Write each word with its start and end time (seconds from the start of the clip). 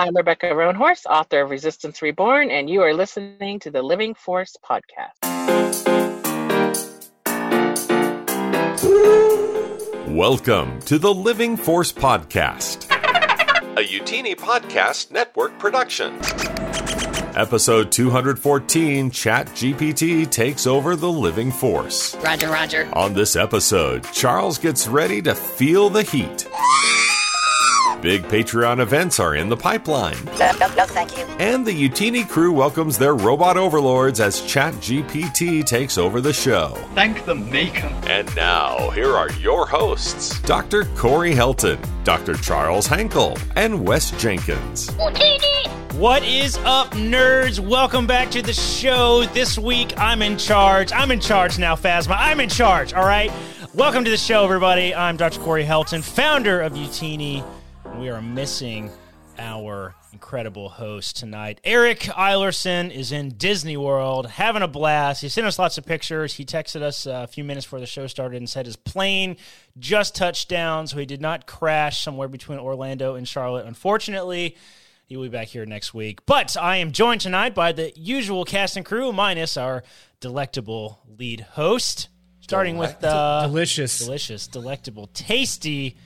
I'm 0.00 0.14
Rebecca 0.14 0.46
Roanhorse, 0.46 1.06
author 1.06 1.40
of 1.40 1.50
Resistance 1.50 2.02
Reborn, 2.02 2.52
and 2.52 2.70
you 2.70 2.82
are 2.82 2.94
listening 2.94 3.58
to 3.58 3.68
the 3.72 3.82
Living 3.82 4.14
Force 4.14 4.56
podcast. 4.64 5.10
Welcome 10.06 10.80
to 10.82 11.00
the 11.00 11.12
Living 11.12 11.56
Force 11.56 11.92
podcast, 11.92 12.88
a 13.76 13.82
Utini 13.82 14.36
Podcast 14.36 15.10
Network 15.10 15.58
production. 15.58 16.14
Episode 17.36 17.90
214 17.90 19.10
Chat 19.10 19.48
GPT 19.48 20.30
takes 20.30 20.68
over 20.68 20.94
the 20.94 21.10
living 21.10 21.50
force. 21.50 22.14
Roger, 22.18 22.48
Roger. 22.48 22.88
On 22.92 23.14
this 23.14 23.34
episode, 23.34 24.04
Charles 24.12 24.58
gets 24.58 24.86
ready 24.86 25.20
to 25.22 25.34
feel 25.34 25.90
the 25.90 26.04
heat. 26.04 26.46
Big 28.00 28.22
Patreon 28.24 28.78
events 28.78 29.18
are 29.18 29.34
in 29.34 29.48
the 29.48 29.56
pipeline. 29.56 30.14
No, 30.38 30.52
no, 30.60 30.72
no, 30.76 30.86
thank 30.86 31.18
you. 31.18 31.24
And 31.40 31.66
the 31.66 31.88
Utini 31.88 32.28
crew 32.28 32.52
welcomes 32.52 32.96
their 32.96 33.16
robot 33.16 33.56
overlords 33.56 34.20
as 34.20 34.40
ChatGPT 34.42 35.64
takes 35.64 35.98
over 35.98 36.20
the 36.20 36.32
show. 36.32 36.76
Thank 36.94 37.24
the 37.24 37.34
maker. 37.34 37.92
And 38.06 38.34
now, 38.36 38.90
here 38.90 39.16
are 39.16 39.32
your 39.32 39.66
hosts 39.66 40.40
Dr. 40.42 40.84
Corey 40.94 41.32
Helton, 41.34 41.84
Dr. 42.04 42.34
Charles 42.34 42.86
Hankel, 42.86 43.36
and 43.56 43.84
Wes 43.84 44.12
Jenkins. 44.12 44.92
What 45.94 46.22
is 46.22 46.56
up, 46.58 46.92
nerds? 46.92 47.58
Welcome 47.58 48.06
back 48.06 48.30
to 48.30 48.42
the 48.42 48.52
show. 48.52 49.24
This 49.24 49.58
week, 49.58 49.98
I'm 49.98 50.22
in 50.22 50.38
charge. 50.38 50.92
I'm 50.92 51.10
in 51.10 51.18
charge 51.18 51.58
now, 51.58 51.74
Phasma. 51.74 52.14
I'm 52.16 52.38
in 52.38 52.48
charge, 52.48 52.94
all 52.94 53.04
right? 53.04 53.32
Welcome 53.74 54.04
to 54.04 54.10
the 54.10 54.16
show, 54.16 54.44
everybody. 54.44 54.94
I'm 54.94 55.16
Dr. 55.16 55.40
Corey 55.40 55.64
Helton, 55.64 56.04
founder 56.04 56.60
of 56.60 56.74
Utini. 56.74 57.44
We 57.96 58.10
are 58.10 58.22
missing 58.22 58.90
our 59.38 59.94
incredible 60.12 60.68
host 60.68 61.16
tonight. 61.16 61.60
Eric 61.64 62.00
Eilerson 62.00 62.90
is 62.94 63.10
in 63.12 63.30
Disney 63.30 63.76
World 63.76 64.26
having 64.28 64.62
a 64.62 64.68
blast. 64.68 65.20
He 65.22 65.28
sent 65.28 65.46
us 65.46 65.58
lots 65.58 65.78
of 65.78 65.84
pictures. 65.86 66.34
He 66.34 66.44
texted 66.44 66.82
us 66.82 67.06
uh, 67.06 67.22
a 67.24 67.26
few 67.26 67.42
minutes 67.44 67.66
before 67.66 67.80
the 67.80 67.86
show 67.86 68.06
started 68.06 68.36
and 68.36 68.48
said 68.48 68.66
his 68.66 68.76
plane 68.76 69.36
just 69.78 70.14
touched 70.14 70.48
down, 70.48 70.86
so 70.86 70.96
he 70.98 71.06
did 71.06 71.20
not 71.20 71.46
crash 71.46 72.02
somewhere 72.02 72.28
between 72.28 72.58
Orlando 72.58 73.16
and 73.16 73.26
Charlotte. 73.26 73.66
Unfortunately, 73.66 74.56
he 75.06 75.16
will 75.16 75.24
be 75.24 75.28
back 75.30 75.48
here 75.48 75.66
next 75.66 75.92
week. 75.92 76.24
But 76.24 76.56
I 76.56 76.76
am 76.76 76.92
joined 76.92 77.20
tonight 77.20 77.54
by 77.54 77.72
the 77.72 77.92
usual 77.96 78.44
cast 78.44 78.76
and 78.76 78.86
crew, 78.86 79.12
minus 79.12 79.56
our 79.56 79.82
delectable 80.20 81.00
lead 81.18 81.40
host. 81.40 82.08
Starting 82.40 82.78
with 82.78 83.04
uh, 83.04 83.42
Delicious. 83.46 83.98
delicious, 83.98 84.46
delectable, 84.46 85.08
tasty. 85.08 85.96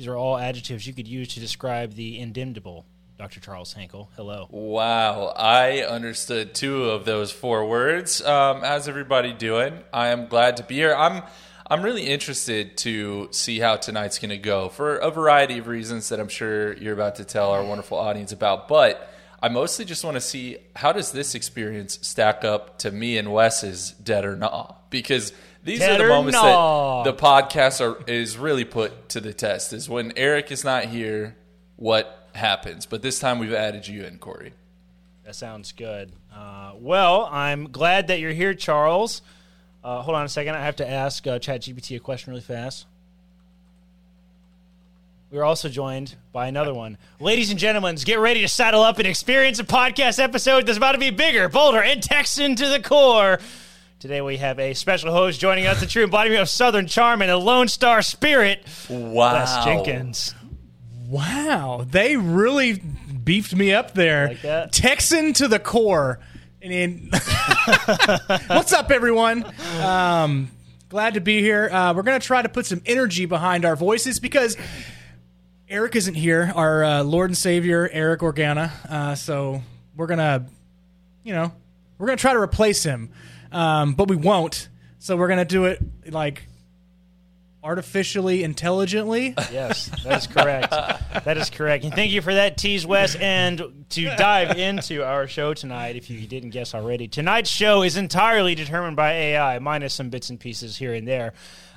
These 0.00 0.08
are 0.08 0.16
all 0.16 0.38
adjectives 0.38 0.86
you 0.86 0.94
could 0.94 1.06
use 1.06 1.34
to 1.34 1.40
describe 1.40 1.92
the 1.92 2.18
indemnable. 2.18 2.86
Dr. 3.18 3.38
Charles 3.38 3.74
Hankel, 3.74 4.08
hello. 4.16 4.48
Wow, 4.48 5.34
I 5.36 5.82
understood 5.82 6.54
two 6.54 6.84
of 6.84 7.04
those 7.04 7.30
four 7.30 7.68
words. 7.68 8.22
Um, 8.22 8.62
how's 8.62 8.88
everybody 8.88 9.34
doing? 9.34 9.80
I 9.92 10.06
am 10.06 10.28
glad 10.28 10.56
to 10.56 10.62
be 10.62 10.76
here. 10.76 10.94
I'm 10.94 11.22
I'm 11.66 11.82
really 11.82 12.06
interested 12.06 12.78
to 12.78 13.28
see 13.30 13.58
how 13.58 13.76
tonight's 13.76 14.18
going 14.18 14.30
to 14.30 14.38
go 14.38 14.70
for 14.70 14.96
a 14.96 15.10
variety 15.10 15.58
of 15.58 15.66
reasons 15.66 16.08
that 16.08 16.18
I'm 16.18 16.28
sure 16.28 16.74
you're 16.78 16.94
about 16.94 17.16
to 17.16 17.26
tell 17.26 17.50
our 17.50 17.62
wonderful 17.62 17.98
audience 17.98 18.32
about. 18.32 18.68
But 18.68 19.06
I 19.42 19.50
mostly 19.50 19.84
just 19.84 20.02
want 20.02 20.14
to 20.14 20.22
see 20.22 20.56
how 20.76 20.92
does 20.92 21.12
this 21.12 21.34
experience 21.34 21.98
stack 22.00 22.42
up 22.42 22.78
to 22.78 22.90
me 22.90 23.18
and 23.18 23.34
Wes's 23.34 23.90
dead 23.90 24.24
or 24.24 24.34
not 24.34 24.88
because 24.88 25.34
these 25.62 25.78
Dead 25.80 26.00
are 26.00 26.04
the 26.04 26.08
moments 26.08 26.40
nah. 26.40 27.02
that 27.02 27.16
the 27.16 27.22
podcast 27.22 27.80
are, 27.80 28.02
is 28.06 28.38
really 28.38 28.64
put 28.64 29.10
to 29.10 29.20
the 29.20 29.32
test. 29.32 29.72
Is 29.72 29.88
when 29.88 30.12
Eric 30.16 30.50
is 30.50 30.64
not 30.64 30.86
here, 30.86 31.36
what 31.76 32.28
happens? 32.34 32.86
But 32.86 33.02
this 33.02 33.18
time 33.18 33.38
we've 33.38 33.52
added 33.52 33.86
you 33.86 34.04
in, 34.04 34.18
Corey. 34.18 34.52
That 35.24 35.34
sounds 35.34 35.72
good. 35.72 36.12
Uh, 36.34 36.72
well, 36.76 37.28
I'm 37.30 37.70
glad 37.70 38.08
that 38.08 38.20
you're 38.20 38.32
here, 38.32 38.54
Charles. 38.54 39.22
Uh, 39.84 40.02
hold 40.02 40.16
on 40.16 40.24
a 40.24 40.28
second. 40.28 40.54
I 40.54 40.64
have 40.64 40.76
to 40.76 40.88
ask 40.88 41.26
uh, 41.26 41.38
ChatGPT 41.38 41.96
a 41.96 42.00
question 42.00 42.32
really 42.32 42.42
fast. 42.42 42.86
We 45.30 45.38
are 45.38 45.44
also 45.44 45.68
joined 45.68 46.16
by 46.32 46.48
another 46.48 46.74
one. 46.74 46.98
Ladies 47.20 47.50
and 47.50 47.58
gentlemen, 47.58 47.94
get 48.04 48.18
ready 48.18 48.40
to 48.40 48.48
saddle 48.48 48.82
up 48.82 48.98
and 48.98 49.06
experience 49.06 49.60
a 49.60 49.64
podcast 49.64 50.18
episode 50.18 50.66
that's 50.66 50.76
about 50.76 50.92
to 50.92 50.98
be 50.98 51.10
bigger, 51.10 51.48
bolder, 51.48 51.80
and 51.80 52.02
Texan 52.02 52.56
to 52.56 52.66
the 52.66 52.80
core. 52.80 53.38
Today 54.00 54.22
we 54.22 54.38
have 54.38 54.58
a 54.58 54.72
special 54.72 55.12
host 55.12 55.38
joining 55.38 55.66
us, 55.66 55.78
the 55.80 55.84
true 55.84 56.04
embodiment 56.04 56.40
of 56.40 56.48
Southern 56.48 56.86
charm 56.86 57.20
and 57.20 57.30
a 57.30 57.36
Lone 57.36 57.68
Star 57.68 58.00
spirit, 58.00 58.64
Wow, 58.88 59.34
Wes 59.34 59.62
Jenkins. 59.62 60.34
Wow, 61.06 61.84
they 61.86 62.16
really 62.16 62.78
beefed 62.78 63.54
me 63.54 63.74
up 63.74 63.92
there. 63.92 64.38
Like? 64.42 64.72
Texan 64.72 65.34
to 65.34 65.48
the 65.48 65.58
core. 65.58 66.18
And 66.62 66.72
in, 66.72 67.10
what's 68.46 68.72
up, 68.72 68.90
everyone? 68.90 69.44
Um, 69.82 70.50
glad 70.88 71.12
to 71.12 71.20
be 71.20 71.42
here. 71.42 71.68
Uh, 71.70 71.92
we're 71.92 72.02
going 72.02 72.18
to 72.18 72.26
try 72.26 72.40
to 72.40 72.48
put 72.48 72.64
some 72.64 72.80
energy 72.86 73.26
behind 73.26 73.66
our 73.66 73.76
voices 73.76 74.18
because 74.18 74.56
Eric 75.68 75.94
isn't 75.96 76.14
here, 76.14 76.50
our 76.54 76.82
uh, 76.82 77.02
Lord 77.02 77.28
and 77.28 77.36
Savior, 77.36 77.86
Eric 77.92 78.20
Organa. 78.20 78.70
Uh, 78.90 79.14
so 79.14 79.60
we're 79.94 80.06
going 80.06 80.20
to, 80.20 80.46
you 81.22 81.34
know, 81.34 81.52
we're 81.98 82.06
going 82.06 82.16
to 82.16 82.22
try 82.22 82.32
to 82.32 82.40
replace 82.40 82.82
him, 82.82 83.10
um, 83.52 83.94
but 83.94 84.08
we 84.08 84.16
won't. 84.16 84.68
So 84.98 85.16
we're 85.16 85.28
to 85.28 85.44
do 85.44 85.64
it 85.64 85.80
like 86.10 86.44
artificially 87.62 88.42
intelligently. 88.42 89.34
Yes, 89.52 89.90
that 90.04 90.18
is 90.18 90.26
correct. 90.26 90.70
that 90.70 91.36
is 91.36 91.50
correct. 91.50 91.84
And 91.84 91.94
thank 91.94 92.12
you 92.12 92.22
for 92.22 92.34
that 92.34 92.56
tease, 92.56 92.86
Wes. 92.86 93.16
And 93.16 93.84
to 93.90 94.04
dive 94.16 94.56
into 94.56 95.04
our 95.04 95.26
show 95.26 95.54
tonight, 95.54 95.96
if 95.96 96.10
you 96.10 96.26
didn't 96.26 96.50
guess 96.50 96.74
already, 96.74 97.08
tonight's 97.08 97.50
show 97.50 97.82
is 97.82 97.96
entirely 97.96 98.54
determined 98.54 98.96
by 98.96 99.12
AI, 99.12 99.58
minus 99.58 99.94
some 99.94 100.10
bits 100.10 100.30
and 100.30 100.38
pieces 100.38 100.76
here 100.76 100.94
and 100.94 101.06
there. 101.06 101.32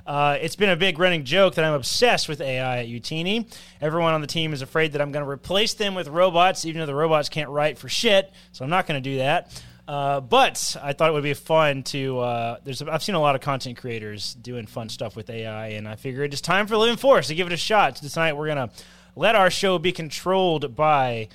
Uh, 0.06 0.38
it's 0.42 0.58
been 0.58 0.70
a 0.70 0.76
big 0.76 1.00
running 1.00 1.24
joke 1.24 1.56
that 1.56 1.64
I'm 1.64 1.74
obsessed 1.74 2.28
with 2.28 2.42
AI 2.42 2.80
at 2.80 2.88
Utini. 2.88 3.50
Everyone 3.80 4.14
on 4.14 4.20
the 4.20 4.28
team 4.28 4.52
is 4.52 4.62
afraid 4.62 4.92
that 4.94 5.02
I'm 5.02 5.14
going 5.14 5.24
to 5.24 5.30
replace 5.30 5.76
them 5.76 5.96
with 5.96 6.10
robots, 6.10 6.66
even 6.66 6.80
though 6.80 6.86
the 6.86 6.96
robots 6.96 7.30
can't 7.30 7.50
write 7.50 7.78
for 7.78 7.88
shit. 7.88 8.32
So 8.52 8.66
I'm 8.66 8.70
not 8.70 8.86
going 8.86 9.02
to 9.02 9.10
do 9.10 9.18
that. 9.20 9.64
Uh, 9.88 10.22
but 10.22 10.78
I 10.82 10.94
thought 10.94 11.10
it 11.10 11.14
would 11.14 11.24
be 11.24 11.34
fun 11.34 11.84
to. 11.84 12.20
Uh, 12.20 12.58
there's 12.64 12.82
I've 12.82 13.04
seen 13.04 13.16
a 13.16 13.20
lot 13.20 13.36
of 13.36 13.42
content 13.42 13.78
creators 13.78 14.34
doing 14.36 14.66
fun 14.66 14.90
stuff 14.90 15.16
with 15.16 15.30
AI, 15.30 15.70
and 15.70 15.88
I 15.88 15.96
figured 15.96 16.32
it's 16.32 16.42
time 16.42 16.68
for 16.68 16.78
Living 16.78 16.96
Force 16.96 17.28
to 17.28 17.36
give 17.36 17.48
it 17.48 17.54
a 17.54 17.58
shot. 17.58 17.98
Tonight 17.98 18.34
we're 18.34 18.48
gonna 18.48 18.70
let 19.16 19.36
our 19.36 19.50
show 19.50 19.78
be 19.80 19.92
controlled 19.92 20.76
by 20.76 21.28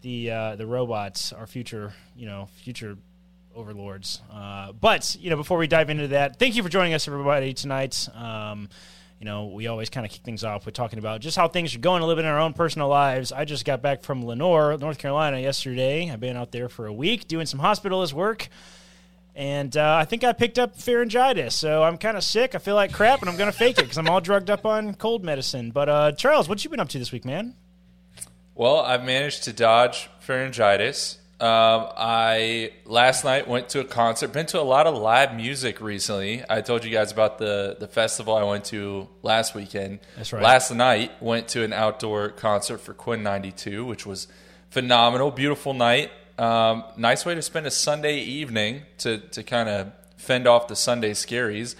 the 0.00 0.30
uh, 0.30 0.56
the 0.56 0.66
robots, 0.66 1.32
our 1.32 1.46
future, 1.46 1.92
you 2.16 2.26
know, 2.26 2.48
future 2.62 2.96
overlords. 3.54 4.22
Uh, 4.32 4.72
but 4.72 5.14
you 5.20 5.28
know, 5.28 5.36
before 5.36 5.58
we 5.58 5.66
dive 5.66 5.90
into 5.90 6.08
that, 6.08 6.38
thank 6.38 6.56
you 6.56 6.62
for 6.62 6.68
joining 6.68 6.94
us, 6.94 7.06
everybody, 7.06 7.52
tonight. 7.52 8.08
Um, 8.14 8.68
you 9.20 9.26
know, 9.26 9.46
we 9.48 9.66
always 9.66 9.90
kind 9.90 10.06
of 10.06 10.10
kick 10.10 10.22
things 10.22 10.44
off 10.44 10.64
with 10.64 10.74
talking 10.74 10.98
about 10.98 11.20
just 11.20 11.36
how 11.36 11.46
things 11.46 11.74
are 11.74 11.78
going 11.78 12.02
a 12.02 12.06
little 12.06 12.20
bit 12.20 12.24
in 12.24 12.30
our 12.30 12.40
own 12.40 12.54
personal 12.54 12.88
lives. 12.88 13.32
I 13.32 13.44
just 13.44 13.66
got 13.66 13.82
back 13.82 14.02
from 14.02 14.24
Lenoir, 14.24 14.78
North 14.78 14.96
Carolina, 14.96 15.38
yesterday. 15.38 16.10
I've 16.10 16.20
been 16.20 16.38
out 16.38 16.52
there 16.52 16.70
for 16.70 16.86
a 16.86 16.92
week 16.92 17.28
doing 17.28 17.44
some 17.44 17.60
hospitalist 17.60 18.14
work. 18.14 18.48
And 19.34 19.76
uh, 19.76 19.96
I 19.96 20.06
think 20.06 20.24
I 20.24 20.32
picked 20.32 20.58
up 20.58 20.76
pharyngitis, 20.76 21.52
so 21.52 21.82
I'm 21.82 21.98
kind 21.98 22.16
of 22.16 22.24
sick. 22.24 22.54
I 22.54 22.58
feel 22.58 22.74
like 22.74 22.92
crap, 22.92 23.20
and 23.20 23.28
I'm 23.28 23.36
going 23.36 23.50
to 23.50 23.56
fake 23.56 23.78
it 23.78 23.82
because 23.82 23.98
I'm 23.98 24.08
all 24.08 24.20
drugged 24.20 24.50
up 24.50 24.64
on 24.64 24.94
cold 24.94 25.22
medicine. 25.22 25.70
But 25.70 25.88
uh, 25.88 26.12
Charles, 26.12 26.48
what 26.48 26.64
you 26.64 26.70
been 26.70 26.80
up 26.80 26.88
to 26.88 26.98
this 26.98 27.12
week, 27.12 27.24
man? 27.24 27.54
Well, 28.54 28.80
I've 28.80 29.04
managed 29.04 29.44
to 29.44 29.52
dodge 29.52 30.08
pharyngitis. 30.26 31.19
Um, 31.40 31.88
I 31.96 32.72
last 32.84 33.24
night 33.24 33.48
went 33.48 33.70
to 33.70 33.80
a 33.80 33.84
concert. 33.84 34.32
Been 34.32 34.46
to 34.46 34.60
a 34.60 34.62
lot 34.62 34.86
of 34.86 34.94
live 34.94 35.34
music 35.34 35.80
recently. 35.80 36.44
I 36.50 36.60
told 36.60 36.84
you 36.84 36.90
guys 36.90 37.12
about 37.12 37.38
the 37.38 37.76
the 37.80 37.88
festival 37.88 38.34
I 38.36 38.42
went 38.44 38.66
to 38.66 39.08
last 39.22 39.54
weekend. 39.54 40.00
That's 40.16 40.32
right. 40.32 40.42
Last 40.42 40.70
night 40.70 41.22
went 41.22 41.48
to 41.48 41.64
an 41.64 41.72
outdoor 41.72 42.28
concert 42.28 42.78
for 42.78 42.92
Quinn 42.92 43.22
ninety 43.22 43.52
two, 43.52 43.86
which 43.86 44.04
was 44.04 44.28
phenomenal. 44.68 45.30
Beautiful 45.30 45.72
night. 45.72 46.10
Um, 46.38 46.84
nice 46.96 47.24
way 47.24 47.34
to 47.34 47.42
spend 47.42 47.66
a 47.66 47.70
Sunday 47.70 48.18
evening 48.18 48.82
to 48.98 49.18
to 49.18 49.42
kind 49.42 49.68
of 49.68 49.92
fend 50.18 50.46
off 50.46 50.68
the 50.68 50.76
Sunday 50.76 51.12
scaries. 51.12 51.74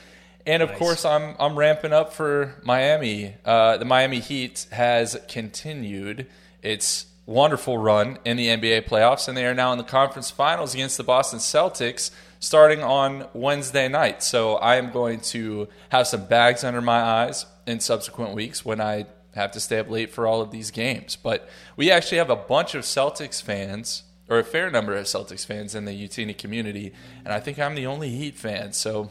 And 0.46 0.62
of 0.62 0.70
Nice. 0.70 0.78
course, 0.78 1.04
I'm 1.04 1.36
I'm 1.38 1.54
ramping 1.58 1.92
up 1.92 2.14
for 2.14 2.54
Miami. 2.64 3.34
Uh, 3.44 3.76
the 3.76 3.84
Miami 3.84 4.20
Heat 4.20 4.66
has 4.72 5.18
continued 5.28 6.26
its 6.62 7.04
wonderful 7.26 7.78
run 7.78 8.19
in 8.25 8.37
the 8.37 8.49
NBA 8.49 8.88
playoffs, 8.88 9.28
and 9.28 9.37
they 9.37 9.46
are 9.46 9.55
now 9.55 9.72
in 9.72 9.78
the 9.78 9.84
conference 9.84 10.31
finals 10.31 10.75
against 10.75 10.96
the 10.96 11.05
Boston 11.05 11.38
Celtics 11.38 12.11
starting 12.40 12.82
on 12.82 13.26
Wednesday 13.34 13.87
night. 13.88 14.22
So 14.22 14.56
I 14.56 14.76
am 14.76 14.90
going 14.90 15.20
to 15.20 15.69
have 15.90 16.06
some 16.06 16.26
bags 16.26 16.64
under 16.64 16.81
my 16.81 17.00
eyes 17.00 17.46
in 17.67 17.81
subsequent 17.81 18.34
weeks 18.34 18.64
when 18.64 18.81
I 18.81 19.06
have 19.34 19.52
to 19.52 19.61
stay 19.61 19.78
up 19.78 19.88
late 19.88 20.11
for 20.11 20.26
all 20.26 20.40
of 20.40 20.50
these 20.50 20.70
games. 20.70 21.17
But 21.17 21.49
we 21.76 21.90
actually 21.90 22.19
have 22.19 22.31
a 22.31 22.37
bunch 22.37 22.75
of 22.75 22.82
Celtics 22.82 23.40
fans, 23.43 24.02
or 24.28 24.38
a 24.38 24.44
fair 24.44 24.70
number 24.70 24.94
of 24.94 25.05
Celtics 25.05 25.44
fans 25.46 25.75
in 25.75 25.84
the 25.84 25.93
Utini 25.93 26.37
community, 26.37 26.93
and 27.25 27.32
I 27.32 27.40
think 27.40 27.58
I'm 27.58 27.75
the 27.75 27.87
only 27.87 28.11
Heat 28.11 28.37
fan. 28.37 28.73
So 28.73 29.11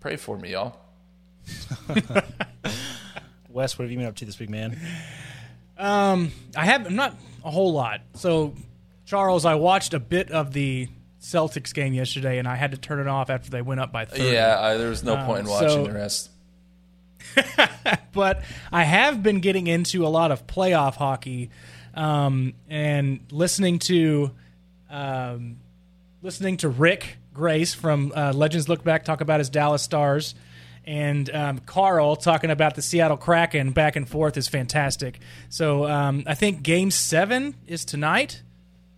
pray 0.00 0.16
for 0.16 0.36
me, 0.38 0.52
y'all. 0.52 0.76
Wes, 3.48 3.78
what 3.78 3.84
have 3.84 3.90
you 3.90 3.98
been 3.98 4.06
up 4.06 4.16
to 4.16 4.24
this 4.24 4.38
week, 4.38 4.50
man? 4.50 4.78
Um, 5.76 6.32
I 6.56 6.66
have 6.66 6.90
not 6.90 7.16
a 7.44 7.50
whole 7.50 7.72
lot. 7.72 8.00
So, 8.14 8.54
Charles, 9.06 9.44
I 9.44 9.54
watched 9.54 9.94
a 9.94 10.00
bit 10.00 10.30
of 10.30 10.52
the 10.52 10.88
Celtics 11.20 11.74
game 11.74 11.92
yesterday, 11.92 12.38
and 12.38 12.48
I 12.48 12.56
had 12.56 12.70
to 12.72 12.76
turn 12.76 13.00
it 13.00 13.06
off 13.06 13.30
after 13.30 13.50
they 13.50 13.62
went 13.62 13.80
up 13.80 13.92
by 13.92 14.04
30. 14.04 14.24
Yeah, 14.24 14.58
I, 14.60 14.76
there 14.76 14.88
was 14.88 15.04
no 15.04 15.16
point 15.24 15.40
in 15.40 15.46
watching 15.46 15.68
so- 15.68 15.84
the 15.84 15.92
rest. 15.92 16.30
but 18.12 18.42
I 18.72 18.82
have 18.82 19.22
been 19.22 19.40
getting 19.40 19.66
into 19.66 20.06
a 20.06 20.08
lot 20.08 20.32
of 20.32 20.46
playoff 20.46 20.96
hockey 20.96 21.50
um, 21.94 22.54
and 22.68 23.20
listening 23.30 23.78
to 23.80 24.30
um, 24.88 25.58
listening 26.22 26.56
to 26.58 26.68
Rick 26.68 27.18
Grace 27.32 27.74
from 27.74 28.12
uh, 28.16 28.32
Legends 28.32 28.68
Look 28.68 28.82
Back 28.82 29.04
talk 29.04 29.20
about 29.20 29.38
his 29.40 29.50
Dallas 29.50 29.82
Stars. 29.82 30.34
And 30.86 31.28
um, 31.34 31.58
Carl 31.60 32.16
talking 32.16 32.50
about 32.50 32.74
the 32.74 32.82
Seattle 32.82 33.16
Kraken 33.16 33.72
back 33.72 33.96
and 33.96 34.08
forth 34.08 34.36
is 34.36 34.48
fantastic. 34.48 35.20
So 35.48 35.86
um, 35.86 36.24
I 36.26 36.34
think 36.34 36.62
Game 36.62 36.90
Seven 36.90 37.54
is 37.66 37.84
tonight. 37.84 38.42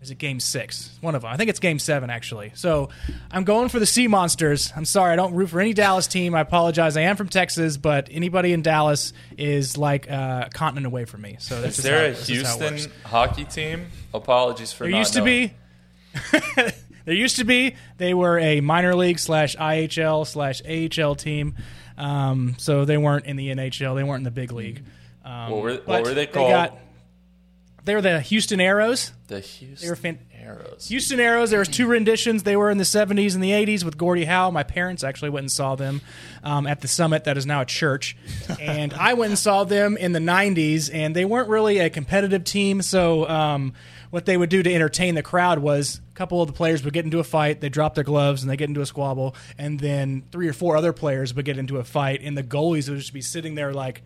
Is 0.01 0.11
it 0.11 0.19
Game 0.19 0.41
Six? 0.41 0.99
One 1.01 1.15
of 1.15 1.23
them. 1.23 1.31
I 1.33 1.37
think 1.37 1.49
it's 1.49 1.61
Game 1.61 1.79
Seven 1.79 2.11
actually. 2.11 2.51
So 2.55 2.89
I'm 3.31 3.45
going 3.45 3.69
for 3.69 3.79
the 3.79 3.87
Sea 3.87 4.09
Monsters. 4.09 4.73
I'm 4.75 4.85
sorry, 4.85 5.13
I 5.13 5.17
don't 5.17 5.33
root 5.35 5.51
for 5.51 5.61
any 5.61 5.75
Dallas 5.75 6.09
team. 6.09 6.35
I 6.35 6.41
apologize. 6.41 6.97
I 6.97 7.03
am 7.03 7.15
from 7.17 7.29
Texas, 7.29 7.77
but 7.77 8.09
anybody 8.11 8.53
in 8.53 8.63
Dallas 8.63 9.13
is 9.39 9.77
like 9.79 10.11
uh, 10.11 10.45
a 10.47 10.51
continent 10.51 10.87
away 10.87 11.05
from 11.05 11.21
me. 11.21 11.37
So 11.39 11.61
that's 11.61 11.79
Is 11.79 11.85
there 11.85 11.99
how, 12.01 12.05
a 12.07 12.09
this 12.11 12.29
is 12.31 12.43
how 12.47 12.55
it 12.57 12.71
Houston 12.73 12.93
hockey 13.05 13.45
team? 13.45 13.87
Apologies 14.13 14.73
for 14.73 14.85
There 14.85 14.99
used 14.99 15.13
to 15.13 15.21
knowing. 15.21 15.51
be. 15.51 16.63
there 17.05 17.15
used 17.15 17.37
to 17.37 17.45
be. 17.45 17.77
They 17.99 18.15
were 18.15 18.39
a 18.39 18.61
minor 18.61 18.95
league 18.95 19.19
slash 19.19 19.57
IHL 19.57 20.27
slash 20.27 20.63
AHL 20.67 21.15
team. 21.15 21.55
Um, 21.99 22.55
so 22.59 22.85
they 22.85 22.97
weren't 22.99 23.27
in 23.27 23.37
the 23.37 23.49
NHL. 23.49 23.95
They 23.95 24.03
weren't 24.03 24.21
in 24.21 24.25
the 24.25 24.31
big 24.31 24.53
league. 24.53 24.83
Um, 25.25 25.51
What 25.51 25.63
were- 25.63 25.75
what 25.85 26.03
were 26.05 26.15
they 26.15 26.27
called? 26.27 26.51
got, 26.51 26.79
they 27.85 27.95
were 27.95 28.01
the 28.01 28.21
Houston 28.21 28.59
Aeros. 28.61 29.13
the 29.29 29.41
Houston 29.41 29.87
They 29.87 29.91
were 29.91 29.97
fan- 29.97 30.19
Aeros. 30.59 30.89
Houston 30.89 31.19
Aeros. 31.19 31.51
There 31.51 31.59
was 31.59 31.69
two 31.69 31.87
renditions. 31.87 32.43
They 32.43 32.57
were 32.57 32.71
in 32.71 32.79
the 32.79 32.85
70s 32.85 33.35
and 33.35 33.43
the 33.43 33.51
80s 33.51 33.85
with 33.85 33.97
Gordie 33.97 34.25
Howe. 34.25 34.51
My 34.51 34.63
parents 34.63 35.05
actually 35.05 35.31
went 35.31 35.45
and 35.45 35.53
saw 35.53 35.75
them 35.75 36.01
um, 36.43 36.67
at 36.67 36.81
the 36.81 36.89
Summit, 36.89 37.25
that 37.25 37.37
is 37.37 37.47
now 37.47 37.63
a 37.63 37.67
church. 37.67 38.17
And 38.61 38.95
I 38.95 39.15
went 39.15 39.31
and 39.31 39.39
saw 39.39 39.65
them 39.65 39.97
in 39.97 40.13
the 40.13 40.21
90s, 40.21 40.93
and 40.93 41.17
they 41.17 41.25
weren't 41.25 41.49
really 41.49 41.79
a 41.79 41.91
competitive 41.91 42.45
team. 42.45 42.81
So 42.83 43.29
um, 43.29 43.73
what 44.11 44.27
they 44.27 44.37
would 44.37 44.51
do 44.51 44.63
to 44.63 44.73
entertain 44.73 45.15
the 45.15 45.23
crowd 45.23 45.59
was 45.59 46.01
a 46.11 46.15
couple 46.15 46.43
of 46.43 46.47
the 46.47 46.53
players 46.53 46.85
would 46.85 46.93
get 46.93 47.05
into 47.05 47.19
a 47.19 47.25
fight. 47.25 47.61
They 47.61 47.71
drop 47.71 47.95
their 47.95 48.05
gloves 48.05 48.43
and 48.43 48.51
they 48.51 48.57
get 48.57 48.69
into 48.69 48.83
a 48.83 48.87
squabble, 48.87 49.35
and 49.59 49.81
then 49.81 50.25
three 50.31 50.49
or 50.49 50.53
four 50.53 50.77
other 50.77 50.93
players 50.93 51.35
would 51.35 51.45
get 51.45 51.59
into 51.59 51.79
a 51.79 51.85
fight, 51.85 52.21
and 52.23 52.37
the 52.37 52.43
goalies 52.43 52.89
would 52.89 52.99
just 52.99 53.13
be 53.15 53.23
sitting 53.23 53.55
there 53.55 53.73
like. 53.73 54.03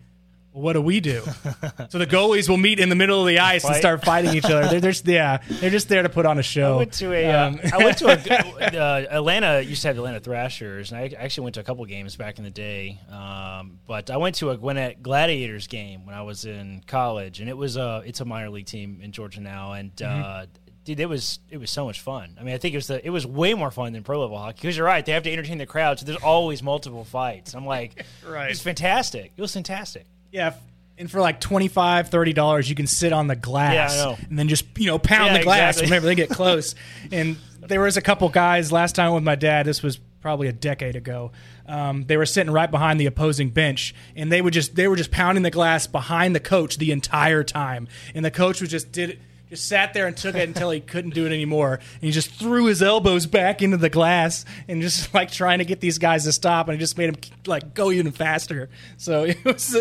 What 0.51 0.73
do 0.73 0.81
we 0.81 0.99
do? 0.99 1.21
so 1.89 1.99
the 1.99 2.07
goalies 2.07 2.49
will 2.49 2.57
meet 2.57 2.79
in 2.79 2.89
the 2.89 2.95
middle 2.95 3.21
of 3.21 3.27
the 3.27 3.39
ice 3.39 3.63
and 3.63 3.75
start 3.75 4.03
fighting 4.03 4.35
each 4.35 4.45
other. 4.45 4.67
They're 4.67 4.79
just 4.79 5.07
yeah, 5.07 5.37
they're 5.47 5.69
just 5.69 5.87
there 5.87 6.01
to 6.01 6.09
put 6.09 6.25
on 6.25 6.39
a 6.39 6.43
show. 6.43 6.75
I 6.75 6.77
went 6.77 6.93
to 6.93 7.13
a. 7.13 7.25
Uh, 7.31 7.47
Um, 7.47 7.59
I 7.71 7.77
went 7.77 7.97
to 7.99 8.07
a. 8.07 8.17
Uh, 8.77 9.05
Atlanta 9.09 9.61
used 9.61 9.83
to 9.83 9.87
have 9.87 9.97
Atlanta 9.97 10.19
Thrashers, 10.19 10.91
and 10.91 10.99
I 10.99 11.13
actually 11.17 11.43
went 11.45 11.55
to 11.55 11.61
a 11.61 11.63
couple 11.63 11.85
games 11.85 12.15
back 12.15 12.37
in 12.37 12.43
the 12.43 12.49
day. 12.49 12.99
Um, 13.11 13.79
but 13.87 14.09
I 14.09 14.17
went 14.17 14.35
to 14.35 14.49
a 14.49 14.57
Gwinnett 14.57 15.01
Gladiators 15.01 15.67
game 15.67 16.05
when 16.05 16.15
I 16.15 16.23
was 16.23 16.45
in 16.45 16.83
college, 16.87 17.39
and 17.39 17.49
it 17.49 17.57
was 17.57 17.77
a. 17.77 18.01
It's 18.05 18.19
a 18.19 18.25
minor 18.25 18.49
league 18.49 18.65
team 18.65 18.99
in 19.01 19.11
Georgia 19.11 19.41
now, 19.41 19.73
and. 19.73 19.95
Mm-hmm. 19.95 20.23
Uh, 20.23 20.45
Dude, 20.83 21.01
it 21.01 21.09
was 21.09 21.39
it 21.49 21.57
was 21.57 21.69
so 21.69 21.83
much 21.83 21.99
fun. 21.99 22.37
I 22.39 22.43
mean, 22.43 22.53
I 22.53 22.59
think 22.59 22.73
it 22.73 22.77
was 22.77 22.87
the 22.87 23.05
it 23.05 23.09
was 23.09 23.27
way 23.27 23.53
more 23.53 23.71
fun 23.71 23.91
than 23.91 24.03
pro 24.03 24.21
level 24.21 24.37
hockey 24.37 24.59
because 24.61 24.77
you're 24.77 24.85
right. 24.85 25.05
They 25.05 25.11
have 25.11 25.23
to 25.23 25.29
entertain 25.33 25.57
the 25.57 25.65
crowd, 25.65 25.99
so 25.99 26.05
there's 26.05 26.23
always 26.23 26.63
multiple 26.63 27.03
fights. 27.03 27.53
I'm 27.55 27.65
like, 27.65 28.05
Right. 28.25 28.49
It's 28.49 28.61
fantastic. 28.61 29.33
It 29.35 29.41
was 29.41 29.53
fantastic. 29.53 30.05
Yeah, 30.31 30.53
and 30.97 31.09
for 31.09 31.19
like 31.21 31.39
25 31.39 32.09
dollars, 32.33 32.69
you 32.69 32.75
can 32.75 32.87
sit 32.87 33.13
on 33.13 33.27
the 33.27 33.35
glass 33.35 33.73
Yeah, 33.95 34.01
I 34.03 34.05
know. 34.05 34.17
and 34.29 34.37
then 34.39 34.47
just 34.47 34.65
you 34.77 34.87
know 34.87 34.97
pound 34.99 35.27
Yeah, 35.27 35.37
the 35.39 35.43
glass 35.43 35.75
exactly. 35.77 35.89
whenever 35.89 36.05
they 36.07 36.15
get 36.15 36.29
close. 36.31 36.75
and 37.11 37.37
there 37.59 37.81
was 37.81 37.97
a 37.97 38.01
couple 38.01 38.29
guys 38.29 38.71
last 38.71 38.95
time 38.95 39.13
with 39.13 39.23
my 39.23 39.35
dad. 39.35 39.65
This 39.65 39.83
was 39.83 39.97
probably 40.21 40.47
a 40.47 40.53
decade 40.53 40.95
ago. 40.95 41.31
Um, 41.67 42.05
they 42.05 42.15
were 42.17 42.25
sitting 42.25 42.51
right 42.51 42.69
behind 42.71 42.99
the 42.99 43.05
opposing 43.07 43.49
bench, 43.49 43.93
and 44.15 44.31
they 44.31 44.41
would 44.41 44.53
just 44.53 44.75
they 44.75 44.87
were 44.87 44.95
just 44.95 45.11
pounding 45.11 45.43
the 45.43 45.51
glass 45.51 45.85
behind 45.87 46.33
the 46.35 46.39
coach 46.39 46.77
the 46.77 46.91
entire 46.91 47.43
time, 47.43 47.87
and 48.15 48.23
the 48.23 48.31
coach 48.31 48.61
was 48.61 48.69
just 48.69 48.91
did. 48.91 49.19
Just 49.49 49.67
sat 49.67 49.93
there 49.93 50.07
and 50.07 50.17
took 50.17 50.35
it 50.35 50.47
until 50.47 50.69
he 50.71 50.81
couldn't 50.81 51.13
do 51.13 51.25
it 51.25 51.31
anymore, 51.31 51.75
and 51.75 52.01
he 52.01 52.11
just 52.11 52.31
threw 52.31 52.65
his 52.65 52.81
elbows 52.81 53.25
back 53.25 53.61
into 53.61 53.77
the 53.77 53.89
glass 53.89 54.43
and 54.67 54.81
just 54.81 55.13
like 55.13 55.31
trying 55.31 55.59
to 55.59 55.65
get 55.65 55.79
these 55.79 55.97
guys 55.99 56.25
to 56.25 56.33
stop, 56.33 56.67
and 56.67 56.75
it 56.75 56.79
just 56.79 56.97
made 56.97 57.09
him 57.09 57.15
like 57.45 57.73
go 57.73 57.91
even 57.91 58.11
faster. 58.11 58.69
So 58.97 59.23
it 59.25 59.43
was 59.45 59.75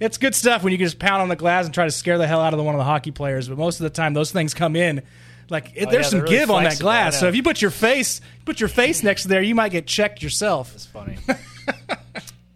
it's 0.00 0.18
good 0.18 0.34
stuff 0.34 0.64
when 0.64 0.72
you 0.72 0.78
can 0.78 0.86
just 0.86 0.98
pound 0.98 1.22
on 1.22 1.28
the 1.28 1.36
glass 1.36 1.66
and 1.66 1.72
try 1.74 1.84
to 1.84 1.90
scare 1.92 2.18
the 2.18 2.26
hell 2.26 2.40
out 2.40 2.52
of 2.52 2.58
the, 2.58 2.64
one 2.64 2.74
of 2.74 2.78
the 2.78 2.84
hockey 2.84 3.12
players. 3.12 3.48
But 3.48 3.58
most 3.58 3.78
of 3.78 3.84
the 3.84 3.90
time, 3.90 4.12
those 4.14 4.32
things 4.32 4.54
come 4.54 4.74
in. 4.74 5.02
Like 5.48 5.72
it, 5.74 5.86
Oh, 5.88 5.90
there's 5.90 6.06
yeah, 6.06 6.10
some 6.10 6.20
really 6.20 6.36
give 6.36 6.50
on 6.50 6.64
that 6.64 6.78
glass, 6.78 7.20
so 7.20 7.28
if 7.28 7.36
you 7.36 7.42
put 7.42 7.60
your 7.60 7.70
face 7.70 8.20
put 8.44 8.58
your 8.58 8.68
face 8.68 9.02
next 9.02 9.22
to 9.22 9.28
there, 9.28 9.42
you 9.42 9.54
might 9.54 9.70
get 9.70 9.86
checked 9.86 10.22
yourself. 10.22 10.74
It's 10.74 10.86
funny. 10.86 11.18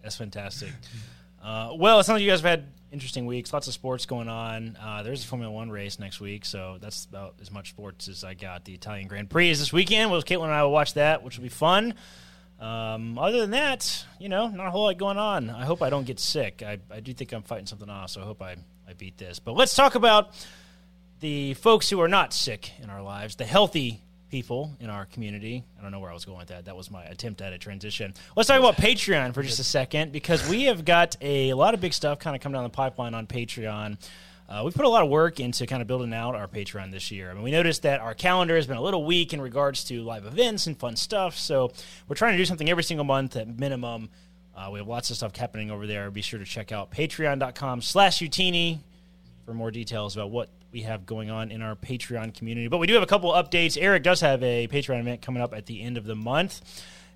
That's 0.01 0.15
fantastic. 0.15 0.69
Uh, 1.43 1.71
well, 1.75 1.99
it 1.99 2.03
sounds 2.05 2.15
like 2.15 2.23
you 2.23 2.29
guys 2.29 2.41
have 2.41 2.49
had 2.59 2.65
interesting 2.91 3.25
weeks. 3.25 3.51
Lots 3.51 3.67
of 3.67 3.73
sports 3.73 4.05
going 4.05 4.29
on. 4.29 4.77
Uh, 4.81 5.03
there's 5.03 5.23
a 5.23 5.27
Formula 5.27 5.51
One 5.51 5.69
race 5.69 5.99
next 5.99 6.19
week, 6.19 6.45
so 6.45 6.77
that's 6.79 7.05
about 7.05 7.35
as 7.41 7.51
much 7.51 7.69
sports 7.69 8.07
as 8.07 8.23
I 8.23 8.33
got. 8.33 8.65
The 8.65 8.73
Italian 8.73 9.07
Grand 9.07 9.29
Prix 9.29 9.49
is 9.49 9.59
this 9.59 9.73
weekend. 9.73 10.11
Well, 10.11 10.21
Caitlin 10.21 10.45
and 10.45 10.53
I 10.53 10.63
will 10.63 10.71
watch 10.71 10.93
that, 10.93 11.23
which 11.23 11.37
will 11.37 11.43
be 11.43 11.49
fun. 11.49 11.93
Um, 12.59 13.19
other 13.19 13.39
than 13.41 13.51
that, 13.51 14.05
you 14.19 14.29
know, 14.29 14.47
not 14.47 14.67
a 14.67 14.71
whole 14.71 14.85
lot 14.85 14.97
going 14.97 15.17
on. 15.17 15.49
I 15.49 15.65
hope 15.65 15.81
I 15.81 15.89
don't 15.89 16.05
get 16.07 16.19
sick. 16.19 16.63
I, 16.65 16.79
I 16.89 17.01
do 17.01 17.13
think 17.13 17.31
I'm 17.31 17.43
fighting 17.43 17.67
something 17.67 17.89
off, 17.89 18.09
so 18.09 18.21
I 18.21 18.25
hope 18.25 18.41
I, 18.41 18.55
I 18.87 18.93
beat 18.97 19.17
this. 19.17 19.37
But 19.39 19.53
let's 19.53 19.75
talk 19.75 19.95
about 19.95 20.31
the 21.19 21.53
folks 21.55 21.89
who 21.89 22.01
are 22.01 22.07
not 22.07 22.33
sick 22.33 22.71
in 22.81 22.89
our 22.89 23.01
lives, 23.01 23.35
the 23.35 23.45
healthy 23.45 24.01
people 24.29 24.75
in 24.79 24.89
our 24.89 25.05
community. 25.05 25.63
I 25.77 25.81
don't 25.81 25.91
know 25.91 25.99
where 25.99 26.11
I 26.11 26.13
was 26.13 26.25
going 26.25 26.37
with 26.37 26.49
that. 26.49 26.65
That 26.65 26.75
was 26.75 26.91
my 26.91 27.03
attempt 27.05 27.41
at 27.41 27.53
a 27.53 27.57
transition. 27.57 28.13
Let's 28.35 28.47
talk 28.47 28.59
about 28.59 28.75
Patreon 28.75 29.33
for 29.33 29.43
just 29.43 29.59
a 29.59 29.63
second 29.63 30.11
because 30.11 30.47
we 30.49 30.63
have 30.63 30.85
got 30.85 31.15
a 31.21 31.53
lot 31.53 31.73
of 31.73 31.81
big 31.81 31.93
stuff 31.93 32.19
kind 32.19 32.35
of 32.35 32.41
coming 32.41 32.55
down 32.55 32.63
the 32.63 32.69
pipeline 32.69 33.13
on 33.13 33.27
Patreon. 33.27 33.97
Uh, 34.49 34.61
we 34.63 34.71
put 34.71 34.85
a 34.85 34.89
lot 34.89 35.03
of 35.03 35.09
work 35.09 35.39
into 35.39 35.67
kind 35.67 35.81
of 35.81 35.87
building 35.87 36.13
out 36.13 36.33
our 36.33 36.47
Patreon 36.47 36.91
this 36.91 37.11
year. 37.11 37.29
I 37.29 37.33
mean, 37.33 37.43
we 37.43 37.51
noticed 37.51 37.81
that 37.81 37.99
our 37.99 38.13
calendar 38.13 38.55
has 38.55 38.65
been 38.65 38.77
a 38.77 38.81
little 38.81 39.03
weak 39.03 39.33
in 39.33 39.41
regards 39.41 39.83
to 39.85 40.01
live 40.03 40.25
events 40.25 40.67
and 40.67 40.77
fun 40.77 40.95
stuff. 40.95 41.37
So 41.37 41.73
we're 42.07 42.15
trying 42.15 42.33
to 42.33 42.37
do 42.37 42.45
something 42.45 42.69
every 42.69 42.83
single 42.83 43.03
month 43.03 43.35
at 43.35 43.47
minimum. 43.47 44.09
Uh, 44.55 44.69
we 44.71 44.79
have 44.79 44.87
lots 44.87 45.09
of 45.09 45.17
stuff 45.17 45.35
happening 45.35 45.69
over 45.69 45.85
there. 45.85 46.09
Be 46.11 46.21
sure 46.21 46.39
to 46.39 46.45
check 46.45 46.71
out 46.71 46.91
patreon.com 46.91 47.81
slash 47.81 48.19
Utini 48.19 48.79
for 49.47 49.53
more 49.53 49.71
details 49.71 50.13
about 50.17 50.29
what 50.29 50.49
we 50.73 50.81
have 50.81 51.05
going 51.05 51.29
on 51.29 51.51
in 51.51 51.61
our 51.61 51.73
Patreon 51.73 52.33
community. 52.33 52.67
But 52.67 52.79
we 52.79 52.87
do 52.87 52.95
have 52.95 53.01
a 53.01 53.07
couple 53.07 53.31
updates. 53.31 53.77
Eric 53.79 54.03
does 54.03 54.19
have 54.19 54.43
a 54.43 54.67
Patreon 54.67 54.99
event 54.99 55.21
coming 55.21 55.41
up 55.41 55.53
at 55.53 55.67
the 55.67 55.81
end 55.81 55.97
of 55.97 56.03
the 56.03 56.17
month. 56.17 56.61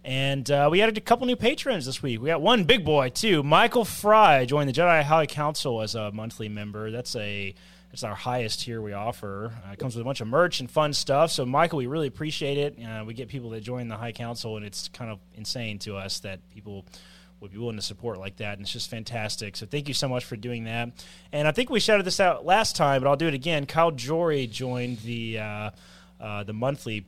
And 0.05 0.49
uh, 0.49 0.69
we 0.71 0.81
added 0.81 0.97
a 0.97 1.01
couple 1.01 1.27
new 1.27 1.35
patrons 1.35 1.85
this 1.85 2.01
week. 2.01 2.21
We 2.21 2.27
got 2.27 2.41
one 2.41 2.63
big 2.63 2.85
boy, 2.85 3.09
too. 3.09 3.43
Michael 3.43 3.83
Fry 3.83 4.45
joined 4.45 4.69
the 4.69 4.73
Jedi 4.73 5.03
High 5.03 5.25
Council 5.25 5.81
as 5.81 5.93
a 5.93 6.13
monthly 6.13 6.47
member. 6.47 6.89
That's 6.89 7.17
a 7.17 7.53
that's 7.91 8.03
our 8.03 8.15
highest 8.15 8.61
tier 8.61 8.81
we 8.81 8.93
offer. 8.93 9.51
Uh, 9.67 9.73
it 9.73 9.79
comes 9.79 9.97
with 9.97 10.01
a 10.01 10.05
bunch 10.05 10.21
of 10.21 10.27
merch 10.29 10.61
and 10.61 10.71
fun 10.71 10.93
stuff. 10.93 11.31
So, 11.31 11.45
Michael, 11.45 11.79
we 11.79 11.87
really 11.87 12.07
appreciate 12.07 12.57
it. 12.57 12.81
Uh, 12.81 13.03
we 13.05 13.13
get 13.13 13.27
people 13.27 13.49
that 13.49 13.59
join 13.59 13.89
the 13.89 13.97
High 13.97 14.13
Council, 14.13 14.55
and 14.55 14.65
it's 14.65 14.87
kind 14.87 15.11
of 15.11 15.19
insane 15.35 15.79
to 15.79 15.97
us 15.97 16.21
that 16.21 16.39
people 16.51 16.85
would 17.41 17.51
be 17.51 17.57
willing 17.57 17.75
to 17.75 17.81
support 17.81 18.19
like 18.19 18.37
that, 18.37 18.53
and 18.53 18.61
it's 18.61 18.71
just 18.71 18.89
fantastic. 18.89 19.57
So 19.57 19.65
thank 19.65 19.87
you 19.87 19.93
so 19.93 20.07
much 20.07 20.23
for 20.23 20.35
doing 20.35 20.65
that. 20.65 20.89
And 21.31 21.47
I 21.47 21.51
think 21.51 21.69
we 21.69 21.79
shouted 21.79 22.05
this 22.05 22.19
out 22.19 22.45
last 22.45 22.75
time, 22.75 23.01
but 23.01 23.09
I'll 23.09 23.15
do 23.15 23.27
it 23.27 23.33
again. 23.33 23.65
Kyle 23.65 23.91
Jory 23.91 24.45
joined 24.47 24.99
the 24.99 25.39
uh, 25.39 25.69
uh, 26.19 26.43
the 26.43 26.53
monthly 26.53 27.05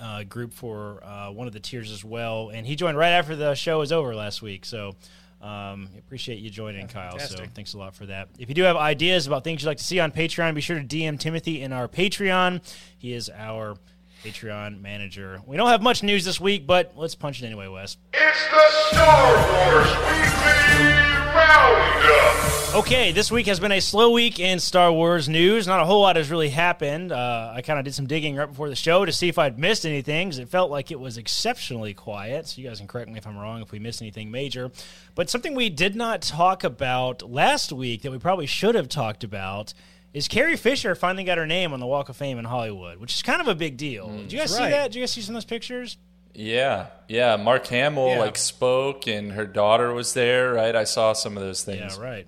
uh, 0.00 0.24
group 0.24 0.54
for 0.54 1.04
uh, 1.04 1.30
one 1.30 1.46
of 1.46 1.52
the 1.52 1.60
tiers 1.60 1.92
as 1.92 2.02
well, 2.02 2.48
and 2.48 2.66
he 2.66 2.74
joined 2.74 2.96
right 2.96 3.10
after 3.10 3.36
the 3.36 3.54
show 3.54 3.78
was 3.78 3.92
over 3.92 4.14
last 4.14 4.42
week. 4.42 4.64
So. 4.64 4.96
Um, 5.40 5.88
appreciate 5.98 6.38
you 6.38 6.50
joining, 6.50 6.86
Kyle. 6.86 7.18
So 7.18 7.44
thanks 7.52 7.74
a 7.74 7.78
lot 7.78 7.96
for 7.96 8.06
that. 8.06 8.28
If 8.38 8.48
you 8.48 8.54
do 8.54 8.62
have 8.62 8.76
ideas 8.76 9.26
about 9.26 9.42
things 9.42 9.62
you'd 9.62 9.66
like 9.66 9.78
to 9.78 9.82
see 9.82 9.98
on 9.98 10.12
Patreon, 10.12 10.54
be 10.54 10.60
sure 10.60 10.78
to 10.78 10.84
DM 10.84 11.18
Timothy 11.18 11.62
in 11.62 11.72
our 11.72 11.88
Patreon. 11.88 12.62
He 12.96 13.12
is 13.12 13.28
our 13.28 13.74
Patreon 14.24 14.80
manager. 14.80 15.40
We 15.46 15.56
don't 15.56 15.68
have 15.68 15.82
much 15.82 16.02
news 16.02 16.24
this 16.24 16.40
week, 16.40 16.66
but 16.66 16.92
let's 16.96 17.14
punch 17.14 17.42
it 17.42 17.46
anyway, 17.46 17.66
Wes. 17.68 17.96
It's 18.12 18.48
the 18.48 18.96
Star 18.96 19.34
Wars 19.34 19.88
Weekly 19.88 20.92
Roundup. 21.34 22.74
Okay, 22.74 23.12
this 23.12 23.30
week 23.30 23.46
has 23.48 23.60
been 23.60 23.72
a 23.72 23.80
slow 23.80 24.12
week 24.12 24.40
in 24.40 24.58
Star 24.58 24.90
Wars 24.90 25.28
news. 25.28 25.66
Not 25.66 25.80
a 25.80 25.84
whole 25.84 26.00
lot 26.00 26.16
has 26.16 26.30
really 26.30 26.48
happened. 26.48 27.12
Uh, 27.12 27.52
I 27.54 27.60
kind 27.60 27.78
of 27.78 27.84
did 27.84 27.94
some 27.94 28.06
digging 28.06 28.34
right 28.36 28.48
before 28.48 28.70
the 28.70 28.76
show 28.76 29.04
to 29.04 29.12
see 29.12 29.28
if 29.28 29.38
I'd 29.38 29.58
missed 29.58 29.84
anything, 29.84 30.30
'cause 30.30 30.38
it 30.38 30.48
felt 30.48 30.70
like 30.70 30.90
it 30.90 30.98
was 30.98 31.18
exceptionally 31.18 31.92
quiet. 31.92 32.48
So 32.48 32.62
you 32.62 32.68
guys 32.68 32.78
can 32.78 32.86
correct 32.88 33.10
me 33.10 33.18
if 33.18 33.26
I'm 33.26 33.36
wrong 33.36 33.60
if 33.60 33.72
we 33.72 33.78
missed 33.78 34.00
anything 34.00 34.30
major. 34.30 34.70
But 35.14 35.28
something 35.28 35.54
we 35.54 35.68
did 35.68 35.94
not 35.96 36.22
talk 36.22 36.64
about 36.64 37.28
last 37.30 37.72
week 37.72 38.02
that 38.02 38.10
we 38.12 38.18
probably 38.18 38.46
should 38.46 38.74
have 38.74 38.88
talked 38.88 39.22
about 39.22 39.74
is 40.14 40.28
Carrie 40.28 40.56
Fisher 40.56 40.94
finally 40.94 41.24
got 41.24 41.38
her 41.38 41.46
name 41.46 41.72
on 41.72 41.80
the 41.80 41.86
Walk 41.86 42.08
of 42.08 42.16
Fame 42.16 42.38
in 42.38 42.44
Hollywood, 42.44 42.98
which 42.98 43.14
is 43.14 43.22
kind 43.22 43.40
of 43.40 43.48
a 43.48 43.54
big 43.54 43.76
deal. 43.76 44.08
Mm, 44.08 44.22
Did 44.22 44.32
you 44.32 44.38
guys 44.40 44.54
see 44.54 44.62
right. 44.62 44.70
that? 44.70 44.82
Did 44.90 44.96
you 44.96 45.02
guys 45.02 45.12
see 45.12 45.20
some 45.22 45.34
of 45.34 45.36
those 45.36 45.44
pictures? 45.46 45.96
Yeah, 46.34 46.86
yeah. 47.08 47.36
Mark 47.36 47.66
Hamill 47.66 48.08
Yeah. 48.10 48.18
like 48.20 48.36
spoke, 48.38 49.06
and 49.06 49.32
her 49.32 49.46
daughter 49.46 49.92
was 49.92 50.14
there, 50.14 50.52
right? 50.54 50.74
I 50.74 50.84
saw 50.84 51.12
some 51.12 51.36
of 51.36 51.42
those 51.42 51.62
things. 51.62 51.96
Yeah, 51.98 52.02
right. 52.02 52.26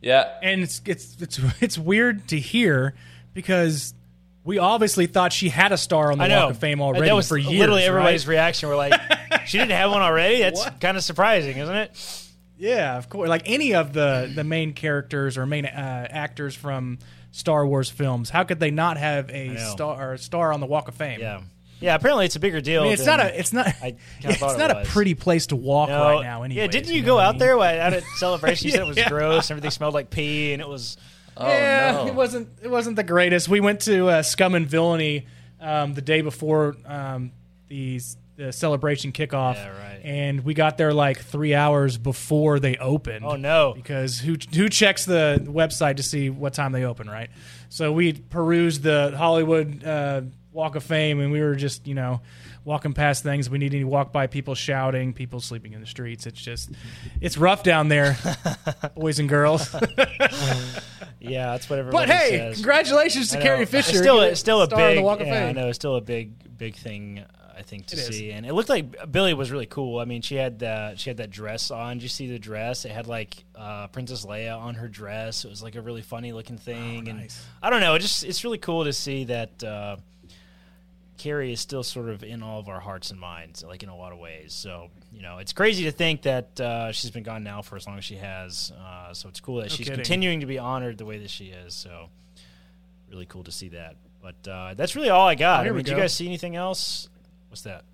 Yeah, 0.00 0.28
and 0.42 0.62
it's 0.62 0.80
it's 0.84 1.16
it's 1.20 1.40
it's 1.60 1.78
weird 1.78 2.28
to 2.28 2.38
hear 2.38 2.94
because 3.34 3.92
we 4.44 4.58
obviously 4.58 5.06
thought 5.06 5.32
she 5.32 5.48
had 5.48 5.72
a 5.72 5.76
star 5.76 6.12
on 6.12 6.18
the 6.18 6.24
I 6.24 6.28
know. 6.28 6.42
Walk 6.42 6.50
of 6.52 6.58
Fame 6.58 6.80
already 6.80 7.06
that 7.08 7.14
was 7.16 7.28
for 7.28 7.36
years. 7.38 7.58
literally 7.58 7.82
everybody's 7.82 8.26
right? 8.26 8.34
reaction. 8.34 8.68
We're 8.68 8.76
like, 8.76 8.92
she 9.46 9.58
didn't 9.58 9.72
have 9.72 9.90
one 9.90 10.02
already. 10.02 10.38
That's 10.40 10.64
kind 10.80 10.96
of 10.96 11.02
surprising, 11.02 11.56
isn't 11.56 11.74
it? 11.74 12.22
Yeah, 12.58 12.96
of 12.96 13.08
course. 13.08 13.28
Like 13.28 13.42
any 13.46 13.74
of 13.74 13.92
the 13.92 14.30
the 14.34 14.44
main 14.44 14.72
characters 14.72 15.36
or 15.36 15.46
main 15.46 15.66
uh, 15.66 16.06
actors 16.10 16.54
from 16.54 16.98
Star 17.32 17.66
Wars 17.66 17.90
films, 17.90 18.30
how 18.30 18.44
could 18.44 18.60
they 18.60 18.70
not 18.70 18.96
have 18.96 19.28
a 19.30 19.56
star 19.58 20.10
or 20.10 20.12
a 20.14 20.18
star 20.18 20.52
on 20.52 20.60
the 20.60 20.66
Walk 20.66 20.88
of 20.88 20.94
Fame? 20.94 21.20
Yeah, 21.20 21.42
yeah. 21.80 21.94
Apparently, 21.94 22.24
it's 22.24 22.36
a 22.36 22.40
bigger 22.40 22.60
deal. 22.62 22.80
I 22.80 22.84
mean, 22.84 22.92
it's 22.94 23.04
than- 23.04 23.18
not 23.18 23.26
a 23.26 23.38
it's 23.38 23.52
not 23.52 23.66
I 23.66 23.72
kinda 23.72 23.96
it's 24.24 24.38
thought 24.38 24.54
it 24.54 24.58
not 24.58 24.70
a 24.70 24.84
pretty 24.86 25.14
place 25.14 25.48
to 25.48 25.56
walk 25.56 25.90
No. 25.90 26.00
right 26.02 26.22
now. 26.22 26.44
Anyway, 26.44 26.62
yeah, 26.62 26.66
didn't 26.66 26.94
you 26.94 27.02
go 27.02 27.18
out 27.18 27.38
there 27.38 27.58
while- 27.58 27.78
out 27.80 27.92
at 27.92 28.04
celebration? 28.16 28.66
You 28.68 28.72
said 28.72 28.80
it 28.82 28.86
was 28.88 28.96
Yeah. 28.96 29.08
gross. 29.10 29.50
Everything 29.50 29.70
smelled 29.70 29.92
like 29.94 30.08
pee, 30.10 30.52
and 30.52 30.62
it 30.62 30.68
was. 30.68 30.96
Oh, 31.38 31.46
yeah, 31.46 31.92
no. 31.92 32.06
it 32.06 32.14
wasn't 32.14 32.48
it 32.62 32.70
wasn't 32.70 32.96
the 32.96 33.04
greatest. 33.04 33.46
We 33.50 33.60
went 33.60 33.80
to 33.82 34.08
uh, 34.08 34.22
Scum 34.22 34.54
and 34.54 34.66
Villainy 34.66 35.26
um, 35.60 35.92
the 35.92 36.00
day 36.00 36.22
before 36.22 36.74
um, 36.86 37.32
the 37.68 38.00
the 38.36 38.52
celebration 38.52 39.12
kickoff, 39.12 39.54
Yeah, 39.54 39.68
right. 39.70 40.00
and 40.04 40.44
we 40.44 40.54
got 40.54 40.76
there 40.78 40.92
like 40.92 41.18
three 41.20 41.54
hours 41.54 41.96
before 41.98 42.60
they 42.60 42.76
opened. 42.76 43.24
Oh 43.24 43.36
no! 43.36 43.72
because 43.74 44.18
who 44.18 44.36
who 44.54 44.68
checks 44.68 45.04
the 45.04 45.42
website 45.44 45.96
to 45.96 46.02
see 46.02 46.30
what 46.30 46.52
time 46.54 46.72
they 46.72 46.84
open, 46.84 47.08
right? 47.08 47.30
So 47.68 47.92
we 47.92 48.12
perused 48.12 48.82
the 48.82 49.14
Hollywood 49.16 49.84
uh, 49.84 50.22
Walk 50.52 50.76
of 50.76 50.84
Fame, 50.84 51.20
and 51.20 51.32
we 51.32 51.40
were 51.40 51.54
just 51.54 51.86
you 51.86 51.94
know 51.94 52.20
walking 52.64 52.92
past 52.92 53.22
things. 53.22 53.48
We 53.48 53.58
needed 53.58 53.78
to 53.78 53.84
walk 53.84 54.12
by 54.12 54.26
people 54.26 54.54
shouting, 54.54 55.12
people 55.14 55.40
sleeping 55.40 55.72
in 55.72 55.80
the 55.80 55.86
streets. 55.86 56.26
It's 56.26 56.40
just 56.40 56.70
it's 57.20 57.38
rough 57.38 57.62
down 57.62 57.88
there, 57.88 58.16
boys 58.94 59.18
and 59.18 59.28
girls. 59.28 59.74
Yeah, 61.18 61.52
that's 61.52 61.68
what 61.68 61.78
everybody 61.78 62.06
but 62.06 62.14
hey, 62.14 62.30
says. 62.36 62.56
congratulations 62.56 63.30
to 63.30 63.40
Carrie 63.40 63.66
Fisher. 63.66 63.90
It's 63.90 63.98
still, 63.98 64.20
it's 64.20 64.38
still 64.40 64.62
a 64.62 64.68
big. 64.68 64.98
the 64.98 65.02
Walk 65.02 65.20
of 65.20 65.26
yeah, 65.26 65.46
I 65.46 65.52
know. 65.52 65.68
It's 65.68 65.76
still 65.76 65.96
a 65.96 66.00
big, 66.00 66.56
big 66.56 66.76
thing. 66.76 67.24
I 67.56 67.62
think 67.62 67.86
to 67.86 67.96
It 67.96 68.00
is. 68.00 68.08
see, 68.08 68.30
and 68.32 68.44
it 68.44 68.52
looked 68.52 68.68
like 68.68 69.10
Billie 69.10 69.32
was 69.32 69.50
really 69.50 69.66
cool. 69.66 69.98
I 69.98 70.04
mean, 70.04 70.20
she 70.20 70.34
had 70.34 70.58
the 70.58 70.94
she 70.96 71.10
had 71.10 71.16
that 71.16 71.30
dress 71.30 71.70
on. 71.70 71.96
Did 71.96 72.02
you 72.02 72.08
see 72.08 72.28
the 72.28 72.38
dress? 72.38 72.84
It 72.84 72.90
had 72.90 73.06
like 73.06 73.44
uh, 73.54 73.86
Princess 73.88 74.26
Leia 74.26 74.58
on 74.58 74.74
her 74.74 74.88
dress. 74.88 75.44
It 75.44 75.48
was 75.48 75.62
like 75.62 75.74
a 75.74 75.80
really 75.80 76.02
funny 76.02 76.32
looking 76.32 76.58
thing, 76.58 77.08
and 77.08 77.28
I 77.62 77.70
don't 77.70 77.80
know. 77.80 77.94
It 77.94 78.00
just 78.00 78.24
it's 78.24 78.44
really 78.44 78.58
cool 78.58 78.84
to 78.84 78.92
see 78.92 79.24
that 79.24 79.64
uh, 79.64 79.96
Carrie 81.16 81.52
is 81.52 81.60
still 81.60 81.82
sort 81.82 82.10
of 82.10 82.22
in 82.22 82.42
all 82.42 82.60
of 82.60 82.68
our 82.68 82.80
hearts 82.80 83.10
and 83.10 83.18
minds, 83.18 83.64
like 83.64 83.82
in 83.82 83.88
a 83.88 83.96
lot 83.96 84.12
of 84.12 84.18
ways. 84.18 84.52
So 84.52 84.90
you 85.10 85.22
know, 85.22 85.38
it's 85.38 85.54
crazy 85.54 85.84
to 85.84 85.92
think 85.92 86.22
that 86.22 86.60
uh, 86.60 86.92
she's 86.92 87.10
been 87.10 87.22
gone 87.22 87.42
now 87.42 87.62
for 87.62 87.76
as 87.76 87.86
long 87.86 87.96
as 87.96 88.04
she 88.04 88.16
has. 88.16 88.70
Uh, 88.78 89.14
so 89.14 89.28
it's 89.28 89.40
cool 89.40 89.56
that 89.56 89.70
she's 89.70 89.86
kidding. 89.86 89.94
continuing 89.94 90.40
to 90.40 90.46
be 90.46 90.58
honored 90.58 90.98
the 90.98 91.06
way 91.06 91.18
that 91.18 91.30
she 91.30 91.46
is. 91.46 91.74
So 91.74 92.10
really 93.10 93.26
cool 93.26 93.44
to 93.44 93.52
see 93.52 93.70
that. 93.70 93.96
But 94.22 94.50
uh, 94.50 94.74
that's 94.74 94.96
really 94.96 95.10
all 95.10 95.26
I 95.26 95.36
got. 95.36 95.66
Oh, 95.66 95.70
I 95.70 95.72
mean, 95.72 95.84
did 95.84 95.92
you 95.92 95.96
guys 95.96 96.12
see 96.12 96.26
anything 96.26 96.56
else? 96.56 97.08
What's 97.56 97.62
that? 97.62 97.84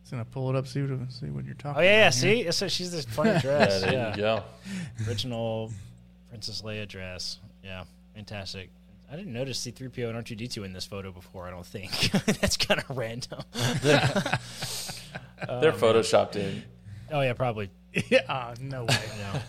Just 0.00 0.12
gonna 0.12 0.24
pull 0.24 0.48
it 0.48 0.56
up, 0.56 0.66
see 0.66 0.80
what 0.80 1.12
see 1.12 1.26
what 1.26 1.44
you're 1.44 1.52
talking. 1.56 1.80
Oh 1.82 1.84
yeah, 1.84 1.90
yeah. 1.90 2.08
about 2.08 2.14
here. 2.14 2.44
See, 2.44 2.52
so 2.52 2.68
she's 2.68 2.90
this 2.90 3.04
funny 3.04 3.30
Yeah, 3.32 3.40
dress. 3.42 3.82
there 3.82 3.92
yeah, 3.92 4.10
you 4.12 4.16
go. 4.16 4.42
original 5.06 5.70
Princess 6.30 6.62
Leia 6.62 6.88
dress. 6.88 7.38
Yeah, 7.62 7.84
fantastic. 8.14 8.70
I 9.12 9.16
didn't 9.16 9.34
notice 9.34 9.58
C-3PO 9.58 10.08
and 10.16 10.24
R2D2 10.24 10.64
in 10.64 10.72
this 10.72 10.86
photo 10.86 11.12
before. 11.12 11.46
I 11.46 11.50
don't 11.50 11.66
think 11.66 11.90
that's 12.40 12.56
kind 12.56 12.80
of 12.80 12.96
random. 12.96 13.40
They're 13.52 14.40
photoshopped 15.72 16.36
in. 16.36 16.62
Oh 17.12 17.20
yeah, 17.20 17.34
probably. 17.34 17.68
yeah, 18.08 18.22
oh, 18.26 18.54
no 18.58 18.84
way. 18.84 18.94
I 18.94 19.18
know. 19.34 19.40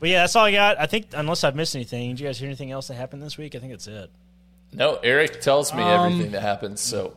But 0.00 0.08
yeah, 0.08 0.22
that's 0.22 0.34
all 0.34 0.46
I 0.46 0.52
got. 0.52 0.80
I 0.80 0.86
think 0.86 1.08
unless 1.12 1.44
I've 1.44 1.54
missed 1.54 1.76
anything, 1.76 2.08
did 2.12 2.20
you 2.20 2.26
guys 2.26 2.38
hear 2.38 2.48
anything 2.48 2.70
else 2.70 2.88
that 2.88 2.94
happened 2.94 3.22
this 3.22 3.36
week? 3.36 3.54
I 3.54 3.58
think 3.58 3.72
that's 3.72 3.86
it. 3.86 4.10
No, 4.72 4.96
Eric 5.02 5.42
tells 5.42 5.74
me 5.74 5.82
Um, 5.82 6.06
everything 6.12 6.32
that 6.32 6.40
happens. 6.40 6.80
So 6.80 7.14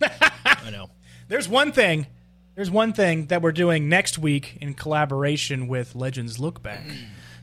I 0.44 0.70
know. 0.70 0.90
There's 1.28 1.48
one 1.48 1.72
thing. 1.72 2.06
There's 2.54 2.70
one 2.70 2.92
thing 2.92 3.26
that 3.26 3.42
we're 3.42 3.52
doing 3.52 3.88
next 3.88 4.18
week 4.18 4.58
in 4.60 4.74
collaboration 4.74 5.68
with 5.68 5.94
Legends 5.94 6.38
Look 6.38 6.62
Back. 6.62 6.82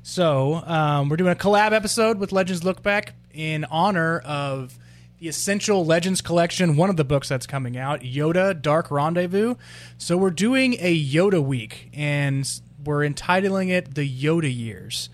So 0.03 0.53
um, 0.65 1.09
we're 1.09 1.17
doing 1.17 1.33
a 1.33 1.35
collab 1.35 1.73
episode 1.73 2.17
with 2.17 2.31
Legends 2.31 2.63
Look 2.63 2.81
Back 2.81 3.13
in 3.33 3.65
honor 3.65 4.19
of 4.19 4.79
the 5.19 5.27
Essential 5.27 5.85
Legends 5.85 6.21
Collection, 6.21 6.77
one 6.77 6.89
of 6.89 6.95
the 6.95 7.03
books 7.03 7.27
that's 7.27 7.45
coming 7.45 7.75
out, 7.75 7.99
Yoda 7.99 8.59
Dark 8.61 8.89
Rendezvous. 8.89 9.55
So 9.97 10.15
we're 10.15 10.29
doing 10.29 10.75
a 10.79 10.97
Yoda 10.97 11.43
week, 11.43 11.89
and 11.93 12.49
we're 12.85 13.03
entitling 13.03 13.67
it 13.67 13.95
the 13.95 14.09
Yoda 14.09 14.49
Years. 14.55 15.09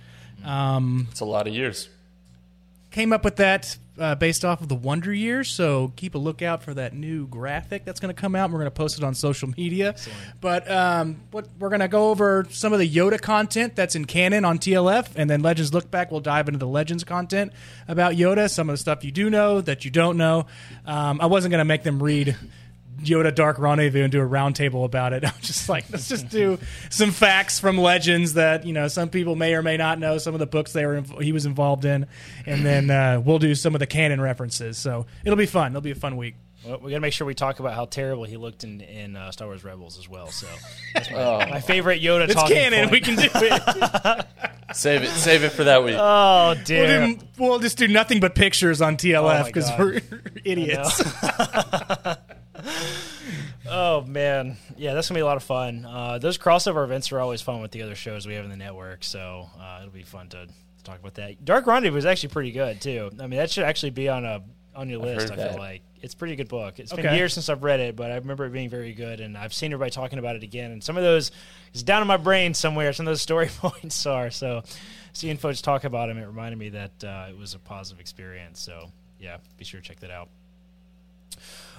it's 1.09 1.21
a 1.21 1.25
lot 1.25 1.47
of 1.47 1.55
years. 1.55 1.89
Came 2.93 3.11
up 3.11 3.25
with 3.25 3.37
that 3.37 3.75
uh, 3.97 4.13
based 4.13 4.45
off 4.45 4.61
of 4.61 4.69
the 4.69 4.75
Wonder 4.75 5.11
Years, 5.11 5.49
so 5.49 5.91
keep 5.95 6.13
a 6.13 6.19
lookout 6.19 6.61
for 6.61 6.75
that 6.75 6.93
new 6.93 7.25
graphic 7.25 7.85
that's 7.85 7.99
going 7.99 8.13
to 8.13 8.21
come 8.21 8.35
out. 8.35 8.51
We're 8.51 8.59
going 8.59 8.67
to 8.67 8.71
post 8.71 8.99
it 8.99 9.03
on 9.03 9.15
social 9.15 9.49
media. 9.57 9.95
But 10.39 10.69
um, 10.69 11.21
what 11.31 11.47
we're 11.57 11.69
going 11.69 11.79
to 11.79 11.87
go 11.87 12.11
over 12.11 12.45
some 12.51 12.71
of 12.71 12.77
the 12.77 12.87
Yoda 12.87 13.19
content 13.19 13.75
that's 13.75 13.95
in 13.95 14.05
canon 14.05 14.45
on 14.45 14.59
TLF, 14.59 15.09
and 15.15 15.27
then 15.27 15.41
Legends 15.41 15.73
Look 15.73 15.89
Back. 15.89 16.11
We'll 16.11 16.21
dive 16.21 16.47
into 16.47 16.59
the 16.59 16.67
Legends 16.67 17.03
content 17.03 17.51
about 17.87 18.13
Yoda, 18.13 18.47
some 18.47 18.69
of 18.69 18.73
the 18.73 18.77
stuff 18.77 19.03
you 19.03 19.11
do 19.11 19.27
know 19.27 19.59
that 19.61 19.85
you 19.85 19.89
don't 19.89 20.15
know. 20.15 20.45
Um, 20.85 21.19
I 21.19 21.25
wasn't 21.25 21.51
going 21.51 21.61
to 21.61 21.65
make 21.65 21.81
them 21.81 22.01
read. 22.01 22.35
Yoda 23.05 23.33
Dark 23.33 23.57
Rendezvous 23.59 24.03
and 24.03 24.11
do 24.11 24.21
a 24.21 24.27
roundtable 24.27 24.85
about 24.85 25.13
it. 25.13 25.23
I'm 25.25 25.33
just 25.41 25.69
like, 25.69 25.85
let's 25.91 26.07
just 26.09 26.29
do 26.29 26.57
some 26.89 27.11
facts 27.11 27.59
from 27.59 27.77
legends 27.77 28.33
that 28.35 28.65
you 28.65 28.73
know 28.73 28.87
some 28.87 29.09
people 29.09 29.35
may 29.35 29.53
or 29.55 29.61
may 29.61 29.77
not 29.77 29.99
know. 29.99 30.17
Some 30.17 30.33
of 30.33 30.39
the 30.39 30.45
books 30.47 30.73
they 30.73 30.85
were 30.85 31.01
inv- 31.01 31.21
he 31.21 31.31
was 31.31 31.45
involved 31.45 31.85
in, 31.85 32.07
and 32.45 32.65
then 32.65 32.89
uh, 32.89 33.21
we'll 33.23 33.39
do 33.39 33.55
some 33.55 33.75
of 33.75 33.79
the 33.79 33.87
canon 33.87 34.19
references. 34.21 34.77
So 34.77 35.05
it'll 35.25 35.37
be 35.37 35.45
fun. 35.45 35.71
It'll 35.71 35.81
be 35.81 35.91
a 35.91 35.95
fun 35.95 36.17
week. 36.17 36.35
Well, 36.65 36.79
we 36.79 36.91
got 36.91 36.97
to 36.97 37.01
make 37.01 37.11
sure 37.11 37.27
we 37.27 37.33
talk 37.33 37.59
about 37.59 37.73
how 37.73 37.83
terrible 37.83 38.23
he 38.23 38.37
looked 38.37 38.63
in 38.63 38.79
in 38.79 39.17
uh, 39.17 39.31
Star 39.31 39.49
Wars 39.49 39.65
Rebels 39.65 39.97
as 39.99 40.07
well. 40.07 40.27
So 40.27 40.47
that's 40.93 41.11
my, 41.11 41.17
Oh. 41.21 41.39
my 41.49 41.59
favorite 41.59 42.01
Yoda. 42.01 42.23
It's 42.23 42.33
talking 42.35 42.55
canon. 42.55 42.87
point. 42.87 42.91
We 42.91 43.01
can 43.01 43.15
do 43.17 43.27
it. 43.33 44.25
Save 44.73 45.03
it. 45.03 45.09
Save 45.09 45.43
it 45.43 45.49
for 45.49 45.65
that 45.65 45.83
week. 45.83 45.97
Oh 45.99 46.53
we'll, 46.55 46.63
do, 46.63 47.17
we'll 47.37 47.59
just 47.59 47.77
do 47.77 47.89
nothing 47.89 48.21
but 48.21 48.33
pictures 48.33 48.81
on 48.81 48.93
Oh, 48.93 48.95
TLF 48.97 49.45
because 49.47 49.69
God. 49.71 49.79
we're 49.79 50.01
idiots. 50.45 51.03
Oh 53.69 54.01
man, 54.01 54.57
yeah, 54.77 54.93
that's 54.93 55.07
gonna 55.07 55.17
be 55.17 55.21
a 55.21 55.25
lot 55.25 55.37
of 55.37 55.43
fun. 55.43 55.85
Uh, 55.85 56.17
those 56.17 56.37
crossover 56.37 56.83
events 56.83 57.11
are 57.11 57.19
always 57.19 57.41
fun 57.41 57.61
with 57.61 57.71
the 57.71 57.81
other 57.81 57.95
shows 57.95 58.27
we 58.27 58.33
have 58.35 58.43
in 58.43 58.51
the 58.51 58.57
network, 58.57 59.03
so 59.03 59.49
uh, 59.59 59.79
it'll 59.81 59.93
be 59.93 60.03
fun 60.03 60.27
to, 60.29 60.47
to 60.47 60.83
talk 60.83 60.99
about 60.99 61.15
that. 61.15 61.43
Dark 61.45 61.65
Rendezvous 61.65 61.95
was 61.95 62.05
actually 62.05 62.29
pretty 62.29 62.51
good 62.51 62.81
too. 62.81 63.09
I 63.19 63.27
mean, 63.27 63.39
that 63.39 63.51
should 63.51 63.63
actually 63.63 63.91
be 63.91 64.09
on 64.09 64.25
a 64.25 64.43
on 64.75 64.89
your 64.89 64.99
list. 64.99 65.31
I 65.31 65.35
heard 65.35 65.43
feel 65.43 65.51
that. 65.53 65.59
like 65.59 65.81
it's 66.01 66.13
a 66.13 66.17
pretty 66.17 66.35
good 66.35 66.49
book. 66.49 66.79
It's 66.79 66.91
been 66.91 67.15
years 67.15 67.33
since 67.33 67.47
I've 67.47 67.63
read 67.63 67.79
it, 67.79 67.95
but 67.95 68.11
I 68.11 68.15
remember 68.15 68.45
it 68.45 68.51
being 68.51 68.69
very 68.69 68.93
good, 68.93 69.21
and 69.21 69.37
I've 69.37 69.53
seen 69.53 69.71
everybody 69.71 69.91
talking 69.91 70.19
about 70.19 70.35
it 70.35 70.43
again. 70.43 70.71
And 70.71 70.83
some 70.83 70.97
of 70.97 71.03
those 71.03 71.31
is 71.73 71.83
down 71.83 72.01
in 72.01 72.07
my 72.07 72.17
brain 72.17 72.53
somewhere. 72.53 72.91
Some 72.91 73.07
of 73.07 73.11
those 73.11 73.21
story 73.21 73.47
points 73.57 74.05
are 74.05 74.29
so. 74.29 74.63
Seeing 75.15 75.37
folks 75.37 75.61
talk 75.61 75.83
about 75.83 76.07
them, 76.07 76.17
it 76.17 76.25
reminded 76.25 76.57
me 76.57 76.69
that 76.69 77.03
uh, 77.03 77.27
it 77.29 77.37
was 77.37 77.53
a 77.53 77.59
positive 77.59 77.99
experience. 78.01 78.59
So 78.59 78.91
yeah, 79.19 79.37
be 79.57 79.63
sure 79.63 79.79
to 79.79 79.87
check 79.87 79.99
that 79.99 80.09
out. 80.09 80.27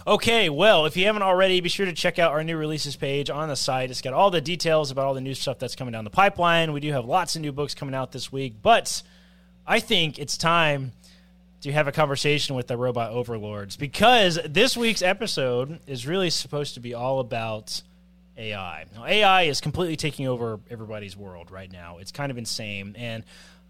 Okay, 0.06 0.50
well, 0.50 0.84
if 0.84 0.98
you 0.98 1.06
haven't 1.06 1.22
already, 1.22 1.62
be 1.62 1.70
sure 1.70 1.86
to 1.86 1.92
check 1.94 2.18
out 2.18 2.32
our 2.32 2.44
new 2.44 2.58
releases 2.58 2.94
page 2.94 3.30
on 3.30 3.48
the 3.48 3.56
site. 3.56 3.90
It's 3.90 4.02
got 4.02 4.12
all 4.12 4.30
the 4.30 4.42
details 4.42 4.90
about 4.90 5.06
all 5.06 5.14
the 5.14 5.22
new 5.22 5.32
stuff 5.32 5.58
that's 5.58 5.74
coming 5.74 5.92
down 5.92 6.04
the 6.04 6.10
pipeline. 6.10 6.74
We 6.74 6.80
do 6.80 6.92
have 6.92 7.06
lots 7.06 7.36
of 7.36 7.40
new 7.40 7.52
books 7.52 7.72
coming 7.72 7.94
out 7.94 8.12
this 8.12 8.30
week, 8.30 8.56
but 8.60 9.02
I 9.66 9.80
think 9.80 10.18
it's 10.18 10.36
time 10.36 10.92
to 11.62 11.72
have 11.72 11.88
a 11.88 11.92
conversation 11.92 12.54
with 12.54 12.66
the 12.66 12.76
robot 12.76 13.12
overlords 13.12 13.78
because 13.78 14.38
this 14.46 14.76
week's 14.76 15.00
episode 15.00 15.80
is 15.86 16.06
really 16.06 16.28
supposed 16.28 16.74
to 16.74 16.80
be 16.80 16.92
all 16.92 17.18
about 17.18 17.80
AI. 18.36 18.84
Now, 18.94 19.06
AI 19.06 19.44
is 19.44 19.62
completely 19.62 19.96
taking 19.96 20.26
over 20.28 20.60
everybody's 20.68 21.16
world 21.16 21.50
right 21.50 21.72
now. 21.72 21.96
It's 21.96 22.12
kind 22.12 22.30
of 22.30 22.36
insane, 22.36 22.94
and 22.98 23.24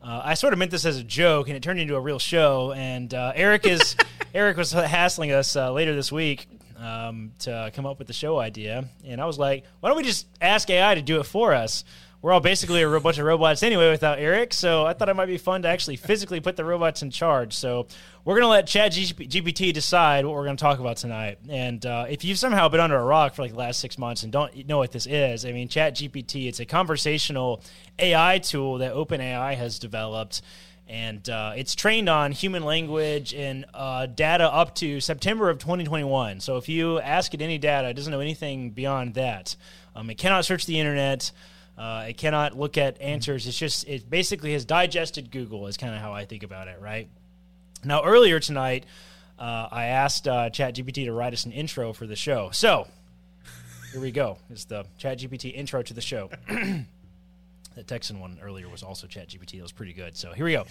uh, 0.05 0.21
I 0.23 0.35
sort 0.35 0.53
of 0.53 0.59
meant 0.59 0.71
this 0.71 0.85
as 0.85 0.99
a 0.99 1.05
joke, 1.05 1.49
and 1.49 1.57
it 1.57 1.63
turned 1.63 1.81
into 1.81 1.97
a 1.97 2.01
real 2.01 2.19
show. 2.19 2.73
And 2.73 3.13
uh, 3.15 3.33
Eric 3.35 3.67
is 3.67 3.97
Eric 4.35 4.59
was 4.59 4.73
hassling 4.73 5.33
us 5.33 5.57
uh, 5.57 5.73
later 5.73 5.95
this 5.95 6.13
week 6.13 6.47
um, 6.79 7.33
to 7.41 7.71
come 7.75 7.87
up 7.87 7.99
with 7.99 8.07
the 8.07 8.13
show 8.13 8.39
idea, 8.39 8.89
and 9.05 9.21
I 9.21 9.25
was 9.25 9.39
like, 9.39 9.65
"Why 9.81 9.89
don't 9.89 9.97
we 9.97 10.05
just 10.05 10.27
ask 10.43 10.69
AI 10.69 10.95
to 10.95 11.03
do 11.03 11.21
it 11.21 11.25
for 11.25 11.55
us?" 11.55 11.85
We're 12.25 12.33
all 12.33 12.41
basically 12.41 12.81
a 12.81 13.01
bunch 13.01 13.19
of 13.19 13.27
robots 13.27 13.63
anyway 13.63 13.91
without 13.91 14.19
Eric, 14.19 14.55
so 14.55 14.87
I 14.87 14.95
thought 14.95 15.11
it 15.11 15.15
might 15.15 15.27
be 15.27 15.37
fun 15.37 15.61
to 15.61 15.69
actually 15.69 15.97
physically 15.97 16.41
put 16.41 16.57
the 16.57 16.65
robots 16.65 17.03
in 17.03 17.11
charge. 17.11 17.53
So 17.53 17.87
we're 18.25 18.37
going 18.37 18.45
to 18.45 18.49
let 18.49 18.67
Chat 18.67 18.93
GPT 18.93 19.75
decide 19.75 20.25
what 20.25 20.35
we're 20.35 20.47
going 20.47 20.57
to 20.57 20.63
talk 20.63 20.79
about 20.79 20.97
tonight. 20.97 21.37
And 21.51 21.85
uh, 21.85 22.07
if 22.09 22.25
you've 22.25 22.39
somehow 22.39 22.71
been 22.71 22.81
under 22.81 22.97
a 22.97 23.05
rock 23.05 23.35
for 23.35 23.43
like 23.43 23.51
the 23.51 23.59
last 23.59 23.79
six 23.79 23.99
months 23.99 24.23
and 24.23 24.33
don't 24.33 24.67
know 24.67 24.79
what 24.79 24.91
this 24.91 25.05
is, 25.05 25.45
I 25.45 25.53
mean, 25.53 25.69
Chat 25.69 25.97
GPT, 25.97 26.49
it's 26.49 26.61
a 26.61 26.65
conversational 26.65 27.63
AI 27.99 28.39
tool 28.39 28.79
that 28.79 28.95
OpenAI 28.95 29.55
has 29.57 29.79
developed. 29.79 30.41
And 30.89 31.29
uh, 31.29 31.53
it's 31.59 31.75
trained 31.75 32.09
on 32.09 32.33
human 32.33 32.65
language 32.65 33.35
and 33.35 33.67
uh, 33.75 34.07
data 34.07 34.51
up 34.51 34.75
to 34.77 34.99
September 34.99 35.51
of 35.51 35.59
2021. 35.59 36.41
So 36.41 36.57
if 36.57 36.71
you 36.71 37.01
ask 37.01 37.35
it 37.35 37.43
any 37.43 37.59
data, 37.59 37.91
it 37.91 37.95
doesn't 37.95 38.11
know 38.11 38.21
anything 38.21 38.71
beyond 38.71 39.13
that. 39.13 39.57
Um, 39.95 40.09
it 40.09 40.17
cannot 40.17 40.47
search 40.47 40.65
the 40.65 40.81
internet. 40.81 41.31
Uh, 41.77 42.07
it 42.09 42.17
cannot 42.17 42.57
look 42.57 42.79
at 42.79 43.01
answers. 43.01 43.47
It's 43.47 43.59
just 43.59 43.89
it 43.89 44.09
basically 44.09 44.53
has 44.53 44.65
digested 44.65 45.31
Google. 45.31 45.67
Is 45.67 45.77
kind 45.77 45.95
of 45.95 46.01
how 46.01 46.13
I 46.13 46.25
think 46.25 46.43
about 46.43 46.69
it, 46.69 46.81
right? 46.81 47.09
Now 47.85 48.05
earlier 48.05 48.39
tonight, 48.41 48.85
uh, 49.39 49.69
I 49.71 49.87
asked 49.87 50.29
uh, 50.29 50.51
ChatGPT 50.51 51.07
to 51.07 51.13
write 51.13 51.33
us 51.33 51.45
an 51.45 51.53
intro 51.53 51.93
for 51.93 52.07
the 52.07 52.17
show. 52.17 52.51
So 52.53 52.87
here 53.93 54.01
we 54.01 54.13
go. 54.13 54.39
It's 54.51 54.65
the 54.65 54.87
ChatGPT 55.01 55.55
intro 55.55 55.83
to 55.83 55.95
the 55.95 56.01
show. 56.01 56.31
The 57.75 57.83
Texan 57.83 58.21
one 58.21 58.39
earlier 58.41 58.69
was 58.69 58.85
also 58.85 59.09
ChatGPT. 59.09 59.57
That 59.57 59.63
was 59.63 59.73
pretty 59.73 59.93
good. 59.93 60.17
So 60.17 60.33
here 60.33 60.45
we 60.45 60.53
go. 60.53 60.65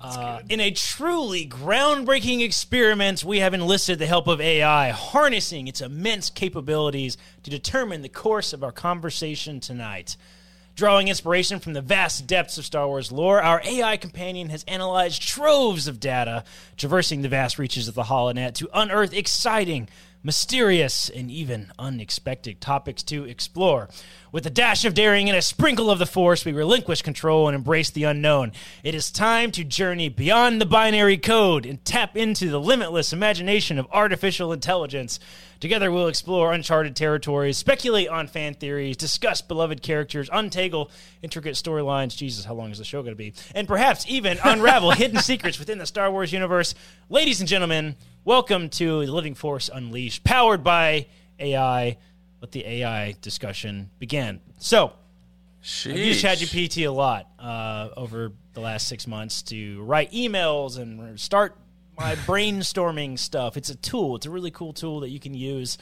Uh, 0.00 0.40
in 0.48 0.60
a 0.60 0.70
truly 0.70 1.46
groundbreaking 1.46 2.42
experiment, 2.42 3.22
we 3.22 3.40
have 3.40 3.52
enlisted 3.52 3.98
the 3.98 4.06
help 4.06 4.26
of 4.26 4.40
AI, 4.40 4.88
harnessing 4.88 5.68
its 5.68 5.82
immense 5.82 6.30
capabilities 6.30 7.18
to 7.42 7.50
determine 7.50 8.00
the 8.00 8.08
course 8.08 8.54
of 8.54 8.64
our 8.64 8.72
conversation 8.72 9.60
tonight. 9.60 10.16
Drawing 10.78 11.08
inspiration 11.08 11.58
from 11.58 11.72
the 11.72 11.82
vast 11.82 12.28
depths 12.28 12.56
of 12.56 12.64
Star 12.64 12.86
Wars 12.86 13.10
lore, 13.10 13.42
our 13.42 13.60
AI 13.64 13.96
companion 13.96 14.48
has 14.50 14.62
analyzed 14.68 15.20
troves 15.20 15.88
of 15.88 15.98
data, 15.98 16.44
traversing 16.76 17.22
the 17.22 17.28
vast 17.28 17.58
reaches 17.58 17.88
of 17.88 17.96
the 17.96 18.04
HoloNet 18.04 18.54
to 18.54 18.70
unearth 18.72 19.12
exciting, 19.12 19.88
mysterious, 20.22 21.08
and 21.08 21.30
even 21.30 21.72
unexpected 21.78 22.60
topics 22.60 23.02
to 23.04 23.24
explore. 23.24 23.88
With 24.30 24.44
a 24.46 24.50
dash 24.50 24.84
of 24.84 24.92
daring 24.92 25.28
and 25.28 25.38
a 25.38 25.42
sprinkle 25.42 25.90
of 25.90 25.98
the 25.98 26.06
Force, 26.06 26.44
we 26.44 26.52
relinquish 26.52 27.00
control 27.00 27.48
and 27.48 27.54
embrace 27.54 27.90
the 27.90 28.04
unknown. 28.04 28.52
It 28.82 28.94
is 28.94 29.10
time 29.10 29.50
to 29.52 29.64
journey 29.64 30.08
beyond 30.10 30.60
the 30.60 30.66
binary 30.66 31.16
code 31.16 31.64
and 31.64 31.82
tap 31.84 32.16
into 32.16 32.50
the 32.50 32.60
limitless 32.60 33.12
imagination 33.12 33.78
of 33.78 33.86
artificial 33.90 34.52
intelligence. 34.52 35.18
Together, 35.60 35.90
we'll 35.90 36.08
explore 36.08 36.52
uncharted 36.52 36.94
territories, 36.94 37.56
speculate 37.56 38.08
on 38.08 38.26
fan 38.28 38.54
theories, 38.54 38.96
discuss 38.96 39.40
beloved 39.40 39.82
characters, 39.82 40.28
untangle 40.32 40.90
intricate 41.22 41.54
storylines. 41.54 42.16
Jesus, 42.16 42.44
how 42.44 42.54
long 42.54 42.70
is 42.70 42.78
the 42.78 42.84
show 42.84 43.02
going 43.02 43.12
to 43.12 43.16
be? 43.16 43.32
And 43.54 43.66
perhaps 43.66 44.04
even 44.08 44.38
unravel 44.44 44.90
hidden 44.92 45.20
secrets 45.20 45.58
within 45.58 45.78
the 45.78 45.86
Star 45.86 46.10
Wars 46.10 46.32
universe. 46.32 46.74
Ladies 47.08 47.40
and 47.40 47.48
gentlemen, 47.48 47.96
welcome 48.28 48.68
to 48.68 49.06
the 49.06 49.10
Living 49.10 49.34
Force 49.34 49.70
Unleashed, 49.72 50.22
powered 50.22 50.62
by 50.62 51.06
AI. 51.38 51.96
Let 52.42 52.52
the 52.52 52.62
AI 52.66 53.14
discussion 53.22 53.88
begin. 53.98 54.42
So, 54.58 54.92
I've 55.86 55.96
used 55.96 56.22
Sheesh. 56.22 56.36
ChatGPT 56.36 56.86
a 56.86 56.90
lot 56.90 57.26
uh, 57.38 57.88
over 57.96 58.32
the 58.52 58.60
last 58.60 58.86
six 58.86 59.06
months 59.06 59.40
to 59.44 59.80
write 59.82 60.12
emails 60.12 60.76
and 60.76 61.18
start 61.18 61.56
my 61.96 62.14
brainstorming 62.26 63.18
stuff. 63.18 63.56
It's 63.56 63.70
a 63.70 63.76
tool. 63.76 64.16
It's 64.16 64.26
a 64.26 64.30
really 64.30 64.50
cool 64.50 64.74
tool 64.74 65.00
that 65.00 65.08
you 65.08 65.20
can 65.20 65.32
use 65.32 65.78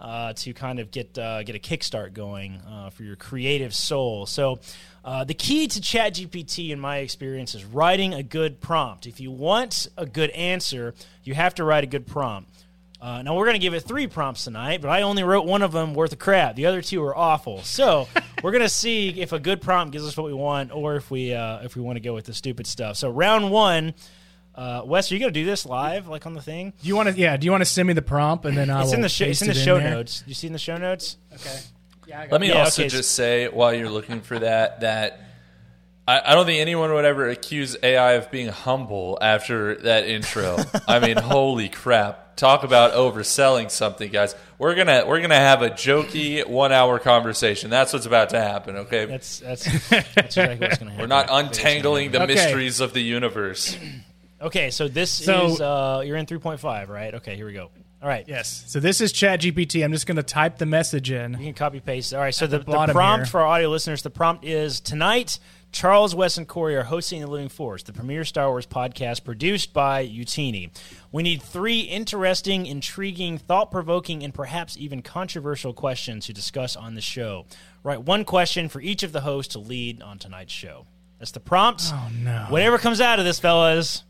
uh, 0.00 0.32
to 0.32 0.52
kind 0.52 0.80
of 0.80 0.90
get 0.90 1.16
uh, 1.18 1.42
get 1.42 1.54
a 1.54 1.58
kickstart 1.58 2.12
going 2.14 2.60
uh, 2.68 2.90
for 2.90 3.04
your 3.04 3.16
creative 3.16 3.74
soul. 3.74 4.26
So. 4.26 4.60
Uh, 5.02 5.24
the 5.24 5.32
key 5.32 5.66
to 5.66 5.80
ChatGPT, 5.80 6.68
in 6.68 6.78
my 6.78 6.98
experience, 6.98 7.54
is 7.54 7.64
writing 7.64 8.12
a 8.12 8.22
good 8.22 8.60
prompt. 8.60 9.06
If 9.06 9.18
you 9.18 9.30
want 9.30 9.86
a 9.96 10.04
good 10.04 10.28
answer, 10.32 10.92
you 11.24 11.32
have 11.32 11.54
to 11.54 11.64
write 11.64 11.84
a 11.84 11.86
good 11.86 12.06
prompt. 12.06 12.50
Uh, 13.00 13.22
now 13.22 13.34
we're 13.34 13.46
going 13.46 13.54
to 13.54 13.60
give 13.60 13.72
it 13.72 13.80
three 13.80 14.06
prompts 14.06 14.44
tonight, 14.44 14.82
but 14.82 14.90
I 14.90 15.02
only 15.02 15.22
wrote 15.22 15.46
one 15.46 15.62
of 15.62 15.72
them 15.72 15.94
worth 15.94 16.12
of 16.12 16.18
crap. 16.18 16.54
The 16.54 16.66
other 16.66 16.82
two 16.82 17.02
are 17.02 17.16
awful. 17.16 17.62
So 17.62 18.08
we're 18.42 18.50
going 18.50 18.62
to 18.62 18.68
see 18.68 19.20
if 19.20 19.32
a 19.32 19.38
good 19.38 19.62
prompt 19.62 19.92
gives 19.92 20.06
us 20.06 20.16
what 20.18 20.26
we 20.26 20.34
want, 20.34 20.70
or 20.70 20.96
if 20.96 21.10
we 21.10 21.32
uh, 21.32 21.60
if 21.62 21.76
we 21.76 21.82
want 21.82 21.96
to 21.96 22.00
go 22.00 22.12
with 22.12 22.26
the 22.26 22.34
stupid 22.34 22.66
stuff. 22.66 22.98
So 22.98 23.08
round 23.10 23.50
one, 23.50 23.94
uh, 24.54 24.82
Wes, 24.84 25.10
are 25.10 25.14
you 25.14 25.20
going 25.20 25.32
to 25.32 25.40
do 25.40 25.46
this 25.46 25.64
live, 25.64 26.08
like 26.08 26.26
on 26.26 26.34
the 26.34 26.42
thing? 26.42 26.72
Do 26.82 26.88
you 26.88 26.96
want 26.96 27.08
to? 27.08 27.14
Yeah. 27.14 27.36
Do 27.36 27.44
you 27.44 27.50
want 27.50 27.62
to 27.62 27.64
send 27.70 27.86
me 27.88 27.94
the 27.94 28.02
prompt 28.02 28.44
and 28.44 28.56
then 28.56 28.68
I 28.70 28.80
It's 28.82 28.88
will 28.90 28.96
in 28.96 29.00
the 29.02 29.08
sh- 29.08 29.20
it's 29.22 29.42
in 29.42 29.48
the 29.48 29.54
it 29.54 29.62
show 29.64 29.78
there? 29.78 29.90
notes. 29.90 30.22
You 30.26 30.34
see 30.34 30.46
in 30.48 30.52
the 30.52 30.58
show 30.58 30.76
notes? 30.76 31.16
Okay. 31.32 31.58
Yeah. 32.06 32.26
Let 32.30 32.40
me 32.40 32.48
Yeah, 32.48 32.64
also 32.64 32.82
okay, 32.82 32.88
just 32.88 33.12
say 33.12 33.48
while 33.48 33.72
you're 33.72 33.88
looking 33.90 34.20
for 34.20 34.38
that 34.40 34.80
that 34.80 35.20
I, 36.08 36.20
I 36.26 36.34
don't 36.34 36.44
think 36.46 36.60
anyone 36.60 36.92
would 36.92 37.04
ever 37.04 37.28
accuse 37.28 37.76
AI 37.82 38.14
of 38.14 38.30
being 38.32 38.48
humble 38.48 39.16
after 39.20 39.76
that 39.82 40.06
intro. 40.06 40.56
I 40.88 40.98
mean, 40.98 41.16
holy 41.18 41.68
crap! 41.68 42.34
Talk 42.36 42.64
about 42.64 42.94
overselling 42.94 43.70
something, 43.70 44.10
guys. 44.10 44.34
We're 44.58 44.74
gonna 44.74 45.04
we're 45.06 45.20
gonna 45.20 45.36
have 45.36 45.62
a 45.62 45.70
jokey 45.70 46.44
one 46.48 46.72
hour 46.72 46.98
conversation. 46.98 47.70
That's 47.70 47.92
what's 47.92 48.06
about 48.06 48.30
to 48.30 48.40
happen. 48.40 48.76
Okay, 48.78 49.04
That's 49.06 49.38
that's, 49.38 49.64
that's 49.90 50.16
exactly 50.16 50.34
what's 50.34 50.38
going 50.38 50.58
to 50.58 50.74
happen. 50.90 50.98
we're 50.98 51.06
not 51.06 51.28
untangling 51.30 52.10
the 52.10 52.22
Okay. 52.22 52.34
mysteries 52.34 52.80
of 52.80 52.92
the 52.92 53.02
universe. 53.02 53.76
Okay, 54.40 54.70
so 54.70 54.88
this 54.88 55.10
So- 55.10 55.46
is 55.46 55.60
uh, 55.60 56.02
you're 56.04 56.16
in 56.16 56.26
3.5, 56.26 56.88
right? 56.88 57.14
Okay, 57.16 57.36
here 57.36 57.46
we 57.46 57.52
go. 57.52 57.70
All 58.02 58.08
right. 58.08 58.24
Yes. 58.26 58.64
So 58.66 58.80
this 58.80 59.02
is 59.02 59.12
ChatGPT. 59.12 59.84
I'm 59.84 59.92
just 59.92 60.06
going 60.06 60.16
to 60.16 60.22
type 60.22 60.56
the 60.56 60.64
message 60.64 61.10
in. 61.10 61.32
You 61.32 61.38
can 61.38 61.52
copy 61.52 61.80
paste. 61.80 62.14
All 62.14 62.20
right. 62.20 62.34
So 62.34 62.46
the, 62.46 62.60
the 62.60 62.64
bottom 62.64 62.94
prompt 62.94 63.26
here. 63.26 63.30
for 63.30 63.40
our 63.40 63.46
audio 63.46 63.68
listeners, 63.68 64.00
the 64.00 64.08
prompt 64.08 64.42
is 64.42 64.80
tonight. 64.80 65.38
Charles, 65.70 66.14
Wes, 66.14 66.38
and 66.38 66.48
Corey 66.48 66.74
are 66.76 66.84
hosting 66.84 67.20
The 67.20 67.26
Living 67.26 67.50
Force, 67.50 67.82
the 67.82 67.92
premier 67.92 68.24
Star 68.24 68.48
Wars 68.48 68.66
podcast 68.66 69.22
produced 69.22 69.74
by 69.74 70.04
Utini. 70.08 70.70
We 71.12 71.22
need 71.22 71.42
three 71.42 71.80
interesting, 71.80 72.64
intriguing, 72.64 73.36
thought 73.36 73.70
provoking, 73.70 74.24
and 74.24 74.32
perhaps 74.32 74.78
even 74.78 75.02
controversial 75.02 75.74
questions 75.74 76.24
to 76.26 76.32
discuss 76.32 76.74
on 76.76 76.94
the 76.94 77.00
show. 77.02 77.44
Write 77.84 78.02
one 78.02 78.24
question 78.24 78.70
for 78.70 78.80
each 78.80 79.02
of 79.02 79.12
the 79.12 79.20
hosts 79.20 79.52
to 79.52 79.58
lead 79.58 80.00
on 80.02 80.18
tonight's 80.18 80.54
show. 80.54 80.86
That's 81.18 81.32
the 81.32 81.40
prompt. 81.40 81.82
Oh 81.92 82.08
no. 82.18 82.46
Whatever 82.48 82.78
comes 82.78 83.00
out 83.00 83.18
of 83.18 83.26
this, 83.26 83.38
fellas. 83.38 84.04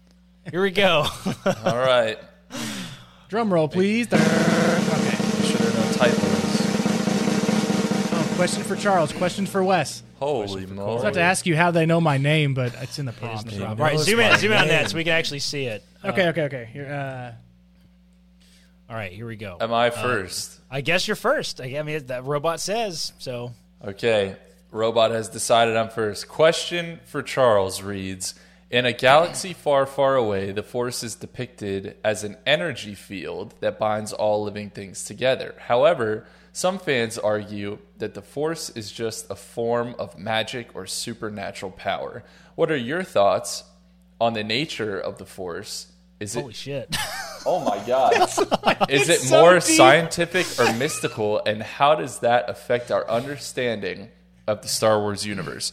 Here 0.50 0.62
we 0.62 0.70
go. 0.70 1.04
All 1.64 1.76
right, 1.76 2.18
Drum 3.28 3.52
roll, 3.52 3.68
please. 3.68 4.06
okay. 4.12 4.22
sure 4.22 5.56
there 5.58 5.70
are 5.70 5.74
no 5.74 5.92
typos. 5.92 6.60
Oh, 8.12 8.32
question 8.36 8.62
for 8.64 8.76
Charles. 8.76 9.12
Question 9.12 9.46
for 9.46 9.62
Wes. 9.62 10.02
Holy 10.18 10.40
I 10.40 10.44
was 10.64 10.70
moly! 10.70 11.00
about 11.00 11.14
to 11.14 11.20
ask 11.20 11.46
you 11.46 11.56
how 11.56 11.70
they 11.70 11.86
know 11.86 12.00
my 12.00 12.18
name, 12.18 12.54
but 12.54 12.74
it's 12.82 12.98
in 12.98 13.06
the 13.06 13.12
prompt. 13.12 13.50
so- 13.52 13.64
All 13.66 13.74
right, 13.76 13.94
knows 13.94 14.04
zoom 14.06 14.20
in, 14.20 14.30
my 14.30 14.36
zoom 14.36 14.52
in 14.52 14.58
on 14.58 14.68
that 14.68 14.90
so 14.90 14.96
we 14.96 15.04
can 15.04 15.12
actually 15.14 15.38
see 15.40 15.64
it. 15.64 15.82
Uh, 16.04 16.08
Okay. 16.08 16.28
Okay. 16.28 16.42
Okay. 16.42 16.68
Here, 16.72 16.86
uh, 16.86 17.32
All 18.90 18.96
right, 18.96 19.12
here 19.12 19.26
we 19.26 19.36
go. 19.36 19.56
Am 19.60 19.72
I 19.72 19.90
first? 19.90 20.58
I 20.70 20.80
guess 20.80 21.06
you're 21.06 21.14
first. 21.16 21.60
I 21.60 21.78
I 21.78 21.82
mean, 21.82 22.06
that 22.06 22.24
robot 22.24 22.60
says 22.60 23.12
so. 23.18 23.52
Okay, 23.84 24.36
robot 24.72 25.10
has 25.10 25.28
decided 25.28 25.76
I'm 25.76 25.88
first. 25.88 26.28
Question 26.28 27.00
for 27.06 27.22
Charles 27.22 27.82
reads 27.82 28.34
In 28.70 28.86
a 28.86 28.92
galaxy 28.92 29.52
far, 29.52 29.84
far 29.84 30.14
away, 30.14 30.52
the 30.52 30.62
Force 30.62 31.02
is 31.02 31.16
depicted 31.16 31.96
as 32.04 32.22
an 32.22 32.36
energy 32.46 32.94
field 32.94 33.52
that 33.58 33.80
binds 33.80 34.12
all 34.12 34.44
living 34.44 34.70
things 34.70 35.04
together. 35.04 35.56
However, 35.58 36.24
some 36.52 36.78
fans 36.78 37.18
argue 37.18 37.78
that 37.98 38.14
the 38.14 38.22
Force 38.22 38.70
is 38.70 38.92
just 38.92 39.28
a 39.28 39.34
form 39.34 39.96
of 39.98 40.16
magic 40.16 40.68
or 40.74 40.86
supernatural 40.86 41.72
power. 41.72 42.22
What 42.54 42.70
are 42.70 42.76
your 42.76 43.02
thoughts 43.02 43.64
on 44.20 44.34
the 44.34 44.44
nature 44.44 45.00
of 45.00 45.18
the 45.18 45.26
Force? 45.26 45.90
Is 46.20 46.36
it 46.36 46.40
Holy 46.40 46.54
shit! 46.54 46.96
Oh 47.46 47.64
my 47.64 47.82
god. 47.86 48.12
Is 48.90 49.08
it 49.08 49.20
so 49.20 49.40
more 49.40 49.54
deep. 49.54 49.62
scientific 49.62 50.46
or 50.60 50.70
mystical 50.74 51.40
and 51.46 51.62
how 51.62 51.94
does 51.94 52.18
that 52.18 52.50
affect 52.50 52.90
our 52.90 53.08
understanding 53.08 54.10
of 54.46 54.60
the 54.60 54.68
Star 54.68 55.00
Wars 55.00 55.24
universe? 55.24 55.72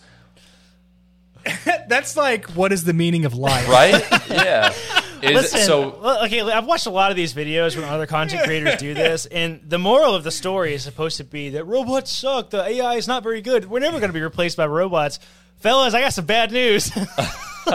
that's 1.87 2.17
like, 2.17 2.49
what 2.51 2.71
is 2.71 2.83
the 2.83 2.93
meaning 2.93 3.25
of 3.25 3.33
life? 3.33 3.67
Right? 3.77 4.03
yeah. 4.29 4.73
Is 5.21 5.31
Listen, 5.31 5.59
it, 5.61 5.65
so 5.65 5.93
okay, 6.25 6.41
I've 6.41 6.65
watched 6.65 6.85
a 6.85 6.91
lot 6.91 7.09
of 7.09 7.17
these 7.17 7.33
videos 7.33 7.75
when 7.75 7.85
other 7.85 8.05
content 8.05 8.43
creators 8.43 8.75
do 8.77 8.93
this, 8.93 9.25
and 9.31 9.61
the 9.67 9.79
moral 9.79 10.13
of 10.13 10.23
the 10.23 10.31
story 10.31 10.73
is 10.73 10.83
supposed 10.83 11.17
to 11.17 11.23
be 11.23 11.49
that 11.49 11.65
robots 11.65 12.11
suck. 12.11 12.51
The 12.51 12.63
AI 12.63 12.95
is 12.95 13.07
not 13.07 13.23
very 13.23 13.41
good. 13.41 13.69
We're 13.69 13.79
never 13.79 13.99
going 13.99 14.09
to 14.09 14.13
be 14.13 14.21
replaced 14.21 14.57
by 14.57 14.67
robots, 14.67 15.19
fellas. 15.57 15.95
I 15.95 16.01
got 16.01 16.13
some 16.13 16.25
bad 16.25 16.51
news. 16.51 16.91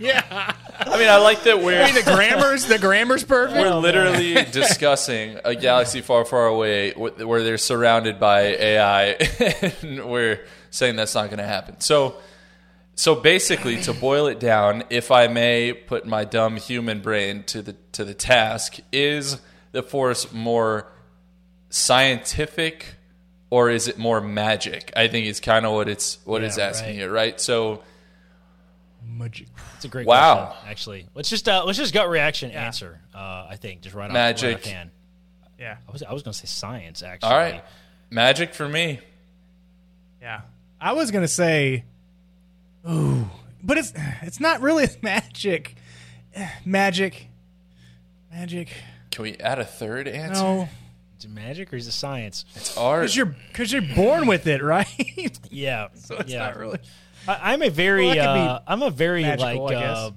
yeah. 0.00 0.54
I 0.80 0.98
mean 0.98 1.08
I 1.08 1.18
like 1.18 1.44
that 1.44 1.58
I 1.58 1.62
we're 1.62 1.84
mean, 1.84 1.94
the 1.94 2.02
grammar's 2.02 2.66
the 2.66 2.78
grammar's 2.78 3.22
perfect. 3.22 3.60
we're 3.60 3.72
oh, 3.72 3.78
literally 3.78 4.34
discussing 4.50 5.38
a 5.44 5.54
galaxy 5.54 6.00
far, 6.00 6.24
far 6.24 6.46
away 6.46 6.92
where 6.92 7.42
they're 7.42 7.58
surrounded 7.58 8.18
by 8.18 8.42
AI, 8.42 9.04
and 9.82 10.04
we're 10.10 10.40
saying 10.70 10.96
that's 10.96 11.14
not 11.14 11.26
going 11.26 11.38
to 11.38 11.46
happen. 11.46 11.80
So, 11.80 12.16
so 12.94 13.14
basically, 13.14 13.80
to 13.82 13.92
boil 13.92 14.26
it 14.26 14.38
down, 14.38 14.84
if 14.90 15.10
I 15.10 15.26
may 15.28 15.72
put 15.72 16.06
my 16.06 16.24
dumb 16.24 16.56
human 16.56 17.00
brain 17.00 17.42
to 17.44 17.62
the 17.62 17.74
to 17.92 18.04
the 18.04 18.14
task, 18.14 18.78
is 18.92 19.40
the 19.72 19.82
Force 19.82 20.32
more 20.32 20.86
scientific 21.70 22.94
or 23.50 23.70
is 23.70 23.88
it 23.88 23.98
more 23.98 24.20
magic? 24.20 24.92
I 24.96 25.08
think 25.08 25.26
it's 25.26 25.40
kind 25.40 25.66
of 25.66 25.72
what 25.72 25.88
it's 25.88 26.18
what 26.24 26.42
it's 26.42 26.58
Yeah, 26.58 26.66
asking 26.68 26.88
right. 26.88 26.94
here, 26.96 27.10
right? 27.10 27.40
So, 27.40 27.82
Magic. 29.04 29.48
It's 29.76 29.84
a 29.84 29.88
great 29.88 30.06
Wow. 30.06 30.46
question, 30.46 30.68
actually. 30.70 31.06
Let's 31.14 31.28
just 31.28 31.48
uh, 31.48 31.64
let's 31.64 31.78
just 31.78 31.92
gut 31.92 32.08
reaction 32.08 32.50
answer. 32.52 33.00
Uh, 33.14 33.46
I 33.50 33.56
think 33.56 33.80
just 33.82 33.94
right 33.94 34.06
off 34.06 34.12
Magic. 34.12 34.58
Right 34.58 34.66
offhand. 34.66 34.90
Yeah. 35.58 35.76
I 35.88 35.92
was 35.92 36.02
I 36.02 36.12
was 36.12 36.22
going 36.22 36.32
to 36.32 36.38
say 36.38 36.46
science 36.46 37.02
actually. 37.02 37.30
all 37.30 37.36
right, 37.38 37.64
magic 38.10 38.54
for 38.54 38.68
me. 38.68 39.00
Yeah. 40.20 40.42
I 40.80 40.92
was 40.92 41.10
gonna 41.10 41.28
say, 41.28 41.84
ooh, 42.88 43.28
but 43.62 43.78
it's 43.78 43.92
it's 44.22 44.40
not 44.40 44.60
really 44.60 44.86
magic. 45.02 45.76
Magic. 46.64 47.28
Magic. 48.30 48.68
Can 49.10 49.22
we 49.24 49.36
add 49.36 49.58
a 49.58 49.64
third 49.64 50.08
answer? 50.08 50.42
No. 50.42 50.68
Is 51.18 51.26
it 51.26 51.30
magic 51.30 51.72
or 51.72 51.76
is 51.76 51.86
it 51.86 51.92
science? 51.92 52.44
It's 52.54 52.76
art. 52.76 53.02
Because 53.02 53.16
you're 53.16 53.36
because 53.48 53.72
you're 53.72 53.82
born 53.94 54.26
with 54.26 54.46
it, 54.46 54.62
right? 54.62 54.86
Yeah, 55.50 55.88
so 55.94 56.16
it's 56.16 56.32
yeah. 56.32 56.38
not 56.46 56.56
really. 56.56 56.78
I, 57.28 57.52
I'm 57.52 57.60
a 57.62 57.68
very, 57.68 58.06
Well, 58.06 58.14
that 58.14 58.26
could 58.26 58.34
be 58.34 58.48
uh, 58.48 58.58
I'm 58.66 58.82
a 58.82 58.90
very 58.90 59.22
magical, 59.22 59.64
like, 59.64 59.76
I 59.76 59.80
guess. 59.80 59.96
uh, 59.98 60.10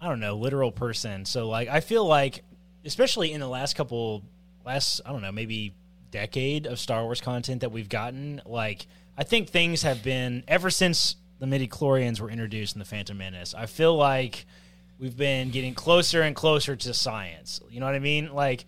I 0.00 0.08
don't 0.08 0.18
know, 0.20 0.36
literal 0.36 0.72
person. 0.72 1.24
So 1.24 1.48
like, 1.48 1.68
I 1.68 1.78
feel 1.80 2.04
like, 2.04 2.42
especially 2.84 3.32
in 3.32 3.38
the 3.40 3.46
last 3.48 3.76
couple, 3.76 4.22
last 4.66 5.00
I 5.06 5.12
don't 5.12 5.22
know, 5.22 5.30
maybe 5.32 5.72
decade 6.10 6.66
of 6.66 6.80
Star 6.80 7.04
Wars 7.04 7.20
content 7.20 7.60
that 7.60 7.70
we've 7.70 7.88
gotten, 7.88 8.42
like 8.44 8.86
I 9.16 9.22
think 9.22 9.48
things 9.50 9.82
have 9.82 10.02
been 10.02 10.42
ever 10.48 10.68
since 10.68 11.14
the 11.42 11.48
midichlorians 11.48 12.20
were 12.20 12.30
introduced 12.30 12.76
in 12.76 12.78
the 12.78 12.84
Phantom 12.84 13.18
Menace. 13.18 13.52
I 13.52 13.66
feel 13.66 13.96
like 13.96 14.46
we've 15.00 15.16
been 15.16 15.50
getting 15.50 15.74
closer 15.74 16.22
and 16.22 16.36
closer 16.36 16.76
to 16.76 16.94
science. 16.94 17.60
You 17.68 17.80
know 17.80 17.86
what 17.86 17.96
I 17.96 17.98
mean? 17.98 18.32
Like 18.32 18.64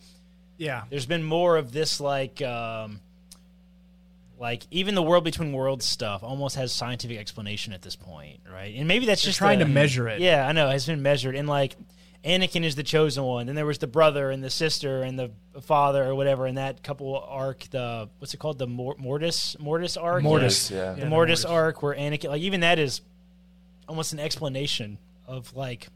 Yeah. 0.58 0.82
there's 0.90 1.06
been 1.06 1.22
more 1.22 1.56
of 1.56 1.70
this 1.72 2.00
like 2.00 2.42
um 2.42 2.98
like 4.40 4.64
even 4.72 4.96
the 4.96 5.02
world 5.02 5.22
between 5.22 5.52
worlds 5.52 5.86
stuff 5.86 6.24
almost 6.24 6.56
has 6.56 6.72
scientific 6.72 7.16
explanation 7.18 7.72
at 7.72 7.82
this 7.82 7.94
point 7.94 8.40
right 8.52 8.74
and 8.76 8.88
maybe 8.88 9.06
that's 9.06 9.22
They're 9.22 9.28
just 9.28 9.38
trying 9.38 9.60
to 9.60 9.64
measure 9.64 10.08
it. 10.08 10.20
yeah 10.20 10.44
i 10.46 10.50
know 10.50 10.68
it's 10.70 10.86
been 10.86 11.02
measured 11.02 11.36
and 11.36 11.48
like 11.48 11.76
anakin 12.24 12.64
is 12.64 12.74
the 12.74 12.82
chosen 12.82 13.22
one 13.24 13.46
then 13.46 13.54
there 13.54 13.66
was 13.66 13.78
the 13.78 13.86
brother 13.86 14.30
and 14.30 14.42
the 14.42 14.48
sister 14.50 15.02
and 15.02 15.18
the 15.18 15.30
father 15.60 16.04
or 16.04 16.14
whatever 16.14 16.46
in 16.46 16.54
that 16.54 16.82
couple 16.82 17.16
arc 17.28 17.60
the 17.70 18.08
what's 18.18 18.32
it 18.32 18.38
called 18.38 18.58
the 18.58 18.66
Mor- 18.66 18.96
mortis 18.98 19.56
mortis 19.58 19.96
arc 19.96 20.22
Mortis. 20.22 20.70
Yeah. 20.70 20.92
the 20.92 20.98
Yeah, 20.98 21.04
the 21.04 21.10
mortis 21.10 21.44
Mortis. 21.44 21.44
arc 21.44 21.82
where 21.82 21.94
anakin 21.94 22.30
like 22.30 22.42
even 22.42 22.60
that 22.60 22.78
is 22.78 23.00
almost 23.88 24.12
an 24.14 24.20
explanation 24.20 24.98
of 25.26 25.54
like 25.54 25.88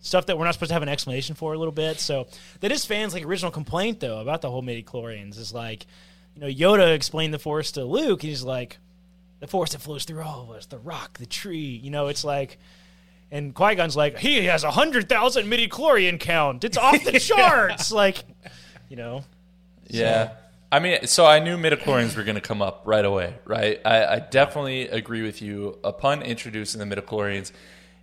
stuff 0.00 0.26
that 0.26 0.36
we're 0.36 0.44
not 0.44 0.54
supposed 0.54 0.70
to 0.70 0.74
have 0.74 0.82
an 0.82 0.88
explanation 0.88 1.36
for 1.36 1.52
a 1.54 1.58
little 1.58 1.70
bit. 1.72 2.00
So 2.00 2.26
that 2.58 2.72
is 2.72 2.84
fans' 2.84 3.14
like 3.14 3.24
original 3.24 3.52
complaint 3.52 4.00
though 4.00 4.18
about 4.18 4.42
the 4.42 4.50
whole 4.50 4.62
midichlorians 4.62 5.38
is 5.38 5.52
like, 5.54 5.86
you 6.34 6.40
know, 6.40 6.48
Yoda 6.48 6.92
explained 6.94 7.32
the 7.32 7.38
force 7.38 7.70
to 7.72 7.84
Luke, 7.84 8.24
and 8.24 8.30
he's 8.30 8.42
like, 8.42 8.78
the 9.38 9.46
force 9.46 9.70
that 9.72 9.80
flows 9.80 10.04
through 10.04 10.22
all 10.22 10.42
of 10.42 10.50
us, 10.56 10.66
the 10.66 10.78
rock, 10.78 11.18
the 11.18 11.26
tree. 11.26 11.80
You 11.80 11.90
know, 11.92 12.08
it's 12.08 12.24
like. 12.24 12.58
And 13.32 13.54
Qui 13.54 13.74
Gon's 13.74 13.96
like, 13.96 14.18
he 14.18 14.44
has 14.44 14.62
a 14.62 14.70
hundred 14.70 15.08
thousand 15.08 15.46
midichlorian 15.50 16.20
count. 16.20 16.62
It's 16.64 16.76
off 16.76 17.02
the 17.02 17.12
charts. 17.18 17.90
like, 17.90 18.22
you 18.88 18.96
know, 18.96 19.24
Yeah. 19.88 20.32
I 20.70 20.78
mean, 20.78 21.06
so 21.06 21.26
I 21.26 21.38
knew 21.38 21.56
midichlorians 21.58 22.16
were 22.16 22.22
going 22.24 22.36
to 22.36 22.40
come 22.40 22.62
up 22.62 22.82
right 22.86 23.04
away, 23.04 23.34
right? 23.44 23.80
I, 23.84 24.06
I 24.06 24.18
definitely 24.20 24.88
agree 24.88 25.22
with 25.22 25.42
you. 25.42 25.78
Upon 25.84 26.22
introducing 26.22 26.78
the 26.86 26.94
midichlorians, 26.96 27.52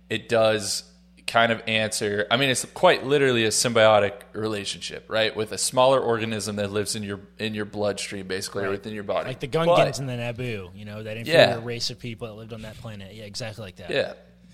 it 0.08 0.28
does 0.28 0.84
kind 1.26 1.50
of 1.52 1.62
answer. 1.66 2.26
I 2.30 2.36
mean, 2.36 2.48
it's 2.48 2.64
quite 2.66 3.04
literally 3.04 3.44
a 3.44 3.48
symbiotic 3.48 4.12
relationship, 4.32 5.04
right, 5.08 5.34
with 5.34 5.50
a 5.52 5.58
smaller 5.58 5.98
organism 6.00 6.56
that 6.56 6.70
lives 6.72 6.94
in 6.96 7.02
your 7.04 7.20
in 7.38 7.54
your 7.54 7.64
bloodstream, 7.64 8.26
basically, 8.28 8.64
or 8.64 8.70
within 8.70 8.94
your 8.94 9.02
body, 9.04 9.28
like 9.28 9.40
the 9.40 9.46
But- 9.48 9.66
Gungans 9.68 9.98
and 9.98 10.08
the 10.08 10.12
Naboo. 10.14 10.70
You 10.76 10.84
know, 10.84 11.02
that 11.02 11.16
inferior 11.16 11.38
Yeah. 11.58 11.60
race 11.64 11.90
of 11.90 11.98
people 11.98 12.28
that 12.28 12.34
lived 12.34 12.52
on 12.52 12.62
that 12.62 12.76
planet. 12.78 13.14
Yeah, 13.14 13.24
exactly 13.24 13.64
like 13.64 13.76
that. 13.76 13.90
Yeah, 13.90 14.12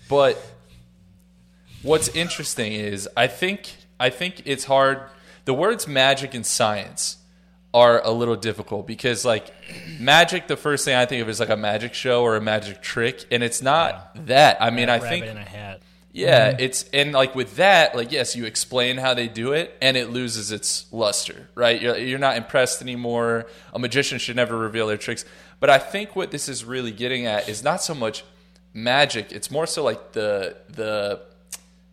but 0.09 0.37
what's 1.83 2.07
interesting 2.09 2.73
is 2.73 3.07
I 3.15 3.27
think 3.27 3.75
I 3.99 4.09
think 4.09 4.43
it's 4.45 4.65
hard. 4.65 5.01
The 5.45 5.53
words 5.53 5.87
magic 5.87 6.33
and 6.33 6.45
science 6.45 7.17
are 7.73 8.01
a 8.03 8.11
little 8.11 8.35
difficult 8.35 8.87
because 8.87 9.25
like 9.25 9.53
magic, 9.99 10.47
the 10.47 10.57
first 10.57 10.85
thing 10.85 10.95
I 10.95 11.05
think 11.05 11.21
of 11.21 11.29
is 11.29 11.39
like 11.39 11.49
a 11.49 11.57
magic 11.57 11.93
show 11.93 12.23
or 12.23 12.35
a 12.35 12.41
magic 12.41 12.81
trick, 12.81 13.25
and 13.31 13.43
it's 13.43 13.61
not 13.61 14.25
that. 14.27 14.57
I 14.61 14.69
mean, 14.69 14.89
I 14.89 14.99
think 14.99 15.25
in 15.25 15.37
a 15.37 15.43
hat. 15.43 15.81
yeah, 16.11 16.51
mm-hmm. 16.51 16.61
it's 16.61 16.85
and 16.93 17.11
like 17.11 17.35
with 17.35 17.57
that, 17.57 17.95
like 17.95 18.11
yes, 18.11 18.35
you 18.35 18.45
explain 18.45 18.97
how 18.97 19.13
they 19.13 19.27
do 19.27 19.53
it, 19.53 19.75
and 19.81 19.95
it 19.97 20.09
loses 20.09 20.51
its 20.51 20.91
luster, 20.91 21.49
right? 21.55 21.81
You're, 21.81 21.97
you're 21.97 22.19
not 22.19 22.37
impressed 22.37 22.81
anymore. 22.81 23.47
A 23.73 23.79
magician 23.79 24.17
should 24.17 24.35
never 24.35 24.57
reveal 24.57 24.87
their 24.87 24.97
tricks. 24.97 25.25
But 25.59 25.69
I 25.69 25.79
think 25.79 26.15
what 26.15 26.31
this 26.31 26.47
is 26.47 26.63
really 26.63 26.91
getting 26.91 27.25
at 27.25 27.49
is 27.49 27.63
not 27.63 27.81
so 27.81 27.93
much 27.93 28.23
magic; 28.73 29.31
it's 29.31 29.51
more 29.51 29.67
so 29.67 29.83
like 29.83 30.13
the 30.13 30.57
the 30.69 31.21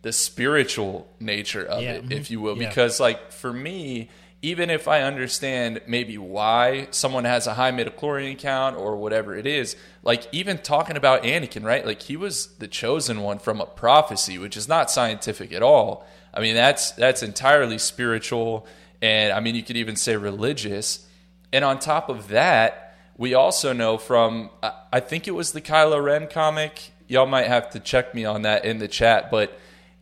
the 0.05 0.13
spiritual 0.13 1.07
nature 1.19 1.65
of 1.65 1.81
Yeah, 1.81 1.93
it, 1.93 2.11
if 2.11 2.25
mm-hmm. 2.25 2.33
you 2.33 2.39
will. 2.39 2.61
Yeah. 2.61 2.69
Because 2.69 2.99
like 2.99 3.31
for 3.31 3.51
me, 3.51 4.11
even 4.43 4.69
if 4.69 4.87
I 4.87 5.01
understand 5.01 5.81
maybe 5.87 6.15
why 6.19 6.89
someone 6.91 7.23
has 7.23 7.47
a 7.47 7.55
high 7.55 7.71
midichlorian 7.71 8.37
count 8.37 8.77
or 8.77 8.97
whatever 8.97 9.35
it 9.35 9.47
is, 9.47 9.75
like 10.03 10.27
even 10.31 10.59
talking 10.59 10.95
about 10.95 11.23
Anakin, 11.23 11.63
right? 11.63 11.83
Like 11.83 12.03
he 12.03 12.17
was 12.17 12.45
the 12.57 12.67
chosen 12.67 13.21
one 13.21 13.39
from 13.39 13.59
a 13.59 13.65
prophecy, 13.65 14.37
which 14.37 14.55
is 14.55 14.67
not 14.67 14.91
scientific 14.91 15.51
at 15.51 15.63
all. 15.63 16.05
I 16.31 16.39
mean, 16.39 16.53
that's 16.53 16.91
that's 16.91 17.23
entirely 17.23 17.79
spiritual, 17.79 18.67
and 19.01 19.33
I 19.33 19.39
mean, 19.39 19.55
you 19.55 19.63
could 19.63 19.77
even 19.77 19.95
say 19.95 20.15
religious. 20.17 21.07
And 21.51 21.65
on 21.65 21.79
top 21.79 22.09
of 22.09 22.27
that, 22.27 22.95
we 23.17 23.33
also 23.33 23.73
know 23.73 23.97
from 23.97 24.51
I- 24.61 24.73
I 24.93 24.99
think 24.99 25.27
it 25.27 25.31
was 25.31 25.53
the 25.53 25.61
Kylo 25.61 26.03
Ren 26.03 26.27
comic. 26.27 26.91
Y'all 27.07 27.25
might 27.25 27.47
have 27.47 27.71
to 27.71 27.79
check 27.79 28.13
me 28.13 28.23
on 28.23 28.43
that 28.43 28.65
in 28.65 28.77
the 28.77 28.87
chat, 28.87 29.31
but 29.31 29.57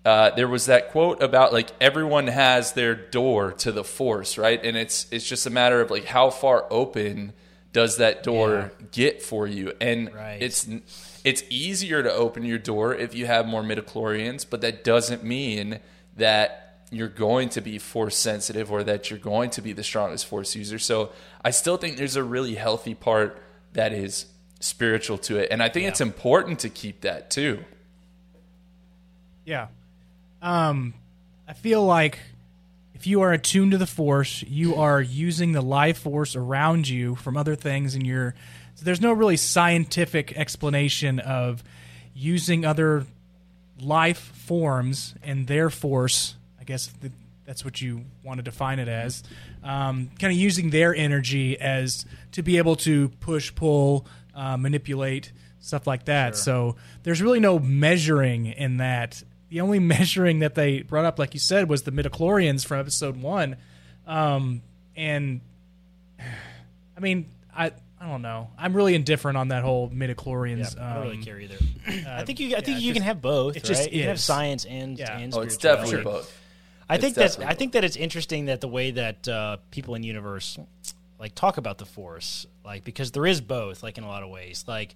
uh, 0.05 0.31
there 0.31 0.47
was 0.47 0.65
that 0.65 0.91
quote 0.91 1.23
about 1.23 1.53
like 1.53 1.69
everyone 1.79 2.27
has 2.27 2.73
their 2.73 2.93
door 2.95 3.53
to 3.53 3.71
the 3.71 3.83
Force, 3.83 4.37
right? 4.37 4.63
And 4.63 4.75
it's 4.75 5.07
it's 5.11 5.27
just 5.27 5.45
a 5.45 5.49
matter 5.49 5.79
of 5.81 5.89
like 5.91 6.05
how 6.05 6.29
far 6.29 6.65
open 6.69 7.33
does 7.71 7.97
that 7.97 8.21
door 8.21 8.71
get 8.91 9.21
for 9.23 9.47
you, 9.47 9.73
and 9.81 10.13
Right. 10.13 10.37
it's 10.41 10.67
it's 11.23 11.43
easier 11.49 12.03
to 12.03 12.11
open 12.11 12.43
your 12.43 12.59
door 12.59 12.93
if 12.93 13.15
you 13.15 13.25
have 13.25 13.47
more 13.47 13.63
midichlorians, 13.63 14.45
but 14.47 14.61
that 14.61 14.83
doesn't 14.83 15.23
mean 15.23 15.79
that 16.17 16.59
you're 16.91 17.07
going 17.07 17.49
to 17.49 17.61
be 17.61 17.79
force 17.79 18.15
sensitive 18.15 18.71
or 18.71 18.83
that 18.83 19.09
you're 19.09 19.17
going 19.17 19.49
to 19.49 19.61
be 19.61 19.73
the 19.73 19.83
strongest 19.83 20.27
force 20.27 20.55
user. 20.55 20.77
So 20.77 21.11
I 21.43 21.49
still 21.49 21.77
think 21.77 21.97
there's 21.97 22.15
a 22.15 22.23
really 22.23 22.53
healthy 22.53 22.93
part 22.93 23.41
that 23.71 23.91
is 23.93 24.27
spiritual 24.59 25.17
to 25.19 25.37
it. 25.39 25.47
And 25.49 25.63
I 25.63 25.69
think 25.69 25.87
it's 25.87 26.01
important 26.01 26.59
to 26.59 26.69
keep 26.69 27.01
that 27.01 27.31
too. 27.31 27.63
Yeah. 29.45 29.67
Um, 30.43 30.93
I 31.47 31.53
feel 31.53 31.83
like 31.83 32.19
if 32.93 33.07
you 33.07 33.21
are 33.21 33.31
attuned 33.33 33.71
to 33.71 33.77
the 33.77 33.87
force, 33.87 34.43
you 34.43 34.75
are 34.75 35.01
using 35.01 35.53
the 35.53 35.61
life 35.61 35.99
force 35.99 36.35
around 36.35 36.87
you 36.87 37.15
from 37.15 37.35
other 37.35 37.55
things, 37.55 37.95
and 37.95 38.05
you're. 38.05 38.35
So 38.75 38.85
there's 38.85 39.01
no 39.01 39.13
really 39.13 39.37
scientific 39.37 40.37
explanation 40.37 41.19
of 41.19 41.63
using 42.13 42.65
other 42.65 43.05
life 43.79 44.19
forms 44.19 45.15
and 45.23 45.47
their 45.47 45.69
force. 45.69 46.35
I 46.59 46.63
guess 46.63 46.91
th- 47.01 47.13
that's 47.45 47.63
what 47.63 47.81
you 47.81 48.05
want 48.23 48.39
to 48.39 48.43
define 48.43 48.79
it 48.79 48.87
as. 48.87 49.23
Um, 49.63 50.11
kind 50.19 50.31
of 50.31 50.39
using 50.39 50.69
their 50.69 50.93
energy 50.95 51.59
as 51.59 52.05
to 52.33 52.41
be 52.41 52.57
able 52.57 52.75
to 52.77 53.09
push, 53.19 53.53
pull, 53.53 54.05
uh, 54.35 54.57
manipulate 54.57 55.31
stuff 55.59 55.87
like 55.87 56.05
that. 56.05 56.35
So 56.35 56.75
there's 57.03 57.21
really 57.21 57.39
no 57.39 57.57
measuring 57.57 58.47
in 58.47 58.77
that. 58.77 59.23
The 59.53 59.61
only 59.61 59.77
measuring 59.95 60.39
that 60.39 60.55
they 60.55 60.81
brought 60.81 61.05
up, 61.05 61.19
like 61.19 61.35
you 61.35 61.39
said, 61.39 61.69
was 61.69 61.83
the 61.83 61.91
midichlorians 61.91 62.65
from 62.65 62.79
episode 62.79 63.21
one. 63.21 63.55
Um, 64.07 64.61
and 64.95 65.41
I 66.97 66.99
mean, 66.99 67.27
I 67.55 67.71
I 68.01 68.07
don't 68.09 68.21
know. 68.21 68.49
I'm 68.57 68.73
really 68.75 68.95
indifferent 68.95 69.37
on 69.37 69.49
that 69.49 69.63
whole 69.63 69.89
midichlorians. 69.89 70.77
I 70.79 70.95
don't 70.95 71.03
really 71.03 71.17
um, 71.17 71.23
care 71.23 71.39
either. 71.39 71.57
I 72.09 72.23
think 72.23 72.39
you. 72.39 72.55
I 72.55 72.61
think 72.61 72.79
it 72.79 72.81
you 72.81 72.93
just- 72.93 72.95
can 72.95 73.03
have 73.03 73.21
both. 73.21 73.55
it 73.55 73.63
just 73.63 73.83
right? 73.83 73.93
You 73.93 73.99
can 74.01 74.07
have 74.09 74.17
is. 74.17 74.23
sines 74.25 74.65
and 74.65 74.97
Yeah. 74.99 75.17
and 75.17 75.33
Oh, 75.33 75.41
it's 75.41 75.55
spirituality. 75.55 75.91
definitely 75.97 76.11
both. 76.19 76.39
I 76.89 76.97
think 76.97 77.15
that's. 77.15 77.35
definitely 77.35 77.53
I 77.53 77.57
think 77.57 77.71
that 77.73 77.83
it's 77.83 77.95
interesting 77.95 78.45
that 78.45 78.59
the 78.59 78.67
way 78.67 78.91
that 78.91 79.27
uh, 79.27 79.57
people 79.71 79.95
in 79.95 80.03
universe 80.03 80.57
like 81.19 81.33
talk 81.35 81.57
about 81.57 81.77
the 81.77 81.85
Force, 81.85 82.45
like 82.65 82.83
because 82.83 83.11
there 83.11 83.25
is 83.25 83.39
both, 83.39 83.83
like 83.83 83.97
in 83.97 84.03
a 84.03 84.07
lot 84.07 84.23
of 84.23 84.29
ways. 84.29 84.65
Like, 84.67 84.95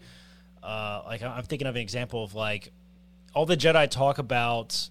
uh, 0.62 1.04
like 1.06 1.22
I'm 1.24 1.44
thinking 1.44 1.68
of 1.68 1.76
an 1.76 1.82
example 1.82 2.24
of 2.26 2.34
like 2.36 2.74
all 3.34 3.46
the 3.46 3.58
Jedi 3.58 3.90
talk 3.90 4.18
about 4.18 4.90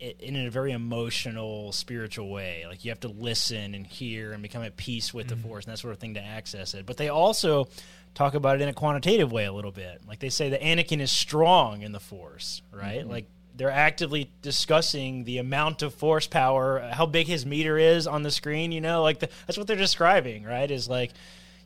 it 0.00 0.20
in 0.20 0.36
a 0.36 0.50
very 0.50 0.72
emotional, 0.72 1.72
spiritual 1.72 2.30
way. 2.30 2.64
Like 2.68 2.84
you 2.84 2.90
have 2.90 3.00
to 3.00 3.08
listen 3.08 3.74
and 3.74 3.86
hear 3.86 4.32
and 4.32 4.42
become 4.42 4.62
at 4.62 4.76
peace 4.76 5.12
with 5.12 5.28
the 5.28 5.34
mm-hmm. 5.34 5.48
Force 5.48 5.64
and 5.64 5.72
that 5.72 5.78
sort 5.78 5.92
of 5.92 5.98
thing 5.98 6.14
to 6.14 6.22
access 6.22 6.74
it. 6.74 6.86
But 6.86 6.96
they 6.96 7.08
also 7.08 7.68
talk 8.14 8.34
about 8.34 8.56
it 8.56 8.62
in 8.62 8.68
a 8.68 8.72
quantitative 8.72 9.32
way 9.32 9.44
a 9.44 9.52
little 9.52 9.72
bit. 9.72 10.00
Like 10.06 10.20
they 10.20 10.28
say 10.28 10.50
that 10.50 10.60
Anakin 10.60 11.00
is 11.00 11.10
strong 11.10 11.82
in 11.82 11.92
the 11.92 12.00
Force, 12.00 12.62
right? 12.72 13.00
Mm-hmm. 13.00 13.10
Like 13.10 13.26
they're 13.54 13.70
actively 13.70 14.30
discussing 14.40 15.24
the 15.24 15.38
amount 15.38 15.82
of 15.82 15.92
force 15.92 16.28
power, 16.28 16.78
how 16.92 17.06
big 17.06 17.26
his 17.26 17.44
meter 17.44 17.76
is 17.76 18.06
on 18.06 18.22
the 18.22 18.30
screen. 18.30 18.70
You 18.70 18.80
know, 18.80 19.02
like 19.02 19.18
the, 19.18 19.28
that's 19.46 19.58
what 19.58 19.66
they're 19.66 19.76
describing, 19.76 20.44
right? 20.44 20.70
Is 20.70 20.88
like, 20.88 21.10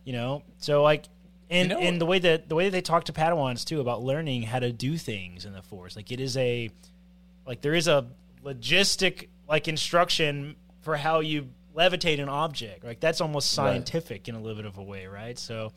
you 0.04 0.14
know, 0.14 0.42
so 0.56 0.82
like, 0.82 1.04
and 1.52 1.70
You 1.70 1.76
know- 1.76 1.80
and 1.82 2.00
the 2.00 2.06
way 2.06 2.18
that 2.18 2.48
the 2.48 2.54
way 2.56 2.64
that 2.64 2.70
they 2.72 2.80
talk 2.80 3.04
to 3.04 3.12
Padawans 3.12 3.64
too 3.64 3.80
about 3.80 4.02
learning 4.02 4.42
how 4.42 4.58
to 4.58 4.72
do 4.72 4.96
things 4.96 5.44
in 5.44 5.52
the 5.52 5.62
Force, 5.62 5.94
like 5.94 6.10
it 6.10 6.18
is 6.20 6.36
a, 6.36 6.70
like 7.46 7.60
there 7.60 7.74
is 7.74 7.86
a 7.88 8.06
logistic 8.44 9.28
like 9.48 9.68
instruction 9.68 10.56
for 10.80 10.96
how 10.96 11.20
you 11.20 11.48
levitate 11.76 12.20
an 12.20 12.28
object. 12.28 12.84
Like 12.84 13.00
that's 13.00 13.20
almost 13.20 13.56
Right. 13.56 13.66
scientific 13.72 14.28
in 14.28 14.34
a 14.34 14.40
little 14.40 14.56
bit 14.56 14.66
of 14.66 14.78
a 14.78 14.82
way, 14.82 15.06
right? 15.06 15.38
So. 15.38 15.72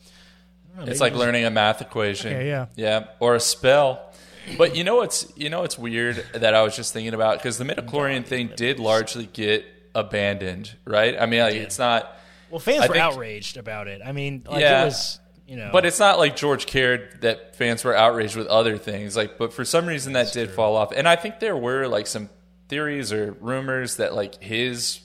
Know, 0.76 0.82
It's 0.82 1.00
maybe 1.00 1.10
like 1.14 1.14
learning 1.14 1.44
a 1.46 1.50
math 1.50 1.80
equation. 1.80 2.34
Okay, 2.34 2.48
yeah. 2.48 2.66
Yeah, 2.76 3.06
or 3.18 3.34
a 3.34 3.40
spell. 3.40 4.12
But 4.58 4.76
you 4.76 4.84
know 4.84 4.96
what's 4.96 5.26
you 5.34 5.48
know 5.48 5.60
what's 5.62 5.78
weird 5.78 6.22
that 6.34 6.52
I 6.54 6.62
was 6.62 6.76
just 6.76 6.92
thinking 6.92 7.14
about 7.14 7.38
because 7.38 7.56
the 7.56 7.64
midichlorian 7.64 8.24
thing 8.26 8.50
did 8.56 8.78
largely 8.78 9.26
get 9.26 9.64
abandoned, 9.94 10.74
right? 10.84 11.16
I 11.18 11.24
mean, 11.26 11.40
like, 11.40 11.54
it's 11.54 11.78
not 11.78 12.14
Well, 12.50 12.58
fans 12.60 12.82
I 12.82 12.86
were 12.88 12.92
think- 12.94 13.04
outraged 13.04 13.56
about 13.56 13.88
it. 13.88 14.02
I 14.04 14.12
mean, 14.12 14.42
like 14.46 14.60
Yeah. 14.60 14.82
it 14.82 14.84
was, 14.86 15.18
you 15.46 15.56
know. 15.56 15.70
But 15.72 15.86
it's 15.86 15.98
not 15.98 16.18
like 16.18 16.36
George 16.36 16.66
cared 16.66 17.20
that 17.22 17.56
fans 17.56 17.84
were 17.84 17.94
outraged 17.96 18.36
with 18.36 18.46
other 18.46 18.78
things. 18.78 19.16
Like, 19.16 19.38
but 19.38 19.52
for 19.52 19.64
some 19.64 19.86
reason 19.86 20.14
that 20.14 20.32
did 20.32 20.50
fall 20.50 20.76
off. 20.76 20.92
And 20.92 21.08
I 21.08 21.16
think 21.16 21.40
there 21.40 21.56
were 21.56 21.86
like 21.86 22.06
some 22.06 22.28
theories 22.68 23.12
or 23.12 23.32
rumors 23.32 23.96
that 23.96 24.14
like 24.14 24.42
his 24.42 25.00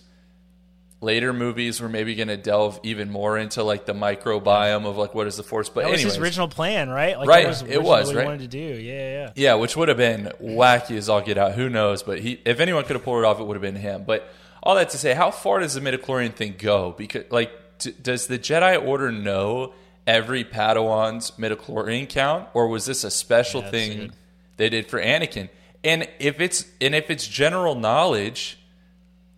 later 0.99 1.33
movies 1.33 1.81
were 1.81 1.89
maybe 1.89 2.13
going 2.13 2.27
to 2.27 2.37
delve 2.37 2.79
even 2.83 3.09
more 3.09 3.37
into 3.37 3.63
like 3.63 3.85
the 3.85 3.93
microbiome 3.93 4.85
of 4.85 4.97
like 4.97 5.15
what 5.15 5.27
is 5.27 5.35
the 5.35 5.43
force. 5.43 5.67
But 5.69 5.83
that 5.83 5.91
was 5.91 6.01
his 6.01 6.17
original 6.17 6.47
plan, 6.47 6.89
right? 6.89 7.17
Like, 7.17 7.27
Right, 7.27 7.47
was 7.47 7.63
it 7.63 7.81
was, 7.81 8.07
what 8.07 8.15
right? 8.15 8.21
He 8.21 8.27
wanted 8.27 8.51
to 8.51 8.57
do. 8.75 8.81
Yeah, 8.81 8.93
yeah. 8.93 9.31
Yeah, 9.35 9.53
which 9.55 9.75
would 9.75 9.87
have 9.87 9.97
been 9.97 10.31
wacky 10.41 10.97
as 10.97 11.09
all 11.09 11.21
get 11.21 11.37
out. 11.37 11.53
Who 11.53 11.69
knows? 11.69 12.03
But 12.03 12.19
he, 12.19 12.39
if 12.45 12.59
anyone 12.59 12.83
could 12.83 12.95
have 12.95 13.03
pulled 13.03 13.23
it 13.23 13.25
off, 13.25 13.39
it 13.39 13.45
would 13.45 13.55
have 13.55 13.61
been 13.61 13.75
him. 13.75 14.03
But 14.05 14.31
all 14.63 14.75
that 14.75 14.89
to 14.91 14.97
say, 14.97 15.13
how 15.15 15.31
far 15.31 15.59
does 15.59 15.73
the 15.73 15.81
midichlorian 15.81 16.35
thing 16.35 16.55
go? 16.57 16.93
Because, 16.95 17.23
like, 17.31 17.51
d- 17.79 17.95
does 17.99 18.27
the 18.27 18.37
Jedi 18.37 18.79
Order 18.85 19.11
know 19.11 19.73
every 20.07 20.43
Padawan's 20.43 21.31
midichlorian 21.31 22.07
count, 22.09 22.47
or 22.53 22.67
was 22.67 22.85
this 22.85 23.03
a 23.03 23.11
special 23.11 23.61
that's 23.61 23.71
thing 23.71 24.11
they 24.57 24.69
did 24.69 24.87
for 24.87 25.01
Anakin? 25.01 25.49
And 25.83 26.07
if 26.19 26.39
it's 26.39 26.65
and 26.79 26.93
if 26.95 27.09
it's 27.09 27.27
general 27.27 27.75
knowledge, 27.75 28.57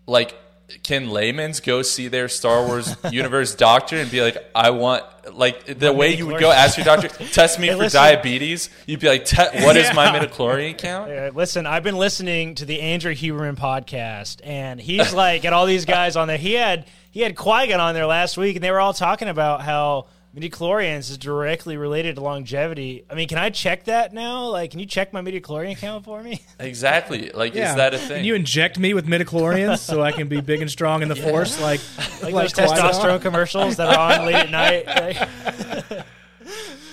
like 0.08 0.36
can 0.82 1.10
layman's 1.10 1.60
go 1.60 1.82
see 1.84 2.08
their 2.08 2.28
Star 2.28 2.66
Wars 2.66 2.96
universe 3.12 3.54
doctor 3.54 3.98
and 3.98 4.10
be 4.10 4.22
like, 4.22 4.38
I 4.56 4.72
want 4.72 5.04
like 5.34 5.66
the 5.80 5.94
way 5.94 6.16
you 6.16 6.28
would 6.28 6.40
go 6.40 6.52
ask 6.52 6.78
your 6.78 6.86
doctor, 6.86 7.08
test 7.32 7.60
me 7.60 7.68
Hey, 7.68 7.74
for 7.74 7.80
listen. 7.80 7.98
diabetes. 8.02 8.70
You'd 8.86 9.00
be 9.00 9.08
like, 9.08 9.24
"Te- 9.26 9.64
what 9.64 9.78
is 9.78 9.94
my 9.94 10.08
midichlorian 10.08 10.78
count? 10.78 11.12
Uh, 11.12 11.32
listen, 11.34 11.66
I've 11.66 11.84
been 11.84 11.98
listening 11.98 12.56
to 12.56 12.66
the 12.66 12.82
Andrew 12.82 13.14
Huberman 13.14 13.56
podcast, 13.56 14.42
and 14.44 14.82
he's 14.82 15.14
like, 15.14 15.44
got 15.44 15.54
all 15.54 15.66
these 15.66 15.86
guys 15.86 16.16
on 16.16 16.28
there. 16.28 16.38
He 16.38 16.54
had 16.54 16.86
he 17.12 17.22
had 17.22 17.36
Qui 17.36 17.68
Gon 17.68 17.80
on 17.80 17.94
there 17.94 18.08
last 18.08 18.38
week, 18.38 18.56
and 18.56 18.64
they 18.64 18.72
were 18.72 18.82
all 18.82 18.94
talking 18.94 19.28
about 19.30 19.62
how 19.62 20.08
midichlorians 20.36 21.10
is 21.12 21.18
directly 21.18 21.78
related 21.78 22.16
to 22.16 22.22
longevity. 22.22 23.06
I 23.10 23.14
mean, 23.16 23.28
can 23.28 23.38
I 23.38 23.50
check 23.52 23.86
that 23.86 24.14
now? 24.14 24.46
Like, 24.48 24.72
can 24.72 24.80
you 24.80 24.86
check 24.86 25.14
my 25.14 25.22
midichlorian 25.22 25.78
count 25.78 26.06
for 26.06 26.22
me? 26.24 26.42
Exactly. 26.60 27.30
Like, 27.32 27.54
Yeah. 27.54 27.70
is 27.72 27.76
that 27.76 27.94
a 27.94 27.98
thing? 27.98 28.18
Can 28.18 28.26
you 28.26 28.36
inject 28.36 28.80
me 28.80 28.94
with 28.94 29.06
midichlorians 29.06 29.80
so 29.80 30.02
I 30.02 30.12
can 30.12 30.28
be 30.28 30.42
big 30.42 30.62
and 30.62 30.72
strong 30.72 31.02
in 31.02 31.08
the 31.10 31.16
force, 31.28 31.60
like 31.62 31.82
Like, 32.22 32.34
like 32.34 32.54
those 32.54 32.54
testosterone 32.54 33.22
commercials 33.22 33.76
that 33.78 33.96
are 33.96 34.20
on 34.20 34.26
late 34.26 34.36
at 34.36 34.50
night. 34.50 34.86
Like, 35.94 36.06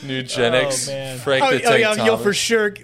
Nugenix, 0.02 0.88
Oh, 0.88 0.92
man. 0.92 1.18
Frank 1.18 1.44
Oh, 1.44 1.50
the 1.50 1.56
oh, 1.64 1.68
Tank 1.78 1.80
yeah, 1.98 2.04
you'll 2.04 2.16
for 2.16 2.32
sure, 2.32 2.74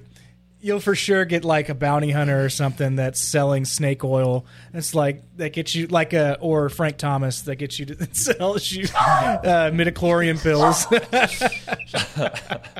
you'll 0.66 0.80
for 0.80 0.96
sure 0.96 1.24
get 1.24 1.44
like 1.44 1.68
a 1.68 1.74
bounty 1.74 2.10
hunter 2.10 2.44
or 2.44 2.48
something 2.48 2.96
that's 2.96 3.20
selling 3.20 3.64
snake 3.64 4.02
oil. 4.02 4.44
It's 4.74 4.94
like 4.94 5.22
that 5.36 5.52
gets 5.52 5.74
you 5.74 5.86
like 5.86 6.12
a 6.12 6.38
or 6.40 6.68
Frank 6.68 6.96
Thomas 6.98 7.42
that 7.42 7.56
gets 7.56 7.78
you 7.78 7.86
to 7.86 8.08
sells 8.14 8.72
you 8.72 8.84
uh, 8.84 9.70
midichlorian 9.70 10.42
pills. 10.42 10.86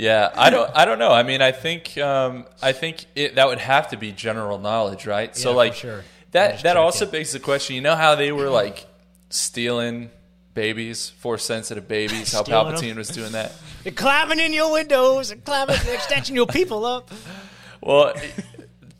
Yeah, 0.00 0.30
I 0.36 0.50
don't. 0.50 0.70
I 0.76 0.84
don't 0.84 1.00
know. 1.00 1.10
I 1.10 1.24
mean, 1.24 1.42
I 1.42 1.50
think. 1.50 1.98
Um, 1.98 2.46
I 2.62 2.70
think 2.70 3.04
it, 3.16 3.34
that 3.34 3.48
would 3.48 3.58
have 3.58 3.88
to 3.88 3.96
be 3.96 4.12
general 4.12 4.56
knowledge, 4.58 5.08
right? 5.08 5.36
so, 5.36 5.48
Yeah, 5.48 5.52
for 5.52 5.56
like, 5.56 5.74
sure. 5.74 6.04
That 6.30 6.62
that 6.62 6.76
also 6.76 7.04
it. 7.04 7.10
begs 7.10 7.32
the 7.32 7.40
question. 7.40 7.74
You 7.74 7.82
know 7.82 7.96
how 7.96 8.14
they 8.14 8.30
were 8.30 8.48
like 8.48 8.86
stealing 9.30 10.10
babies, 10.58 11.10
force 11.10 11.44
sensitive 11.44 11.86
babies? 11.86 12.32
How 12.32 12.42
Stealing 12.42 12.66
'em? 12.68 12.74
Palpatine 12.74 12.96
was 12.96 13.08
doing 13.08 13.32
that. 13.32 13.52
they're 13.84 13.92
climbing 13.92 14.40
in 14.40 14.52
your 14.52 14.72
windows, 14.72 15.30
and 15.30 15.44
climbing, 15.44 15.76
they're 15.84 16.00
snatching 16.00 16.34
your 16.34 16.46
people 16.48 16.84
up. 16.84 17.10
Well, 17.80 18.12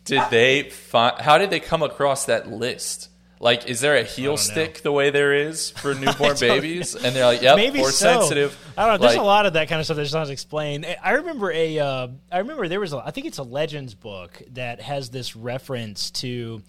did 0.05 0.23
they 0.31 0.71
find? 0.71 1.21
How 1.21 1.37
did 1.39 1.51
they 1.51 1.59
come 1.61 1.83
across 1.83 2.27
that 2.27 2.49
list? 2.49 3.11
Like, 3.41 3.67
is 3.69 3.81
there 3.81 3.97
a 3.97 4.03
heel 4.03 4.37
stick 4.37 4.83
the 4.83 4.91
way 4.93 5.11
there 5.11 5.33
is 5.33 5.71
for 5.71 5.95
newborn 6.03 6.37
babies? 6.41 6.95
And 6.97 7.15
they're 7.15 7.25
like, 7.27 7.43
"Yep, 7.43 7.57
Maybe 7.57 7.79
force 7.81 7.97
so. 7.99 8.21
sensitive." 8.21 8.57
I 8.77 8.87
don't 8.87 8.93
know. 8.95 8.99
There's 9.07 9.17
Like- 9.17 9.23
a 9.23 9.27
lot 9.27 9.47
of 9.47 9.53
that 9.55 9.69
kind 9.69 9.79
of 9.81 9.85
stuff 9.87 9.97
that's 9.97 10.13
not 10.13 10.31
explained. 10.31 10.87
I- 10.87 10.97
I 11.03 11.11
remember 11.13 11.51
a. 11.53 11.79
Uh, 11.79 12.09
I 12.33 12.39
remember 12.39 12.67
there 12.69 12.81
was. 12.81 12.93
A, 12.93 12.99
I 13.05 13.11
think 13.11 13.27
it's 13.27 13.39
a 13.39 13.43
Legends 13.45 13.95
book 13.95 14.43
that 14.53 14.81
has 14.81 15.11
this 15.11 15.35
reference 15.37 16.11
to 16.23 16.63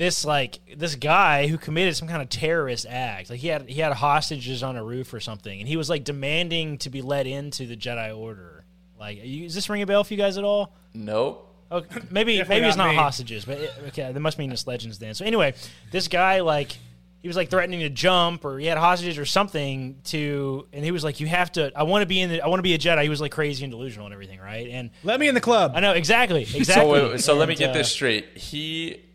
this 0.00 0.24
like 0.24 0.60
this 0.78 0.94
guy 0.94 1.46
who 1.46 1.58
committed 1.58 1.94
some 1.94 2.08
kind 2.08 2.22
of 2.22 2.30
terrorist 2.30 2.86
act. 2.88 3.28
Like 3.28 3.38
he 3.38 3.48
had 3.48 3.68
he 3.68 3.82
had 3.82 3.92
hostages 3.92 4.62
on 4.62 4.76
a 4.76 4.82
roof 4.82 5.12
or 5.12 5.20
something, 5.20 5.60
and 5.60 5.68
he 5.68 5.76
was 5.76 5.90
like 5.90 6.04
demanding 6.04 6.78
to 6.78 6.88
be 6.88 7.02
let 7.02 7.26
into 7.26 7.66
the 7.66 7.76
Jedi 7.76 8.16
Order. 8.16 8.64
Like, 8.98 9.18
are 9.18 9.26
you, 9.26 9.44
is 9.44 9.54
this 9.54 9.68
ring 9.68 9.82
a 9.82 9.86
bell 9.86 10.02
for 10.02 10.14
you 10.14 10.18
guys 10.18 10.38
at 10.38 10.44
all? 10.44 10.74
Nope. 10.94 11.46
Oh, 11.70 11.82
maybe 12.10 12.42
maybe 12.48 12.66
it's 12.66 12.78
not 12.78 12.86
not 12.86 12.90
me. 12.92 12.96
hostages, 12.96 13.44
but 13.44 13.58
it, 13.58 13.74
okay, 13.88 14.10
that 14.10 14.20
must 14.20 14.38
mean 14.38 14.50
it's 14.50 14.66
legends 14.66 14.98
then. 14.98 15.12
So 15.12 15.26
anyway, 15.26 15.52
this 15.90 16.08
guy 16.08 16.40
like 16.40 16.72
he 17.20 17.28
was 17.28 17.36
like 17.36 17.50
threatening 17.50 17.80
to 17.80 17.90
jump, 17.90 18.46
or 18.46 18.58
he 18.58 18.64
had 18.64 18.78
hostages 18.78 19.18
or 19.18 19.26
something 19.26 20.00
to, 20.04 20.66
and 20.72 20.82
he 20.82 20.92
was 20.92 21.04
like, 21.04 21.20
"You 21.20 21.26
have 21.26 21.52
to. 21.52 21.72
I 21.76 21.82
want 21.82 22.00
to 22.00 22.06
be 22.06 22.22
in. 22.22 22.30
The, 22.30 22.40
I 22.40 22.46
want 22.46 22.60
to 22.60 22.62
be 22.62 22.72
a 22.72 22.78
Jedi." 22.78 23.02
He 23.02 23.10
was 23.10 23.20
like 23.20 23.32
crazy 23.32 23.64
and 23.64 23.70
delusional 23.70 24.06
and 24.06 24.14
everything, 24.14 24.40
right? 24.40 24.66
And 24.66 24.92
Let 25.04 25.20
me 25.20 25.28
in 25.28 25.34
the 25.34 25.42
club. 25.42 25.72
I 25.74 25.80
know 25.80 25.92
exactly, 25.92 26.40
exactly. 26.40 26.64
So, 27.00 27.10
wait, 27.10 27.20
so 27.20 27.34
let 27.34 27.50
me 27.50 27.54
get 27.54 27.70
uh, 27.70 27.74
this 27.74 27.92
straight. 27.92 28.38
He 28.38 29.09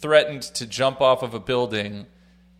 threatened 0.00 0.42
to 0.42 0.66
jump 0.66 1.00
off 1.00 1.22
of 1.22 1.34
a 1.34 1.40
building 1.40 2.06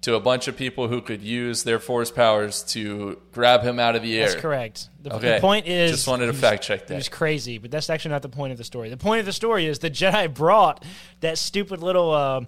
to 0.00 0.14
a 0.14 0.20
bunch 0.20 0.46
of 0.46 0.56
people 0.56 0.86
who 0.86 1.00
could 1.00 1.22
use 1.22 1.64
their 1.64 1.80
force 1.80 2.10
powers 2.10 2.62
to 2.62 3.18
grab 3.32 3.62
him 3.62 3.80
out 3.80 3.96
of 3.96 4.02
the 4.02 4.16
air. 4.18 4.28
That's 4.28 4.40
correct. 4.40 4.88
The, 5.02 5.14
Okay. 5.16 5.34
the 5.34 5.40
point 5.40 5.66
is, 5.66 5.90
Just 5.90 6.06
wanted 6.06 6.26
to 6.26 6.32
fact 6.34 6.62
check 6.62 6.88
He 6.88 6.94
was 6.94 7.08
crazy, 7.08 7.58
but 7.58 7.70
that's 7.72 7.90
actually 7.90 8.12
not 8.12 8.22
the 8.22 8.28
point 8.28 8.52
of 8.52 8.58
the 8.58 8.64
story. 8.64 8.90
The 8.90 8.96
point 8.96 9.20
of 9.20 9.26
the 9.26 9.32
story 9.32 9.66
is 9.66 9.80
the 9.80 9.90
Jedi 9.90 10.32
brought 10.34 10.84
that 11.20 11.36
stupid 11.36 11.82
little 11.82 12.12
uh, 12.12 12.42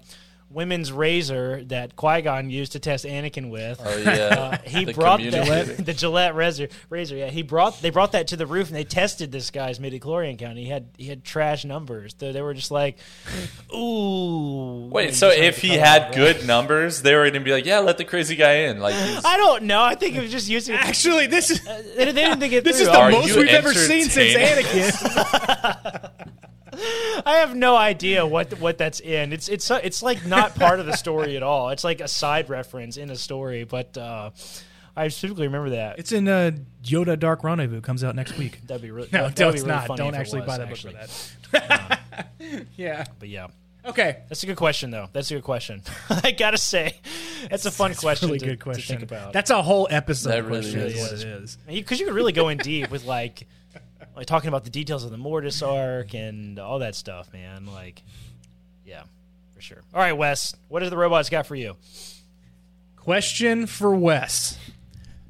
women's 0.50 0.90
razor 0.90 1.62
that 1.66 1.94
Qui 1.96 2.22
Gon 2.22 2.50
used 2.50 2.72
to 2.72 2.80
test 2.80 3.04
Anakin 3.04 3.50
with. 3.50 3.80
Oh 3.84 3.96
yeah. 3.98 4.10
Uh, 4.10 4.58
he 4.68 4.84
The 4.84 4.92
brought 4.92 5.20
that, 5.22 5.76
the 5.86 5.92
Gillette 5.94 6.34
razor, 6.34 6.68
razor. 6.88 7.16
Yeah, 7.16 7.28
he 7.28 7.42
brought 7.42 7.80
they 7.80 7.90
brought 7.90 8.12
that 8.12 8.26
to 8.28 8.36
the 8.36 8.46
roof 8.46 8.68
and 8.68 8.76
they 8.76 8.84
tested 8.84 9.30
this 9.32 9.50
guy's 9.50 9.78
midichlorian 9.78 10.38
count. 10.38 10.58
He 10.58 10.66
had 10.66 10.88
he 10.98 11.06
had 11.06 11.24
trash 11.24 11.64
numbers. 11.64 12.14
They, 12.14 12.32
they 12.32 12.42
were 12.42 12.54
just 12.54 12.70
like, 12.70 12.98
ooh. 13.74 14.88
Wait, 14.88 15.14
so 15.14 15.28
if 15.30 15.58
he 15.58 15.70
had 15.70 16.06
off, 16.06 16.14
good 16.14 16.46
numbers, 16.46 17.02
they 17.02 17.14
were 17.14 17.22
going 17.22 17.34
to 17.34 17.40
be 17.40 17.52
like, 17.52 17.64
"Yeah, 17.66 17.78
let 17.78 17.96
the 17.98 18.04
crazy 18.04 18.34
guy 18.36 18.52
in." 18.64 18.80
Like, 18.80 18.94
I 19.24 19.36
don't 19.36 19.64
know. 19.64 19.82
I 19.82 19.94
think 19.94 20.16
it 20.16 20.20
was 20.22 20.30
just 20.32 20.48
using. 20.48 20.74
Actually, 20.80 21.26
this 21.28 21.50
is 21.50 21.62
They, 21.62 22.04
they 22.06 22.12
didn't 22.12 22.40
think 22.40 22.52
it 22.52 22.64
this 22.64 22.80
is 22.80 22.88
the 22.88 22.98
Are 22.98 23.10
most 23.10 23.36
we've 23.36 23.46
ever 23.48 23.72
seen 23.72 24.04
since? 24.06 24.34
Anakin. 24.34 26.10
I 26.72 27.36
have 27.38 27.54
no 27.54 27.76
idea 27.76 28.24
what 28.26 28.58
what 28.60 28.78
that's 28.78 29.00
in. 29.00 29.32
It's 29.32 29.48
it's 29.48 29.70
it's 29.70 30.02
like 30.02 30.24
not 30.26 30.54
part 30.54 30.80
of 30.80 30.86
the 30.86 30.96
story 30.96 31.36
at 31.36 31.42
all. 31.42 31.70
It's 31.70 31.84
like 31.84 32.00
a 32.00 32.08
side 32.08 32.48
reference 32.48 32.96
in 32.96 33.10
a 33.10 33.16
story, 33.16 33.64
but 33.64 33.96
uh, 33.98 34.30
I 34.96 35.08
specifically 35.08 35.46
remember 35.46 35.70
that. 35.70 35.98
it's 35.98 36.12
in 36.12 36.28
uh, 36.28 36.52
Yoda 36.84 37.18
Dark 37.18 37.44
Rendezvous. 37.44 37.80
Comes 37.80 38.04
out 38.04 38.14
next 38.14 38.36
week. 38.38 38.60
That'd 38.66 38.82
be 38.82 38.90
really 38.90 39.08
No, 39.12 39.28
that, 39.28 39.38
no, 39.38 39.46
would 39.46 39.52
be 39.52 39.58
it's 39.58 39.66
really 39.66 39.78
not. 39.78 39.86
funny 39.86 39.98
Don't 39.98 40.14
actually 40.14 40.40
was, 40.40 40.46
buy 40.48 40.58
the 40.58 40.64
book 40.66 40.72
actually. 40.72 40.94
for 41.42 41.58
that. 41.58 42.00
yeah. 42.76 43.04
But 43.18 43.28
yeah, 43.28 43.46
Okay. 43.84 44.18
that's 44.28 44.42
a 44.42 44.46
good 44.46 44.56
question 44.56 44.90
though. 44.90 45.08
That's 45.12 45.30
a 45.30 45.34
good 45.34 45.44
question. 45.44 45.82
I 46.10 46.32
gotta 46.32 46.58
say, 46.58 46.94
that's 47.50 47.66
a 47.66 47.70
fun 47.70 47.94
question. 47.94 48.28
Really 48.28 48.40
to, 48.40 48.46
good 48.46 48.58
to 48.58 48.64
question. 48.64 48.98
think 48.98 49.10
about. 49.10 49.32
That's 49.32 49.50
a 49.50 49.62
whole 49.62 49.86
episode. 49.90 50.30
That 50.30 50.44
really 50.44 50.60
question 50.62 50.80
is. 50.80 51.00
what 51.00 51.12
it 51.12 51.42
is. 51.42 51.58
because 51.66 51.98
you 52.00 52.06
could 52.06 52.14
really 52.14 52.32
go 52.32 52.48
in 52.48 52.58
deep 52.58 52.90
with 52.90 53.04
like 53.04 53.46
like 54.20 54.26
talking 54.26 54.48
about 54.48 54.64
the 54.64 54.70
details 54.70 55.02
of 55.02 55.10
the 55.10 55.16
Mortis 55.16 55.62
arc 55.62 56.12
and 56.14 56.58
all 56.58 56.80
that 56.80 56.94
stuff, 56.94 57.32
man. 57.32 57.64
Like, 57.64 58.02
yeah, 58.84 59.04
for 59.54 59.62
sure. 59.62 59.80
All 59.94 60.00
right, 60.02 60.12
Wes, 60.12 60.54
what 60.68 60.82
has 60.82 60.90
the 60.90 60.96
robots 60.98 61.30
got 61.30 61.46
for 61.46 61.54
you? 61.54 61.76
Question 62.96 63.66
for 63.66 63.94
Wes. 63.94 64.58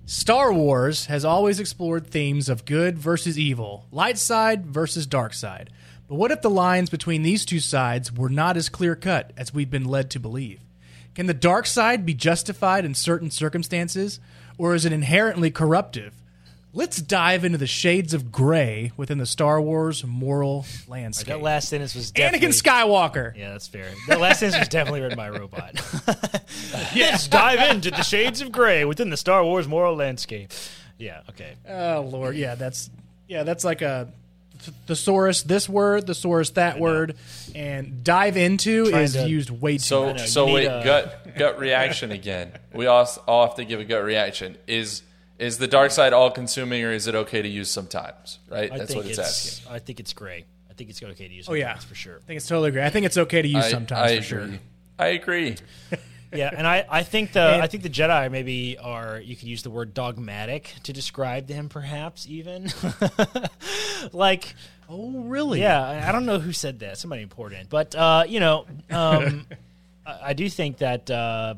Star 0.07 0.53
Wars 0.53 1.07
has 1.07 1.25
always 1.25 1.61
explored 1.61 2.09
themes 2.09 2.49
of 2.49 2.65
good 2.65 2.99
versus 2.99 3.39
evil, 3.39 3.87
light 3.93 4.19
side 4.19 4.67
versus 4.67 5.07
dark 5.07 5.35
side. 5.35 5.71
But 6.09 6.17
what 6.17 6.33
if 6.33 6.43
the 6.43 6.51
lines 6.51 6.91
between 6.91 7.23
these 7.23 7.45
two 7.45 7.61
sides 7.61 8.13
were 8.13 8.29
not 8.29 8.57
as 8.57 8.69
clear 8.69 8.97
cut 8.97 9.33
as 9.37 9.55
we've 9.55 9.71
been 9.71 9.85
led 9.85 10.11
to 10.11 10.19
believe? 10.19 10.59
Can 11.15 11.27
the 11.27 11.33
dark 11.33 11.69
side 11.69 12.05
be 12.05 12.15
justified 12.15 12.85
in 12.85 12.97
certain 12.97 13.31
circumstances, 13.31 14.19
or 14.59 14.75
is 14.75 14.85
it 14.85 14.93
inherently 14.93 15.53
corruptive? 15.53 16.20
Let's 16.73 17.03
dive 17.03 17.45
into 17.45 17.59
the 17.59 17.67
shades 17.67 18.15
of 18.15 18.31
gray 18.31 18.93
within 18.97 19.19
the 19.19 19.27
Star 19.27 19.61
Wars 19.61 20.05
moral 20.05 20.65
landscape. 20.87 21.27
That 21.27 21.43
last 21.43 21.69
sentence 21.69 21.97
was 21.97 22.13
definitely, 22.13 22.47
Anakin 22.49 22.63
Skywalker. 22.63 23.37
Yeah, 23.37 23.51
that's 23.51 23.67
fair. 23.67 23.89
That 24.07 24.21
last 24.21 24.39
sentence 24.39 24.61
was 24.61 24.69
definitely 24.69 25.01
written 25.01 25.17
by 25.17 25.27
a 25.27 25.33
robot. 25.33 25.75
Let's 26.95 27.27
dive 27.27 27.71
into 27.71 27.91
the 27.91 28.03
shades 28.03 28.41
of 28.41 28.53
gray 28.53 28.85
within 28.85 29.11
the 29.11 29.17
Star 29.17 29.43
Wars 29.45 29.67
moral 29.67 29.97
landscape. 29.97 30.53
Yeah, 30.97 31.23
okay. 31.31 31.55
Oh 31.69 32.03
lord, 32.09 32.37
yeah, 32.37 32.55
that's 32.55 32.89
yeah, 33.27 33.43
that's 33.43 33.65
like 33.65 33.83
a 33.83 34.13
thesaurus 34.87 35.43
this 35.43 35.69
word, 35.69 36.07
thesaurus 36.07 36.51
that 36.51 36.79
word, 36.79 37.17
and 37.55 38.05
dive 38.05 38.37
into 38.37 38.91
Trying 38.91 39.03
is 39.05 39.13
to- 39.15 39.29
used 39.29 39.51
way 39.51 39.73
too 39.75 39.79
so 39.79 40.07
much. 40.07 40.17
know, 40.19 40.27
so 40.27 40.53
wait, 40.53 40.67
a- 40.67 40.83
gut 40.85 41.37
gut 41.37 41.59
reaction 41.59 42.13
again. 42.13 42.53
We 42.73 42.87
all 42.87 43.09
all 43.27 43.47
have 43.47 43.57
to 43.57 43.65
give 43.65 43.81
a 43.81 43.85
gut 43.85 44.05
reaction. 44.05 44.57
Is 44.69 45.03
is 45.41 45.59
the 45.59 45.67
dark 45.67 45.91
side 45.91 46.13
all 46.13 46.31
consuming, 46.31 46.85
or 46.85 46.93
is 46.93 47.07
it 47.07 47.15
okay 47.15 47.43
to 47.43 47.49
use 47.49 47.71
sometimes? 47.71 48.39
Right. 48.49 48.71
I 48.71 48.79
That's 48.79 48.95
what 48.95 49.07
it's, 49.07 49.19
asking. 49.19 49.73
I 49.73 49.79
think 49.79 49.99
it's 49.99 50.13
gray. 50.13 50.45
I 50.69 50.75
think 50.75 50.91
it's 50.91 51.03
okay 51.03 51.29
to 51.29 51.35
use. 51.35 51.49
Oh 51.49 51.55
yeah, 51.55 51.77
for 51.77 51.95
sure. 51.95 52.17
I 52.17 52.27
think 52.27 52.37
it's 52.37 52.47
totally 52.47 52.71
gray. 52.71 52.85
I 52.85 52.91
think 52.91 53.07
it's 53.07 53.19
okay 53.19 53.43
to 53.43 53.49
use 53.49 53.65
I, 53.65 53.71
sometimes 53.71 54.11
I 54.13 54.21
for 54.21 54.37
agree. 54.39 54.51
sure. 54.53 54.61
I 54.99 55.07
agree. 55.09 55.57
yeah, 56.33 56.51
and 56.57 56.67
I, 56.67 56.87
I 56.89 57.03
think 57.03 57.33
the 57.33 57.43
I 57.43 57.67
think 57.67 57.83
the 57.83 57.91
Jedi 57.91 58.31
maybe 58.31 58.79
are 58.79 59.19
you 59.19 59.35
could 59.35 59.49
use 59.49 59.63
the 59.63 59.71
word 59.71 59.95
dogmatic 59.95 60.75
to 60.85 60.93
describe 60.93 61.47
them, 61.47 61.69
perhaps 61.69 62.27
even 62.29 62.71
like 64.13 64.55
Oh, 64.93 65.11
really? 65.21 65.61
yeah. 65.61 65.83
I 65.83 66.09
I 66.09 66.13
don't 66.13 66.27
know 66.27 66.41
who 66.41 66.53
said 66.53 66.81
that, 66.81 66.99
somebody 66.99 67.23
important, 67.23 67.71
but 67.71 67.95
uh, 67.95 68.25
you 68.27 68.41
know, 68.41 68.67
um, 68.91 69.47
I, 70.07 70.19
I 70.23 70.33
do 70.33 70.51
think 70.51 70.79
that 70.79 71.09
uh, 71.11 71.55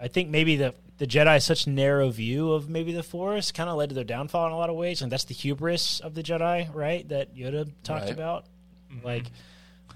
I 0.00 0.08
think 0.08 0.30
maybe 0.30 0.56
the 0.56 0.74
the 1.02 1.08
Jedi 1.08 1.42
such 1.42 1.66
narrow 1.66 2.10
view 2.10 2.52
of 2.52 2.68
maybe 2.68 2.92
the 2.92 3.02
Force 3.02 3.50
kind 3.50 3.68
of 3.68 3.76
led 3.76 3.88
to 3.88 3.94
their 3.96 4.04
downfall 4.04 4.46
in 4.46 4.52
a 4.52 4.56
lot 4.56 4.70
of 4.70 4.76
ways, 4.76 5.02
and 5.02 5.10
that's 5.10 5.24
the 5.24 5.34
hubris 5.34 5.98
of 5.98 6.14
the 6.14 6.22
Jedi, 6.22 6.72
right? 6.72 7.08
That 7.08 7.34
Yoda 7.34 7.68
talked 7.82 8.04
Right. 8.04 8.12
about, 8.12 8.44
mm-hmm. 8.88 9.04
like. 9.04 9.24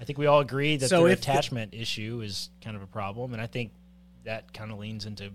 I 0.01 0.03
think 0.03 0.19
we 0.19 0.25
all 0.25 0.41
agree 0.41 0.75
that 0.75 0.89
So 0.89 1.03
their 1.03 1.13
if 1.13 1.21
the- 1.21 1.31
attachment 1.31 1.73
issue 1.73 2.19
is 2.21 2.49
kind 2.61 2.75
of 2.75 2.81
a 2.83 2.87
problem, 2.87 3.31
and 3.31 3.41
I 3.41 3.47
think 3.47 3.71
that 4.25 4.51
kind 4.53 4.69
of 4.69 4.79
leans 4.79 5.05
into 5.05 5.29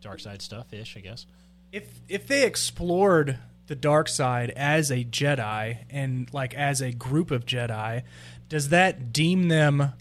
dark 0.00 0.18
side 0.18 0.42
stuff 0.42 0.74
ish, 0.74 0.96
I 0.96 1.00
guess. 1.00 1.24
If 1.70 1.88
if 2.08 2.26
they 2.26 2.44
explored 2.44 3.38
the 3.68 3.76
dark 3.76 4.08
side 4.08 4.50
as 4.50 4.90
a 4.90 5.04
Jedi 5.04 5.84
and 5.88 6.28
like 6.34 6.52
as 6.52 6.80
a 6.80 6.90
group 6.90 7.30
of 7.30 7.46
Jedi, 7.46 8.02
does 8.48 8.70
that 8.70 9.12
deem 9.12 9.46
them 9.46 9.92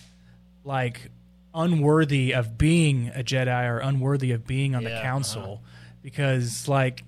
like 0.64 1.12
unworthy 1.54 2.34
of 2.34 2.58
being 2.58 3.10
a 3.16 3.24
Jedi 3.24 3.70
or 3.70 3.80
unworthy 3.80 4.32
of 4.32 4.46
being 4.46 4.76
on 4.76 4.84
Yeah, 4.84 4.96
the 4.96 5.02
council? 5.02 5.62
Because 6.02 6.68
like 6.68 7.04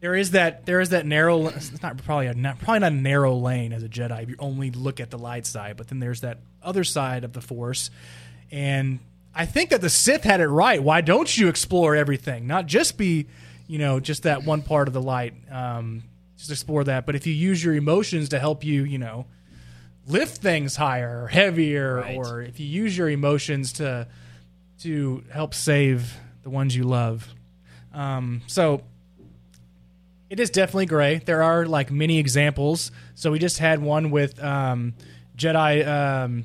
there 0.00 0.14
is 0.16 0.32
that 0.32 0.66
there 0.66 0.80
is 0.80 0.90
that 0.90 1.06
narrow 1.06 1.46
it's 1.46 1.80
not 1.80 1.96
probably 2.04 2.26
a 2.26 2.34
not, 2.34 2.58
probably 2.58 2.80
not 2.80 2.92
a 2.92 2.94
narrow 2.96 3.34
lane 3.36 3.72
as 3.72 3.82
a 3.82 3.88
Jedi 3.88 4.24
if 4.24 4.28
you 4.28 4.36
only 4.38 4.70
look 4.70 5.00
at 5.00 5.10
the 5.10 5.18
light 5.18 5.46
side, 5.46 5.76
but 5.76 5.88
then 5.88 6.00
there's 6.00 6.20
that 6.22 6.38
other 6.62 6.84
side 6.84 7.24
of 7.24 7.32
the 7.32 7.40
Force, 7.40 7.90
and 8.50 8.98
I 9.34 9.46
think 9.46 9.70
that 9.70 9.80
the 9.80 9.88
Sith 9.88 10.24
had 10.24 10.40
it 10.40 10.48
right. 10.48 10.82
Why 10.82 11.00
don't 11.00 11.34
you 11.38 11.48
explore 11.48 11.96
everything? 11.96 12.46
Not 12.46 12.66
just 12.66 12.98
be, 12.98 13.26
you 13.66 13.78
know, 13.78 14.00
just 14.00 14.24
that 14.24 14.44
one 14.44 14.62
part 14.62 14.88
of 14.88 14.94
the 14.94 15.00
light. 15.00 15.34
Um, 15.50 16.02
just 16.36 16.50
explore 16.50 16.82
that, 16.84 17.06
but 17.06 17.14
if 17.14 17.26
you 17.26 17.32
use 17.32 17.64
your 17.64 17.74
emotions 17.74 18.30
to 18.30 18.38
help 18.40 18.64
you, 18.64 18.82
you 18.82 18.98
know, 18.98 19.26
lift 20.06 20.38
things 20.38 20.76
higher 20.76 21.24
or 21.24 21.28
heavier, 21.28 21.96
Right. 21.96 22.16
or 22.16 22.42
if 22.42 22.58
you 22.60 22.66
use 22.66 22.96
your 22.96 23.08
emotions 23.08 23.72
to 23.74 24.06
to 24.80 25.22
help 25.32 25.54
save 25.54 26.16
the 26.42 26.50
ones 26.50 26.74
you 26.74 26.82
love. 26.84 27.28
Um, 27.92 28.42
so 28.48 28.82
it 30.28 30.40
is 30.40 30.50
definitely 30.50 30.86
gray. 30.86 31.18
There 31.18 31.42
are 31.42 31.66
like 31.66 31.90
many 31.92 32.18
examples. 32.18 32.90
So 33.14 33.30
we 33.30 33.38
just 33.38 33.58
had 33.58 33.80
one 33.82 34.10
with 34.10 34.42
um, 34.42 34.94
Jedi 35.36 35.86
um, 35.86 36.44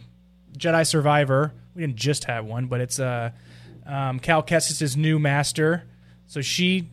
Jedi 0.58 0.86
Survivor. 0.86 1.54
We 1.74 1.82
didn't 1.82 1.96
just 1.96 2.26
have 2.26 2.46
one, 2.46 2.68
but 2.68 2.82
it's 2.82 3.00
uh, 3.00 3.32
um, 3.86 4.20
Cal 4.20 4.44
Kestis' 4.44 4.96
new 4.98 5.20
master. 5.20 5.84
So 6.28 6.42
she 6.42 6.90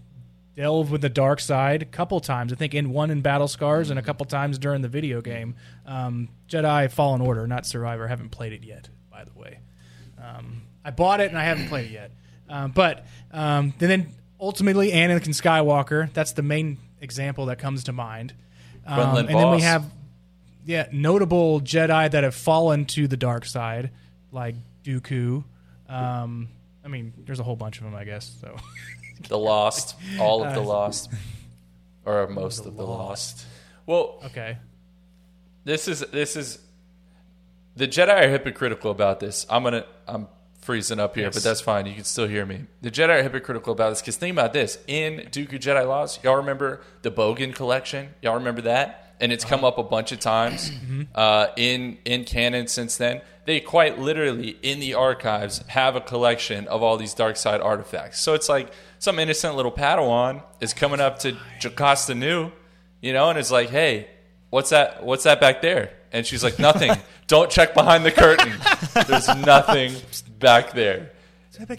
delved 0.56 0.90
with 0.90 1.00
the 1.00 1.08
dark 1.08 1.40
side 1.40 1.82
a 1.82 1.86
couple 1.86 2.20
times. 2.20 2.52
I 2.52 2.56
think 2.56 2.74
in 2.74 2.90
one 2.90 3.10
in 3.10 3.20
Battle 3.20 3.48
Scars 3.48 3.90
and 3.90 3.98
a 3.98 4.02
couple 4.02 4.24
times 4.26 4.58
during 4.58 4.82
the 4.82 4.88
video 4.88 5.20
game. 5.20 5.56
Um, 5.86 6.28
Jedi 6.48 6.90
Fallen 6.90 7.20
Order, 7.20 7.46
not 7.46 7.66
Survivor. 7.66 8.04
I 8.04 8.08
haven't 8.08 8.30
played 8.30 8.52
it 8.52 8.62
yet, 8.62 8.88
by 9.10 9.24
the 9.24 9.32
way. 9.38 9.58
Um, 10.22 10.62
I 10.84 10.90
bought 10.90 11.20
it 11.20 11.30
and 11.30 11.38
I 11.38 11.44
haven't 11.44 11.68
played 11.68 11.86
it 11.86 11.92
yet. 11.92 12.10
Um, 12.48 12.70
but 12.70 13.06
um, 13.32 13.74
and 13.80 13.90
then 13.90 14.14
ultimately 14.40 14.92
Anakin 14.92 15.28
Skywalker. 15.28 16.12
That's 16.12 16.32
the 16.32 16.42
main 16.42 16.78
example 17.00 17.46
that 17.46 17.58
comes 17.58 17.84
to 17.84 17.92
mind. 17.92 18.34
Um, 18.86 19.16
and 19.16 19.28
then 19.28 19.50
we 19.50 19.62
have 19.62 19.84
yeah 20.64 20.88
notable 20.92 21.60
Jedi 21.60 22.10
that 22.10 22.22
have 22.22 22.34
fallen 22.34 22.84
to 22.86 23.08
the 23.08 23.16
dark 23.16 23.46
side, 23.46 23.90
like 24.30 24.54
Dooku. 24.82 25.44
Um, 25.88 26.48
I 26.84 26.88
mean, 26.88 27.12
there's 27.24 27.40
a 27.40 27.42
whole 27.42 27.56
bunch 27.56 27.78
of 27.78 27.84
them, 27.84 27.94
I 27.94 28.04
guess. 28.04 28.30
So 28.40 28.56
The 29.28 29.38
Lost, 29.38 29.96
all 30.20 30.44
of 30.44 30.54
the 30.54 30.60
Uh, 30.60 30.64
Lost, 30.64 31.10
or 32.04 32.26
most 32.28 32.66
of 32.66 32.76
the 32.76 32.86
Lost. 32.86 33.46
Well, 33.86 34.20
okay, 34.26 34.58
this 35.64 35.88
is 35.88 36.00
this 36.12 36.36
is 36.36 36.58
the 37.76 37.88
Jedi 37.88 38.24
are 38.24 38.28
hypocritical 38.28 38.90
about 38.90 39.20
this. 39.20 39.46
I'm 39.50 39.62
gonna 39.64 39.84
I'm 40.06 40.28
freezing 40.60 40.98
up 41.00 41.14
here, 41.14 41.24
Yes. 41.24 41.34
but 41.34 41.42
that's 41.42 41.60
fine. 41.60 41.86
You 41.86 41.94
can 41.94 42.04
still 42.04 42.26
hear 42.28 42.46
me. 42.46 42.64
The 42.82 42.90
Jedi 42.90 43.20
are 43.20 43.22
hypocritical 43.22 43.72
about 43.72 43.90
this 43.90 44.00
because 44.00 44.16
think 44.16 44.32
about 44.32 44.52
this: 44.52 44.78
in 44.86 45.28
Dooku 45.30 45.58
Jedi 45.58 45.86
Lost, 45.86 46.22
y'all 46.24 46.36
remember 46.36 46.80
the 47.02 47.10
Bogan 47.10 47.54
collection? 47.54 48.10
Y'all 48.22 48.34
remember 48.34 48.62
that? 48.62 49.00
And 49.20 49.32
it's 49.32 49.44
come 49.44 49.64
up 49.64 49.78
a 49.78 49.82
bunch 49.82 50.10
of 50.12 50.18
times 50.20 50.70
uh, 51.14 51.46
in 51.56 51.98
in 52.04 52.24
canon 52.24 52.66
since 52.68 52.96
then. 52.96 53.22
They 53.46 53.60
quite 53.60 53.98
literally 53.98 54.56
in 54.62 54.80
the 54.80 54.94
archives 54.94 55.58
have 55.68 55.96
a 55.96 56.00
collection 56.00 56.66
of 56.68 56.82
all 56.82 56.96
these 56.96 57.12
dark 57.12 57.36
side 57.36 57.60
artifacts. 57.60 58.18
So 58.20 58.32
it's 58.32 58.48
like 58.48 58.72
some 59.04 59.18
innocent 59.18 59.54
little 59.54 59.70
Padawan 59.70 60.42
is 60.60 60.72
coming 60.72 60.98
up 60.98 61.18
to 61.20 61.36
Jocasta 61.60 62.14
Nu, 62.14 62.50
you 63.02 63.12
know, 63.12 63.28
and 63.28 63.38
it's 63.38 63.50
like, 63.50 63.68
hey, 63.68 64.08
what's 64.48 64.70
that 64.70 65.04
what's 65.04 65.24
that 65.24 65.40
back 65.40 65.60
there? 65.60 65.92
And 66.10 66.26
she's 66.26 66.42
like 66.42 66.58
nothing. 66.58 66.90
Don't 67.26 67.50
check 67.50 67.74
behind 67.74 68.04
the 68.04 68.10
curtain. 68.10 68.52
There's 69.06 69.28
nothing 69.46 69.94
back 70.38 70.72
there. 70.72 71.12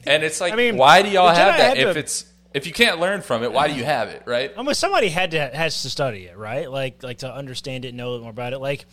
And 0.06 0.24
it's 0.24 0.40
like 0.40 0.54
I 0.54 0.56
mean, 0.56 0.78
why 0.78 1.02
do 1.02 1.10
y'all 1.10 1.34
have 1.34 1.58
that? 1.58 1.78
if 1.78 1.94
to- 1.94 2.00
it's 2.00 2.26
if 2.54 2.68
you 2.68 2.72
can't 2.72 3.02
learn 3.02 3.22
from 3.22 3.44
it 3.44 3.52
why 3.52 3.68
do 3.68 3.74
you 3.74 3.84
have 3.84 4.08
it 4.10 4.24
right? 4.26 4.54
I 4.56 4.62
mean, 4.62 4.76
somebody 4.76 5.10
had 5.10 5.32
to 5.32 5.40
has 5.40 5.82
to 5.82 5.90
study 5.90 6.26
it, 6.26 6.38
right? 6.38 6.72
Like, 6.72 7.02
like 7.04 7.18
to 7.20 7.34
understand 7.34 7.86
it, 7.86 7.96
know 7.96 8.20
more 8.20 8.30
about 8.30 8.54
it. 8.54 8.60
Like, 8.60 8.86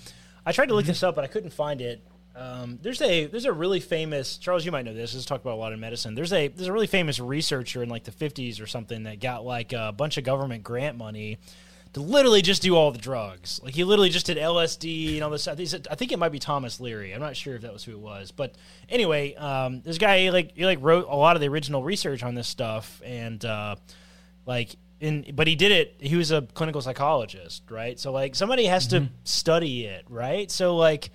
I 0.45 0.53
tried 0.53 0.67
to 0.67 0.75
look 0.75 0.85
mm-hmm. 0.85 0.91
this 0.91 1.03
up, 1.03 1.15
but 1.15 1.23
I 1.23 1.29
couldn't 1.29 1.53
find 1.53 1.81
it. 1.81 2.03
Um, 2.35 2.79
there's 2.81 3.03
a 3.03 3.27
there's 3.27 3.45
a 3.45 3.53
really 3.53 3.81
famous 3.81 4.39
Charles. 4.39 4.65
You 4.65 4.73
might 4.73 4.85
know 4.85 4.95
this. 4.95 5.13
This 5.13 5.21
is 5.21 5.27
talked 5.27 5.45
about 5.45 5.55
a 5.55 5.61
lot 5.61 5.73
in 5.73 5.81
medicine. 5.81 6.15
There's 6.15 6.33
a 6.33 6.49
there's 6.49 6.69
a 6.69 6.73
really 6.73 6.87
famous 6.87 7.21
researcher 7.21 7.83
in 7.83 7.89
like 7.89 8.05
the 8.05 8.11
50s 8.11 8.61
or 8.63 8.67
something 8.67 9.03
that 9.05 9.21
got 9.21 9.45
like 9.45 9.73
a 9.73 9.93
bunch 9.93 10.17
of 10.17 10.25
government 10.25 10.63
grant 10.63 10.97
money 10.97 11.39
to 11.93 12.01
literally 12.01 12.41
just 12.41 12.63
do 12.63 12.75
all 12.75 12.91
the 12.91 12.99
drugs. 12.99 13.61
Like 13.63 13.75
he 13.75 13.85
literally 13.85 14.09
just 14.09 14.27
did 14.27 14.39
LSD 14.39 15.15
and 15.15 15.25
all 15.25 15.31
this. 15.31 15.47
I 15.47 15.55
think, 15.55 15.87
I 15.91 15.95
think 15.95 16.11
it 16.11 16.19
might 16.19 16.33
be 16.33 16.39
Thomas 16.39 16.81
Leary. 16.81 17.13
I'm 17.13 17.21
not 17.21 17.37
sure 17.37 17.55
if 17.55 17.63
that 17.63 17.73
was 17.73 17.85
who 17.85 17.93
it 17.93 17.99
was, 17.99 18.31
but 18.31 18.55
anyway, 18.89 19.35
um, 19.35 19.83
this 19.83 19.99
guy 19.99 20.21
he 20.21 20.31
like 20.31 20.53
he 20.57 20.65
like 20.65 20.79
wrote 20.81 21.07
a 21.09 21.17
lot 21.17 21.37
of 21.37 21.43
the 21.43 21.49
original 21.49 21.83
research 21.83 22.23
on 22.23 22.35
this 22.35 22.49
stuff 22.49 23.01
and. 23.05 23.45
Uh, 23.45 23.77
like 24.47 24.77
in 25.01 25.25
but 25.35 25.47
he 25.47 25.57
did 25.57 25.73
it 25.73 25.97
he 25.99 26.17
was 26.17 26.31
a 26.31 26.43
clinical 26.43 26.81
psychologist 26.81 27.63
right 27.71 27.99
so 27.99 28.13
like 28.13 28.35
somebody 28.35 28.65
has 28.65 28.87
to 28.87 29.09
study 29.25 29.85
it 29.85 30.05
right 30.09 30.51
so 30.51 30.77
like 30.77 31.11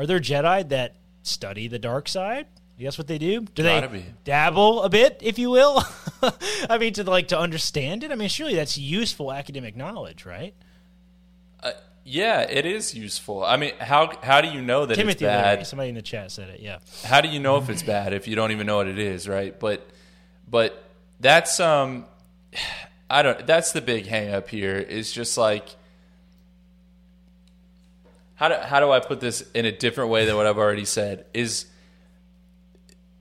are 0.00 0.06
there 0.06 0.18
jedi 0.18 0.66
that 0.70 0.96
study 1.22 1.68
the 1.68 1.78
dark 1.78 2.08
side? 2.08 2.46
That's 2.78 2.96
what 2.96 3.08
they 3.08 3.18
do? 3.18 3.42
Do 3.42 3.62
Gotta 3.62 3.88
they 3.88 3.98
be. 3.98 4.04
dabble 4.24 4.82
a 4.82 4.88
bit 4.88 5.18
if 5.20 5.38
you 5.38 5.50
will? 5.50 5.84
I 6.70 6.78
mean 6.78 6.94
to 6.94 7.04
like 7.04 7.28
to 7.28 7.38
understand 7.38 8.02
it? 8.02 8.10
I 8.10 8.14
mean 8.14 8.30
surely 8.30 8.54
that's 8.54 8.78
useful 8.78 9.30
academic 9.30 9.76
knowledge 9.76 10.24
right? 10.24 10.54
Yeah 12.02 12.40
it 12.40 12.64
is 12.64 12.94
useful. 12.94 13.44
I 13.44 13.58
mean 13.58 13.72
how 13.78 14.10
how 14.22 14.40
do 14.40 14.48
you 14.48 14.62
know 14.62 14.86
that 14.86 14.94
timothy 14.94 15.12
it's 15.12 15.22
bad? 15.22 15.52
Leary, 15.52 15.64
somebody 15.66 15.88
in 15.90 15.94
the 15.94 16.02
chat 16.02 16.30
said 16.32 16.48
it 16.48 16.60
yeah. 16.60 16.78
How 17.04 17.20
do 17.20 17.28
you 17.28 17.38
know 17.38 17.58
if 17.58 17.68
it's 17.68 17.82
bad 17.82 18.14
if 18.14 18.26
you 18.26 18.34
don't 18.34 18.52
even 18.52 18.66
know 18.66 18.78
what 18.78 18.88
it 18.88 18.98
is 18.98 19.28
right? 19.28 19.58
But 19.60 19.86
but 20.48 20.82
that's 21.20 21.60
um 21.60 22.06
i 23.10 23.22
don't 23.22 23.46
that's 23.46 23.72
the 23.72 23.82
big 23.82 24.06
hang 24.06 24.32
up 24.32 24.48
here. 24.48 24.76
Is 24.76 25.12
just 25.12 25.36
like 25.36 25.68
how 28.40 28.48
do, 28.48 28.54
how 28.54 28.80
do 28.80 28.90
i 28.90 28.98
put 29.00 29.20
this 29.20 29.42
in 29.52 29.64
a 29.66 29.72
different 29.72 30.10
way 30.10 30.24
than 30.24 30.34
what 30.34 30.46
i've 30.46 30.58
already 30.58 30.84
said 30.86 31.26
is 31.34 31.66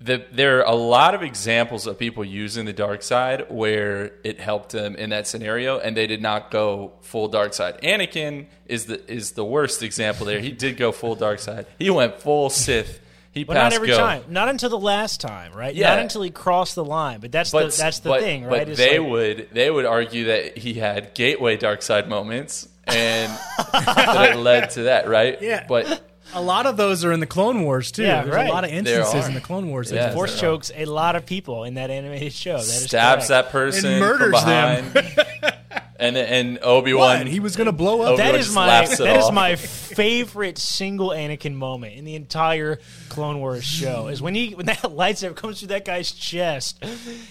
that 0.01 0.34
there 0.36 0.60
are 0.60 0.71
a 0.71 0.75
lot 0.75 1.13
of 1.13 1.21
examples 1.23 1.86
of 1.86 1.99
people 1.99 2.23
using 2.23 2.63
the 2.65 2.71
dark 2.71 3.03
side 3.03 3.47
where 3.49 4.13
it 4.23 4.39
helped 4.39 4.71
them 4.71 4.95
in 4.95 5.10
that 5.10 5.27
scenario, 5.27 5.77
and 5.77 5.97
they 5.97 6.08
did 6.08 6.21
not 6.21 6.51
go 6.51 6.93
full 7.01 7.27
dark 7.27 7.53
side. 7.53 7.82
Anakin 7.82 8.45
is 8.65 8.86
the 8.86 9.12
is 9.12 9.32
the 9.32 9.43
worst 9.43 9.84
example 9.84 10.25
there. 10.25 10.39
He 10.39 10.51
did 10.53 10.77
go 10.77 10.93
full 10.93 11.15
dark 11.15 11.39
side. 11.39 11.65
He 11.77 11.89
went 11.89 12.21
full 12.21 12.49
Sith. 12.49 13.01
He 13.34 13.43
but 13.43 13.55
not 13.55 13.73
every 13.73 13.89
go. 13.89 13.97
time 13.97 14.23
not 14.29 14.47
until 14.47 14.69
the 14.69 14.79
last 14.79 15.19
time 15.19 15.51
right 15.53 15.75
Yeah. 15.75 15.89
not 15.89 15.99
until 15.99 16.21
he 16.21 16.29
crossed 16.32 16.75
the 16.75 16.84
line 16.86 17.19
but 17.19 17.32
that's 17.34 17.51
But 17.51 17.71
the 17.71 17.77
that's 17.77 17.99
the 17.99 18.10
but- 18.10 18.21
thing 18.21 18.43
right 18.45 18.62
But 18.62 18.69
It's 18.69 18.79
they 18.79 18.99
like- 18.99 19.10
would 19.10 19.49
they 19.51 19.69
would 19.69 19.86
argue 19.86 20.25
that 20.27 20.58
he 20.58 20.75
had 20.75 21.13
gateway 21.13 21.58
dark 21.58 21.82
side 21.82 22.08
moments, 22.08 22.69
and 22.88 23.32
that 23.73 24.32
it 24.34 24.38
led 24.38 24.69
to 24.71 24.84
that, 24.84 25.08
right? 25.08 25.42
Yeah. 25.42 25.65
But 25.67 26.02
a 26.34 26.42
lot 26.42 26.65
of 26.65 26.77
those 26.77 27.04
are 27.06 27.12
in 27.12 27.19
the 27.19 27.25
Clone 27.27 27.63
Wars 27.63 27.92
too. 27.92 28.04
Yeah, 28.04 28.23
There's 28.23 28.36
right. 28.36 28.50
a 28.50 28.54
lot 28.54 28.63
of 28.63 28.71
instances 28.71 29.27
in 29.27 29.34
the 29.34 29.42
Clone 29.42 29.69
Wars. 29.69 29.90
that 29.90 29.96
Yeah. 29.96 30.13
force 30.13 30.40
chokes 30.40 30.71
a 30.75 30.86
lot 30.86 31.15
of 31.15 31.25
people 31.25 31.63
in 31.63 31.75
that 31.75 31.90
animated 31.90 32.34
show 32.34 32.58
that 32.58 32.62
is 32.63 32.84
stabs 32.86 33.27
correct. 33.27 33.30
that 33.30 33.50
person 33.52 33.92
And 33.92 34.00
murders 34.00 34.40
from 34.40 34.50
them. 34.50 34.94
and 36.00 36.15
and 36.17 36.60
Obi 36.62 36.94
Wan 36.94 37.17
What? 37.19 37.27
He 37.27 37.40
was 37.40 37.56
going 37.56 37.65
to 37.65 37.71
blow 37.71 38.02
up. 38.02 38.08
Obi- 38.10 38.17
That 38.17 38.36
Everyone 38.36 38.40
is 38.40 38.46
just 38.46 38.56
my 38.56 38.67
laughs 38.67 39.00
it 39.00 39.04
that 39.04 39.17
is 39.17 39.25
off. 39.25 39.34
my 39.34 39.56
favorite 39.56 40.58
single 40.58 41.10
Anakin 41.10 41.54
moment 41.56 41.96
in 41.96 42.06
the 42.06 42.15
entire 42.15 42.80
Clone 43.10 43.40
Wars 43.40 43.63
show 43.65 44.08
is 44.08 44.21
when 44.21 44.36
he 44.36 44.52
when 44.56 44.67
that 44.67 44.77
lightsaber 44.84 45.36
comes 45.36 45.60
through 45.60 45.69
that 45.69 45.84
guy's 45.86 46.12
chest, 46.12 46.84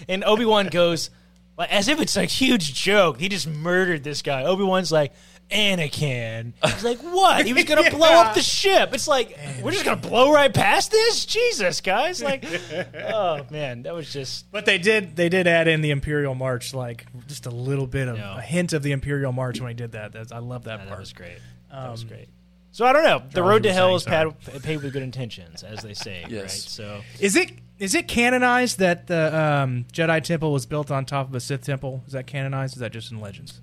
and 0.07 0.23
Obi 0.23 0.45
Wan 0.45 0.67
goes, 0.67 1.09
like 1.57 1.71
as 1.71 1.87
if 1.87 1.99
it's 2.01 2.15
a 2.17 2.25
huge 2.25 2.73
joke. 2.73 3.19
He 3.19 3.29
just 3.29 3.47
murdered 3.47 4.03
this 4.03 4.21
guy. 4.21 4.43
Obi 4.43 4.63
Wan's 4.63 4.91
like. 4.91 5.13
Anakin. 5.51 6.53
He's 6.63 6.83
like, 6.83 6.99
what? 6.99 7.45
He 7.45 7.53
was 7.53 7.63
gonna 7.63 7.89
blow 7.95 8.07
up 8.07 8.35
the 8.35 8.41
ship. 8.41 8.93
It's 8.93 9.07
like 9.07 9.37
we're 9.61 9.71
just 9.71 9.85
gonna 9.85 9.97
blow 10.01 10.31
right 10.31 10.53
past 10.53 10.91
this. 10.91 11.25
Jesus, 11.25 11.81
guys! 11.81 12.21
Like, 12.21 12.45
oh 12.95 13.45
man, 13.49 13.83
that 13.83 13.93
was 13.93 14.11
just 14.11 14.51
But 14.51 14.65
they 14.65 14.77
did 14.77 15.15
they 15.15 15.29
did 15.29 15.47
add 15.47 15.67
in 15.67 15.81
the 15.81 15.91
Imperial 15.91 16.35
March, 16.35 16.73
like 16.73 17.05
just 17.27 17.45
a 17.45 17.51
little 17.51 17.87
bit 17.87 18.07
of 18.07 18.17
Yeah. 18.17 18.37
a 18.37 18.41
hint 18.41 18.73
of 18.73 18.83
the 18.83 18.91
Imperial 18.91 19.31
March 19.31 19.59
when 19.59 19.69
he 19.69 19.75
did 19.75 19.93
that. 19.93 20.11
That's, 20.13 20.31
I 20.31 20.39
love 20.39 20.65
that 20.65 20.79
that 20.79 20.87
part. 20.87 20.99
was 20.99 21.13
great. 21.13 21.39
That 21.71 21.91
was 21.91 22.03
great. 22.03 22.27
So 22.71 22.85
I 22.85 22.93
don't 22.93 23.03
know. 23.03 23.23
The 23.31 23.41
road 23.43 23.63
to 23.63 23.69
were 23.69 23.73
hell 23.73 23.95
is 23.95 24.03
saying, 24.03 24.35
pad, 24.45 24.63
paved 24.63 24.83
with 24.83 24.93
good 24.93 25.01
intentions, 25.01 25.63
as 25.63 25.81
they 25.81 25.93
say. 25.95 26.23
Yes. 26.29 26.41
Right. 26.41 26.51
So 26.51 27.01
Is 27.19 27.35
it 27.35 27.51
is 27.79 27.95
it 27.95 28.07
canonized 28.07 28.79
that 28.79 29.07
the 29.07 29.35
um, 29.35 29.85
Jedi 29.91 30.21
Temple 30.21 30.51
was 30.51 30.65
built 30.65 30.91
on 30.91 31.05
top 31.05 31.29
of 31.29 31.35
a 31.35 31.39
Sith 31.39 31.63
temple? 31.65 32.03
Is 32.05 32.13
that 32.13 32.27
canonized? 32.27 32.75
Is 32.75 32.81
that 32.81 32.91
just 32.91 33.11
in 33.11 33.19
Legends? 33.21 33.61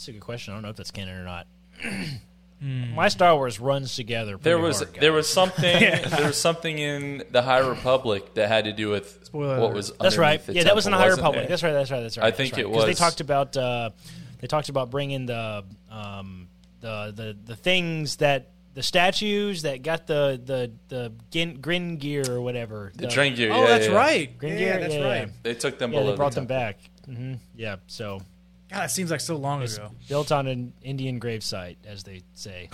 That's 0.00 0.08
a 0.08 0.12
good 0.12 0.22
question. 0.22 0.52
I 0.54 0.56
don't 0.56 0.62
know 0.62 0.70
if 0.70 0.76
that's 0.76 0.90
canon 0.90 1.18
or 1.18 1.24
not. 1.24 1.46
Hmm. 2.62 2.94
My 2.94 3.08
Star 3.08 3.34
Wars 3.36 3.58
runs 3.58 3.96
together. 3.96 4.36
There 4.36 4.58
was 4.58 4.80
hard, 4.80 4.94
there 5.00 5.14
was 5.14 5.26
something 5.26 5.62
there 5.80 6.26
was 6.26 6.36
something 6.36 6.78
in 6.78 7.24
the 7.30 7.40
High 7.40 7.60
Republic 7.66 8.34
that 8.34 8.48
had 8.48 8.64
to 8.66 8.72
do 8.74 8.90
with 8.90 9.18
Spoiler 9.24 9.58
what 9.58 9.72
was 9.72 9.92
That's 9.98 10.18
right. 10.18 10.44
the 10.44 10.52
Yeah, 10.52 10.64
that 10.64 10.74
was 10.74 10.84
in 10.84 10.92
the 10.92 10.98
High 10.98 11.06
Republic. 11.06 11.40
there? 11.40 11.48
That's 11.48 11.62
right. 11.62 11.72
That's 11.72 11.90
right. 11.90 12.00
That's 12.00 12.18
right. 12.18 12.26
I 12.26 12.30
think 12.32 12.50
that's 12.54 12.62
right. 12.66 12.70
it 12.70 12.74
'Cause 12.74 12.84
they 12.84 12.92
talked 12.92 13.22
about 13.22 13.56
uh, 13.56 13.88
they 14.40 14.46
talked 14.46 14.68
about 14.68 14.90
bringing 14.90 15.24
the 15.24 15.64
um, 15.90 16.48
the 16.82 17.12
the 17.16 17.36
the 17.46 17.56
things 17.56 18.16
that 18.16 18.50
the 18.74 18.82
statues 18.82 19.62
that 19.62 19.80
got 19.80 20.06
the 20.06 20.38
the 20.44 20.70
the 20.88 21.12
gin, 21.30 21.62
grin 21.62 21.96
gear 21.96 22.30
or 22.30 22.42
whatever. 22.42 22.92
the 22.94 23.06
train 23.08 23.34
gear. 23.36 23.52
Oh, 23.54 23.62
yeah, 23.62 23.68
that's 23.68 23.86
yeah. 23.88 23.94
right. 23.94 24.36
Grin 24.38 24.52
yeah, 24.52 24.58
gear. 24.58 24.80
that's 24.80 24.94
yeah, 24.96 25.08
right. 25.08 25.28
They 25.44 25.54
took 25.54 25.78
them 25.78 25.94
Yeah, 25.94 26.00
below 26.00 26.10
they 26.10 26.16
brought 26.18 26.32
the 26.34 26.42
them 26.42 26.46
temple. 26.46 26.56
back. 26.58 26.78
hmm 27.06 27.34
Yeah. 27.56 27.76
So 27.86 28.20
God, 28.70 28.84
it 28.84 28.90
seems 28.90 29.10
like 29.10 29.20
so 29.20 29.36
long 29.36 29.62
ago. 29.62 29.90
built 30.08 30.30
on 30.30 30.46
an 30.46 30.72
Indian 30.82 31.18
gravesite, 31.18 31.76
as 31.86 32.04
they 32.04 32.22
say. 32.34 32.68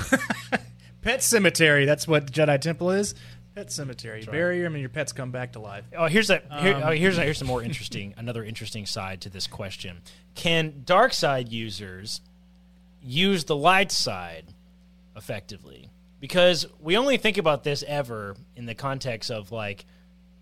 Pet 1.03 1.23
cemetery. 1.23 1.87
That's 1.87 2.07
what 2.07 2.27
the 2.27 2.33
Jedi 2.33 2.61
Temple 2.61 2.91
is. 2.91 3.15
Pet 3.55 3.73
cemetery. 3.73 4.21
You 4.21 4.27
bury 4.27 4.61
them 4.61 4.75
and 4.75 4.81
your 4.81 4.91
pets 4.91 5.13
come 5.13 5.31
back 5.31 5.53
to 5.53 5.61
life. 5.61 5.85
Oh, 5.97 6.07
here's 6.07 6.29
a 6.29 6.43
here, 6.61 6.75
Um, 6.75 6.83
oh, 6.85 6.91
here's 6.91 7.17
here's 7.17 7.41
a 7.41 7.47
more 7.47 7.63
interesting 7.63 8.13
another 8.19 8.45
interesting 8.45 8.85
side 8.85 9.23
to 9.23 9.31
this 9.31 9.47
question. 9.47 10.03
Can 10.35 10.83
dark 10.85 11.15
side 11.15 11.49
users 11.49 12.21
use 13.01 13.45
the 13.45 13.57
light 13.57 13.91
side 13.91 14.53
effectively? 15.17 15.89
Because 16.21 16.67
we 16.81 16.99
only 16.99 17.17
think 17.17 17.39
about 17.39 17.65
this 17.65 17.83
ever 17.87 18.37
in 18.55 18.67
the 18.67 18.75
context 18.75 19.31
of 19.31 19.53
like 19.53 19.87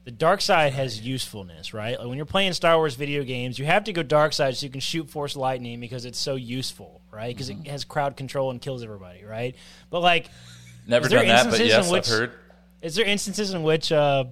the 0.05 0.11
dark 0.11 0.41
side 0.43 0.73
has 0.75 1.01
usefulness, 1.01 1.73
right? 1.75 1.99
Like 1.99 2.07
when 2.09 2.17
you're 2.17 2.27
playing 2.27 2.53
Star 2.53 2.77
Wars 2.77 2.95
video 2.95 3.25
games, 3.25 3.59
you 3.59 3.65
have 3.65 3.85
to 3.85 3.93
go 3.93 4.03
dark 4.03 4.33
side 4.35 4.57
so 4.57 4.67
you 4.67 4.71
can 4.71 4.81
shoot 4.81 5.09
force 5.11 5.35
lightning 5.35 5.81
because 5.81 6.05
it's 6.05 6.19
so 6.19 6.35
useful, 6.35 7.01
right? 7.11 7.35
Because 7.35 7.51
Mm-hmm. 7.51 7.65
it 7.67 7.71
has 7.71 7.85
crowd 7.85 8.17
control 8.17 8.51
and 8.51 8.61
kills 8.61 8.83
everybody, 8.85 9.25
right? 9.25 9.57
But 9.91 10.01
like 10.01 10.29
Never 10.87 11.09
done 11.09 11.27
that, 11.27 11.51
but 11.51 11.65
yes, 11.65 11.91
which- 11.91 12.09
I've 12.11 12.19
heard. 12.19 12.33
is 12.83 12.95
there 12.95 13.07
instances 13.07 13.55
in 13.55 13.63
which 13.63 13.91
uh, 13.93 14.25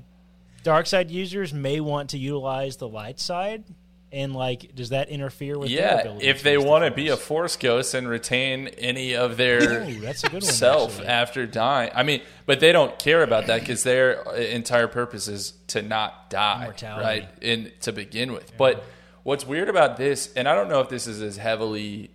dark 0.63 0.87
side 0.87 1.11
users 1.11 1.55
may 1.55 1.81
want 1.81 2.11
to 2.11 2.19
utilize 2.19 2.77
the 2.77 2.89
light 2.89 3.19
side? 3.19 3.65
And 4.13 4.35
like, 4.35 4.75
does 4.75 4.91
that 4.91 5.09
interfere 5.09 5.59
with 5.59 5.71
their 5.71 5.79
Yeah, 5.79 6.01
ability 6.01 6.27
if 6.27 6.43
they 6.43 6.59
want 6.59 6.85
to 6.85 6.91
be 6.91 7.09
a 7.09 7.17
Force? 7.17 7.57
ghost 7.57 7.95
and 7.95 8.07
retain 8.07 8.69
any 8.79 9.17
of 9.17 9.39
their 9.39 9.85
Ooh, 9.85 10.01
that's 10.01 10.23
a 10.23 10.27
good 10.29 10.43
one. 10.43 10.53
self 10.53 10.93
actually. 10.93 11.07
after 11.07 11.47
dying. 11.47 11.91
I 11.95 12.03
mean, 12.03 12.21
but 12.45 12.61
they 12.61 12.73
don't 12.73 12.99
care 12.99 13.23
about 13.23 13.47
that 13.47 13.61
because 13.61 13.83
their 13.85 14.29
uh, 14.29 14.33
entire 14.35 14.87
purpose 14.87 15.29
is 15.29 15.55
to 15.69 15.81
not 15.81 16.29
die, 16.29 16.63
Immortality. 16.65 17.05
right? 17.05 17.29
In 17.41 17.73
to 17.81 17.93
begin 17.93 18.33
with. 18.33 18.55
But 18.59 18.85
what's 19.23 19.47
weird 19.47 19.71
about 19.71 19.97
this, 19.97 20.31
and 20.37 20.47
I 20.47 20.55
don't 20.55 20.69
know 20.69 20.81
if 20.81 20.91
this 20.91 21.07
is 21.07 21.23
as 21.23 21.39
heavily 21.39 22.11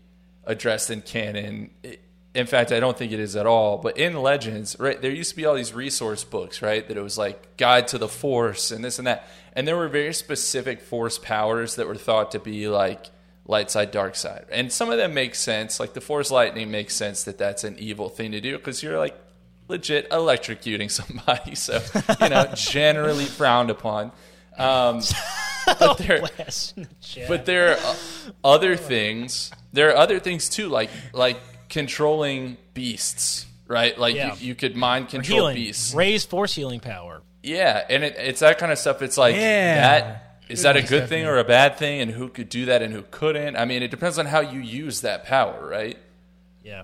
addressed 0.46 0.92
in 0.92 1.02
canon. 1.02 1.72
i- 1.84 1.98
In 2.38 2.46
fact, 2.46 2.72
I 2.72 2.80
don't 2.80 2.96
think 2.96 3.12
it 3.12 3.20
is 3.20 3.36
at 3.36 3.48
all. 3.48 3.80
But 3.80 3.98
in 3.98 4.14
Legends, 4.22 4.76
right, 4.80 5.02
there 5.02 5.10
used 5.10 5.32
to 5.32 5.36
be 5.36 5.46
all 5.48 5.56
these 5.56 5.74
resource 5.74 6.24
books, 6.24 6.62
right? 6.62 6.88
That 6.88 6.96
it 6.96 7.02
was 7.02 7.18
like 7.18 7.58
Guide 7.58 7.88
to 7.88 7.98
the 7.98 8.08
Force 8.08 8.70
and 8.70 8.86
this 8.86 9.00
and 9.00 9.08
that, 9.08 9.28
and 9.54 9.68
there 9.68 9.76
were 9.76 9.88
very 9.88 10.14
specific 10.14 10.82
Force 10.82 11.18
powers 11.18 11.78
that 11.78 11.88
were 11.88 11.96
thought 11.96 12.30
to 12.34 12.40
be 12.40 12.68
like 12.68 13.08
light 13.48 13.72
side, 13.72 13.90
dark 13.90 14.16
side. 14.16 14.46
And 14.52 14.72
some 14.72 14.92
of 14.92 15.00
them 15.00 15.16
make 15.16 15.34
sense. 15.34 15.80
Like 15.80 15.94
the 15.94 16.00
Force 16.00 16.30
Lightning 16.30 16.70
makes 16.70 16.94
sense 16.94 17.24
that 17.24 17.40
that's 17.40 17.64
an 17.64 17.76
evil 17.80 18.08
thing 18.08 18.34
to 18.34 18.40
do 18.40 18.56
because 18.56 18.84
you're 18.84 19.00
like 19.00 19.18
legit 19.68 20.08
electrocuting 20.12 20.92
somebody. 21.00 21.56
So, 21.56 21.82
you 22.22 22.30
know, 22.30 22.52
generally 22.54 23.26
frowned 23.26 23.72
upon. 23.72 24.12
Um, 24.60 25.02
but 25.80 25.98
there, 25.98 26.22
but 27.28 27.46
there 27.48 27.80
are 27.80 27.96
other 28.44 28.76
things. 28.76 29.52
There 29.74 29.90
are 29.90 29.98
other 29.98 30.20
things 30.20 30.50
too, 30.50 30.70
like 30.70 30.92
like 31.14 31.40
controlling 31.70 32.58
beasts, 32.74 33.46
right? 33.68 33.98
Like 33.98 34.16
Yeah. 34.16 34.36
you, 34.36 34.48
you 34.50 34.56
could 34.56 34.76
mind 34.76 35.10
control 35.10 35.40
healing, 35.40 35.56
beasts. 35.56 35.94
raise 35.94 36.26
force 36.26 36.54
healing 36.56 36.80
power. 36.80 37.22
Yeah, 37.44 37.84
and 37.90 38.04
it, 38.04 38.16
it's 38.18 38.40
that 38.42 38.58
kind 38.58 38.72
of 38.72 38.78
stuff. 38.78 39.02
It's 39.02 39.18
like 39.18 39.36
Yeah. 39.36 39.82
that 40.00 40.24
is 40.50 40.62
that 40.64 40.78
a 40.78 40.82
Good 40.82 40.90
good 40.90 41.10
thing 41.10 41.26
or 41.26 41.38
a 41.38 41.44
bad 41.44 41.78
thing, 41.78 42.00
and 42.02 42.10
who 42.12 42.30
could 42.30 42.50
do 42.50 42.66
that 42.66 42.82
and 42.82 42.94
who 42.94 43.04
couldn't? 43.12 43.56
I 43.58 43.66
mean, 43.66 43.84
it 43.84 43.92
depends 43.92 44.18
on 44.18 44.26
how 44.26 44.40
you 44.40 44.60
use 44.62 45.02
that 45.02 45.26
power, 45.26 45.68
right? 45.68 45.98
Yeah. 46.64 46.84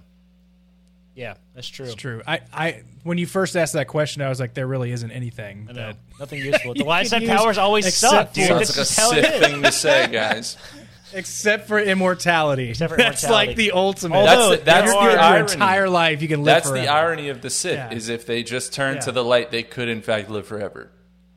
Yeah, 1.16 1.36
that's 1.54 1.68
true. 1.68 1.86
It's 1.86 1.96
true. 1.96 2.22
I, 2.26 2.42
I 2.52 2.84
when 3.04 3.18
you 3.20 3.28
first 3.28 3.56
asked 3.56 3.74
that 3.74 3.88
question, 3.88 4.22
I 4.24 4.30
was 4.30 4.40
like, 4.40 4.54
there 4.56 4.66
really 4.68 4.92
isn't 4.92 5.12
anything. 5.12 5.70
That- 5.72 5.98
Nothing 6.20 6.40
useful. 6.40 6.74
The 6.74 6.80
You 6.84 6.86
light 6.86 7.08
side 7.08 7.26
powers 7.28 7.58
always 7.58 7.86
suck, 7.96 8.32
except 8.32 8.36
dude. 8.36 8.48
for- 8.48 8.60
This 8.60 8.90
Sounds 8.90 9.12
is 9.18 9.24
like 9.24 9.26
a 9.26 9.32
sick 9.40 9.44
thing 9.52 9.62
to 9.64 9.72
say, 9.72 10.08
guys. 10.12 10.58
except 11.14 11.68
for 11.68 11.80
immortality. 11.80 12.70
Except 12.70 12.92
for 12.92 12.98
that's 12.98 13.24
immortality. 13.24 13.48
like 13.50 13.58
the 13.58 13.72
ultimate. 13.72 14.16
Although, 14.18 14.50
That's 14.50 14.60
the- 14.62 14.66
that's 14.66 14.92
there 14.92 15.02
You're 15.02 15.04
the 15.04 15.08
good 15.10 15.14
your 15.22 15.22
irony. 15.24 15.54
entire 15.54 15.90
life. 15.90 16.22
You 16.22 16.28
can 16.28 16.40
live. 16.44 16.46
That's 16.64 16.72
the 16.72 16.88
irony 16.88 17.30
of 17.30 17.42
the 17.42 17.50
Sith 17.50 17.74
Yeah. 17.76 17.92
is 17.94 18.10
if 18.10 18.26
they 18.26 18.44
just 18.44 18.74
turn 18.74 18.96
Yeah. 18.96 19.02
to 19.02 19.12
the 19.12 19.24
light, 19.24 19.52
they 19.52 19.64
could 19.64 19.88
in 19.90 20.02
fact 20.02 20.30
live 20.30 20.48
forever. 20.48 20.92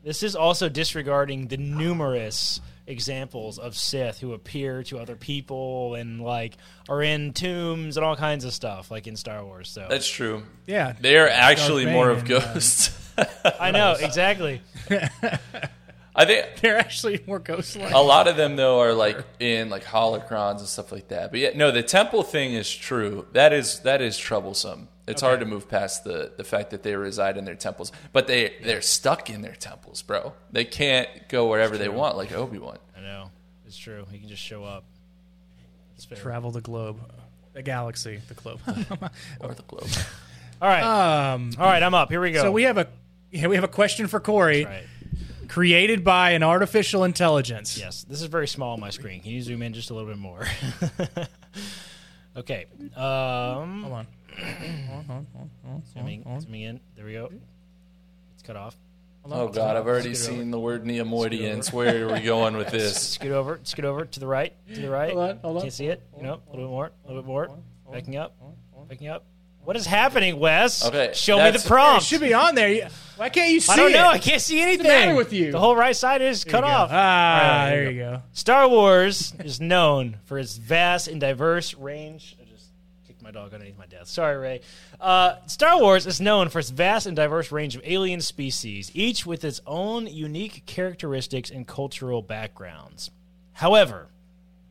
This 0.04 0.22
is 0.22 0.36
also 0.36 0.68
disregarding 0.68 1.48
the 1.48 1.56
numerous 1.56 2.60
examples 2.88 3.58
of 3.58 3.76
Sith 3.76 4.20
who 4.20 4.32
appear 4.32 4.84
to 4.84 4.98
other 5.00 5.16
people 5.16 5.96
and 5.96 6.20
like 6.20 6.56
are 6.88 7.02
in 7.02 7.32
tombs 7.32 7.96
and 7.96 8.06
all 8.06 8.14
kinds 8.14 8.44
of 8.44 8.52
stuff, 8.54 8.90
like 8.92 9.08
in 9.08 9.16
Star 9.16 9.44
Wars. 9.44 9.68
So 9.68 9.86
That's 9.90 10.08
true. 10.08 10.44
Yeah. 10.68 10.92
They 11.00 11.16
are 11.16 11.26
actually 11.28 11.84
Darth 11.84 11.94
more 11.94 12.06
Bane 12.14 12.16
of 12.18 12.22
and, 12.22 12.32
uh, 12.32 12.52
ghosts. 12.54 13.10
I 13.58 13.70
know 13.72 13.96
exactly. 14.00 14.60
I 16.18 16.24
think 16.24 16.60
They're 16.62 16.78
actually 16.78 17.22
more 17.26 17.38
ghost-like. 17.38 17.92
a 17.92 17.98
lot 17.98 18.26
of 18.26 18.36
them 18.36 18.56
though 18.56 18.80
are 18.80 18.94
like 18.94 19.22
in 19.38 19.68
like 19.68 19.84
holocrons 19.84 20.58
and 20.60 20.66
stuff 20.66 20.90
like 20.90 21.08
that. 21.08 21.30
But 21.30 21.40
yeah, 21.40 21.50
no, 21.54 21.70
the 21.70 21.82
temple 21.82 22.22
thing 22.22 22.54
is 22.54 22.74
true. 22.74 23.26
That 23.32 23.52
is 23.52 23.80
that 23.80 24.00
is 24.00 24.16
troublesome. 24.16 24.88
It's 25.06 25.22
hard 25.22 25.40
to 25.40 25.46
move 25.46 25.68
past 25.68 26.04
the 26.04 26.32
the 26.36 26.42
fact 26.42 26.70
that 26.70 26.82
they 26.82 26.96
reside 26.96 27.36
in 27.36 27.44
their 27.44 27.54
temples, 27.54 27.92
but 28.12 28.26
they 28.26 28.54
they're 28.62 28.80
stuck 28.80 29.28
in 29.30 29.42
their 29.42 29.54
temples, 29.54 30.02
bro. 30.02 30.32
They 30.50 30.64
can't 30.64 31.08
go 31.28 31.46
wherever 31.46 31.76
they 31.78 31.88
want, 31.88 32.16
like 32.16 32.32
Obi 32.32 32.58
Wan. 32.58 32.78
I 32.96 33.02
know 33.02 33.30
it's 33.66 33.76
true. 33.76 34.06
He 34.10 34.18
can 34.18 34.28
just 34.28 34.42
show 34.42 34.64
up. 34.64 34.84
It's 35.94 36.06
fair. 36.06 36.18
Travel 36.18 36.50
the 36.50 36.60
globe, 36.60 36.98
the 37.52 37.62
galaxy, 37.62 38.20
the 38.26 38.34
globe. 38.34 38.60
Or 39.40 39.54
the 39.54 39.62
globe. 39.62 39.88
All 40.60 40.68
right, 40.68 40.82
um. 41.34 41.52
all 41.58 41.66
right. 41.66 41.82
I'm 41.82 41.94
up. 41.94 42.10
Here 42.10 42.20
we 42.20 42.32
go. 42.32 42.42
So 42.42 42.50
we 42.50 42.62
have 42.62 42.78
a 42.78 42.88
yeah, 43.30 43.46
we 43.48 43.54
have 43.56 43.64
a 43.64 43.68
question 43.68 44.06
for 44.08 44.18
Corey, 44.18 44.64
All 44.64 44.72
right. 44.72 44.82
Created 45.48 46.04
by 46.04 46.30
an 46.32 46.42
artificial 46.42 47.04
intelligence. 47.04 47.78
Yes, 47.78 48.04
this 48.04 48.20
is 48.20 48.26
very 48.28 48.48
small 48.48 48.72
on 48.74 48.80
my 48.80 48.90
screen. 48.90 49.20
Can 49.20 49.30
you 49.32 49.42
zoom 49.42 49.62
in 49.62 49.72
just 49.72 49.90
a 49.90 49.94
little 49.94 50.08
bit 50.08 50.18
more? 50.18 50.46
okay. 52.36 52.66
Um, 52.96 53.82
Hold 53.82 53.92
on. 53.92 54.06
zooming, 55.94 56.24
zooming 56.40 56.62
in. 56.62 56.80
There 56.96 57.04
we 57.06 57.12
go. 57.14 57.30
It's 58.34 58.42
cut 58.42 58.56
off. 58.56 58.76
Oh 59.28 59.48
god, 59.48 59.76
I've 59.76 59.86
already 59.86 60.14
seen 60.14 60.52
the 60.52 60.60
word 60.60 60.84
Neimoidians. 60.84 61.72
Where 61.72 62.08
are 62.08 62.12
we 62.12 62.20
going 62.20 62.56
with 62.56 62.68
this? 62.70 63.14
Scoot 63.14 63.32
over. 63.32 63.58
Scoot 63.64 63.84
over 63.84 64.04
to 64.04 64.20
the 64.20 64.26
right. 64.26 64.52
To 64.74 64.80
the 64.80 64.90
right. 64.90 65.12
Hold 65.12 65.30
on, 65.30 65.38
hold 65.38 65.56
on. 65.56 65.62
Can't 65.62 65.72
see 65.72 65.86
it. 65.86 66.00
You 66.16 66.22
know, 66.22 66.34
a 66.46 66.50
little 66.50 66.66
bit 66.66 66.70
more. 66.70 66.92
A 67.04 67.08
little 67.08 67.22
bit 67.22 67.28
more. 67.28 67.58
Backing 67.90 68.16
up. 68.16 68.36
Backing 68.88 69.08
up. 69.08 69.24
What 69.66 69.74
is 69.76 69.84
happening, 69.84 70.38
Wes? 70.38 70.84
Okay, 70.86 71.10
Show 71.12 71.38
me 71.38 71.42
that's- 71.42 71.64
the 71.64 71.68
prompt. 71.68 72.04
It 72.04 72.06
should 72.06 72.20
be 72.20 72.32
on 72.32 72.54
there. 72.54 72.68
You- 72.70 72.86
Why 73.16 73.30
can't 73.30 73.50
you 73.50 73.58
see 73.58 73.72
I 73.72 73.76
don't 73.76 73.90
know. 73.90 74.10
it? 74.10 74.14
I 74.14 74.18
can't 74.18 74.40
see 74.40 74.60
anything. 74.62 74.86
matter 74.86 75.16
with 75.16 75.32
you? 75.32 75.50
The 75.50 75.58
whole 75.58 75.74
right 75.74 75.96
side 75.96 76.22
is 76.22 76.44
cut 76.44 76.60
There 76.60 76.70
you 76.70 76.76
off. 76.76 76.90
Ah, 76.92 76.94
All 76.94 77.40
right, 77.64 77.70
there 77.70 77.90
you 77.90 77.98
go. 77.98 78.22
Star 78.32 78.68
Wars 78.68 79.34
is 79.44 79.60
known 79.60 80.18
for 80.26 80.38
its 80.38 80.56
vast 80.56 81.08
and 81.08 81.20
diverse 81.20 81.74
range. 81.74 82.36
I 82.40 82.44
just 82.44 82.66
kicked 83.08 83.22
my 83.22 83.32
dog 83.32 83.52
underneath 83.54 83.76
my 83.76 83.86
desk. 83.86 84.06
Sorry, 84.14 84.36
Ray. 84.36 84.60
Uh, 85.00 85.34
Star 85.46 85.80
Wars 85.80 86.06
is 86.06 86.20
known 86.20 86.48
for 86.48 86.60
its 86.60 86.70
vast 86.70 87.06
and 87.06 87.16
diverse 87.16 87.50
range 87.50 87.74
of 87.74 87.82
alien 87.84 88.20
species, 88.20 88.92
each 88.94 89.26
with 89.26 89.44
its 89.44 89.60
own 89.66 90.06
unique 90.06 90.62
characteristics 90.66 91.50
and 91.50 91.66
cultural 91.66 92.22
backgrounds. 92.22 93.10
However, 93.54 94.10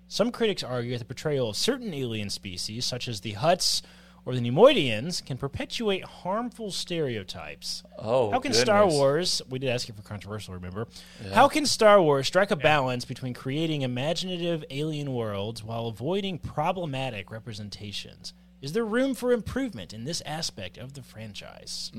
some 0.07 0.31
critics 0.31 0.63
argue 0.63 0.91
that 0.91 0.99
the 0.99 1.05
portrayal 1.05 1.49
of 1.49 1.57
certain 1.57 1.93
alien 1.93 2.29
species, 2.29 2.85
such 2.85 3.09
as 3.09 3.19
the 3.19 3.33
Hutts 3.33 3.81
or 4.25 4.33
the 4.33 4.41
Neimoidians 4.41 5.23
can 5.23 5.37
perpetuate 5.37 6.03
harmful 6.03 6.71
stereotypes. 6.71 7.83
Oh, 7.99 8.31
How 8.31 8.39
can 8.39 8.53
Star. 8.53 8.87
Wars, 8.87 9.41
we 9.49 9.59
did 9.59 9.69
ask 9.69 9.87
you 9.87 9.93
for 9.93 10.01
controversial, 10.01 10.53
remember? 10.55 10.87
How 11.33 11.47
can 11.47 11.65
Star 11.67 12.01
Wars 12.01 12.25
strike 12.25 12.49
a 12.49 12.55
balance 12.55 13.05
between 13.05 13.33
creating 13.35 13.83
imaginative 13.83 14.65
alien 14.71 15.13
worlds 15.13 15.63
while 15.63 15.87
avoiding 15.87 16.39
problematic 16.39 17.29
representations? 17.29 18.33
Is 18.61 18.73
there 18.73 18.85
room 18.85 19.13
for 19.13 19.31
improvement 19.31 19.93
in 19.93 20.05
this 20.05 20.21
aspect 20.25 20.77
of 20.79 20.93
the 20.93 21.03
franchise? 21.03 21.91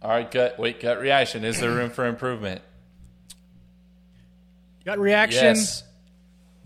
All 0.00 0.10
right, 0.10 0.30
gut. 0.30 0.58
Wait, 0.60 0.80
gut 0.80 1.00
reaction. 1.00 1.44
Is 1.44 1.58
there 1.58 1.72
room 1.72 1.90
for 1.90 2.06
improvement? 2.06 2.62
Gut 4.84 5.00
reaction. 5.00 5.56
Yes. 5.56 5.82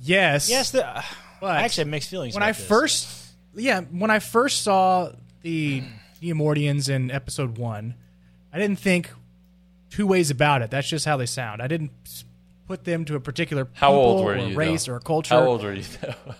Yes. 0.02 0.50
Yes, 0.50 0.70
the, 0.70 0.86
uh, 0.86 1.02
But 1.40 1.56
I 1.56 1.62
actually 1.62 1.82
have 1.82 1.88
mixed 1.88 2.10
feelings. 2.10 2.34
when 2.34 2.42
I 2.42 2.52
this. 2.52 2.66
first, 2.66 3.06
yeah, 3.54 3.80
when 3.82 4.10
I 4.10 4.18
first 4.18 4.62
saw 4.62 5.12
the 5.42 5.82
Neimoidians 6.22 6.88
in 6.88 7.10
episode 7.10 7.58
one, 7.58 7.94
I 8.52 8.58
didn't 8.58 8.78
think 8.78 9.10
two 9.90 10.06
ways 10.06 10.30
about 10.30 10.62
it. 10.62 10.70
That's 10.70 10.88
just 10.88 11.04
how 11.04 11.16
they 11.16 11.26
sound. 11.26 11.60
I 11.62 11.66
didn't 11.66 11.90
put 12.66 12.84
them 12.84 13.04
to 13.06 13.16
a 13.16 13.20
particular 13.20 13.68
How 13.72 13.92
old 13.92 14.24
were 14.24 14.34
or 14.34 14.36
you? 14.38 14.56
race 14.56 14.86
though? 14.86 14.92
or 14.92 14.96
a 14.96 15.00
culture. 15.00 15.34
How 15.34 15.44
old 15.44 15.62
were 15.62 15.74
you? 15.74 15.82
Though? 16.00 16.14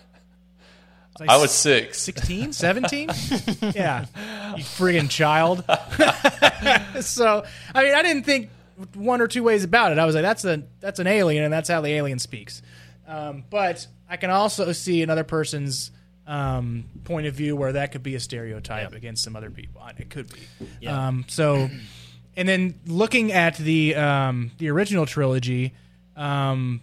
Was 1.19 1.27
I 1.29 1.37
was 1.37 1.51
six. 1.51 1.99
16, 1.99 2.53
17? 2.53 3.09
yeah. 3.75 4.05
You 4.55 4.63
friggin' 4.63 5.09
child. 5.09 5.63
so, 7.03 7.43
I 7.75 7.83
mean, 7.83 7.93
I 7.93 8.01
didn't 8.01 8.23
think 8.23 8.49
one 8.95 9.21
or 9.21 9.27
two 9.27 9.43
ways 9.43 9.63
about 9.63 9.91
it. 9.91 9.99
I 9.99 10.05
was 10.05 10.15
like, 10.15 10.23
that's 10.23 10.45
a 10.45 10.63
that's 10.79 10.99
an 10.99 11.07
alien, 11.07 11.43
and 11.43 11.53
that's 11.53 11.69
how 11.69 11.81
the 11.81 11.89
alien 11.89 12.17
speaks. 12.17 12.61
Um, 13.07 13.43
but 13.49 13.85
I 14.09 14.17
can 14.17 14.29
also 14.31 14.71
see 14.71 15.03
another 15.03 15.25
person's 15.25 15.91
um, 16.27 16.85
point 17.03 17.27
of 17.27 17.33
view 17.33 17.55
where 17.55 17.73
that 17.73 17.91
could 17.91 18.03
be 18.03 18.15
a 18.15 18.19
stereotype 18.19 18.91
Yeah. 18.91 18.97
against 18.97 19.23
some 19.23 19.35
other 19.35 19.49
people. 19.49 19.81
It 19.97 20.09
could 20.09 20.31
be. 20.31 20.39
Yeah. 20.79 21.07
Um, 21.07 21.25
so, 21.27 21.69
and 22.37 22.47
then 22.47 22.75
looking 22.85 23.31
at 23.31 23.57
the 23.57 23.95
um, 23.95 24.51
the 24.57 24.69
original 24.69 25.05
trilogy, 25.05 25.73
um, 26.15 26.81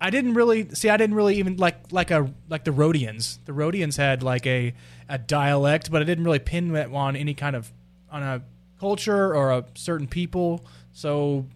I 0.00 0.10
didn't 0.10 0.34
really 0.34 0.68
see. 0.74 0.90
I 0.90 0.96
didn't 0.96 1.16
really 1.16 1.36
even 1.36 1.56
like 1.56 1.92
like 1.92 2.10
a 2.10 2.30
like 2.48 2.64
the 2.64 2.70
Rodians. 2.72 3.38
The 3.46 3.52
Rodians 3.52 3.96
had 3.96 4.22
like 4.22 4.46
a 4.46 4.74
a 5.08 5.18
dialect, 5.18 5.90
but 5.90 6.02
I 6.02 6.04
didn't 6.04 6.24
really 6.24 6.38
pin 6.38 6.72
that 6.72 6.92
on 6.92 7.16
any 7.16 7.34
kind 7.34 7.56
of 7.56 7.72
on 8.10 8.22
a 8.22 8.42
culture 8.78 9.34
or 9.34 9.50
a 9.52 9.64
certain 9.74 10.06
people. 10.06 10.64
So, 10.92 11.46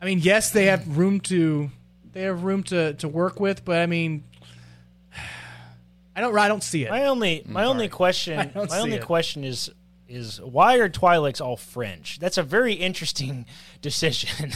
I 0.00 0.04
mean, 0.06 0.18
yes, 0.20 0.50
they 0.50 0.66
have 0.66 0.96
room 0.96 1.20
to 1.22 1.70
they 2.12 2.22
have 2.22 2.42
room 2.44 2.62
to 2.64 2.94
to 2.94 3.08
work 3.08 3.40
with, 3.40 3.64
but 3.64 3.80
I 3.80 3.86
mean, 3.86 4.24
I 6.14 6.20
don't 6.20 6.36
I 6.36 6.48
don't 6.48 6.62
see 6.62 6.84
it. 6.84 6.90
My 6.90 7.04
only 7.06 7.42
my 7.46 7.64
only 7.64 7.88
question 8.02 8.38
I 8.38 8.44
don't 8.46 8.68
my 8.70 8.76
see 8.76 8.82
only 8.82 8.96
it. 8.96 9.02
question 9.04 9.44
is 9.44 9.70
is 10.08 10.38
why 10.42 10.76
are 10.76 10.90
Twi'leks 10.90 11.40
all 11.40 11.56
French? 11.56 12.18
That's 12.18 12.36
a 12.36 12.42
very 12.42 12.74
interesting 12.74 13.46
decision. 13.80 14.52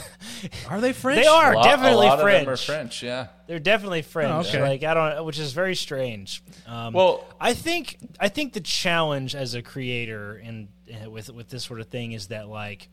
Are 0.68 0.82
they 0.82 0.92
French? 0.92 1.22
They 1.22 1.26
are 1.26 1.54
A 1.54 1.56
lot, 1.56 1.64
definitely 1.64 2.06
a 2.08 2.10
lot 2.10 2.20
French. 2.20 2.40
of 2.40 2.44
them 2.46 2.52
are 2.52 2.56
French. 2.58 3.02
Yeah. 3.02 3.28
They're 3.46 3.58
definitely 3.58 4.02
French. 4.02 4.30
Oh, 4.32 4.40
okay. 4.50 4.60
Like 4.60 4.84
I 4.84 4.92
don't, 4.92 5.24
which 5.24 5.38
is 5.38 5.52
very 5.52 5.74
strange. 5.74 6.42
Um, 6.66 6.92
Well- 6.92 7.24
I 7.40 7.54
think 7.54 7.96
I 8.20 8.28
think 8.28 8.52
the 8.52 8.60
challenge 8.60 9.34
as 9.34 9.54
a 9.54 9.62
creator 9.62 10.34
and 10.44 10.68
uh, 10.92 11.10
with 11.10 11.30
with 11.30 11.48
this 11.48 11.64
sort 11.64 11.80
of 11.80 11.86
thing 11.88 12.12
is 12.12 12.26
that 12.26 12.48
like 12.48 12.88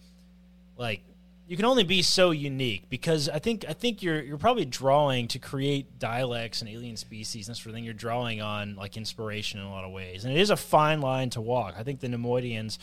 like 0.77 1.01
you 1.47 1.57
can 1.57 1.65
only 1.65 1.83
be 1.83 2.01
so 2.01 2.31
unique 2.31 2.85
because 2.89 3.27
I 3.29 3.39
think 3.39 3.65
I 3.67 3.73
think 3.73 4.01
you're 4.01 4.21
you're 4.21 4.37
probably 4.37 4.65
drawing 4.65 5.27
to 5.29 5.39
create 5.39 5.99
dialects 5.99 6.61
and 6.61 6.69
alien 6.69 6.95
species 6.97 7.47
and 7.47 7.55
that 7.55 7.59
sort 7.59 7.67
of 7.67 7.73
thing. 7.75 7.83
You're 7.83 7.93
drawing 7.93 8.41
on 8.41 8.75
like 8.75 8.95
inspiration 8.97 9.59
in 9.59 9.65
a 9.65 9.71
lot 9.71 9.83
of 9.83 9.91
ways, 9.91 10.23
and 10.25 10.33
it 10.35 10.39
is 10.39 10.49
a 10.49 10.55
fine 10.57 11.01
line 11.01 11.29
to 11.31 11.41
walk. 11.41 11.75
I 11.77 11.83
think 11.83 11.99
the 11.99 12.07
Neimoidians 12.07 12.77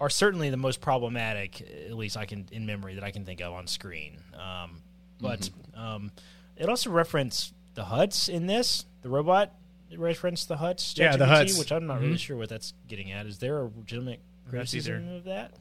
are 0.00 0.10
certainly 0.10 0.50
the 0.50 0.56
most 0.56 0.80
problematic, 0.80 1.60
at 1.60 1.92
least 1.96 2.16
I 2.16 2.24
can 2.26 2.46
in 2.50 2.66
memory 2.66 2.94
that 2.94 3.04
I 3.04 3.10
can 3.10 3.24
think 3.24 3.40
of 3.40 3.52
on 3.52 3.66
screen. 3.66 4.18
Um, 4.34 4.82
but 5.20 5.40
Mm-hmm. 5.40 5.80
um, 5.80 6.10
it 6.56 6.68
also 6.68 6.90
referenced 6.90 7.52
the 7.74 7.82
Hutts 7.84 8.28
in 8.28 8.46
this. 8.46 8.86
The 9.02 9.08
robot 9.08 9.52
referenced 9.96 10.48
the 10.48 10.56
Hutts. 10.56 10.98
Yeah, 10.98 11.16
the 11.16 11.26
Hutts. 11.26 11.58
which 11.58 11.70
I'm 11.72 11.86
not 11.86 12.00
really 12.00 12.16
sure 12.16 12.36
what 12.36 12.48
that's 12.48 12.74
getting 12.88 13.12
at. 13.12 13.26
Is 13.26 13.38
there 13.38 13.58
a 13.60 13.64
legitimate 13.76 14.20
criticism 14.48 15.08
of 15.16 15.24
that? 15.24 15.52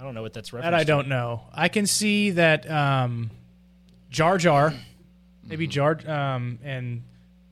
I 0.00 0.02
don't 0.02 0.14
know 0.14 0.22
what 0.22 0.32
that's 0.32 0.52
referenced. 0.52 0.70
That 0.70 0.74
I 0.80 0.84
don't 0.84 1.08
know. 1.08 1.42
I 1.52 1.68
can 1.68 1.86
see 1.86 2.30
that 2.30 2.68
um, 2.70 3.30
Jar 4.08 4.38
Jar, 4.38 4.72
maybe 5.44 5.66
Mm-hmm. 5.66 6.04
Jar, 6.06 6.34
um, 6.34 6.58
and 6.64 7.02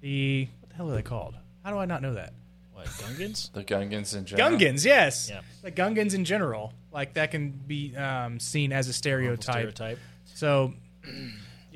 the 0.00 0.48
what 0.60 0.70
the 0.70 0.76
hell 0.76 0.90
are 0.90 0.94
they 0.94 1.02
called? 1.02 1.34
How 1.62 1.70
do 1.72 1.78
I 1.78 1.84
not 1.84 2.00
know 2.00 2.14
that? 2.14 2.32
What 2.72 2.86
Gungans? 2.86 3.50
The 3.52 3.64
Gungans 3.64 4.16
in 4.16 4.24
general. 4.24 4.58
Gungans, 4.58 4.84
yes. 4.84 5.28
Yeah. 5.28 5.40
The 5.62 5.72
Gungans 5.72 6.14
in 6.14 6.24
general, 6.24 6.72
like 6.90 7.14
that 7.14 7.30
can 7.32 7.50
be 7.50 7.94
um, 7.96 8.40
seen 8.40 8.72
as 8.72 8.88
a 8.88 8.92
stereotype. 8.94 9.74
Stereotype. 9.74 9.98
So, 10.34 10.72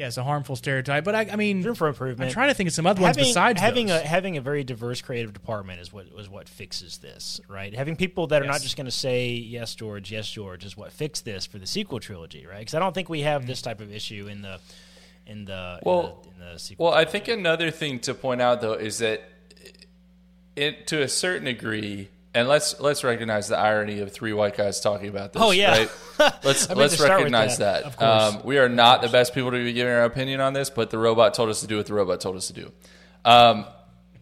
yeah, 0.02 0.08
it's 0.08 0.16
a 0.16 0.24
harmful 0.24 0.56
stereotype. 0.56 1.04
But 1.04 1.14
I, 1.14 1.28
I 1.32 1.36
mean, 1.36 1.62
Room 1.62 1.76
for 1.76 1.86
improvement. 1.86 2.28
I'm 2.28 2.32
trying 2.32 2.48
to 2.48 2.54
think 2.54 2.66
of 2.66 2.74
some 2.74 2.86
other 2.86 3.00
ones 3.00 3.16
besides 3.16 3.60
having 3.60 3.86
those. 3.86 4.02
a 4.02 4.06
having 4.06 4.36
a 4.36 4.40
very 4.40 4.64
diverse 4.64 5.00
creative 5.00 5.32
department 5.32 5.80
is 5.80 5.92
what 5.92 6.06
is 6.18 6.28
what 6.28 6.48
fixes 6.48 6.98
this, 6.98 7.40
right? 7.48 7.72
Having 7.72 7.96
people 7.96 8.26
that 8.26 8.42
are 8.42 8.46
not 8.46 8.60
just 8.60 8.76
going 8.76 8.86
to 8.86 8.90
say 8.90 9.30
yes, 9.30 9.76
George, 9.76 10.10
yes, 10.10 10.28
George, 10.28 10.64
is 10.64 10.76
what 10.76 10.90
fixed 10.92 11.24
this 11.24 11.46
for 11.46 11.58
the 11.58 11.68
sequel 11.68 12.00
trilogy, 12.00 12.46
right? 12.46 12.58
Because 12.58 12.74
I 12.74 12.80
don't 12.80 12.92
think 12.92 13.08
we 13.08 13.20
have 13.20 13.46
this 13.46 13.60
mm-hmm. 13.60 13.70
type 13.70 13.80
of 13.80 13.94
issue 13.94 14.26
in 14.28 14.42
the 14.42 14.58
in 15.24 15.44
the 15.44 15.78
Well- 15.84 16.20
in 16.24 16.40
the, 16.40 16.46
in 16.46 16.52
the 16.54 16.58
sequel. 16.58 16.86
Well, 16.86 16.94
I 16.94 17.04
think 17.04 17.28
another 17.28 17.70
thing 17.70 18.00
to 18.00 18.12
point 18.12 18.42
out 18.42 18.60
though 18.60 18.72
is 18.72 18.98
that 18.98 19.22
it 20.56 20.88
to 20.88 21.00
a 21.00 21.08
certain 21.08 21.44
degree, 21.44 22.08
and 22.34 22.48
let's 22.48 22.80
let's 22.80 23.04
recognize 23.04 23.48
the 23.48 23.58
irony 23.58 24.00
of 24.00 24.12
three 24.12 24.32
white 24.32 24.56
guys 24.56 24.80
talking 24.80 25.08
about 25.08 25.32
this. 25.32 25.42
Oh, 25.42 25.50
yeah. 25.50 25.70
right? 25.70 25.90
let's 26.44 26.68
let's 26.70 26.94
to 26.94 27.02
start 27.02 27.22
with 27.22 27.32
recognize 27.32 27.58
that, 27.58 27.98
that. 27.98 28.02
Um, 28.02 28.40
we 28.44 28.58
are 28.58 28.68
not 28.68 29.02
the 29.02 29.08
best 29.08 29.34
people 29.34 29.50
to 29.50 29.62
be 29.62 29.72
giving 29.72 29.92
our 29.92 30.04
opinion 30.04 30.40
on 30.40 30.52
this, 30.52 30.70
but 30.70 30.90
the 30.90 30.98
robot 30.98 31.34
told 31.34 31.50
us 31.50 31.60
to 31.60 31.66
do 31.66 31.76
what 31.76 31.86
the 31.86 31.94
robot 31.94 32.20
told 32.20 32.36
us 32.36 32.46
to 32.46 32.52
do. 32.54 32.72
Um, 33.24 33.66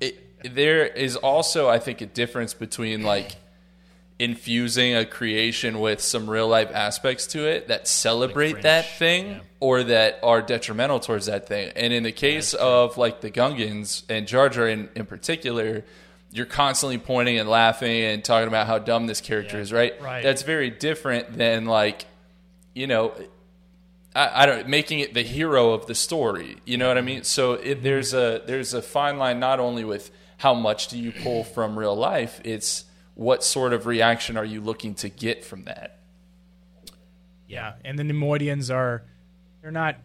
it, 0.01 0.55
there 0.55 0.87
is 0.87 1.17
also, 1.17 1.69
I 1.69 1.79
think, 1.79 2.01
a 2.01 2.07
difference 2.07 2.53
between 2.53 3.03
like 3.03 3.37
infusing 4.19 4.95
a 4.95 5.07
creation 5.07 5.81
with 5.81 5.99
some 6.01 6.29
real 6.29 6.47
life 6.47 6.71
aspects 6.75 7.27
to 7.29 7.49
it 7.49 7.69
that 7.69 7.89
celebrate 7.89 8.51
French, 8.51 8.65
that 8.65 8.87
thing 8.99 9.29
yeah. 9.29 9.41
or 9.61 9.83
that 9.83 10.19
are 10.23 10.43
detrimental 10.43 11.01
towards 11.01 11.27
that 11.27 11.49
thing. 11.49 11.73
And 11.75 11.93
in 11.93 12.03
the 12.03 12.13
case 12.13 12.53
of 12.53 12.99
like 12.99 13.23
the 13.23 13.31
Gungans 13.31 14.03
and 14.11 14.27
Jar 14.27 14.51
Jar 14.51 14.69
in, 14.69 14.91
in 14.95 15.07
particular, 15.07 15.85
you're 16.33 16.47
constantly 16.47 16.99
pointing 16.99 17.39
and 17.39 17.49
laughing 17.49 18.03
and 18.03 18.25
talking 18.25 18.49
about 18.49 18.67
how 18.67 18.79
dumb 18.79 19.07
this 19.07 19.21
character 19.21 19.57
Yeah. 19.57 19.63
is, 19.63 19.73
right? 19.73 20.01
Right. 20.01 20.23
That's 20.23 20.43
very 20.43 20.71
different 20.71 21.37
than 21.37 21.67
like, 21.67 22.07
you 22.75 22.87
know, 22.87 23.13
I, 24.15 24.43
I 24.43 24.47
don't 24.47 24.69
making 24.69 25.01
it 25.01 25.15
the 25.15 25.23
hero 25.23 25.73
of 25.73 25.87
the 25.87 25.95
story. 25.95 26.59
You 26.65 26.79
know 26.79 26.89
what 26.89 26.99
I 26.99 27.03
mean? 27.03 27.25
So 27.25 27.55
it, 27.55 27.65
mm-hmm. 27.65 27.83
there's 27.85 28.15
a 28.15 28.43
there's 28.47 28.75
a 28.75 28.83
fine 28.83 29.19
line 29.19 29.41
not 29.41 29.61
only 29.61 29.85
with 29.85 30.11
how 30.39 30.55
much 30.55 30.89
do 30.89 30.99
you 30.99 31.13
pull 31.13 31.45
from 31.45 31.79
real 31.79 31.95
life, 31.97 32.41
it's 32.45 32.85
what 33.15 33.45
sort 33.45 33.73
of 33.73 33.87
reaction 33.87 34.37
are 34.37 34.45
you 34.45 34.61
looking 34.61 34.95
to 34.97 35.09
get 35.09 35.45
from 35.45 35.65
that? 35.65 35.97
yeah, 37.51 37.73
and 37.85 37.99
the 37.99 38.05
Neimoidians 38.05 38.73
are 38.73 39.03
they're 39.61 39.73
not 39.73 39.97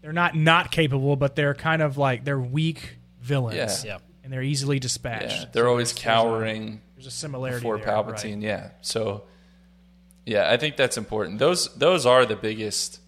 they're 0.00 0.12
not 0.12 0.34
not 0.34 0.70
capable, 0.70 1.14
but 1.16 1.36
they're 1.36 1.54
kind 1.54 1.82
of 1.82 1.98
like 1.98 2.24
they're 2.24 2.40
weak 2.40 2.96
villains. 3.20 3.84
Yeah. 3.84 3.98
And 4.24 4.32
they're 4.32 4.42
easily 4.42 4.78
dispatched. 4.78 5.32
Yeah, 5.40 5.44
they're 5.52 5.64
So 5.64 5.68
always 5.70 5.92
there's- 5.92 6.02
cowering 6.04 6.80
There's 6.94 7.06
a 7.06 7.10
similarity 7.10 7.62
for 7.62 7.78
Palpatine. 7.78 8.34
right. 8.34 8.42
Yeah, 8.42 8.70
so 8.80 9.24
yeah, 10.24 10.50
I 10.50 10.56
think 10.56 10.76
that's 10.76 10.96
important. 10.96 11.38
Those 11.40 11.74
those 11.74 12.06
are 12.06 12.24
the 12.24 12.36
biggest 12.36 13.00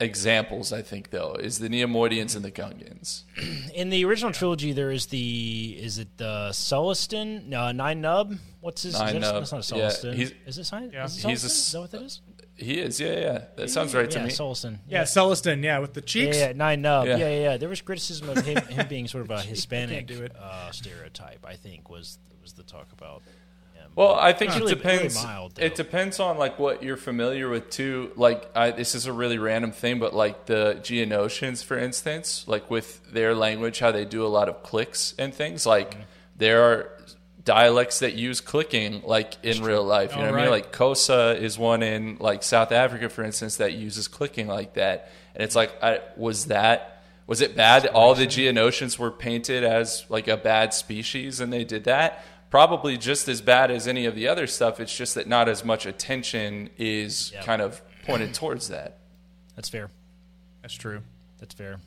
examples. 0.00 0.72
I 0.72 0.82
think 0.82 1.10
though 1.10 1.34
is 1.34 1.58
the 1.58 1.68
Neimoidians 1.68 2.34
and 2.36 2.44
the 2.44 2.50
Gungans. 2.50 3.22
in 3.74 3.90
the 3.90 4.04
original 4.04 4.32
trilogy, 4.32 4.72
there 4.72 4.90
is 4.90 5.06
the 5.06 5.76
is 5.80 5.98
it 5.98 6.16
the 6.18 6.50
Sullustan? 6.52 7.46
No, 7.46 7.70
Nien 7.72 8.02
Nunb. 8.02 8.38
What's 8.60 8.82
his? 8.82 8.98
Nine 8.98 9.08
is 9.08 9.12
that, 9.14 9.20
Nub. 9.20 9.34
That's 9.36 9.52
not 9.52 9.70
a 9.72 9.76
Yeah, 9.76 9.86
Sullustan. 9.88 10.14
he's- 10.14 10.32
is 10.46 10.58
it 10.58 10.62
Sullustan? 10.62 10.92
Yeah. 10.92 11.04
Is, 11.04 11.24
it 11.24 11.28
He's 11.28 11.44
a 11.44 11.46
Sullustan? 11.48 11.50
is 11.50 11.72
that 11.72 11.80
what 11.80 11.90
that 11.92 12.02
is? 12.02 12.20
He 12.56 12.78
is. 12.78 13.00
Yeah, 13.00 13.18
yeah. 13.18 13.44
That 13.56 13.70
sounds 13.70 13.94
right 13.94 14.10
to 14.10 14.18
yeah, 14.18 14.24
me. 14.26 14.30
Sullustan. 14.30 14.78
Yeah, 14.88 15.02
Sullustan, 15.02 15.62
yeah, 15.64 15.78
with 15.78 15.94
the 15.94 16.00
Yeah, 16.00 16.06
cheeks. 16.06 16.36
yeah, 16.38 16.48
Nien 16.52 16.82
Nunb. 16.82 17.06
Yeah. 17.06 17.16
Yeah. 17.16 17.28
yeah, 17.28 17.40
yeah, 17.42 17.56
There 17.56 17.68
was 17.68 17.80
criticism 17.80 18.28
of 18.28 18.44
him, 18.44 18.58
him 18.66 18.86
being 18.88 19.08
sort 19.08 19.24
of 19.24 19.30
a 19.30 19.40
Hispanic 19.52 20.06
do 20.06 20.22
it. 20.22 20.32
uh, 20.36 20.70
stereotype. 20.70 21.44
I 21.46 21.54
think 21.56 21.88
was 21.90 22.18
was 22.42 22.52
the 22.54 22.62
talk 22.62 22.88
about. 22.92 23.22
him. 23.74 23.90
Well, 23.94 24.14
I 24.14 24.32
think 24.32 24.50
It's 24.50 24.56
it 24.56 24.60
really- 24.60 24.74
depends. 24.74 25.14
really 25.16 25.26
mild, 25.26 25.58
it 25.58 25.74
depends 25.74 26.18
on 26.20 26.38
like 26.38 26.58
what 26.58 26.82
you're 26.82 26.96
familiar 26.96 27.48
with 27.48 27.70
too. 27.70 28.12
Like 28.16 28.50
I, 28.54 28.70
this 28.70 28.94
is 28.94 29.06
a 29.06 29.12
really 29.12 29.38
random 29.38 29.72
thing, 29.72 29.98
but 29.98 30.14
like 30.14 30.46
the 30.46 30.78
Geonosians, 30.82 31.64
for 31.64 31.78
instance, 31.78 32.44
like 32.46 32.70
with 32.70 33.00
their 33.12 33.34
language, 33.34 33.78
how 33.80 33.92
they 33.92 34.04
do 34.04 34.24
a 34.24 34.28
lot 34.28 34.48
of 34.48 34.62
clicks 34.62 35.14
and 35.18 35.34
things. 35.34 35.66
Like 35.66 35.92
Mm-hmm. 35.92 36.02
there 36.36 36.62
are 36.62 36.90
dialects 37.44 37.98
that 38.00 38.14
use 38.14 38.40
clicking, 38.40 39.02
like 39.04 39.34
in 39.44 39.62
real 39.62 39.82
life. 39.84 40.12
You 40.14 40.22
know 40.22 40.30
what 40.30 40.38
I 40.40 40.42
mean? 40.42 40.50
Like 40.50 40.72
Xhosa 40.72 41.36
is 41.40 41.58
one 41.58 41.82
in 41.82 42.16
like 42.20 42.42
South 42.42 42.70
Africa, 42.72 43.08
for 43.08 43.24
instance, 43.24 43.56
that 43.56 43.72
uses 43.72 44.08
clicking 44.08 44.46
like 44.46 44.74
that. 44.74 45.10
And 45.34 45.42
it's 45.42 45.56
like, 45.56 45.72
I, 45.82 46.00
was 46.16 46.46
that 46.46 47.02
Was 47.26 47.40
it 47.40 47.56
bad? 47.56 47.82
that 47.84 47.92
All 47.92 48.14
the 48.14 48.26
Geonosians 48.26 48.98
were 48.98 49.10
painted 49.10 49.64
as 49.64 50.04
like 50.08 50.28
a 50.28 50.36
bad 50.36 50.72
species, 50.74 51.40
and 51.40 51.52
they 51.52 51.64
did 51.64 51.84
that. 51.84 52.24
Probably 52.50 52.98
just 52.98 53.28
as 53.28 53.40
bad 53.40 53.70
as 53.70 53.88
any 53.88 54.04
of 54.04 54.14
the 54.14 54.28
other 54.28 54.46
stuff. 54.46 54.78
It's 54.78 54.94
just 54.94 55.14
that 55.14 55.26
not 55.26 55.48
as 55.48 55.64
much 55.64 55.86
attention 55.86 56.68
is 56.76 57.32
Yep. 57.32 57.44
kind 57.44 57.62
of 57.62 57.80
pointed 58.04 58.34
towards 58.34 58.68
that. 58.68 58.98
That's 59.56 59.68
fair. 59.70 59.90
That's 60.60 60.74
true. 60.74 61.00
That's 61.38 61.54
fair. 61.54 61.80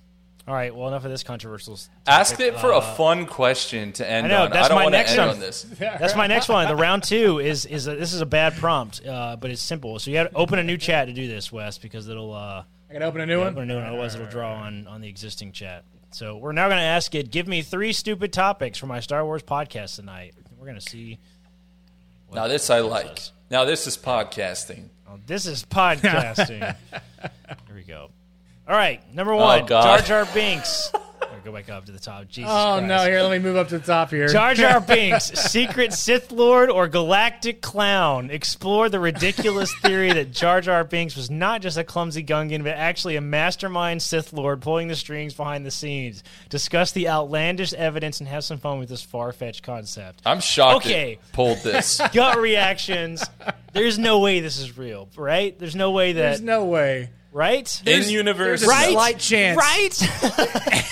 All 0.48 0.54
right. 0.54 0.76
Well, 0.76 0.88
enough 0.90 1.04
of 1.06 1.10
this 1.12 1.24
controversial. 1.24 1.74
s- 1.74 1.90
Ask 2.06 2.40
it 2.40 2.60
for 2.60 2.70
a 2.72 2.78
Uh, 2.78 2.96
fun 2.96 3.26
question 3.26 3.92
to 3.94 4.08
end 4.08 4.28
I 4.28 4.30
know, 4.30 4.44
on. 4.44 4.52
that's 4.52 4.66
I 4.66 4.70
don't 4.70 4.76
my 4.78 4.84
want 4.84 4.94
to 4.94 4.98
next 5.00 5.12
end 5.12 5.20
one. 5.22 5.30
on 5.30 5.40
this. 5.40 5.64
That's 5.80 6.16
my 6.16 6.28
next 6.28 6.48
one. 6.50 6.68
The 6.68 6.76
round 6.76 7.02
two 7.04 7.40
is 7.40 7.66
is 7.66 7.88
a, 7.88 7.96
this 7.96 8.14
is 8.14 8.22
a 8.22 8.28
bad 8.28 8.56
prompt, 8.58 9.04
uh, 9.06 9.38
but 9.38 9.50
it's 9.50 9.62
simple. 9.64 9.98
So 9.98 10.12
you 10.12 10.18
have 10.18 10.30
to 10.30 10.36
open 10.36 10.60
a 10.60 10.64
new 10.64 10.78
chat 10.78 11.08
to 11.08 11.14
do 11.14 11.28
this, 11.28 11.52
Wes, 11.52 11.80
because 11.80 12.08
it'll 12.08 12.32
uh, 12.34 12.64
I 12.90 12.94
can 12.94 13.02
open 13.02 13.22
a 13.22 13.26
new 13.26 13.40
one. 13.40 13.48
open 13.54 13.64
a 13.64 13.66
new 13.66 13.76
one. 13.76 13.86
Otherwise, 13.86 14.14
it'll 14.14 14.28
draw 14.28 14.54
on 14.54 14.86
on 14.86 15.02
the 15.02 15.08
existing 15.10 15.52
chat. 15.52 15.84
So 16.12 16.38
we're 16.38 16.52
now 16.52 16.68
going 16.68 16.78
to 16.78 16.84
ask 16.84 17.14
it. 17.16 17.32
Give 17.32 17.48
me 17.48 17.64
three 17.64 17.92
stupid 17.92 18.32
topics 18.32 18.78
for 18.78 18.86
my 18.86 19.00
Star 19.00 19.26
Wars 19.26 19.42
podcast 19.42 19.96
tonight. 19.96 20.36
We're 20.60 20.68
going 20.68 20.80
to 20.80 20.90
see. 20.90 21.18
what 22.28 22.36
Now 22.36 22.48
this 22.48 22.70
I 22.70 22.80
like. 22.82 23.18
says. 23.18 23.32
Now 23.50 23.66
this 23.66 23.88
is 23.88 23.98
podcasting. 23.98 24.90
Oh, 25.10 25.18
this 25.26 25.46
is 25.48 25.66
podcasting. 25.66 26.76
Here 27.68 27.76
we 27.76 27.82
go. 27.84 28.12
All 28.68 28.76
right, 28.76 29.02
number 29.14 29.34
oh, 29.34 29.38
one, 29.38 29.64
Oh, 29.64 29.66
God. 29.66 29.84
Jar 30.06 30.24
Jar 30.26 30.34
Binks. 30.34 30.92
Go 31.44 31.52
back 31.52 31.70
up 31.70 31.86
to 31.86 31.92
the 31.92 32.00
top. 32.00 32.28
Jesus 32.28 32.50
Oh 32.52 32.78
Christ. 32.80 32.88
no! 32.88 33.06
Here, 33.06 33.22
let 33.22 33.30
me 33.30 33.38
move 33.38 33.56
up 33.56 33.68
to 33.68 33.78
the 33.78 33.86
top 33.86 34.10
here. 34.10 34.28
Jar 34.28 34.56
Jar 34.56 34.82
Binks, 34.88 35.26
secret 35.26 35.94
Sith 35.94 36.32
Lord 36.32 36.72
or 36.72 36.88
galactic 36.88 37.62
clown, 37.62 38.32
explore 38.32 38.90
the 38.90 39.00
ridiculous 39.00 39.72
theory 39.82 40.12
that 40.12 40.32
Jar 40.32 40.60
Jar 40.60 40.84
Binks 40.84 41.16
was 41.16 41.30
not 41.30 41.62
just 41.62 41.78
a 41.78 41.84
clumsy 41.84 42.24
Gungan, 42.24 42.64
but 42.64 42.72
actually 42.74 43.16
a 43.16 43.22
mastermind 43.22 44.02
Sith 44.02 44.34
Lord 44.34 44.60
pulling 44.64 44.88
the 44.88 44.96
strings 44.96 45.36
behind 45.36 45.68
the 45.68 45.70
scenes. 45.72 46.24
Discuss 46.50 46.94
the 46.94 47.10
outlandish 47.10 47.74
evidence 47.74 48.20
and 48.22 48.28
have 48.28 48.44
some 48.44 48.58
fun 48.58 48.80
with 48.80 48.90
this 48.90 49.04
far 49.04 49.32
fetched 49.32 49.62
concept. 49.62 50.24
I'm 50.26 50.40
shocked 50.40 50.88
Okay. 50.88 51.12
it 51.14 51.20
pulled 51.32 51.60
this. 51.60 52.02
Gut 52.12 52.40
reactions. 52.40 53.24
There's 53.72 54.00
no 54.00 54.18
way 54.18 54.40
this 54.40 54.58
is 54.58 54.80
real, 54.80 55.10
right? 55.16 55.56
There's 55.60 55.76
no 55.76 55.92
way 55.92 56.14
that, 56.14 56.22
There's 56.22 56.42
no 56.42 56.66
way. 56.66 57.12
Right? 57.36 57.82
In 57.86 58.10
universe, 58.10 58.62
there's 58.62 58.64
a 58.64 58.68
right? 58.68 58.92
slight 58.92 59.20
chance. 59.20 59.58
Right? 59.58 60.86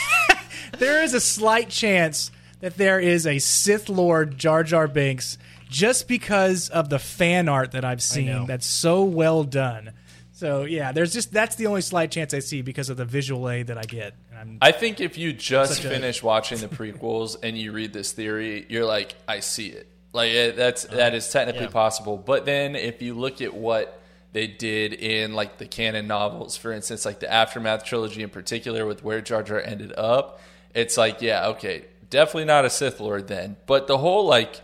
There 0.79 1.03
is 1.03 1.13
a 1.13 1.21
slight 1.21 1.69
chance 1.69 2.31
that 2.59 2.77
there 2.77 2.99
is 2.99 3.27
a 3.27 3.39
Sith 3.39 3.89
Lord 3.89 4.37
Jar 4.37 4.63
Jar 4.63 4.87
Binks 4.87 5.37
just 5.69 6.07
because 6.07 6.69
of 6.69 6.89
the 6.89 6.99
fan 6.99 7.47
art 7.47 7.71
that 7.71 7.85
I've 7.85 8.01
seen. 8.01 8.47
That's 8.47 8.65
so 8.65 9.03
well 9.03 9.43
done. 9.43 9.91
So 10.33 10.63
yeah, 10.63 10.91
there's 10.91 11.13
just 11.13 11.31
that's 11.31 11.55
the 11.55 11.67
only 11.67 11.81
slight 11.81 12.11
chance 12.11 12.33
I 12.33 12.39
see 12.39 12.61
because 12.61 12.89
of 12.89 12.97
the 12.97 13.05
visual 13.05 13.49
aid 13.49 13.67
that 13.67 13.77
I 13.77 13.83
get. 13.83 14.13
I'm, 14.37 14.57
think 14.71 14.99
if 14.99 15.17
you 15.17 15.31
just 15.31 15.75
Such 15.75 15.85
a- 15.85 15.89
finish 15.89 16.21
watching 16.23 16.57
the 16.57 16.67
prequels 16.67 17.37
and 17.41 17.57
you 17.57 17.71
read 17.71 17.93
this 17.93 18.11
theory, 18.11 18.65
you're 18.67 18.85
like, 18.85 19.15
I 19.27 19.39
see 19.39 19.67
it. 19.67 19.87
Like 20.11 20.31
it, 20.31 20.55
that's 20.57 20.85
uh-huh. 20.85 20.97
that 20.97 21.15
is 21.15 21.29
technically 21.29 21.65
yeah. 21.65 21.71
possible. 21.71 22.17
But 22.17 22.45
then 22.45 22.75
if 22.75 23.01
you 23.01 23.13
look 23.13 23.41
at 23.41 23.53
what 23.53 24.02
they 24.33 24.47
did 24.47 24.93
in 24.93 25.33
like 25.33 25.57
the 25.59 25.65
canon 25.65 26.07
novels, 26.07 26.57
for 26.57 26.73
instance, 26.73 27.05
like 27.05 27.19
the 27.19 27.31
Aftermath 27.31 27.85
trilogy 27.85 28.23
in 28.23 28.29
particular, 28.29 28.85
with 28.85 29.03
where 29.03 29.21
Jar 29.21 29.43
Jar 29.43 29.61
ended 29.61 29.93
up, 29.95 30.41
it's 30.73 30.97
like, 30.97 31.21
yeah, 31.21 31.47
okay, 31.49 31.85
definitely 32.09 32.45
not 32.45 32.65
a 32.65 32.69
Sith 32.69 32.99
Lord 32.99 33.27
then. 33.27 33.55
But 33.67 33.87
the 33.87 33.99
whole 33.99 34.25
like, 34.25 34.61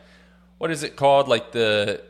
what 0.58 0.72
is 0.72 0.84
it 0.84 0.96
called? 0.96 1.28
Like 1.28 1.52
the 1.52 2.02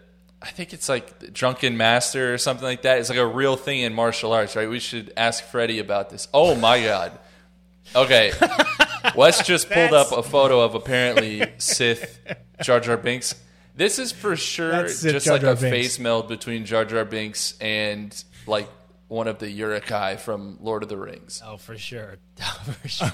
I 0.41 0.51
think 0.51 0.71
it's 0.71 0.87
like 0.87 1.19
the 1.19 1.29
Drunken 1.29 1.75
Master 1.75 2.33
or 2.33 2.37
something 2.37 2.63
like 2.63 2.83
that. 2.83 2.99
It's 2.99 3.09
like 3.09 3.19
a 3.19 3.27
real 3.27 3.57
thing 3.57 3.81
in 3.81 3.93
martial 3.93 4.31
arts, 4.31 4.55
right? 4.55 4.69
We 4.69 4.79
should 4.79 5.11
ask 5.17 5.43
Freddie 5.43 5.79
about 5.79 6.09
this. 6.09 6.29
Oh 6.33 6.55
my 6.55 6.81
god. 6.81 7.19
Okay. 7.93 8.31
Wes 9.15 9.45
just 9.45 9.69
pulled 9.69 9.93
up 9.93 10.11
a 10.13 10.23
photo 10.23 10.61
of 10.61 10.75
apparently 10.75 11.51
Sith 11.57 12.19
Jar 12.61 12.79
Jar 12.79 12.95
Binks. 12.95 13.35
This 13.79 13.97
is 13.97 14.11
for 14.11 14.35
sure 14.35 14.71
That's 14.71 14.97
Sith 14.97 15.13
just 15.13 15.25
Jar 15.25 15.35
like 15.35 15.41
Jar 15.43 15.53
a 15.53 15.55
Binks. 15.55 15.69
face 15.69 15.99
meld 15.99 16.27
between 16.27 16.65
Jar 16.65 16.83
Jar 16.85 17.05
Binks 17.05 17.57
and 17.59 18.13
like 18.45 18.67
one 19.07 19.27
of 19.29 19.39
the 19.39 19.49
Uruk-hai 19.49 20.17
from 20.17 20.57
Lord 20.61 20.83
of 20.83 20.89
the 20.89 20.97
Rings. 20.97 21.41
Oh, 21.45 21.55
for 21.57 21.77
sure. 21.77 22.17
Oh, 22.41 22.73
for 22.81 22.87
sure. 22.87 23.11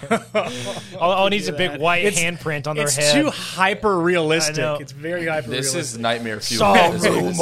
all, 0.99 1.11
all 1.11 1.28
it 1.28 1.30
needs 1.30 1.47
a 1.47 1.53
big 1.53 1.80
white 1.80 2.03
It's- 2.05 2.22
handprint 2.22 2.68
on 2.68 2.76
their 2.76 2.89
head. 2.89 2.97
it's 2.99 3.11
head. 3.13 3.22
too 3.24 3.30
hyper 3.30 3.97
realistic. 3.99 4.57
I 4.57 4.61
know. 4.61 4.76
It's 4.76 4.91
very 4.91 5.28
hyper 5.28 5.49
This 5.51 5.68
realistic. 5.74 5.95
is 5.95 5.99
nightmare 5.99 6.39
fuel. 6.41 6.74
This 6.91 7.05
is- 7.05 7.38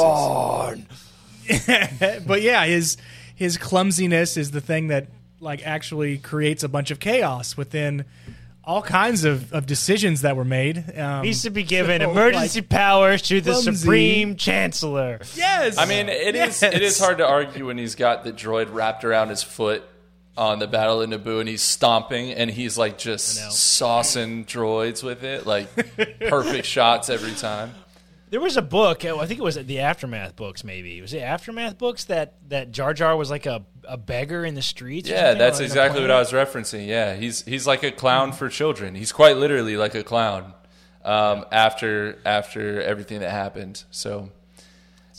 but 2.27 2.41
yeah, 2.41 2.65
his 2.65 2.97
his 3.35 3.57
clumsiness 3.57 4.35
is 4.37 4.51
the 4.51 4.61
thing 4.61 4.87
that 4.89 5.07
like 5.39 5.65
actually 5.65 6.17
creates 6.17 6.63
a 6.63 6.69
bunch 6.69 6.91
of 6.91 6.99
chaos 6.99 7.55
within 7.57 8.03
all 8.65 8.81
kinds 8.81 9.25
of, 9.25 9.51
of 9.53 9.65
decisions 9.65 10.21
that 10.21 10.35
were 10.35 10.45
made. 10.45 10.97
Um, 10.97 11.23
needs 11.23 11.43
to 11.43 11.49
be 11.49 11.63
given 11.63 12.01
so, 12.01 12.11
emergency 12.11 12.61
powers 12.61 13.21
to 13.23 13.41
the 13.41 13.51
clumsy. 13.51 13.73
Supreme 13.73 14.35
Chancellor. 14.35 15.19
yes, 15.35 15.77
I 15.77 15.85
mean, 15.85 16.09
it 16.09 16.35
is 16.35 16.63
it 16.63 16.81
is 16.81 16.99
hard 16.99 17.17
to 17.17 17.27
argue 17.27 17.67
when 17.67 17.77
he's 17.77 17.95
got 17.95 18.23
the 18.23 18.31
droid 18.31 18.73
wrapped 18.73 19.03
around 19.03 19.29
his 19.29 19.43
foot 19.43 19.83
on 20.37 20.59
the 20.59 20.67
Battle 20.67 21.01
of 21.01 21.09
Naboo 21.09 21.39
and 21.39 21.47
he's 21.49 21.61
stomping 21.61 22.31
and 22.31 22.49
he's 22.49 22.77
like 22.77 22.97
just 22.97 23.39
saucing 23.51 24.45
droids 24.45 25.03
with 25.03 25.23
it, 25.23 25.45
like 25.45 25.67
perfect 26.27 26.65
shots 26.65 27.09
every 27.09 27.33
time. 27.33 27.73
There 28.33 28.41
was 28.41 28.57
a 28.57 28.63
book, 28.63 29.05
I 29.05 29.27
think 29.27 29.39
it 29.39 29.43
was 29.43 29.57
the 29.63 29.81
Aftermath 29.81 30.35
books, 30.35 30.63
maybe. 30.63 30.99
Was 31.01 31.13
it 31.13 31.19
Aftermath 31.19 31.77
books 31.77 32.05
that, 32.05 32.33
that 32.49 32.71
Jar 32.71 32.91
Jar 32.95 33.15
was 33.15 33.29
like 33.29 33.45
a, 33.45 33.63
a 33.87 33.95
beggar 33.95 34.43
in 34.43 34.55
the 34.55 34.63
streets? 34.63 35.07
Yeah, 35.07 35.35
that's 35.35 35.59
like 35.59 35.67
exactly 35.67 36.01
what 36.01 36.09
I 36.09 36.17
was 36.17 36.31
referencing. 36.31 36.87
Yeah, 36.87 37.13
he's 37.13 37.43
he's 37.43 37.67
like 37.67 37.83
a 37.83 37.91
clown 37.91 38.31
for 38.31 38.49
children. 38.49 38.95
He's 38.95 39.11
quite 39.11 39.37
literally 39.37 39.77
like 39.77 39.93
a 39.93 40.03
clown 40.03 40.55
um, 41.05 41.45
after 41.51 42.17
after 42.25 42.81
everything 42.81 43.19
that 43.19 43.29
happened. 43.29 43.83
So 43.91 44.31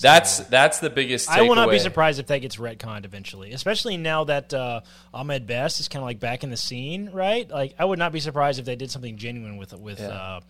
that's 0.01 0.39
that's 0.39 0.81
the 0.81 0.91
biggest. 0.91 1.31
I 1.31 1.43
will 1.43 1.55
not 1.55 1.71
be 1.71 1.79
surprised 1.79 2.19
if 2.19 2.27
that 2.27 2.39
gets 2.39 2.57
retconned 2.57 3.05
eventually, 3.05 3.53
especially 3.53 3.97
now 3.97 4.25
that 4.25 4.53
uh, 4.53 4.81
Ahmed 5.12 5.47
Best 5.47 5.79
is 5.79 5.87
kind 5.87 6.03
of 6.03 6.07
like 6.07 6.19
back 6.19 6.43
in 6.43 6.51
the 6.51 6.57
scene, 6.57 7.11
right? 7.12 7.49
Like, 7.49 7.77
I 7.79 7.85
would 7.85 8.01
not 8.01 8.11
be 8.11 8.19
surprised 8.19 8.59
if 8.59 8.65
they 8.65 8.75
did 8.75 8.91
something 8.91 9.17
genuine 9.17 9.57
with 9.57 9.73
with 9.73 10.01
Yeah. 10.01 10.09
uh, 10.09 10.41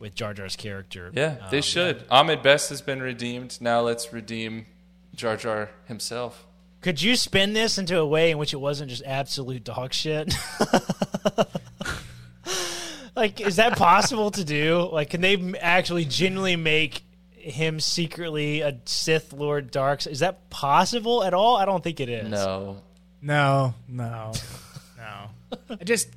with 0.00 0.16
Jar 0.16 0.34
Jar's 0.34 0.56
character. 0.56 1.12
Yeah, 1.14 1.36
they 1.50 1.58
Um, 1.58 1.62
should. 1.62 2.04
Ahmed 2.10 2.42
Best 2.42 2.70
has 2.70 2.80
been 2.82 3.00
redeemed. 3.00 3.58
Now 3.60 3.80
let's 3.82 4.12
redeem 4.12 4.66
Jar 5.14 5.36
Jar 5.36 5.70
himself. 5.86 6.46
Could 6.80 7.00
you 7.02 7.14
spin 7.14 7.52
this 7.52 7.76
into 7.78 7.96
a 7.98 8.06
way 8.06 8.30
in 8.32 8.38
which 8.38 8.52
it 8.54 8.56
wasn't 8.56 8.88
just 8.90 9.02
absolute 9.04 9.62
dog 9.62 9.92
shit? 9.92 10.34
like, 13.16 13.40
is 13.40 13.56
that 13.56 13.76
possible 13.76 14.30
to 14.30 14.44
do? 14.44 14.88
Like, 14.90 15.10
can 15.10 15.20
they 15.20 15.36
actually 15.60 16.04
genuinely 16.06 16.56
make 16.56 17.02
him 17.32 17.80
secretly 17.80 18.60
a 18.62 18.78
Sith 18.86 19.32
Lord 19.32 19.70
Dark? 19.70 20.06
Is 20.06 20.20
that 20.20 20.48
possible 20.50 21.22
at 21.24 21.34
all? 21.34 21.56
I 21.56 21.64
don't 21.64 21.82
think 21.84 22.00
it 22.00 22.08
is. 22.08 22.28
No, 22.28 22.78
no, 23.20 23.74
no, 23.88 24.32
no. 24.96 25.30
I 25.78 25.84
just 25.84 26.08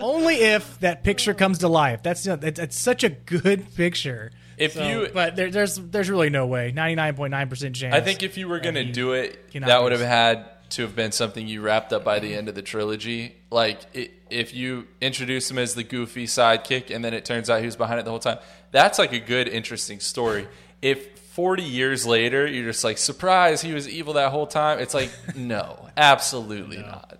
only 0.00 0.36
if 0.36 0.78
that 0.80 1.04
picture 1.04 1.34
comes 1.34 1.58
to 1.58 1.68
life. 1.68 2.02
That's 2.02 2.24
you 2.26 2.32
know, 2.36 2.38
it's, 2.42 2.58
it's 2.58 2.76
such 2.78 3.04
a 3.04 3.08
good 3.10 3.74
picture. 3.74 4.32
If 4.56 4.74
So- 4.74 4.86
you- 4.86 5.08
but 5.12 5.36
there, 5.36 5.50
there's 5.50 5.76
there's 5.76 6.10
really 6.10 6.30
no 6.30 6.46
way. 6.46 6.72
Ninety 6.72 6.94
nine 6.94 7.14
point 7.16 7.30
nine 7.30 7.48
percent 7.48 7.76
chance. 7.76 7.94
I 7.94 8.00
think 8.00 8.22
if 8.22 8.36
you 8.36 8.48
were 8.48 8.60
going 8.60 8.74
to 8.74 8.84
do 8.84 9.12
it, 9.12 9.50
cannot 9.50 9.68
that 9.68 9.82
would 9.82 9.92
have 9.92 10.00
lose. 10.02 10.08
had 10.10 10.44
to 10.70 10.82
have 10.82 10.94
been 10.94 11.10
something 11.12 11.48
you 11.48 11.62
wrapped 11.62 11.92
up 11.92 12.04
by 12.04 12.18
the 12.20 12.34
end 12.34 12.48
of 12.48 12.54
the 12.54 12.62
trilogy. 12.62 13.34
Like 13.50 13.80
i 13.96 14.10
if 14.30 14.54
you 14.54 14.86
introduce 15.00 15.50
him 15.50 15.58
as 15.58 15.74
the 15.74 15.82
goofy 15.82 16.26
sidekick, 16.26 16.94
and 16.94 17.04
then 17.04 17.14
it 17.14 17.24
turns 17.24 17.50
out 17.50 17.58
he 17.60 17.66
was 17.66 17.74
behind 17.74 17.98
it 17.98 18.04
the 18.04 18.10
whole 18.10 18.20
time. 18.20 18.38
That's 18.70 18.96
like 18.98 19.12
a 19.12 19.18
good, 19.18 19.48
interesting 19.48 19.98
story. 19.98 20.46
If 20.82 21.18
40 21.18 21.62
years 21.64 22.06
later 22.06 22.46
you're 22.46 22.66
just 22.66 22.84
like 22.84 22.98
surprised 22.98 23.64
he 23.64 23.72
was 23.72 23.88
evil 23.88 24.12
that 24.14 24.30
whole 24.30 24.46
time, 24.46 24.78
it's 24.78 24.94
like 24.94 25.10
no, 25.36 25.88
absolutely 25.96 26.78
not. 26.78 27.18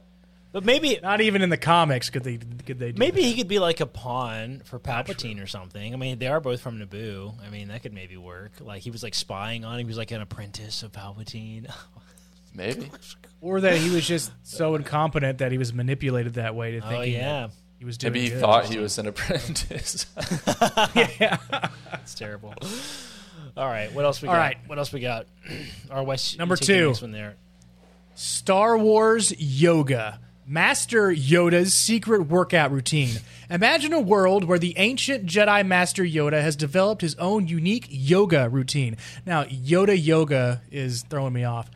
But 0.52 0.64
maybe 0.64 0.98
not 1.00 1.20
even 1.20 1.42
in 1.42 1.50
the 1.50 1.56
comics 1.56 2.10
could 2.10 2.24
they 2.24 2.38
could 2.38 2.78
they 2.78 2.92
do 2.92 2.98
maybe 2.98 3.22
that. 3.22 3.26
he 3.28 3.36
could 3.36 3.46
be 3.46 3.60
like 3.60 3.80
a 3.80 3.86
pawn 3.86 4.62
for 4.64 4.80
Palpatine 4.80 5.42
or 5.42 5.46
something. 5.46 5.94
I 5.94 5.96
mean, 5.96 6.18
they 6.18 6.26
are 6.26 6.40
both 6.40 6.60
from 6.60 6.80
Naboo. 6.80 7.34
I 7.46 7.50
mean, 7.50 7.68
that 7.68 7.82
could 7.82 7.92
maybe 7.92 8.16
work. 8.16 8.52
Like 8.60 8.82
he 8.82 8.90
was 8.90 9.02
like 9.02 9.14
spying 9.14 9.64
on 9.64 9.74
him. 9.74 9.86
He 9.86 9.90
was 9.90 9.96
like 9.96 10.10
an 10.10 10.20
apprentice 10.20 10.82
of 10.82 10.92
Palpatine. 10.92 11.72
Maybe. 12.52 12.90
or 13.40 13.60
that 13.60 13.76
he 13.78 13.90
was 13.90 14.04
just 14.04 14.32
so 14.42 14.74
incompetent 14.74 15.38
that 15.38 15.52
he 15.52 15.58
was 15.58 15.72
manipulated 15.72 16.34
that 16.34 16.56
way 16.56 16.72
to 16.72 16.78
oh, 16.78 16.88
think. 16.88 16.98
oh 16.98 17.02
yeah, 17.02 17.48
he 17.78 17.84
was 17.84 17.96
doing 17.96 18.12
Maybe 18.12 18.24
he 18.24 18.30
good. 18.30 18.40
thought 18.40 18.64
he 18.64 18.78
was 18.78 18.98
an 18.98 19.06
apprentice. 19.06 20.06
Yeah. 20.96 21.38
That's 21.90 22.14
terrible. 22.14 22.54
All 23.56 23.66
right, 23.68 23.92
what 23.94 24.04
else 24.04 24.20
we 24.20 24.26
got? 24.26 24.32
All 24.32 24.38
right. 24.40 24.56
What 24.66 24.78
else 24.78 24.92
we 24.92 24.98
got? 24.98 25.26
Our 25.90 26.02
West 26.02 26.38
Number 26.38 26.54
you 26.54 26.56
take 26.56 26.66
the 26.66 26.72
two. 26.74 26.86
next 26.88 27.02
one 27.02 27.12
there. 27.12 27.36
Star 28.16 28.76
Wars 28.76 29.32
Yoga. 29.38 30.18
Master 30.50 31.12
Yoda's 31.12 31.72
secret 31.72 32.22
workout 32.22 32.72
routine. 32.72 33.20
Imagine 33.48 33.92
a 33.92 34.00
world 34.00 34.42
where 34.42 34.58
the 34.58 34.76
ancient 34.78 35.24
Jedi 35.24 35.64
Master 35.64 36.02
Yoda 36.02 36.42
has 36.42 36.56
developed 36.56 37.02
his 37.02 37.14
own 37.14 37.46
unique 37.46 37.86
yoga 37.88 38.48
routine. 38.48 38.96
Now, 39.24 39.44
Yoda 39.44 39.96
yoga 39.96 40.60
is 40.72 41.04
throwing 41.04 41.34
me 41.34 41.44
off. 41.44 41.70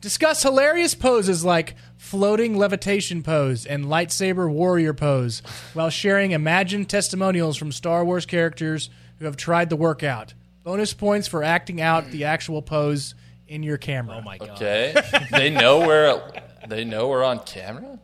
Discuss 0.00 0.44
hilarious 0.44 0.94
poses 0.94 1.44
like 1.44 1.74
floating 1.98 2.56
levitation 2.56 3.24
pose 3.24 3.66
and 3.66 3.86
lightsaber 3.86 4.48
warrior 4.48 4.94
pose 4.94 5.42
while 5.74 5.90
sharing 5.90 6.30
imagined 6.30 6.88
testimonials 6.88 7.56
from 7.56 7.72
Star 7.72 8.04
Wars 8.04 8.26
characters 8.26 8.90
who 9.18 9.24
have 9.24 9.36
tried 9.36 9.70
the 9.70 9.76
workout. 9.76 10.34
Bonus 10.62 10.94
points 10.94 11.26
for 11.26 11.42
acting 11.42 11.80
out 11.80 12.12
the 12.12 12.26
actual 12.26 12.62
pose 12.62 13.16
in 13.48 13.64
your 13.64 13.76
camera. 13.76 14.18
Oh 14.18 14.22
my 14.22 14.38
god. 14.38 14.50
Okay, 14.50 14.94
they 15.32 15.50
know 15.50 15.80
we're 15.84 16.22
they 16.68 16.84
know 16.84 17.08
we're 17.08 17.24
on 17.24 17.40
camera. 17.40 17.98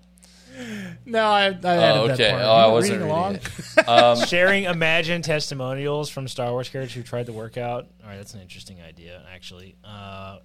No, 1.04 1.24
I, 1.26 1.44
I 1.44 1.48
added 1.48 1.62
Oh, 1.64 2.06
that 2.08 2.14
okay. 2.14 2.30
part. 2.30 2.42
Oh, 2.42 2.50
I 2.52 2.66
You 2.66 2.72
wasn't 2.72 3.02
reading 3.02 3.14
reading 3.14 3.40
along. 3.86 4.18
it. 4.22 4.28
Sharing 4.28 4.64
imagined 4.64 5.24
testimonials 5.24 6.08
from 6.10 6.26
Star 6.28 6.50
Wars 6.50 6.68
characters 6.68 6.94
who 6.94 7.02
tried 7.02 7.26
the 7.26 7.32
workout. 7.32 7.86
All 8.02 8.08
right, 8.08 8.16
that's 8.16 8.34
an 8.34 8.40
interesting 8.40 8.80
idea, 8.80 9.22
actually. 9.32 9.76
Uh, 9.84 10.38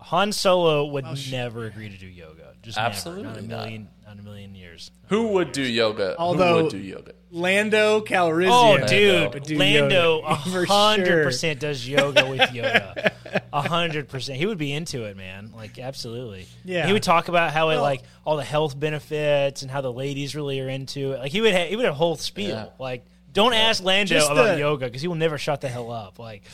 Han 0.00 0.32
Solo 0.32 0.86
would 0.86 1.04
oh, 1.04 1.14
never 1.30 1.66
agree 1.66 1.88
to 1.88 1.96
do 1.96 2.06
yoga. 2.06 2.54
Just 2.62 2.78
Absolutely 2.78 3.24
never. 3.24 3.34
Not 3.40 3.44
a 3.44 3.46
not. 3.48 3.64
million, 3.64 3.88
not 4.06 4.18
a 4.18 4.22
million 4.22 4.54
years. 4.54 4.90
Who 5.08 5.28
would 5.28 5.52
do 5.52 5.62
yoga? 5.62 6.14
Who 6.18 6.36
would 6.36 6.70
do 6.70 6.78
yoga? 6.78 7.12
Lando 7.30 8.00
Calrissian. 8.00 8.48
Oh, 8.50 8.72
Would 8.72 8.86
dude, 8.86 9.42
do 9.42 9.58
Lando 9.58 10.20
yoga, 10.22 10.66
hundred 10.66 11.24
percent 11.24 11.60
does 11.60 11.86
yoga 11.86 12.26
with 12.26 12.40
Yoda. 12.40 13.12
hundred 13.52 14.08
percent, 14.08 14.38
he 14.38 14.46
would 14.46 14.56
be 14.56 14.72
into 14.72 15.04
it, 15.04 15.16
man. 15.16 15.52
Like, 15.54 15.78
absolutely. 15.78 16.46
Yeah. 16.64 16.86
he 16.86 16.92
would 16.94 17.02
talk 17.02 17.28
about 17.28 17.52
how 17.52 17.68
it 17.68 17.74
Well- 17.74 17.82
like 17.82 18.02
all 18.24 18.36
the 18.38 18.44
health 18.44 18.78
benefits 18.78 19.60
and 19.62 19.70
how 19.70 19.82
the 19.82 19.92
ladies 19.92 20.34
really 20.34 20.58
are 20.60 20.68
into 20.70 21.12
it. 21.12 21.18
Like, 21.20 21.32
he 21.32 21.40
would 21.42 21.52
ha- 21.54 21.66
he 21.66 21.76
would 21.76 21.84
have 21.84 21.94
a 21.94 21.98
whole 21.98 22.16
spiel. 22.16 22.48
Yeah. 22.48 22.66
Like, 22.78 23.04
don't 23.32 23.52
ask 23.52 23.82
Lando 23.84 24.14
Just 24.14 24.30
about 24.30 24.54
the- 24.54 24.58
yoga 24.60 24.86
because 24.86 25.02
he 25.02 25.08
will 25.08 25.14
never 25.16 25.36
shut 25.36 25.60
the 25.60 25.68
hell 25.68 25.90
up. 25.90 26.18
Like, 26.18 26.44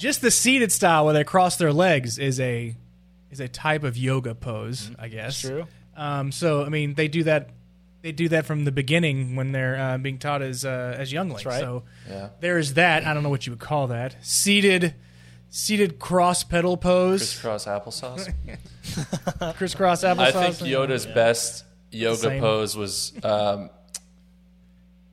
Just 0.00 0.22
the 0.22 0.30
seated 0.30 0.72
style 0.72 1.04
where 1.04 1.12
they 1.12 1.24
cross 1.24 1.56
their 1.56 1.74
legs 1.74 2.18
is 2.18 2.40
a 2.40 2.74
is 3.30 3.38
a 3.38 3.48
type 3.48 3.84
of 3.84 3.98
yoga 3.98 4.34
pose, 4.34 4.90
I 4.98 5.08
guess. 5.08 5.42
true. 5.42 5.66
Um, 5.94 6.32
so 6.32 6.64
I 6.64 6.70
mean, 6.70 6.94
they 6.94 7.06
do 7.06 7.24
that. 7.24 7.50
They 8.00 8.12
do 8.12 8.30
that 8.30 8.46
from 8.46 8.64
the 8.64 8.72
beginning 8.72 9.36
when 9.36 9.52
they're 9.52 9.78
uh, 9.78 9.98
being 9.98 10.16
taught 10.16 10.40
as 10.40 10.64
uh, 10.64 10.96
as 10.98 11.12
younglings. 11.12 11.44
right. 11.44 11.60
So 11.60 11.82
Yeah. 12.08 12.30
there 12.40 12.56
is 12.56 12.74
that. 12.74 13.06
I 13.06 13.12
don't 13.12 13.22
know 13.22 13.28
what 13.28 13.46
you 13.46 13.52
would 13.52 13.60
call 13.60 13.88
that. 13.88 14.16
Seated, 14.22 14.94
seated 15.50 15.98
cross 15.98 16.44
pedal 16.44 16.78
pose, 16.78 17.20
Crisscross 17.20 17.66
applesauce. 17.66 18.32
crisscross 19.58 20.02
applesauce. 20.02 20.34
I 20.34 20.50
think 20.52 20.70
Yoda's 20.70 21.04
best 21.04 21.64
yoga 21.90 22.16
Same. 22.16 22.40
pose 22.40 22.74
was 22.74 23.12
um, 23.22 23.68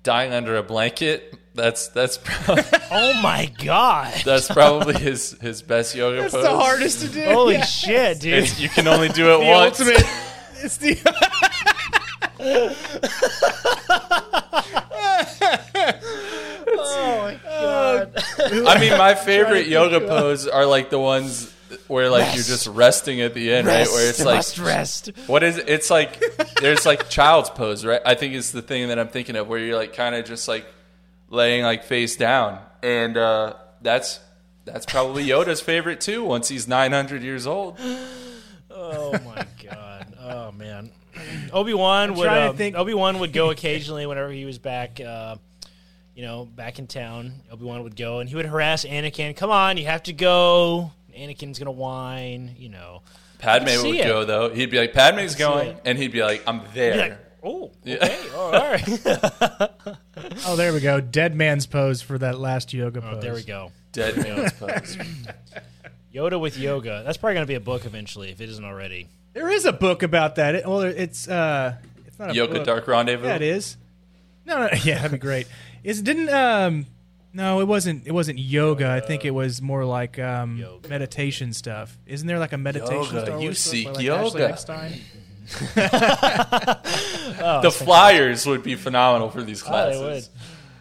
dying 0.03 0.31
under 0.31 0.55
a 0.55 0.63
blanket. 0.63 1.36
That's 1.57 1.87
that's 1.89 2.17
prob- 2.23 2.59
oh 2.91 3.19
my 3.21 3.51
god, 3.63 4.13
that's 4.23 4.47
probably 4.47 4.93
his 4.95 5.31
his 5.41 5.61
best 5.61 5.95
yoga 5.95 6.21
That's 6.21 6.33
pose. 6.33 6.43
the 6.43 6.49
hardest 6.55 7.01
to 7.01 7.09
do. 7.09 7.25
holy 7.25 7.55
Yeah. 7.55 7.65
shit, 7.65 8.19
dude! 8.21 8.33
It's, 8.43 8.59
you 8.59 8.69
can 8.69 8.87
only 8.87 9.09
do 9.09 9.33
it 9.35 9.39
The 9.39 9.45
once. 9.45 9.79
ultimate. 9.81 10.03
It's 10.59 10.77
the. 10.77 10.97
Oh 16.79 17.17
my 17.21 17.39
god! 17.43 18.13
I 18.67 18.79
mean, 18.79 18.97
my 18.97 19.15
favorite 19.15 19.67
yoga 19.67 19.99
pose 20.01 20.47
are 20.47 20.65
like 20.65 20.89
the 20.89 20.99
ones 20.99 21.53
where 21.87 22.09
like 22.09 22.35
you're 22.35 22.43
just 22.43 22.67
resting 22.67 23.21
at 23.21 23.33
the 23.33 23.53
end, 23.53 23.67
right? 23.67 23.87
Where 23.87 24.09
it's 24.09 24.23
like 24.23 24.37
must 24.37 24.59
rest. 24.59 25.11
What 25.27 25.43
is 25.43 25.57
it? 25.57 25.69
It's 25.69 25.89
like 25.89 26.21
there's 26.61 26.85
like 26.85 27.09
child's 27.09 27.49
pose, 27.49 27.85
right? 27.85 28.01
I 28.05 28.15
think 28.15 28.33
it's 28.35 28.51
the 28.51 28.61
thing 28.61 28.89
that 28.89 28.99
I'm 28.99 29.07
thinking 29.09 29.35
of 29.35 29.47
where 29.47 29.59
you're 29.59 29.75
like 29.77 29.93
kind 29.93 30.15
of 30.15 30.25
just 30.25 30.47
like 30.47 30.65
laying 31.29 31.63
like 31.63 31.83
face 31.83 32.15
down, 32.15 32.59
and 32.81 33.17
uh, 33.17 33.53
that's 33.81 34.19
that's 34.65 34.85
probably 34.85 35.25
Yoda's 35.25 35.61
favorite 35.61 36.01
too. 36.01 36.23
Once 36.23 36.49
he's 36.49 36.67
900 36.67 37.23
years 37.23 37.47
old, 37.47 37.79
Oh 38.71 39.11
my 39.25 39.45
god. 39.63 40.13
Oh 40.19 40.51
man. 40.51 40.91
Obi 41.51 41.73
Wan 41.73 42.13
would 42.13 42.25
trying 42.25 42.43
to 42.45 42.49
um, 42.51 42.57
think- 42.57 42.75
Obi 42.75 42.93
Wan 42.93 43.19
would 43.19 43.33
go 43.33 43.49
occasionally 43.49 44.05
whenever 44.05 44.31
he 44.31 44.45
was 44.45 44.59
back. 44.59 44.99
Uh, 44.99 45.37
you 46.13 46.23
know, 46.23 46.45
back 46.45 46.79
in 46.79 46.87
town, 46.87 47.33
Obi 47.51 47.65
Wan 47.65 47.83
would 47.83 47.95
go 47.95 48.19
and 48.19 48.27
he 48.29 48.35
would 48.35 48.45
harass 48.45 48.85
Anakin. 48.85 49.35
Come 49.35 49.51
on, 49.51 49.77
you 49.77 49.85
have 49.85 50.03
to 50.03 50.13
go. 50.13 50.91
Anakin's 51.15 51.59
gonna 51.59 51.71
whine. 51.71 52.55
You 52.57 52.69
know, 52.69 53.01
Padme 53.39 53.65
would 53.83 53.95
it. 53.95 54.03
go 54.05 54.25
though. 54.25 54.49
He'd 54.49 54.69
be 54.71 54.79
like, 54.79 54.93
"Padme's 54.93 55.35
going," 55.35 55.69
it. 55.69 55.81
and 55.85 55.97
he'd 55.97 56.11
be 56.11 56.23
like, 56.23 56.43
"I'm 56.47 56.61
there." 56.73 57.19
Be 57.43 57.49
like, 57.49 57.51
oh, 57.53 57.71
okay, 57.85 58.29
all 58.35 58.51
right. 58.51 59.69
Oh, 60.45 60.55
there 60.55 60.73
we 60.73 60.79
go. 60.79 60.99
Dead 60.99 61.35
man's 61.35 61.65
pose 61.65 62.01
for 62.01 62.17
that 62.17 62.39
last 62.39 62.73
yoga 62.73 63.01
pose. 63.01 63.15
Oh, 63.17 63.21
there 63.21 63.33
we 63.33 63.43
go. 63.43 63.71
Dead 63.91 64.17
man's 64.23 64.51
pose. 64.53 64.97
Yoda 66.13 66.39
with 66.39 66.57
yoga. 66.57 67.03
That's 67.05 67.17
probably 67.17 67.35
gonna 67.35 67.45
be 67.45 67.55
a 67.55 67.59
book 67.59 67.85
eventually, 67.85 68.29
if 68.29 68.41
it 68.41 68.49
isn't 68.49 68.63
already. 68.63 69.07
There 69.33 69.49
is 69.49 69.65
a 69.65 69.73
book 69.73 70.03
about 70.03 70.35
that. 70.35 70.55
It, 70.55 70.65
well, 70.67 70.81
it's 70.81 71.27
uh, 71.27 71.75
it's 72.07 72.17
not 72.17 72.31
a 72.31 72.33
Yoga 72.33 72.55
book. 72.55 72.65
Dark 72.65 72.87
Rendezvous. 72.87 73.27
Yeah, 73.27 73.35
it 73.35 73.41
is. 73.41 73.77
No, 74.45 74.59
no, 74.59 74.69
yeah, 74.83 74.95
that'd 74.95 75.11
be 75.11 75.17
great. 75.17 75.47
Is 75.83 76.01
didn't 76.01 76.29
um, 76.29 76.87
no, 77.33 77.59
it 77.61 77.65
wasn't. 77.65 78.07
It 78.07 78.13
wasn't 78.13 78.39
yoga. 78.39 78.89
I 78.89 78.99
think 78.99 79.25
it 79.25 79.31
was 79.31 79.61
more 79.61 79.85
like 79.85 80.17
um, 80.17 80.57
Yoga. 80.57 80.89
meditation 80.89 81.53
stuff. 81.53 81.95
Isn't 82.07 82.27
there 82.27 82.39
like 82.39 82.53
a 82.53 82.57
meditation? 82.57 83.15
Yoga. 83.15 83.25
Star 83.25 83.27
You 83.27 83.33
Wars 83.35 83.47
book 83.47 83.55
seek 83.57 83.85
by, 83.85 83.91
like, 83.91 84.07
Ashley 84.07 84.41
yoga. 84.41 84.99
Eckstein? 85.47 86.77
The 87.61 87.71
flyers 87.71 88.45
would 88.45 88.63
be 88.63 88.75
phenomenal 88.75 89.29
for 89.29 89.41
these 89.43 89.63
Oh, 89.63 89.67
classes. 89.67 89.99
they 90.01 90.05
would. 90.05 90.27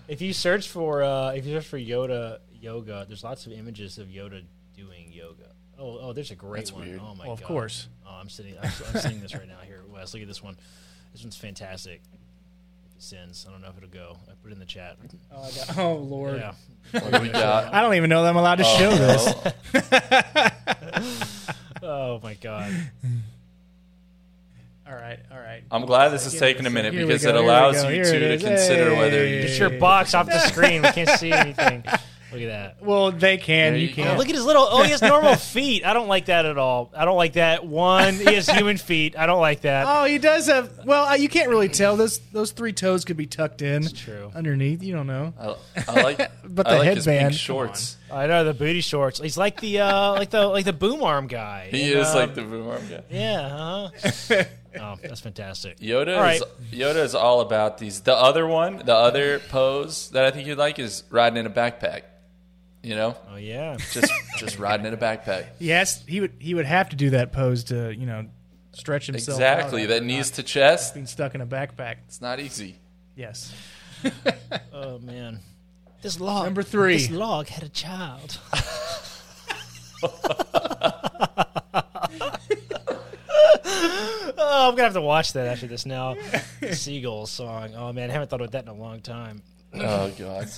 If 0.08 0.20
you 0.22 0.32
search 0.32 0.68
for 0.68 1.02
uh, 1.02 1.30
if 1.32 1.46
you 1.46 1.54
search 1.56 1.66
for 1.66 1.78
Yoda 1.78 2.38
yoga, 2.52 3.04
there's 3.08 3.22
lots 3.24 3.46
of 3.46 3.52
images 3.52 3.98
of 3.98 4.08
Yoda 4.08 4.42
doing 4.76 5.12
yoga. 5.12 5.50
Oh, 5.78 5.98
oh, 6.00 6.12
there's 6.12 6.30
a 6.30 6.34
great 6.34 6.60
That's 6.60 6.72
one. 6.72 6.86
weird. 6.86 7.00
Oh 7.02 7.14
my 7.14 7.24
Well, 7.24 7.34
of 7.34 7.42
course. 7.42 7.88
Oh, 8.06 8.14
I'm 8.20 8.28
sitting. 8.28 8.54
I'm, 8.62 8.70
I'm 8.94 9.00
seeing 9.00 9.20
this 9.20 9.34
right 9.34 9.46
now. 9.48 9.58
Here, 9.66 9.82
Wes, 9.92 10.14
look 10.14 10.22
at 10.22 10.28
this 10.28 10.42
one. 10.42 10.56
This 11.12 11.22
one's 11.22 11.36
fantastic. 11.36 12.00
If 12.88 12.96
it 12.96 13.02
sends, 13.02 13.44
I 13.46 13.52
don't 13.52 13.60
know 13.62 13.68
if 13.68 13.76
it'll 13.76 13.88
go. 13.90 14.16
I 14.28 14.32
put 14.42 14.50
it 14.50 14.54
in 14.54 14.58
the 14.60 14.64
chat. 14.64 14.96
Oh, 15.34 15.42
I 15.42 15.50
got- 15.50 15.78
oh, 15.78 15.94
Lord. 15.96 16.36
Yeah. 16.38 16.52
What 17.00 17.20
we 17.22 17.28
got? 17.28 17.74
I 17.74 17.82
don't 17.82 17.94
even 17.94 18.08
know 18.10 18.22
that 18.22 18.30
I'm 18.30 18.36
allowed 18.36 18.56
to 18.56 18.64
show 18.64 18.90
this. 18.94 19.34
Oh 21.82 22.18
my 22.22 22.34
god. 22.34 22.72
All 24.88 24.94
right, 24.94 25.18
all 25.32 25.38
right. 25.38 25.64
I'm 25.70 25.84
glad 25.84 26.10
this 26.10 26.26
is 26.26 26.38
taking 26.38 26.64
a 26.66 26.70
minute 26.70 26.92
Here 26.92 27.02
we 27.02 27.06
because 27.08 27.24
go, 27.24 27.30
it 27.30 27.32
here 27.34 27.42
we 27.42 27.48
allows 27.48 27.82
go, 27.82 27.88
you 27.88 27.94
here 27.96 28.04
two 28.04 28.10
it 28.16 28.20
to 28.20 28.34
is. 28.34 28.42
consider 28.44 28.94
whether 28.94 29.18
Hey. 29.18 29.36
you 29.42 29.48
Get 29.48 29.58
your 29.58 29.70
box 29.70 30.14
off 30.14 30.26
the 30.26 30.38
screen. 30.40 30.82
We 30.82 30.90
can't 30.92 31.08
see 31.18 31.32
anything. 31.32 31.82
Look 32.32 32.40
at 32.42 32.48
that. 32.48 32.82
Well, 32.82 33.12
they 33.12 33.36
can. 33.36 33.72
There 33.72 33.80
You 33.80 33.86
you 33.88 33.94
can't. 33.94 34.18
Look 34.18 34.28
at 34.28 34.34
his 34.34 34.44
little. 34.44 34.66
Oh, 34.68 34.82
he 34.82 34.90
has 34.90 35.00
normal 35.00 35.36
feet. 35.36 35.86
I 35.86 35.92
don't 35.92 36.08
like 36.08 36.26
that 36.26 36.44
at 36.44 36.58
all. 36.58 36.92
I 36.94 37.04
don't 37.04 37.16
like 37.16 37.34
that. 37.34 37.64
One, 37.64 38.14
he 38.14 38.34
has 38.34 38.48
human 38.50 38.76
feet. 38.76 39.16
I 39.16 39.26
don't 39.26 39.40
like 39.40 39.60
that. 39.62 39.86
Oh, 39.88 40.04
he 40.04 40.18
does 40.18 40.46
have. 40.48 40.84
Well, 40.84 41.06
uh, 41.06 41.14
you 41.14 41.28
can't 41.28 41.48
really 41.48 41.68
tell. 41.68 41.96
Those 41.96 42.18
those 42.32 42.50
three 42.50 42.72
toes 42.72 43.04
could 43.04 43.16
be 43.16 43.26
tucked 43.26 43.62
in. 43.62 43.86
true. 43.88 44.30
Underneath, 44.34 44.82
you 44.82 44.92
don't 44.92 45.06
know. 45.06 45.34
I, 45.40 45.54
I 45.88 46.02
like, 46.02 46.18
But 46.44 46.66
I 46.66 46.72
the 46.72 46.78
like 46.80 46.94
his 46.96 47.04
headband, 47.04 47.20
pink 47.30 47.32
come 47.32 47.38
shorts. 47.38 47.96
I 48.10 48.26
know 48.26 48.44
the 48.44 48.54
booty 48.54 48.80
shorts. 48.82 49.20
He's 49.20 49.38
like 49.38 49.60
the 49.60 49.80
uh, 49.80 50.12
like 50.14 50.30
the 50.30 50.46
like 50.48 50.64
the 50.64 50.72
boom 50.72 51.02
arm 51.04 51.28
guy. 51.28 51.68
He 51.70 51.92
And, 51.92 52.00
is 52.02 52.08
uh, 52.08 52.16
like 52.16 52.34
the 52.34 52.42
boom 52.42 52.68
arm 52.68 52.82
guy. 52.90 53.02
yeah. 53.08 53.40
Uh-huh. 54.02 54.44
Oh, 54.80 54.96
that's 55.02 55.20
fantastic. 55.20 55.78
Yoda 55.78 56.16
All 56.16 56.22
right. 56.22 56.40
is 56.40 56.42
Yoda 56.72 56.96
is 57.04 57.14
all 57.14 57.40
about 57.40 57.78
these. 57.78 58.00
The 58.00 58.14
other 58.14 58.46
one, 58.46 58.78
the 58.84 58.94
other 58.94 59.38
pose 59.38 60.10
that 60.10 60.24
I 60.24 60.30
think 60.30 60.46
you'd 60.46 60.58
like 60.58 60.78
is 60.78 61.04
riding 61.10 61.38
in 61.38 61.46
a 61.46 61.50
backpack. 61.50 62.02
You 62.82 62.94
know, 62.94 63.16
Oh 63.30 63.36
yeah. 63.36 63.76
just 63.92 64.12
just 64.38 64.58
riding 64.58 64.86
in 64.86 64.94
a 64.94 64.96
backpack. 64.96 65.46
Yes, 65.58 66.04
he 66.06 66.20
would. 66.20 66.34
He 66.38 66.54
would 66.54 66.66
have 66.66 66.90
to 66.90 66.96
do 66.96 67.10
that 67.10 67.32
pose 67.32 67.64
to 67.64 67.90
you 67.92 68.06
know 68.06 68.26
stretch 68.72 69.06
himself. 69.06 69.38
Exactly. 69.38 69.82
out 69.84 69.88
That 69.88 70.04
knees 70.04 70.30
to 70.32 70.42
chest. 70.42 70.94
being 70.94 71.06
stuck 71.06 71.34
in 71.34 71.40
a 71.40 71.46
backpack. 71.46 71.96
It's 72.06 72.20
not 72.20 72.38
easy. 72.40 72.76
Yes. 73.16 73.52
Oh 74.72 74.98
man. 74.98 75.40
This 76.02 76.20
log. 76.20 76.44
Number 76.44 76.62
three. 76.62 76.98
This 76.98 77.10
log 77.10 77.48
had 77.48 77.64
a 77.64 77.68
child. 77.70 78.38
oh, 84.38 84.55
I'm 84.68 84.74
gonna 84.74 84.84
have 84.84 84.94
to 84.94 85.00
watch 85.00 85.32
that 85.34 85.46
after 85.46 85.66
this 85.66 85.86
now. 85.86 86.16
The 86.60 86.74
Seagull 86.74 87.26
song. 87.26 87.74
Oh 87.76 87.92
man, 87.92 88.10
I 88.10 88.12
haven't 88.12 88.28
thought 88.28 88.40
about 88.40 88.52
that 88.52 88.64
in 88.64 88.68
a 88.68 88.74
long 88.74 89.00
time. 89.00 89.42
Oh 89.74 90.10
god. 90.18 90.48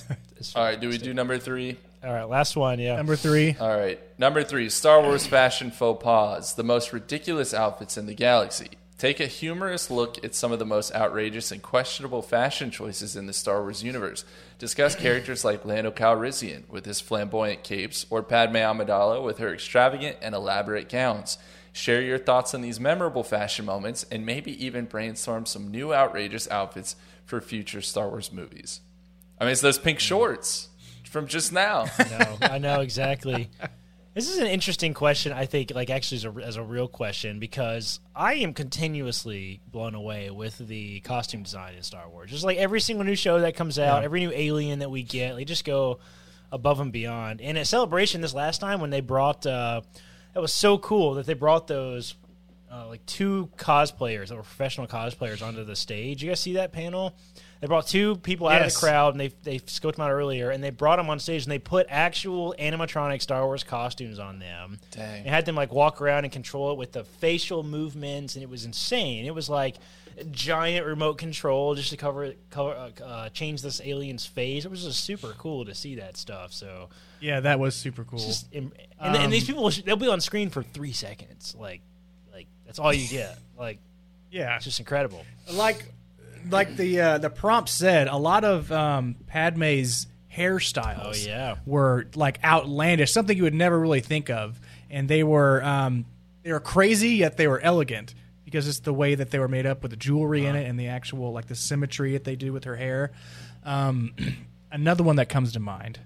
All 0.55 0.63
right. 0.63 0.79
Do 0.79 0.89
we 0.89 0.97
do 0.97 1.13
number 1.13 1.37
three? 1.37 1.77
All 2.03 2.13
right, 2.13 2.23
last 2.29 2.55
one. 2.55 2.79
Yeah. 2.79 2.95
Number 2.95 3.15
three. 3.15 3.55
All 3.59 3.77
right. 3.77 3.99
Number 4.17 4.43
three 4.43 4.69
Star 4.69 5.01
Wars 5.01 5.27
fashion 5.27 5.71
faux 5.71 6.03
pas. 6.03 6.53
The 6.53 6.63
most 6.63 6.93
ridiculous 6.93 7.53
outfits 7.53 7.97
in 7.97 8.05
the 8.05 8.13
galaxy. 8.13 8.69
Take 8.97 9.21
a 9.21 9.27
humorous 9.27 9.89
look 9.89 10.21
at 10.25 10.35
some 10.35 10.51
of 10.51 10.59
the 10.59 10.65
most 10.65 10.93
outrageous 10.93 11.53
and 11.53 11.61
questionable 11.61 12.21
fashion 12.21 12.69
choices 12.69 13.15
in 13.15 13.27
the 13.27 13.33
Star 13.33 13.61
Wars 13.61 13.81
universe. 13.81 14.25
Discuss 14.57 14.93
characters 14.93 15.45
like 15.45 15.63
Lando 15.63 15.89
Calrissian 15.89 16.67
with 16.67 16.85
his 16.85 16.99
flamboyant 16.99 17.63
capes, 17.63 18.05
or 18.09 18.21
Padme 18.21 18.57
Amidala 18.57 19.23
with 19.23 19.37
her 19.37 19.53
extravagant 19.53 20.17
and 20.21 20.35
elaborate 20.35 20.89
gowns. 20.89 21.37
Share 21.71 22.01
your 22.01 22.17
thoughts 22.17 22.53
on 22.53 22.61
these 22.61 22.79
memorable 22.79 23.23
fashion 23.23 23.65
moments, 23.65 24.05
and 24.11 24.25
maybe 24.25 24.63
even 24.65 24.85
brainstorm 24.85 25.45
some 25.45 25.69
new 25.69 25.93
outrageous 25.93 26.49
outfits 26.49 26.95
for 27.25 27.39
future 27.41 27.81
Star 27.81 28.09
Wars 28.09 28.31
movies. 28.31 28.81
I 29.39 29.45
mean, 29.45 29.51
it's 29.51 29.61
those 29.61 29.79
pink 29.79 29.99
shorts 29.99 30.69
from 31.05 31.27
just 31.27 31.53
now. 31.53 31.85
No, 31.99 32.37
I 32.41 32.57
know 32.57 32.81
exactly. 32.81 33.49
This 34.15 34.27
is 34.27 34.39
an 34.39 34.47
interesting 34.47 34.93
question. 34.95 35.31
I 35.31 35.45
think, 35.45 35.71
like, 35.73 35.89
actually, 35.89 36.17
as 36.17 36.25
a, 36.25 36.33
as 36.43 36.55
a 36.57 36.63
real 36.63 36.87
question, 36.87 37.39
because 37.39 37.99
I 38.15 38.33
am 38.35 38.53
continuously 38.53 39.61
blown 39.67 39.95
away 39.95 40.31
with 40.31 40.57
the 40.57 40.99
costume 41.01 41.43
design 41.43 41.75
in 41.75 41.83
Star 41.83 42.09
Wars. 42.09 42.31
Just 42.31 42.43
like 42.43 42.57
every 42.57 42.81
single 42.81 43.05
new 43.05 43.15
show 43.15 43.39
that 43.39 43.55
comes 43.55 43.77
out, 43.79 44.03
every 44.03 44.19
new 44.19 44.31
alien 44.33 44.79
that 44.79 44.91
we 44.91 45.03
get, 45.03 45.35
they 45.35 45.45
just 45.45 45.63
go 45.63 45.99
above 46.51 46.79
and 46.79 46.91
beyond. 46.91 47.39
And 47.39 47.57
at 47.57 47.67
Celebration 47.67 48.21
this 48.21 48.33
last 48.33 48.59
time, 48.59 48.81
when 48.81 48.89
they 48.89 49.01
brought, 49.01 49.45
uh, 49.45 49.81
that 50.39 50.43
was 50.43 50.53
so 50.53 50.77
cool 50.77 51.15
that 51.15 51.25
they 51.25 51.33
brought 51.33 51.67
those 51.67 52.15
uh, 52.71 52.87
like 52.87 53.05
two 53.05 53.49
cosplayers 53.57 54.29
that 54.29 54.37
were 54.37 54.41
professional 54.41 54.87
cosplayers 54.87 55.45
onto 55.45 55.65
the 55.65 55.75
stage. 55.75 56.23
You 56.23 56.29
guys 56.29 56.39
see 56.39 56.53
that 56.53 56.71
panel? 56.71 57.13
They 57.59 57.67
brought 57.67 57.87
two 57.87 58.15
people 58.15 58.47
out 58.47 58.61
of 58.61 58.73
the 58.73 58.79
crowd, 58.79 59.15
and 59.15 59.19
they 59.19 59.33
they 59.43 59.59
scoped 59.59 59.97
them 59.97 60.05
out 60.05 60.11
earlier, 60.11 60.49
and 60.49 60.63
they 60.63 60.69
brought 60.69 60.95
them 60.95 61.09
on 61.09 61.19
stage, 61.19 61.43
and 61.43 61.51
they 61.51 61.59
put 61.59 61.87
actual 61.89 62.55
animatronic 62.57 63.21
Star 63.21 63.45
Wars 63.45 63.65
costumes 63.65 64.17
on 64.17 64.39
them. 64.39 64.79
Dang. 64.91 65.23
And 65.23 65.27
had 65.27 65.45
them 65.45 65.55
like 65.55 65.73
walk 65.73 65.99
around 65.99 66.23
and 66.23 66.31
control 66.31 66.71
it 66.71 66.77
with 66.77 66.93
the 66.93 67.03
facial 67.03 67.61
movements, 67.63 68.35
and 68.35 68.43
it 68.43 68.49
was 68.49 68.63
insane. 68.63 69.25
It 69.25 69.35
was 69.35 69.49
like 69.49 69.75
giant 70.25 70.85
remote 70.85 71.17
control 71.17 71.75
just 71.75 71.89
to 71.91 71.97
cover 71.97 72.33
cover 72.49 72.71
uh, 72.71 73.03
uh, 73.03 73.29
change 73.29 73.61
this 73.61 73.81
alien's 73.83 74.25
face. 74.25 74.65
It 74.65 74.71
was 74.71 74.83
just 74.83 75.03
super 75.03 75.33
cool 75.37 75.65
to 75.65 75.75
see 75.75 75.95
that 75.95 76.17
stuff. 76.17 76.53
So 76.53 76.89
Yeah, 77.19 77.39
that 77.41 77.59
was 77.59 77.75
super 77.75 78.03
cool. 78.03 78.19
just 78.19 78.51
and, 78.53 78.71
and, 78.99 79.15
and 79.15 79.33
these 79.33 79.45
people 79.45 79.69
they'll 79.69 79.95
be 79.95 80.07
on 80.07 80.21
screen 80.21 80.49
for 80.49 80.63
three 80.63 80.93
seconds, 80.93 81.55
like 81.59 81.81
like 82.33 82.47
that's 82.65 82.79
all 82.79 82.93
you 82.93 83.07
get. 83.07 83.37
Like 83.57 83.79
yeah, 84.31 84.55
it's 84.55 84.65
just 84.65 84.79
incredible. 84.79 85.23
like 85.53 85.85
like 86.49 86.75
the 86.75 87.01
uh, 87.01 87.17
the 87.17 87.29
prompt 87.29 87.69
said, 87.69 88.07
a 88.07 88.17
lot 88.17 88.43
of 88.43 88.71
um, 88.71 89.15
Padme's 89.27 90.07
hairstyles. 90.33 91.25
Oh, 91.25 91.27
yeah. 91.29 91.55
were 91.65 92.07
like 92.15 92.43
outlandish, 92.43 93.11
something 93.11 93.35
you 93.35 93.43
would 93.43 93.53
never 93.53 93.77
really 93.79 94.01
think 94.01 94.29
of, 94.29 94.59
and 94.89 95.07
they 95.09 95.23
were 95.23 95.63
um, 95.63 96.05
they 96.43 96.51
were 96.51 96.59
crazy 96.59 97.09
yet 97.15 97.37
they 97.37 97.47
were 97.47 97.59
elegant 97.59 98.13
because 98.49 98.67
it's 98.67 98.79
the 98.79 98.93
way 98.93 99.15
that 99.15 99.31
they 99.31 99.39
were 99.39 99.47
made 99.47 99.65
up 99.65 99.81
with 99.83 99.91
the 99.91 99.97
jewelry 99.97 100.45
in 100.45 100.55
it 100.55 100.67
and 100.67 100.79
the 100.79 100.87
actual 100.87 101.31
like 101.31 101.47
the 101.47 101.55
symmetry 101.55 102.13
that 102.13 102.23
they 102.23 102.35
do 102.35 102.51
with 102.51 102.63
her 102.65 102.75
hair. 102.75 103.11
Um, 103.63 104.13
another 104.71 105.03
one 105.03 105.15
that 105.17 105.29
comes 105.29 105.53
to 105.53 105.59
mind 105.59 105.99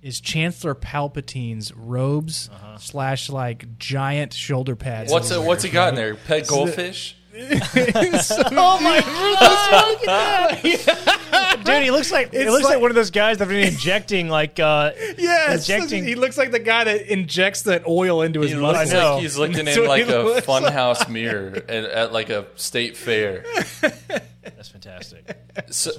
is 0.00 0.20
Chancellor 0.20 0.74
Palpatine's 0.74 1.72
robes 1.74 2.50
Uh-huh. 2.52 2.76
slash 2.78 3.28
like 3.30 3.78
giant 3.78 4.32
shoulder 4.32 4.74
pads. 4.76 5.12
What's 5.12 5.28
that 5.28 5.40
it? 5.42 5.46
What's 5.46 5.62
he 5.62 5.70
got 5.70 5.90
in 5.90 5.94
there? 5.94 6.14
Pet 6.14 6.46
goldfish? 6.48 7.16
Oh 7.34 8.78
my 8.82 9.00
god, 10.04 10.58
dude! 11.64 11.82
He 11.82 11.90
looks 11.90 12.10
like 12.12 12.32
it 12.34 12.48
looks 12.50 12.64
like, 12.64 12.74
like- 12.74 12.82
one 12.82 12.90
of 12.90 12.94
those 12.94 13.10
guys 13.10 13.38
that 13.38 13.44
have 13.48 13.54
been 13.54 13.68
injecting 13.72 14.28
like 14.28 14.58
uh 14.60 14.92
Yes, 15.18 15.68
injecting. 15.68 16.04
he 16.04 16.14
looks 16.14 16.36
like 16.38 16.50
the 16.50 16.58
guy 16.58 16.84
that 16.84 17.12
injects 17.12 17.62
that 17.62 17.86
oil 17.86 18.22
into 18.22 18.40
his 18.40 18.52
He 18.52 18.56
muscles. 18.56 18.92
looks 18.92 18.94
I 18.94 19.12
like 19.12 19.22
he's 19.22 19.38
looking 19.38 19.66
in 19.68 19.86
like 19.88 20.08
a 20.08 20.18
looks 20.18 20.48
like. 20.48 20.64
funhouse 20.64 21.08
mirror 21.08 21.56
at, 21.68 21.84
at 21.84 22.12
like 22.12 22.30
a 22.30 22.46
state 22.56 22.96
fair. 22.96 23.44
That's 24.42 24.68
fantastic. 24.68 25.36
So, 25.70 25.90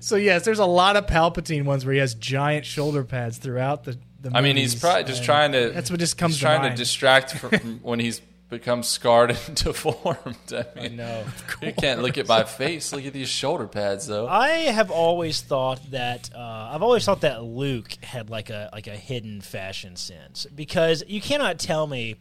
So 0.00 0.16
yes, 0.16 0.44
there's 0.44 0.58
a 0.58 0.64
lot 0.66 0.96
of 0.96 1.06
Palpatine 1.06 1.64
ones 1.64 1.84
where 1.84 1.94
he 1.94 2.00
has 2.00 2.14
giant 2.14 2.66
shoulder 2.66 3.04
pads 3.04 3.38
throughout 3.38 3.84
the. 3.84 3.98
the 4.20 4.30
I 4.34 4.40
mean, 4.42 4.56
he's 4.56 4.74
probably 4.74 5.04
just 5.04 5.24
trying 5.24 5.52
to. 5.52 5.70
That's 5.70 5.90
what 5.90 5.98
just 6.00 6.18
comes 6.18 6.34
he's 6.34 6.40
to 6.40 6.44
trying 6.46 6.62
mind. 6.62 6.76
to 6.76 6.82
distract 6.82 7.32
from 7.38 7.80
when 7.82 7.98
he's 8.00 8.20
become 8.50 8.82
scarred 8.82 9.30
and 9.46 9.56
deformed. 9.56 10.36
I 10.52 10.66
mean, 10.74 10.96
No, 10.96 11.24
you 11.62 11.72
can't 11.72 12.02
look 12.02 12.18
at 12.18 12.28
my 12.28 12.44
face. 12.44 12.92
Look 12.92 13.06
at 13.06 13.12
these 13.12 13.28
shoulder 13.28 13.66
pads, 13.66 14.06
though. 14.06 14.28
I 14.28 14.48
have 14.48 14.90
always 14.90 15.40
thought 15.40 15.80
that 15.92 16.30
uh, 16.34 16.70
I've 16.72 16.82
always 16.82 17.04
thought 17.04 17.22
that 17.22 17.42
Luke 17.42 17.92
had 18.02 18.28
like 18.28 18.50
a 18.50 18.68
like 18.72 18.88
a 18.88 18.96
hidden 18.96 19.40
fashion 19.40 19.96
sense 19.96 20.46
because 20.54 21.02
you 21.06 21.20
cannot 21.20 21.58
tell 21.58 21.86
me 21.86 22.16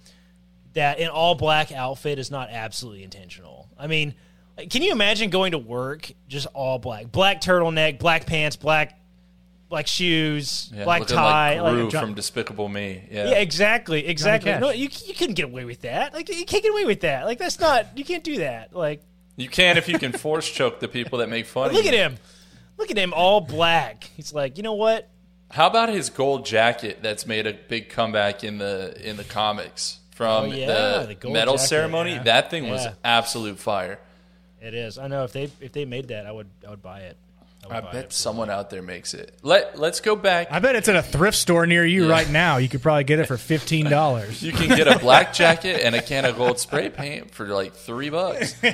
that 0.74 1.00
an 1.00 1.10
all 1.10 1.36
black 1.36 1.72
outfit 1.72 2.20
is 2.20 2.30
not 2.32 2.50
absolutely 2.52 3.04
intentional. 3.04 3.68
I 3.78 3.88
mean, 3.88 4.14
can 4.70 4.82
you 4.82 4.92
imagine 4.92 5.30
going 5.30 5.52
to 5.52 5.58
work 5.58 6.12
just 6.28 6.46
all 6.54 6.78
black, 6.80 7.12
black 7.12 7.42
turtleneck, 7.42 8.00
black 8.00 8.26
pants, 8.26 8.56
black 8.56 8.99
black 9.70 9.88
shoes, 9.88 10.72
Yeah, 10.74 10.84
black 10.84 11.06
tie, 11.08 11.62
like 11.62 11.74
Gru 11.74 11.84
like, 11.84 11.92
from 11.92 12.14
Despicable 12.16 12.68
Me. 12.68 13.08
Yeah. 13.10 13.30
yeah, 13.30 13.38
exactly, 13.38 14.06
exactly. 14.08 14.52
No, 14.58 14.72
you 14.72 14.90
you 15.06 15.14
couldn't 15.14 15.36
get 15.36 15.46
away 15.46 15.66
with 15.66 15.82
that. 15.82 16.14
Like 16.14 16.28
you 16.30 16.46
can't 16.46 16.64
get 16.64 16.72
away 16.72 16.86
with 16.86 17.02
that. 17.02 17.26
Like 17.26 17.38
that's 17.38 17.60
not 17.60 17.98
you 17.98 18.04
can't 18.04 18.24
do 18.24 18.38
that. 18.40 18.76
Like 18.76 19.02
You 19.38 19.48
can 19.48 19.78
if 19.78 19.88
you 19.88 20.00
can 20.00 20.12
force 20.12 20.50
choke 20.50 20.80
the 20.80 20.88
people 20.88 21.20
that 21.20 21.30
make 21.30 21.46
fun 21.46 21.70
of 21.70 21.76
look 21.76 21.86
at 21.86 21.94
him, 21.94 22.18
look 22.78 22.92
at 22.92 22.98
him, 22.98 23.14
all 23.14 23.42
black. 23.42 24.04
He's 24.16 24.34
like, 24.34 24.58
you 24.58 24.64
know 24.64 24.74
what? 24.74 25.10
How 25.52 25.68
about 25.68 25.90
his 25.90 26.10
gold 26.10 26.46
jacket 26.46 27.00
that's 27.02 27.26
made 27.26 27.48
a 27.48 27.54
big 27.54 27.90
comeback 27.90 28.44
in 28.44 28.58
the 28.58 28.96
in 29.08 29.18
the 29.18 29.24
comics 29.24 30.00
from 30.12 30.46
Oh, 30.46 30.52
yeah, 30.52 31.00
the, 31.00 31.06
the 31.08 31.16
gold 31.16 31.34
medal 31.34 31.56
jacket, 31.56 31.68
ceremony? 31.68 32.12
yeah. 32.14 32.24
That 32.24 32.50
thing 32.52 32.70
was 32.70 32.86
absolute 33.04 33.58
fire. 33.60 34.00
It 34.62 34.74
is. 34.74 34.98
I 34.98 35.08
know 35.08 35.24
if 35.24 35.32
they 35.32 35.50
if 35.62 35.72
they 35.72 35.86
made 35.86 36.10
that, 36.10 36.26
I 36.26 36.32
would 36.32 36.50
I 36.68 36.72
would 36.72 36.82
buy 36.82 37.00
it. 37.02 37.18
Would 37.70 37.86
I 37.86 37.92
bet 37.92 38.12
someone 38.14 38.50
out 38.50 38.70
there 38.70 38.82
makes 38.82 39.14
it. 39.14 39.38
Let 39.44 39.80
Let's 39.80 40.02
go 40.02 40.16
back. 40.16 40.48
I 40.52 40.60
bet 40.60 40.76
it's 40.76 40.88
at 40.88 40.96
a 40.96 41.04
thrift 41.04 41.38
store 41.38 41.66
near 41.66 41.86
you 41.86 42.10
right 42.10 42.30
now. 42.30 42.58
You 42.58 42.68
could 42.68 42.82
probably 42.82 43.04
get 43.06 43.20
it 43.20 43.26
for 43.28 43.38
fifteen 43.38 43.90
dollars. 43.90 44.44
You 44.44 44.52
can 44.52 44.68
get 44.76 44.88
a 44.88 45.00
black 45.00 45.34
jacket 45.34 45.82
and 45.84 45.96
a 45.96 46.02
can 46.02 46.26
of 46.26 46.38
gold 46.38 46.60
spray 46.60 46.90
paint 46.90 47.32
for 47.32 47.48
like 47.48 47.74
three 47.74 48.10
bucks. 48.10 48.56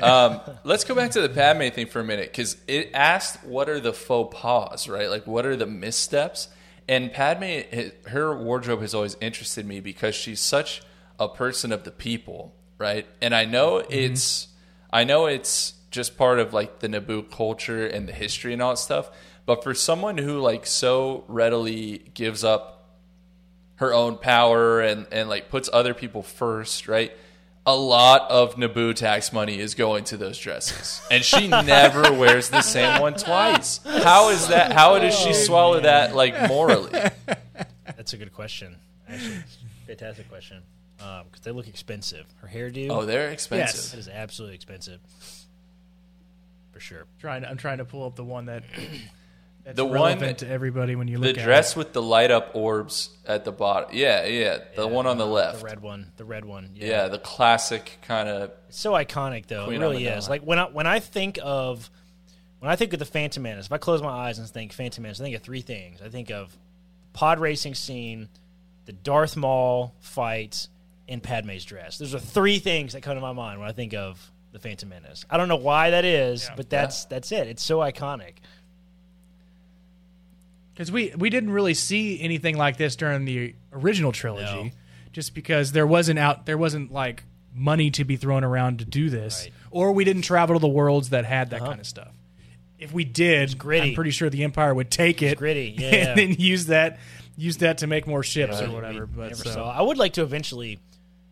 Um, 0.00 0.40
let's 0.64 0.82
go 0.82 0.96
back 0.96 1.12
to 1.12 1.20
the 1.20 1.28
Padme 1.28 1.68
thing 1.68 1.86
for 1.86 2.00
a 2.00 2.04
minute 2.04 2.30
because 2.32 2.56
it 2.66 2.90
asked, 2.92 3.44
"What 3.44 3.68
are 3.68 3.78
the 3.78 3.92
faux 3.92 4.36
pas?" 4.36 4.88
Right? 4.88 5.08
Like, 5.08 5.26
what 5.28 5.46
are 5.46 5.54
the 5.54 5.66
missteps? 5.66 6.48
And 6.88 7.12
Padme, 7.12 7.60
her 8.08 8.36
wardrobe 8.36 8.80
has 8.80 8.94
always 8.94 9.16
interested 9.20 9.64
me 9.64 9.78
because 9.78 10.14
she's 10.16 10.40
such 10.40 10.82
a 11.20 11.28
person 11.28 11.70
of 11.70 11.84
the 11.84 11.92
people, 11.92 12.54
right? 12.78 13.06
And 13.20 13.34
I 13.34 13.44
know 13.44 13.76
it's, 13.78 14.48
I 14.92 15.04
know 15.04 15.26
it's 15.26 15.74
just 15.92 16.16
part 16.16 16.40
of 16.40 16.52
like 16.52 16.80
the 16.80 16.88
Naboo 16.88 17.30
culture 17.30 17.86
and 17.86 18.08
the 18.08 18.12
history 18.12 18.52
and 18.52 18.60
all 18.60 18.70
that 18.70 18.78
stuff. 18.78 19.10
But 19.46 19.62
for 19.62 19.74
someone 19.74 20.18
who 20.18 20.40
like 20.40 20.66
so 20.66 21.24
readily 21.28 22.10
gives 22.14 22.42
up 22.42 22.88
her 23.76 23.92
own 23.92 24.16
power 24.16 24.80
and, 24.80 25.06
and 25.12 25.28
like 25.28 25.50
puts 25.50 25.68
other 25.72 25.94
people 25.94 26.22
first, 26.22 26.88
right? 26.88 27.12
A 27.64 27.76
lot 27.76 28.28
of 28.28 28.56
Naboo 28.56 28.94
tax 28.94 29.32
money 29.32 29.58
is 29.60 29.74
going 29.74 30.04
to 30.04 30.16
those 30.16 30.38
dresses. 30.38 31.00
And 31.10 31.24
she 31.24 31.46
never 31.48 32.12
wears 32.12 32.48
the 32.48 32.62
same 32.62 33.00
one 33.00 33.14
twice. 33.14 33.78
How 33.84 34.30
is 34.30 34.48
that? 34.48 34.72
How 34.72 34.98
does 34.98 35.16
she 35.16 35.30
oh, 35.30 35.32
swallow 35.32 35.80
that 35.80 36.14
like 36.16 36.48
morally? 36.48 36.90
That's 37.84 38.14
a 38.14 38.16
good 38.16 38.32
question. 38.32 38.76
Actually, 39.08 39.44
fantastic 39.86 40.28
question. 40.28 40.62
Um, 41.00 41.24
because 41.30 41.40
they 41.40 41.50
look 41.50 41.68
expensive. 41.68 42.26
Her 42.40 42.48
hairdo. 42.48 42.90
Oh, 42.90 43.04
they're 43.04 43.26
that 43.26 43.32
expensive. 43.32 43.98
is 43.98 44.08
absolutely 44.08 44.54
expensive. 44.54 45.00
For 46.72 46.80
sure. 46.80 47.04
Trying, 47.20 47.44
I'm 47.44 47.56
trying 47.56 47.78
to 47.78 47.84
pull 47.84 48.04
up 48.06 48.16
the 48.16 48.24
one 48.24 48.46
that 48.46 48.62
that's 49.64 49.76
The 49.76 49.84
one- 49.84 49.94
relevant 49.94 50.38
to 50.38 50.48
everybody 50.48 50.96
when 50.96 51.06
you 51.08 51.18
look 51.18 51.30
at 51.30 51.34
the 51.36 51.42
dress 51.42 51.76
with 51.76 51.92
the 51.92 52.02
light 52.02 52.30
up 52.30 52.50
orbs 52.54 53.10
at 53.26 53.44
the 53.44 53.52
bottom. 53.52 53.90
Yeah, 53.92 54.24
yeah. 54.26 54.58
The 54.74 54.88
one 54.88 55.06
on 55.06 55.18
the 55.18 55.26
left. 55.26 55.60
The 55.60 55.64
red 55.66 55.80
one. 55.80 56.12
The 56.16 56.24
red 56.24 56.44
one. 56.44 56.70
Yeah. 56.74 56.86
Yeah, 56.88 57.08
the 57.08 57.18
classic 57.18 57.98
kind 58.02 58.28
of. 58.28 58.50
So 58.70 58.92
iconic 58.92 59.46
though. 59.46 59.66
Queen 59.66 59.76
it 59.82 59.84
really 59.84 60.06
is. 60.06 60.28
Like 60.28 60.42
when 60.42 60.58
I 60.58 60.64
when 60.64 60.86
I 60.86 60.98
think 60.98 61.38
of 61.42 61.90
when 62.58 62.70
I 62.70 62.76
think 62.76 62.92
of 62.94 62.98
the 62.98 63.04
Phantom 63.04 63.42
Menace, 63.42 63.66
if 63.66 63.72
I 63.72 63.78
close 63.78 64.00
my 64.02 64.08
eyes 64.08 64.38
and 64.38 64.48
think 64.48 64.72
Phantom 64.72 65.02
Menace, 65.02 65.20
I 65.20 65.24
think 65.24 65.36
of 65.36 65.42
three 65.42 65.60
things. 65.62 66.00
I 66.00 66.08
think 66.08 66.30
of 66.30 66.56
pod 67.12 67.38
racing 67.38 67.74
scene, 67.74 68.28
the 68.86 68.92
Darth 68.92 69.36
Maul 69.36 69.94
fight, 70.00 70.68
and 71.06 71.22
Padme's 71.22 71.64
dress. 71.66 71.98
Those 71.98 72.14
are 72.14 72.18
three 72.18 72.58
things 72.58 72.94
that 72.94 73.02
come 73.02 73.14
to 73.16 73.20
my 73.20 73.32
mind 73.32 73.60
when 73.60 73.68
I 73.68 73.72
think 73.72 73.92
of 73.94 74.31
the 74.52 74.58
Phantom 74.58 74.88
Menace. 74.88 75.24
I 75.30 75.36
don't 75.36 75.48
know 75.48 75.56
why 75.56 75.90
that 75.90 76.04
is, 76.04 76.48
but 76.56 76.70
that's 76.70 77.06
that's 77.06 77.32
it. 77.32 77.48
It's 77.48 77.64
so 77.64 77.78
iconic. 77.78 78.34
because 80.74 80.90
we 80.90 81.12
we 81.16 81.30
didn't 81.30 81.50
really 81.50 81.74
see 81.74 82.20
anything 82.20 82.56
like 82.56 82.76
this 82.76 82.96
during 82.96 83.24
the 83.24 83.54
original 83.72 84.12
trilogy, 84.12 84.64
No. 84.64 84.70
just 85.12 85.34
because 85.34 85.72
there 85.72 85.86
wasn't 85.86 86.18
out 86.18 86.46
there 86.46 86.58
wasn't 86.58 86.92
like 86.92 87.24
money 87.54 87.90
to 87.90 88.04
be 88.04 88.16
thrown 88.16 88.44
around 88.44 88.78
to 88.78 88.84
do 88.84 89.10
this, 89.10 89.44
Right. 89.44 89.52
or 89.70 89.92
we 89.92 90.04
didn't 90.04 90.22
travel 90.22 90.56
to 90.56 90.60
the 90.60 90.68
worlds 90.68 91.10
that 91.10 91.24
had 91.24 91.50
that 91.50 91.60
uh-huh. 91.60 91.70
kind 91.70 91.80
of 91.80 91.86
stuff. 91.86 92.12
If 92.78 92.92
we 92.92 93.04
did, 93.04 93.58
gritty. 93.58 93.90
I'm 93.90 93.94
pretty 93.94 94.10
sure 94.10 94.28
the 94.28 94.42
Empire 94.42 94.74
would 94.74 94.90
take 94.90 95.22
it, 95.22 95.38
gritty, 95.38 95.74
yeah, 95.78 95.94
and 95.94 96.18
then 96.18 96.32
use 96.38 96.66
that 96.66 96.98
use 97.36 97.58
that 97.58 97.78
to 97.78 97.86
make 97.86 98.06
more 98.06 98.22
ships 98.22 98.60
or 98.60 98.70
whatever. 98.70 99.06
But 99.06 99.30
never 99.30 99.34
so, 99.36 99.50
saw. 99.50 99.70
I 99.70 99.82
would 99.82 99.98
like 99.98 100.14
to 100.14 100.22
eventually 100.22 100.78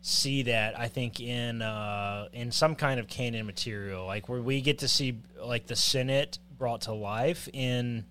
see 0.01 0.43
that. 0.43 0.77
I 0.79 0.87
think 0.87 1.19
in 1.19 1.61
uh, 1.61 2.27
in 2.33 2.51
some 2.51 2.75
kind 2.75 2.99
of 2.99 3.07
canon 3.07 3.45
material, 3.45 4.05
like 4.05 4.27
where 4.27 4.41
we 4.41 4.61
get 4.61 4.79
to 4.79 4.87
see 4.87 5.19
like 5.41 5.67
the 5.67 5.75
Senate 5.75 6.39
brought 6.57 6.81
to 6.81 6.93
life 6.93 7.47
in 7.53 8.05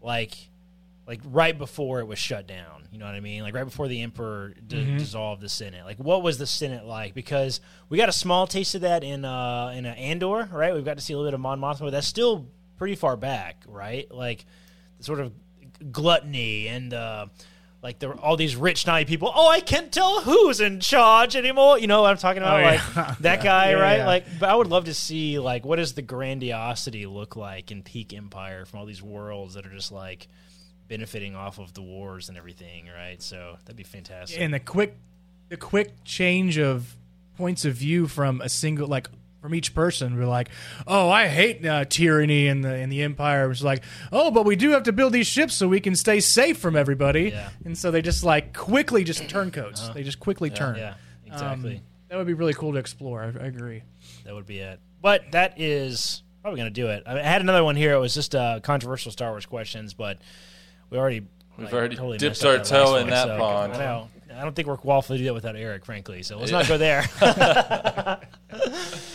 like 0.00 0.36
like 1.06 1.20
right 1.24 1.56
before 1.56 2.00
it 2.00 2.06
was 2.06 2.18
shut 2.18 2.46
down. 2.46 2.88
You 2.92 2.98
know 2.98 3.06
what 3.06 3.14
I 3.14 3.20
mean? 3.20 3.42
Like 3.42 3.54
right 3.54 3.64
before 3.64 3.88
the 3.88 4.02
emperor 4.02 4.54
d- 4.66 4.96
dissolved 4.98 5.40
the 5.40 5.48
Senate. 5.48 5.84
Like 5.84 5.98
what 5.98 6.22
was 6.22 6.38
the 6.38 6.46
Senate 6.46 6.84
like? 6.84 7.14
Because 7.14 7.60
we 7.88 7.96
got 7.98 8.08
a 8.08 8.12
small 8.12 8.46
taste 8.46 8.74
of 8.74 8.82
that 8.82 9.02
in 9.02 9.24
uh, 9.24 9.72
in 9.74 9.86
uh, 9.86 9.90
Andor, 9.90 10.48
right? 10.52 10.74
We've 10.74 10.84
got 10.84 10.98
to 10.98 11.02
see 11.02 11.12
a 11.14 11.16
little 11.16 11.30
bit 11.30 11.34
of 11.34 11.40
Mon 11.40 11.60
Mothma, 11.60 11.80
but 11.80 11.90
that's 11.90 12.06
still 12.06 12.46
pretty 12.76 12.94
far 12.94 13.16
back, 13.16 13.64
right? 13.66 14.10
Like 14.10 14.44
the 14.98 15.04
sort 15.04 15.20
of 15.20 15.32
gluttony 15.90 16.68
and 16.68 16.92
uh, 16.94 17.26
like 17.82 17.98
there 17.98 18.08
were 18.10 18.14
all 18.18 18.36
these 18.36 18.54
rich 18.54 18.86
naughty 18.86 19.04
people. 19.04 19.30
Oh, 19.34 19.48
I 19.48 19.60
can't 19.60 19.90
tell 19.92 20.20
who's 20.22 20.60
in 20.60 20.78
charge 20.80 21.34
anymore. 21.34 21.78
You 21.78 21.88
know 21.88 22.02
what 22.02 22.10
I'm 22.12 22.16
talking 22.16 22.42
about? 22.42 22.60
Oh, 22.60 22.64
like 22.64 22.80
yeah. 22.96 23.14
that 23.20 23.42
guy, 23.42 23.70
Yeah, 23.70 23.76
right? 23.80 23.96
yeah. 23.98 24.06
Like, 24.06 24.24
but 24.38 24.48
I 24.48 24.54
would 24.54 24.68
love 24.68 24.84
to 24.84 24.94
see 24.94 25.38
like 25.40 25.64
what 25.66 25.76
does 25.76 25.94
the 25.94 26.02
grandiosity 26.02 27.06
look 27.06 27.34
like 27.36 27.70
in 27.72 27.82
peak 27.82 28.12
empire 28.14 28.64
from 28.64 28.78
all 28.80 28.86
these 28.86 29.02
worlds 29.02 29.54
that 29.54 29.66
are 29.66 29.70
just 29.72 29.90
like 29.92 30.28
benefiting 30.88 31.34
off 31.34 31.58
of 31.58 31.72
the 31.74 31.82
wars 31.82 32.28
and 32.28 32.38
everything, 32.38 32.88
right? 32.94 33.20
So 33.22 33.56
that'd 33.64 33.76
be 33.76 33.82
fantastic. 33.82 34.40
and 34.40 34.52
the 34.54 34.60
quick 34.60 34.96
the 35.48 35.56
quick 35.56 36.04
change 36.04 36.58
of 36.58 36.96
points 37.36 37.64
of 37.64 37.74
view 37.74 38.06
from 38.06 38.40
a 38.40 38.48
single 38.48 38.86
like 38.86 39.08
from 39.42 39.54
each 39.54 39.74
person 39.74 40.16
we're 40.16 40.24
like 40.24 40.48
oh 40.86 41.10
i 41.10 41.26
hate 41.26 41.66
uh, 41.66 41.84
tyranny 41.84 42.46
in 42.46 42.60
the 42.62 42.74
in 42.76 42.88
the 42.88 43.02
empire 43.02 43.44
it 43.44 43.48
was 43.48 43.62
like 43.62 43.82
oh 44.12 44.30
but 44.30 44.44
we 44.46 44.56
do 44.56 44.70
have 44.70 44.84
to 44.84 44.92
build 44.92 45.12
these 45.12 45.26
ships 45.26 45.52
so 45.54 45.66
we 45.68 45.80
can 45.80 45.94
stay 45.96 46.20
safe 46.20 46.56
from 46.58 46.76
everybody 46.76 47.30
Yeah. 47.30 47.50
and 47.64 47.76
so 47.76 47.90
they 47.90 48.00
just 48.02 48.22
like 48.24 48.56
quickly 48.56 49.02
just 49.04 49.28
turncoats 49.28 49.88
they 49.90 50.04
just 50.04 50.20
quickly 50.20 50.48
turn 50.48 50.76
yeah, 50.76 50.90
Um, 50.90 51.32
exactly. 51.32 51.82
that 52.08 52.16
would 52.18 52.26
be 52.28 52.34
really 52.34 52.54
cool 52.54 52.72
to 52.72 52.78
explore 52.78 53.22
i, 53.22 53.26
I 53.26 53.46
agree 53.48 53.82
That 54.24 54.34
would 54.34 54.46
be 54.46 54.60
it. 54.60 54.78
But 55.02 55.32
that 55.32 55.60
is 55.60 56.22
probably 56.42 56.60
going 56.60 56.72
to 56.72 56.80
do 56.80 56.86
it. 56.86 57.02
I, 57.06 57.18
I 57.18 57.22
had 57.22 57.40
another 57.40 57.64
one 57.64 57.74
here. 57.74 57.94
It 57.94 57.98
was 57.98 58.14
just 58.14 58.36
uh, 58.36 58.60
controversial 58.60 59.10
Star 59.10 59.30
Wars 59.30 59.46
questions, 59.46 59.94
but 59.94 60.18
we 60.90 60.96
already 60.98 61.26
We've 61.58 61.72
already 61.74 61.96
totally 61.96 62.18
dipped 62.18 62.44
our 62.44 62.58
toe 62.60 62.94
in 62.96 63.02
one, 63.02 63.10
that 63.10 63.26
so- 63.26 63.36
pond. 63.38 63.72
I 63.74 63.78
know. 63.78 64.08
I 64.34 64.42
don't 64.44 64.54
think 64.54 64.66
we're 64.68 64.76
qualified 64.76 65.16
to 65.16 65.18
do 65.18 65.24
that 65.24 65.34
without 65.34 65.56
Eric, 65.56 65.84
frankly. 65.84 66.22
So 66.22 66.38
let's 66.38 66.52
not 66.52 66.66
go 66.68 66.78
there. 66.78 67.02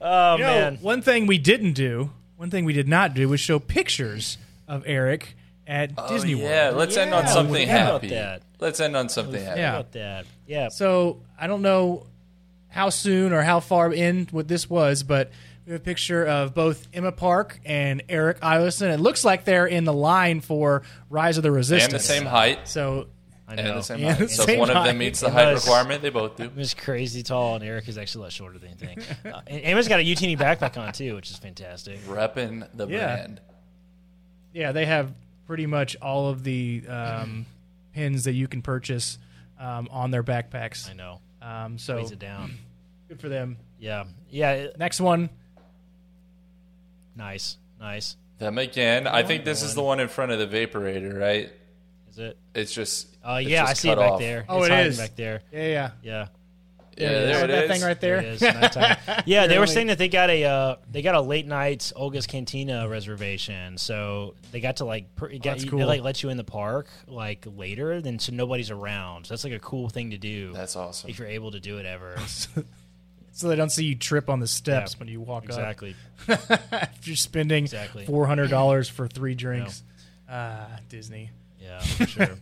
oh 0.00 0.36
You 0.36 0.42
know, 0.42 0.46
man, 0.48 0.76
one 0.76 1.02
thing 1.02 1.26
we 1.26 1.38
didn't 1.38 1.72
do 1.72 2.10
one 2.36 2.50
thing 2.50 2.64
we 2.64 2.72
did 2.72 2.88
not 2.88 3.14
do 3.14 3.28
was 3.28 3.40
show 3.40 3.58
pictures 3.58 4.36
of 4.68 4.82
eric 4.86 5.36
at 5.66 5.92
oh, 5.96 6.08
disney 6.08 6.34
Oh, 6.34 6.38
yeah, 6.38 6.66
world 6.66 6.76
let's 6.78 6.96
end 6.96 7.14
on 7.14 7.26
something 7.26 7.52
we 7.52 7.60
forgot 7.66 7.80
about 7.80 8.02
happy. 8.02 8.08
that. 8.14 8.42
Let's 8.58 8.80
end 8.80 8.96
on 8.96 9.08
something 9.08 9.42
happy. 9.42 9.60
Yeah. 9.60 9.72
about 9.74 9.92
that. 9.92 10.26
Yeah. 10.46 10.68
So 10.68 11.22
I 11.38 11.46
don't 11.46 11.62
know 11.62 12.06
how 12.68 12.88
soon 12.90 13.32
or 13.32 13.42
how 13.42 13.60
far 13.60 13.92
in 13.92 14.28
what 14.30 14.48
this 14.48 14.68
was, 14.70 15.02
but 15.02 15.30
we 15.66 15.72
have 15.72 15.80
a 15.80 15.84
picture 15.84 16.24
of 16.24 16.54
both 16.54 16.86
Emma 16.94 17.10
Park 17.12 17.58
and 17.64 18.02
Eric 18.08 18.38
Iverson. 18.42 18.90
It 18.90 19.00
looks 19.00 19.24
like 19.24 19.44
they're 19.44 19.66
in 19.66 19.84
the 19.84 19.92
line 19.92 20.40
for 20.40 20.82
Rise 21.10 21.36
of 21.36 21.42
the 21.42 21.50
Resistance. 21.50 21.92
And 21.92 22.00
the 22.00 22.04
same 22.04 22.24
height. 22.26 22.68
So 22.68 23.08
I 23.48 23.54
And 23.54 23.66
know. 23.68 23.74
the 23.76 23.82
same 23.82 24.00
Yeah, 24.00 24.12
height. 24.14 24.18
the 24.18 24.28
So 24.28 24.42
if 24.42 24.48
same 24.48 24.58
one 24.58 24.70
of 24.70 24.84
them 24.84 24.98
meets 24.98 25.20
the 25.20 25.28
It 25.28 25.32
height 25.32 25.52
was- 25.52 25.64
requirement, 25.64 26.02
they 26.02 26.10
both 26.10 26.36
do. 26.36 26.44
It 26.44 26.56
was 26.56 26.74
crazy 26.74 27.22
tall, 27.22 27.54
and 27.54 27.62
Eric 27.64 27.86
is 27.88 27.96
actually 27.96 28.20
a 28.20 28.22
lot 28.24 28.32
shorter 28.32 28.58
than 28.58 28.70
anything. 28.70 28.98
uh, 29.32 29.40
and 29.46 29.62
Emma's 29.62 29.86
got 29.86 30.00
a 30.00 30.02
UTN 30.02 30.36
backpack 30.36 30.76
on 30.76 30.92
too, 30.92 31.14
which 31.14 31.30
is 31.30 31.36
fantastic. 31.36 32.00
Repping 32.06 32.66
the 32.74 32.88
Yeah. 32.88 33.14
brand. 33.16 33.40
yeah, 34.52 34.72
they 34.72 34.86
have 34.86 35.12
pretty 35.46 35.66
much 35.66 35.94
all 36.02 36.28
of 36.28 36.42
the 36.42 36.82
um, 36.88 37.46
pins 37.94 38.24
that 38.24 38.32
you 38.32 38.48
can 38.48 38.62
purchase 38.62 39.16
um, 39.60 39.86
on 39.92 40.10
their 40.10 40.24
backpacks. 40.24 40.90
I 40.90 40.94
know. 40.94 41.20
Um, 41.40 41.78
so 41.78 41.96
Weighs 41.96 42.10
it 42.10 42.18
down. 42.18 42.58
good 43.08 43.20
for 43.20 43.28
them. 43.28 43.58
Yeah. 43.78 44.04
Yeah. 44.28 44.52
it- 44.52 44.78
Next 44.78 45.00
one, 45.00 45.30
nice. 47.14 47.58
Nice. 47.78 48.16
Them 48.38 48.58
again. 48.58 49.06
I 49.06 49.22
think 49.22 49.44
this 49.44 49.62
is 49.62 49.74
the 49.74 49.82
one 49.82 50.00
in 50.00 50.08
front 50.08 50.32
of 50.32 50.38
the 50.38 50.46
Vaporator, 50.46 51.18
right? 51.18 51.50
Is 52.10 52.18
it? 52.18 52.36
It's 52.54 52.72
just. 52.72 53.15
Oh 53.28 53.36
it's 53.36 53.48
yeah, 53.48 53.64
I 53.64 53.72
see 53.72 53.90
it 53.90 53.96
back 53.98 54.12
off. 54.12 54.20
there. 54.20 54.44
Oh, 54.48 54.58
it's 54.58 54.66
it 54.68 54.70
hiding 54.72 54.86
is. 54.92 54.98
back 54.98 55.16
there. 55.16 55.42
yeah, 55.52 55.60
yeah, 55.66 55.90
Yeah. 56.02 56.26
Yeah, 56.98 57.08
There 57.10 57.10
it 57.10 57.20
is. 57.20 57.28
there 57.36 57.44
it 57.44 57.48
that 57.48 57.64
is. 57.64 57.70
thing 57.70 57.86
right 57.86 58.00
there. 58.00 58.20
There 58.22 58.30
it 58.30 58.34
is, 58.34 58.40
nighttime. 58.76 58.96
yeah, 59.26 59.46
they 59.48 59.58
were 59.58 59.66
saying 59.66 59.88
that 59.88 59.98
they 59.98 60.08
got 60.08 60.30
a 60.30 60.44
uh, 60.44 60.76
they 60.90 61.02
got 61.02 61.14
a 61.14 61.20
late 61.20 61.46
night 61.46 61.92
Oga's 61.94 62.26
Cantina 62.26 62.88
reservation, 62.88 63.76
so 63.76 64.34
they 64.50 64.60
got 64.60 64.76
to 64.78 64.86
like 64.86 65.14
per, 65.14 65.28
got, 65.28 65.42
that's 65.42 65.64
you- 65.64 65.68
cool. 65.70 65.80
they 65.80 65.84
like 65.84 66.00
let 66.02 66.22
you 66.22 66.30
in 66.30 66.38
the 66.38 66.44
park 66.44 66.88
like 67.06 67.46
later, 67.54 68.00
then 68.00 68.18
so 68.18 68.32
nobody's 68.32 68.70
around. 68.70 69.26
So 69.26 69.34
that's 69.34 69.44
like 69.44 69.52
a 69.52 69.58
cool 69.58 69.90
thing 69.90 70.12
to 70.12 70.16
do 70.16 70.54
That's 70.54 70.74
awesome. 70.74 71.10
if 71.10 71.18
you're 71.18 71.28
able 71.28 71.50
to 71.50 71.60
do 71.60 71.76
it 71.76 71.84
ever. 71.84 72.16
so 73.32 73.48
they 73.48 73.56
don't 73.56 73.68
see 73.70 73.84
you 73.84 73.94
trip 73.94 74.30
on 74.30 74.40
the 74.40 74.46
steps 74.46 74.94
Yeah, 74.94 74.98
when 75.00 75.08
you 75.08 75.20
walk 75.20 75.42
up. 75.44 75.50
exactly. 75.50 75.94
If 76.28 77.06
you're 77.06 77.16
spending 77.16 77.64
Exactly. 77.64 78.06
four 78.06 78.26
hundred 78.26 78.48
dollars 78.48 78.88
for 78.88 79.06
three 79.06 79.34
drinks. 79.34 79.82
Ah, 80.30 80.66
Disney. 80.88 81.30
Yeah, 81.60 81.80
for 81.80 82.06
sure. 82.06 82.38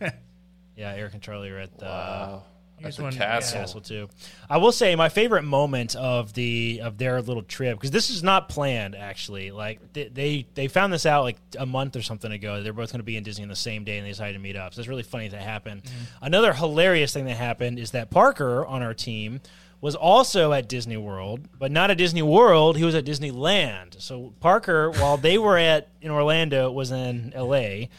Yeah, 0.75 0.91
Eric 0.95 1.13
and 1.13 1.21
Charlie 1.21 1.49
are 1.49 1.59
at 1.59 1.77
the 1.77 1.85
Wow. 1.85 2.43
Here's 2.77 2.95
At 2.95 2.97
the 2.97 3.03
one- 3.03 3.13
castle. 3.13 3.59
castle 3.59 3.79
too. 3.81 4.09
I 4.49 4.57
will 4.57 4.73
say 4.73 4.97
my 4.97 5.07
favorite 5.07 5.43
moment 5.43 5.95
of 5.95 6.33
the 6.33 6.81
of 6.83 6.97
their 6.97 7.21
little 7.21 7.41
trip 7.41 7.77
because 7.77 7.91
this 7.91 8.09
is 8.09 8.21
not 8.21 8.49
planned 8.49 8.95
actually. 8.97 9.51
Like 9.51 9.93
they, 9.93 10.09
they 10.09 10.47
they 10.55 10.67
found 10.67 10.91
this 10.91 11.05
out 11.05 11.23
like 11.23 11.37
a 11.57 11.65
month 11.65 11.95
or 11.95 12.01
something 12.01 12.33
ago. 12.33 12.61
They're 12.61 12.73
both 12.73 12.91
going 12.91 12.99
to 12.99 13.05
be 13.05 13.15
in 13.15 13.23
Disney 13.23 13.43
on 13.43 13.49
the 13.49 13.55
same 13.55 13.85
day, 13.85 13.97
and 13.97 14.05
they 14.05 14.11
decided 14.11 14.33
to 14.33 14.39
meet 14.39 14.57
up. 14.57 14.73
So 14.73 14.79
it's 14.81 14.89
really 14.89 15.03
funny 15.03 15.29
that 15.29 15.41
happened. 15.41 15.83
Mm-hmm. 15.83 16.25
Another 16.25 16.51
hilarious 16.51 17.13
thing 17.13 17.23
that 17.27 17.37
happened 17.37 17.79
is 17.79 17.91
that 17.91 18.09
Parker 18.11 18.65
on 18.65 18.81
our 18.81 18.93
team 18.93 19.39
was 19.79 19.95
also 19.95 20.51
at 20.51 20.67
Disney 20.67 20.97
World, 20.97 21.47
but 21.57 21.71
not 21.71 21.91
at 21.91 21.97
Disney 21.97 22.23
World. 22.23 22.75
He 22.75 22.83
was 22.83 22.93
at 22.95 23.05
Disneyland. 23.05 24.01
So 24.01 24.33
Parker, 24.41 24.91
while 24.91 25.15
they 25.15 25.37
were 25.37 25.57
at 25.57 25.87
in 26.01 26.11
Orlando, 26.11 26.69
was 26.71 26.91
in 26.91 27.31
L.A 27.33 27.89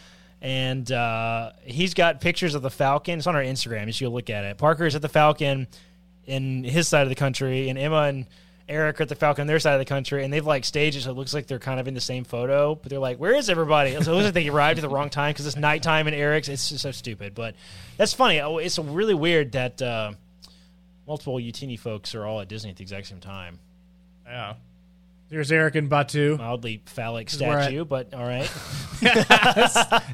and 0.46 0.92
uh, 0.92 1.50
he's 1.64 1.92
got 1.92 2.20
pictures 2.20 2.54
of 2.54 2.62
the 2.62 2.70
Falcon. 2.70 3.18
It's 3.18 3.26
on 3.26 3.34
our 3.34 3.42
Instagram. 3.42 3.86
You 3.86 3.92
should 3.92 4.12
look 4.12 4.30
at 4.30 4.44
it. 4.44 4.56
Parker's 4.58 4.94
at 4.94 5.02
the 5.02 5.08
Falcon 5.08 5.66
in 6.24 6.62
his 6.62 6.86
side 6.86 7.02
of 7.02 7.08
the 7.08 7.16
country, 7.16 7.68
and 7.68 7.76
Emma 7.76 8.02
and 8.02 8.26
Eric 8.68 9.00
are 9.00 9.02
at 9.02 9.08
the 9.08 9.16
Falcon 9.16 9.40
on 9.42 9.46
their 9.48 9.58
side 9.58 9.72
of 9.72 9.80
the 9.80 9.84
country, 9.84 10.22
and 10.22 10.32
they've 10.32 10.46
like 10.46 10.64
staged 10.64 10.98
it 10.98 11.00
so 11.00 11.10
it 11.10 11.14
looks 11.14 11.34
like 11.34 11.48
they're 11.48 11.58
kind 11.58 11.80
of 11.80 11.88
in 11.88 11.94
the 11.94 12.00
same 12.00 12.22
photo, 12.22 12.76
but 12.76 12.90
they're 12.90 13.00
like, 13.00 13.18
"Where 13.18 13.34
is 13.34 13.50
everybody?" 13.50 13.90
So 14.00 14.12
it 14.12 14.14
looks 14.14 14.24
like 14.26 14.34
they 14.34 14.46
arrived 14.48 14.78
at 14.78 14.82
the 14.82 14.88
wrong 14.88 15.10
time 15.10 15.32
because 15.32 15.48
it's 15.48 15.56
nighttime 15.56 16.06
in 16.06 16.14
Eric's. 16.14 16.46
It's 16.48 16.68
just 16.68 16.82
so 16.82 16.92
stupid, 16.92 17.34
but 17.34 17.56
that's 17.96 18.12
funny. 18.12 18.40
Oh, 18.40 18.58
It's 18.58 18.78
really 18.78 19.14
weird 19.14 19.50
that 19.52 19.82
uh, 19.82 20.12
multiple 21.08 21.38
Utini 21.38 21.76
folks 21.76 22.14
are 22.14 22.24
all 22.24 22.40
at 22.40 22.46
Disney 22.46 22.70
at 22.70 22.76
the 22.76 22.82
exact 22.82 23.08
same 23.08 23.18
time. 23.18 23.58
Yeah. 24.24 24.54
There's 25.28 25.50
Eric 25.50 25.74
and 25.74 25.90
Batuu. 25.90 26.38
Mildly 26.38 26.82
phallic 26.86 27.32
is 27.32 27.40
where 27.40 27.58
I- 27.58 27.62
statue, 27.62 27.84
but 27.84 28.14
all 28.14 28.24
right. 28.26 28.50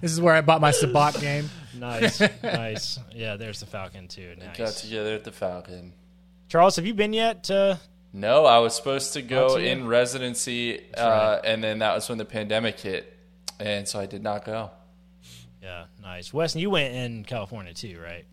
This 0.00 0.12
is 0.12 0.20
where 0.20 0.34
I 0.34 0.40
bought 0.40 0.60
my 0.60 0.70
Sabacc 0.72 1.20
game. 1.20 1.48
nice, 1.78 2.20
nice. 2.42 2.98
Yeah, 3.14 3.36
there's 3.36 3.60
the 3.60 3.66
Falcon 3.66 4.08
too. 4.08 4.34
Nice. 4.38 4.56
Got 4.56 4.72
together 4.72 5.14
at 5.14 5.24
the 5.24 5.32
Falcon. 5.32 5.92
Charles, 6.48 6.76
have 6.76 6.86
you 6.86 6.94
been 6.94 7.12
yet? 7.12 7.50
Uh, 7.50 7.76
No, 8.12 8.44
I 8.44 8.58
was 8.58 8.74
supposed 8.74 9.12
to 9.14 9.22
go 9.22 9.48
Not 9.48 9.56
to 9.58 9.64
in 9.64 9.86
residency, 9.86 10.92
uh, 10.94 11.38
and 11.44 11.62
then 11.62 11.78
that 11.80 11.94
was 11.94 12.08
when 12.08 12.18
the 12.18 12.24
pandemic 12.24 12.80
hit, 12.80 13.16
and 13.60 13.86
so 13.86 14.00
I 14.00 14.06
did 14.06 14.22
not 14.22 14.44
go. 14.44 14.70
yeah, 15.62 15.84
nice. 16.02 16.32
Weston, 16.32 16.60
you 16.60 16.70
went 16.70 16.94
in 16.94 17.24
California 17.24 17.72
too, 17.74 18.00
right? 18.02 18.24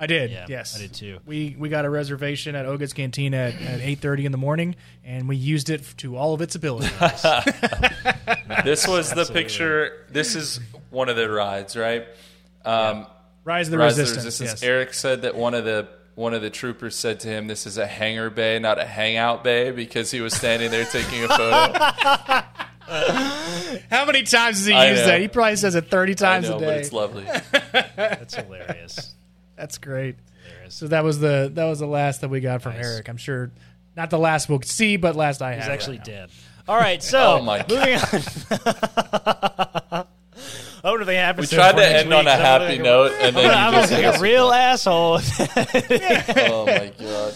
I 0.00 0.06
did. 0.06 0.30
Yeah, 0.30 0.46
yes, 0.48 0.76
I 0.76 0.80
did 0.82 0.94
too. 0.94 1.18
We 1.26 1.56
we 1.58 1.68
got 1.68 1.84
a 1.84 1.90
reservation 1.90 2.54
at 2.54 2.66
Oga's 2.66 2.92
Cantina 2.92 3.36
at, 3.36 3.60
at 3.60 3.80
eight 3.80 3.98
thirty 4.00 4.26
in 4.26 4.32
the 4.32 4.38
morning, 4.38 4.76
and 5.04 5.28
we 5.28 5.36
used 5.36 5.70
it 5.70 5.82
to 5.98 6.16
all 6.16 6.34
of 6.34 6.40
its 6.40 6.54
ability. 6.54 6.88
This 8.64 8.86
was 8.88 9.10
the 9.12 9.24
picture. 9.26 10.06
This 10.10 10.34
is 10.34 10.58
one 10.90 11.08
of 11.08 11.16
the 11.16 11.30
rides, 11.30 11.76
right? 11.76 12.06
Um, 12.64 13.06
Rise 13.44 13.68
of 13.68 13.72
the 13.72 13.78
Rise 13.78 13.92
of 13.92 13.96
the 13.96 14.02
Resistance. 14.02 14.24
Resistance. 14.24 14.50
yes. 14.62 14.62
Eric 14.62 14.94
said 14.94 15.22
that 15.22 15.36
one 15.36 15.54
of 15.54 15.64
the 15.64 15.88
one 16.14 16.34
of 16.34 16.42
the 16.42 16.50
troopers 16.50 16.96
said 16.96 17.20
to 17.20 17.28
him, 17.28 17.46
"This 17.46 17.66
is 17.66 17.78
a 17.78 17.86
hangar 17.86 18.30
bay, 18.30 18.58
not 18.58 18.78
a 18.78 18.84
hangout 18.86 19.44
bay," 19.44 19.70
because 19.70 20.10
he 20.10 20.20
was 20.20 20.34
standing 20.34 20.70
there 20.70 20.84
taking 20.86 21.24
a 21.24 21.28
photo. 21.28 21.72
How 23.90 24.04
many 24.06 24.22
times 24.22 24.58
has 24.58 24.66
he 24.66 24.72
I 24.72 24.90
used 24.90 25.02
know. 25.02 25.06
that? 25.08 25.20
He 25.20 25.28
probably 25.28 25.56
says 25.56 25.74
it 25.74 25.90
thirty 25.90 26.12
I 26.12 26.14
times 26.14 26.48
know, 26.48 26.56
a 26.56 26.60
but 26.60 26.66
day. 26.66 26.80
it's 26.80 26.92
lovely. 26.92 27.24
That's 27.96 28.34
hilarious. 28.34 29.14
That's 29.58 29.78
great. 29.78 30.16
So 30.68 30.86
that 30.88 31.02
was 31.04 31.18
the 31.18 31.50
that 31.54 31.64
was 31.64 31.78
the 31.80 31.86
last 31.86 32.20
that 32.22 32.28
we 32.28 32.40
got 32.40 32.62
from 32.62 32.74
Nice. 32.74 32.86
Eric. 32.86 33.08
I'm 33.08 33.16
sure 33.16 33.50
not 33.96 34.10
the 34.10 34.18
last 34.18 34.48
we'll 34.48 34.62
see, 34.62 34.96
but 34.96 35.16
last 35.16 35.42
I 35.42 35.54
He's 35.54 35.64
have. 35.64 35.72
actually 35.72 35.98
dead. 35.98 36.30
All 36.68 36.76
right, 36.76 37.02
so 37.02 37.18
Oh 37.40 37.42
my 37.42 37.58
God. 37.58 37.70
moving 37.70 37.94
on. 37.96 38.02
I 40.84 40.90
wonder 40.90 41.00
if 41.02 41.06
they 41.06 41.16
have 41.16 41.36
We 41.38 41.46
tried 41.46 41.72
to 41.76 41.84
end 41.84 42.12
on 42.14 42.26
a 42.28 42.36
happy 42.36 42.78
note, 42.78 43.12
and 43.20 43.34
then 43.36 43.50
I'm 43.50 43.74
you 43.74 43.80
just 43.80 43.92
like 43.92 44.04
a 44.04 44.08
us 44.10 44.20
real 44.20 44.52
asshole. 44.52 45.18
Oh 46.38 46.66
my 46.66 46.92
god! 46.98 47.34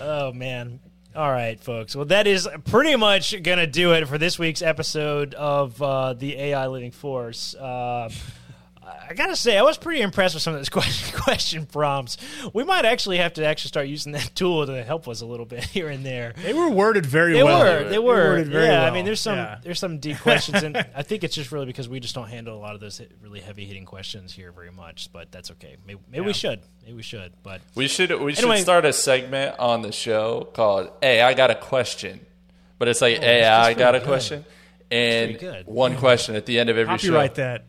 Oh 0.00 0.32
man. 0.32 0.80
All 1.14 1.30
right, 1.30 1.60
folks. 1.60 1.94
Well, 1.96 2.04
that 2.06 2.26
is 2.26 2.48
pretty 2.66 2.96
much 2.96 3.34
gonna 3.42 3.66
do 3.66 3.92
it 3.92 4.06
for 4.08 4.16
this 4.16 4.38
week's 4.38 4.62
episode 4.62 5.34
of 5.34 5.80
uh, 5.82 6.14
the 6.14 6.36
AI 6.38 6.66
Living 6.68 6.92
Force. 6.92 7.54
Uh, 7.54 8.08
I 9.10 9.14
gotta 9.14 9.34
say, 9.34 9.58
I 9.58 9.62
was 9.62 9.76
pretty 9.76 10.02
impressed 10.02 10.34
with 10.36 10.42
some 10.44 10.54
of 10.54 10.60
those 10.60 10.68
question, 10.70 11.18
question 11.18 11.66
prompts. 11.66 12.16
We 12.54 12.62
might 12.62 12.84
actually 12.84 13.16
have 13.18 13.32
to 13.34 13.44
actually 13.44 13.68
start 13.68 13.88
using 13.88 14.12
that 14.12 14.30
tool 14.36 14.64
to 14.66 14.84
help 14.84 15.08
us 15.08 15.20
a 15.20 15.26
little 15.26 15.46
bit 15.46 15.64
here 15.64 15.88
and 15.88 16.06
there. 16.06 16.32
They 16.40 16.54
were 16.54 16.70
worded 16.70 17.06
very 17.06 17.34
well. 17.34 17.46
They 17.46 17.52
well. 17.52 17.82
were, 17.82 17.88
they 17.90 17.98
were, 17.98 18.14
worded 18.14 18.46
very 18.48 18.66
yeah. 18.66 18.84
I 18.86 18.92
mean, 18.92 19.04
there's 19.04 19.20
some, 19.20 19.36
Yeah. 19.36 19.58
there's 19.64 19.80
some 19.80 19.98
deep 19.98 20.18
questions, 20.20 20.62
and 20.62 20.76
I 20.94 21.02
think 21.02 21.24
it's 21.24 21.34
just 21.34 21.50
really 21.50 21.66
because 21.66 21.88
we 21.88 21.98
just 21.98 22.14
don't 22.14 22.28
handle 22.28 22.56
a 22.56 22.60
lot 22.60 22.74
of 22.74 22.80
those 22.80 22.98
hit- 22.98 23.10
really 23.20 23.40
heavy 23.40 23.64
hitting 23.64 23.84
questions 23.84 24.32
here 24.32 24.52
very 24.52 24.70
much. 24.70 25.12
But 25.12 25.32
that's 25.32 25.50
okay. 25.52 25.74
Maybe, 25.84 25.98
maybe 26.08 26.26
we 26.26 26.32
should. 26.32 26.60
Maybe 26.84 26.94
we 26.94 27.02
should. 27.02 27.32
But 27.42 27.62
We 27.74 27.88
should 27.88 28.12
we 28.20 28.34
should 28.34 28.58
start 28.58 28.84
a 28.84 28.92
segment 28.92 29.58
on 29.58 29.82
the 29.82 29.90
show 29.90 30.48
called 30.54 30.88
"Hey, 31.02 31.20
I 31.20 31.34
got 31.34 31.50
a 31.50 31.56
question," 31.56 32.20
but 32.78 32.86
it's 32.86 33.00
like, 33.00 33.18
oh, 33.18 33.22
"Hey, 33.22 33.38
Oh, 33.38 33.42
that's 33.42 33.66
I 33.66 33.74
got 33.74 33.96
a 33.96 33.98
good. 33.98 34.06
question," 34.06 34.44
and 34.88 35.64
one 35.66 35.96
question 35.96 36.36
at 36.36 36.46
the 36.46 36.60
end 36.60 36.70
of 36.70 36.78
every 36.78 36.96
show. 36.98 37.08
Copyright 37.08 37.34
that. 37.34 37.64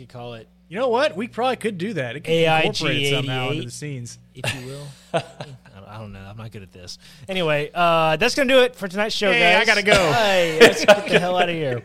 Could 0.00 0.08
call 0.12 0.34
it 0.34 0.48
You 0.68 0.78
know 0.78 0.88
what? 0.88 1.16
We 1.16 1.28
probably 1.28 1.56
could 1.56 1.78
do 1.78 1.92
that. 1.94 2.16
It 2.16 2.24
could 2.24 2.32
incorporated 2.32 3.10
somehow 3.14 3.50
into 3.50 3.64
the 3.64 3.70
scenes. 3.70 4.18
if 4.34 4.54
you 4.60 4.66
will. 4.66 4.86
I 5.14 5.18
don't- 5.20 5.88
I 5.88 5.98
don't 5.98 6.12
know. 6.12 6.20
I'm 6.20 6.36
not 6.36 6.52
good 6.52 6.62
at 6.62 6.70
this. 6.70 6.98
Anyway, 7.28 7.68
uh, 7.74 8.16
that's 8.16 8.36
going 8.36 8.46
to 8.46 8.54
do 8.54 8.60
it 8.60 8.76
for 8.76 8.86
tonight's 8.86 9.14
show, 9.16 9.32
Hey, 9.32 9.40
guys. 9.40 9.62
I 9.62 9.64
gotta 9.64 9.82
go. 9.82 9.92
Hey, 10.12 10.58
let's 10.60 10.84
get 10.84 11.08
the 11.08 11.18
hell 11.18 11.36
out 11.36 11.48
of 11.48 11.54
here. 11.56 11.82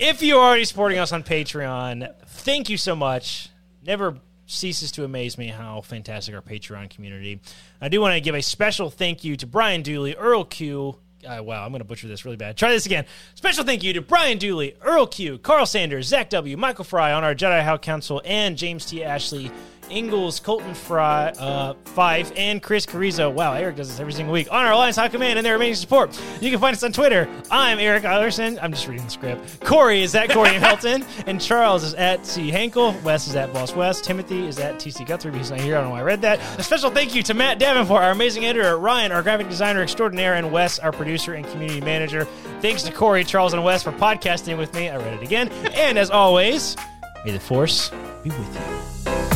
If 0.00 0.20
you're 0.22 0.40
already 0.42 0.64
supporting 0.64 0.98
us 0.98 1.12
on 1.12 1.22
Patreon, 1.22 2.12
thank 2.26 2.68
you 2.68 2.76
so 2.76 2.96
much. 2.96 3.50
Never 3.86 4.16
ceases 4.46 4.90
to 4.92 5.04
amaze 5.04 5.38
me 5.38 5.46
how 5.48 5.80
fantastic 5.82 6.34
our 6.34 6.42
Patreon 6.42 6.90
community. 6.90 7.40
I 7.80 7.88
do 7.88 8.00
want 8.00 8.14
to 8.14 8.20
give 8.20 8.34
a 8.34 8.42
special 8.42 8.90
thank 8.90 9.22
you 9.22 9.36
to 9.36 9.46
Brian 9.46 9.82
Dooley, 9.82 10.16
Earl 10.16 10.44
Q. 10.44 10.98
Uh, 11.26 11.42
wow, 11.42 11.64
I'm 11.64 11.70
going 11.70 11.80
to 11.80 11.84
butcher 11.84 12.08
this 12.08 12.24
really 12.24 12.36
bad. 12.36 12.56
Try 12.56 12.72
this 12.72 12.86
again. 12.86 13.04
Special 13.34 13.64
thank 13.64 13.82
you 13.82 13.92
to 13.92 14.00
Brian 14.00 14.38
Dooley, 14.38 14.74
Earl 14.82 15.06
Q, 15.06 15.38
Carl 15.38 15.66
Sanders, 15.66 16.08
Zach 16.08 16.30
W, 16.30 16.56
Michael 16.56 16.84
Fry 16.84 17.12
on 17.12 17.22
our 17.22 17.34
Jedi 17.34 17.62
High 17.62 17.78
Council, 17.78 18.20
and 18.24 18.58
James 18.58 18.86
T. 18.86 19.04
Ashley, 19.04 19.50
Ingalls, 19.92 20.40
Colton 20.40 20.74
Fry, 20.74 21.28
uh, 21.38 21.74
Fife, 21.84 22.32
and 22.36 22.62
Chris 22.62 22.86
Carrizo. 22.86 23.30
Wow, 23.30 23.52
Eric 23.54 23.76
does 23.76 23.88
this 23.88 24.00
every 24.00 24.12
single 24.12 24.32
week 24.32 24.50
on 24.50 24.64
our 24.64 24.72
Alliance 24.72 24.96
High 24.96 25.08
Command 25.08 25.38
and 25.38 25.46
their 25.46 25.54
amazing 25.54 25.80
support. 25.80 26.18
You 26.40 26.50
can 26.50 26.58
find 26.58 26.74
us 26.74 26.82
on 26.82 26.92
Twitter. 26.92 27.28
I'm 27.50 27.78
Eric 27.78 28.04
Eilerson. 28.04 28.58
I'm 28.62 28.72
just 28.72 28.88
reading 28.88 29.04
the 29.04 29.10
script. 29.10 29.60
Corey 29.64 30.02
is 30.02 30.14
at 30.14 30.30
Corey 30.30 30.50
Helton, 30.52 31.04
and 31.26 31.40
Charles 31.40 31.84
is 31.84 31.94
at 31.94 32.24
C. 32.26 32.50
Hankel. 32.50 33.00
Wes 33.02 33.28
is 33.28 33.36
at 33.36 33.52
Boss 33.52 33.74
West. 33.74 34.04
Timothy 34.04 34.46
is 34.46 34.58
at 34.58 34.76
TC 34.76 35.06
Guthrie. 35.06 35.36
He's 35.36 35.50
not 35.50 35.60
here. 35.60 35.76
I 35.76 35.80
don't 35.80 35.88
know 35.88 35.94
why 35.94 36.00
I 36.00 36.04
read 36.04 36.22
that. 36.22 36.40
A 36.58 36.62
special 36.62 36.90
thank 36.90 37.14
you 37.14 37.22
to 37.24 37.34
Matt 37.34 37.58
Davenport, 37.58 38.02
our 38.02 38.10
amazing 38.10 38.44
editor, 38.44 38.78
Ryan, 38.78 39.12
our 39.12 39.22
graphic 39.22 39.48
designer 39.48 39.82
extraordinaire, 39.82 40.34
and 40.34 40.50
Wes, 40.50 40.78
our 40.78 40.92
producer 40.92 41.34
and 41.34 41.46
community 41.46 41.80
manager. 41.80 42.24
Thanks 42.60 42.82
to 42.84 42.92
Corey, 42.92 43.24
Charles, 43.24 43.52
and 43.52 43.62
Wes 43.64 43.82
for 43.82 43.92
podcasting 43.92 44.56
with 44.58 44.72
me. 44.74 44.88
I 44.88 44.96
read 44.96 45.14
it 45.14 45.22
again. 45.22 45.50
And 45.72 45.98
as 45.98 46.10
always, 46.10 46.76
may 47.24 47.32
the 47.32 47.40
Force 47.40 47.90
be 48.22 48.30
with 48.30 48.54
you. 48.54 49.31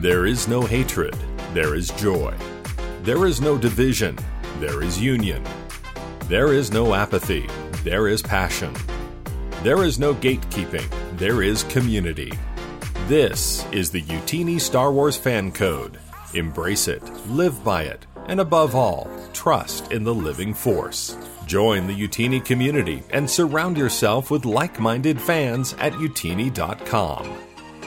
There 0.00 0.26
is 0.26 0.46
no 0.46 0.62
hatred, 0.62 1.16
there 1.54 1.74
is 1.74 1.88
joy. 1.90 2.32
There 3.02 3.26
is 3.26 3.40
no 3.40 3.58
division, 3.58 4.16
there 4.60 4.80
is 4.80 5.00
union. 5.00 5.44
There 6.26 6.52
is 6.52 6.70
no 6.70 6.94
apathy, 6.94 7.48
there 7.82 8.06
is 8.06 8.22
passion. 8.22 8.72
There 9.64 9.82
is 9.82 9.98
no 9.98 10.14
gatekeeping, 10.14 10.88
there 11.18 11.42
is 11.42 11.64
community. 11.64 12.30
This 13.08 13.66
is 13.72 13.90
the 13.90 14.02
Utini 14.02 14.60
Star 14.60 14.92
Wars 14.92 15.16
fan 15.16 15.50
code. 15.50 15.98
Embrace 16.32 16.86
it, 16.86 17.02
live 17.26 17.64
by 17.64 17.82
it, 17.82 18.06
and 18.28 18.38
above 18.38 18.76
all, 18.76 19.10
trust 19.32 19.90
in 19.90 20.04
the 20.04 20.14
living 20.14 20.54
force. 20.54 21.16
Join 21.44 21.88
the 21.88 22.08
Utini 22.08 22.44
community 22.44 23.02
and 23.10 23.28
surround 23.28 23.76
yourself 23.76 24.30
with 24.30 24.44
like 24.44 24.78
minded 24.78 25.20
fans 25.20 25.74
at 25.80 25.92
utini.com. 25.94 27.47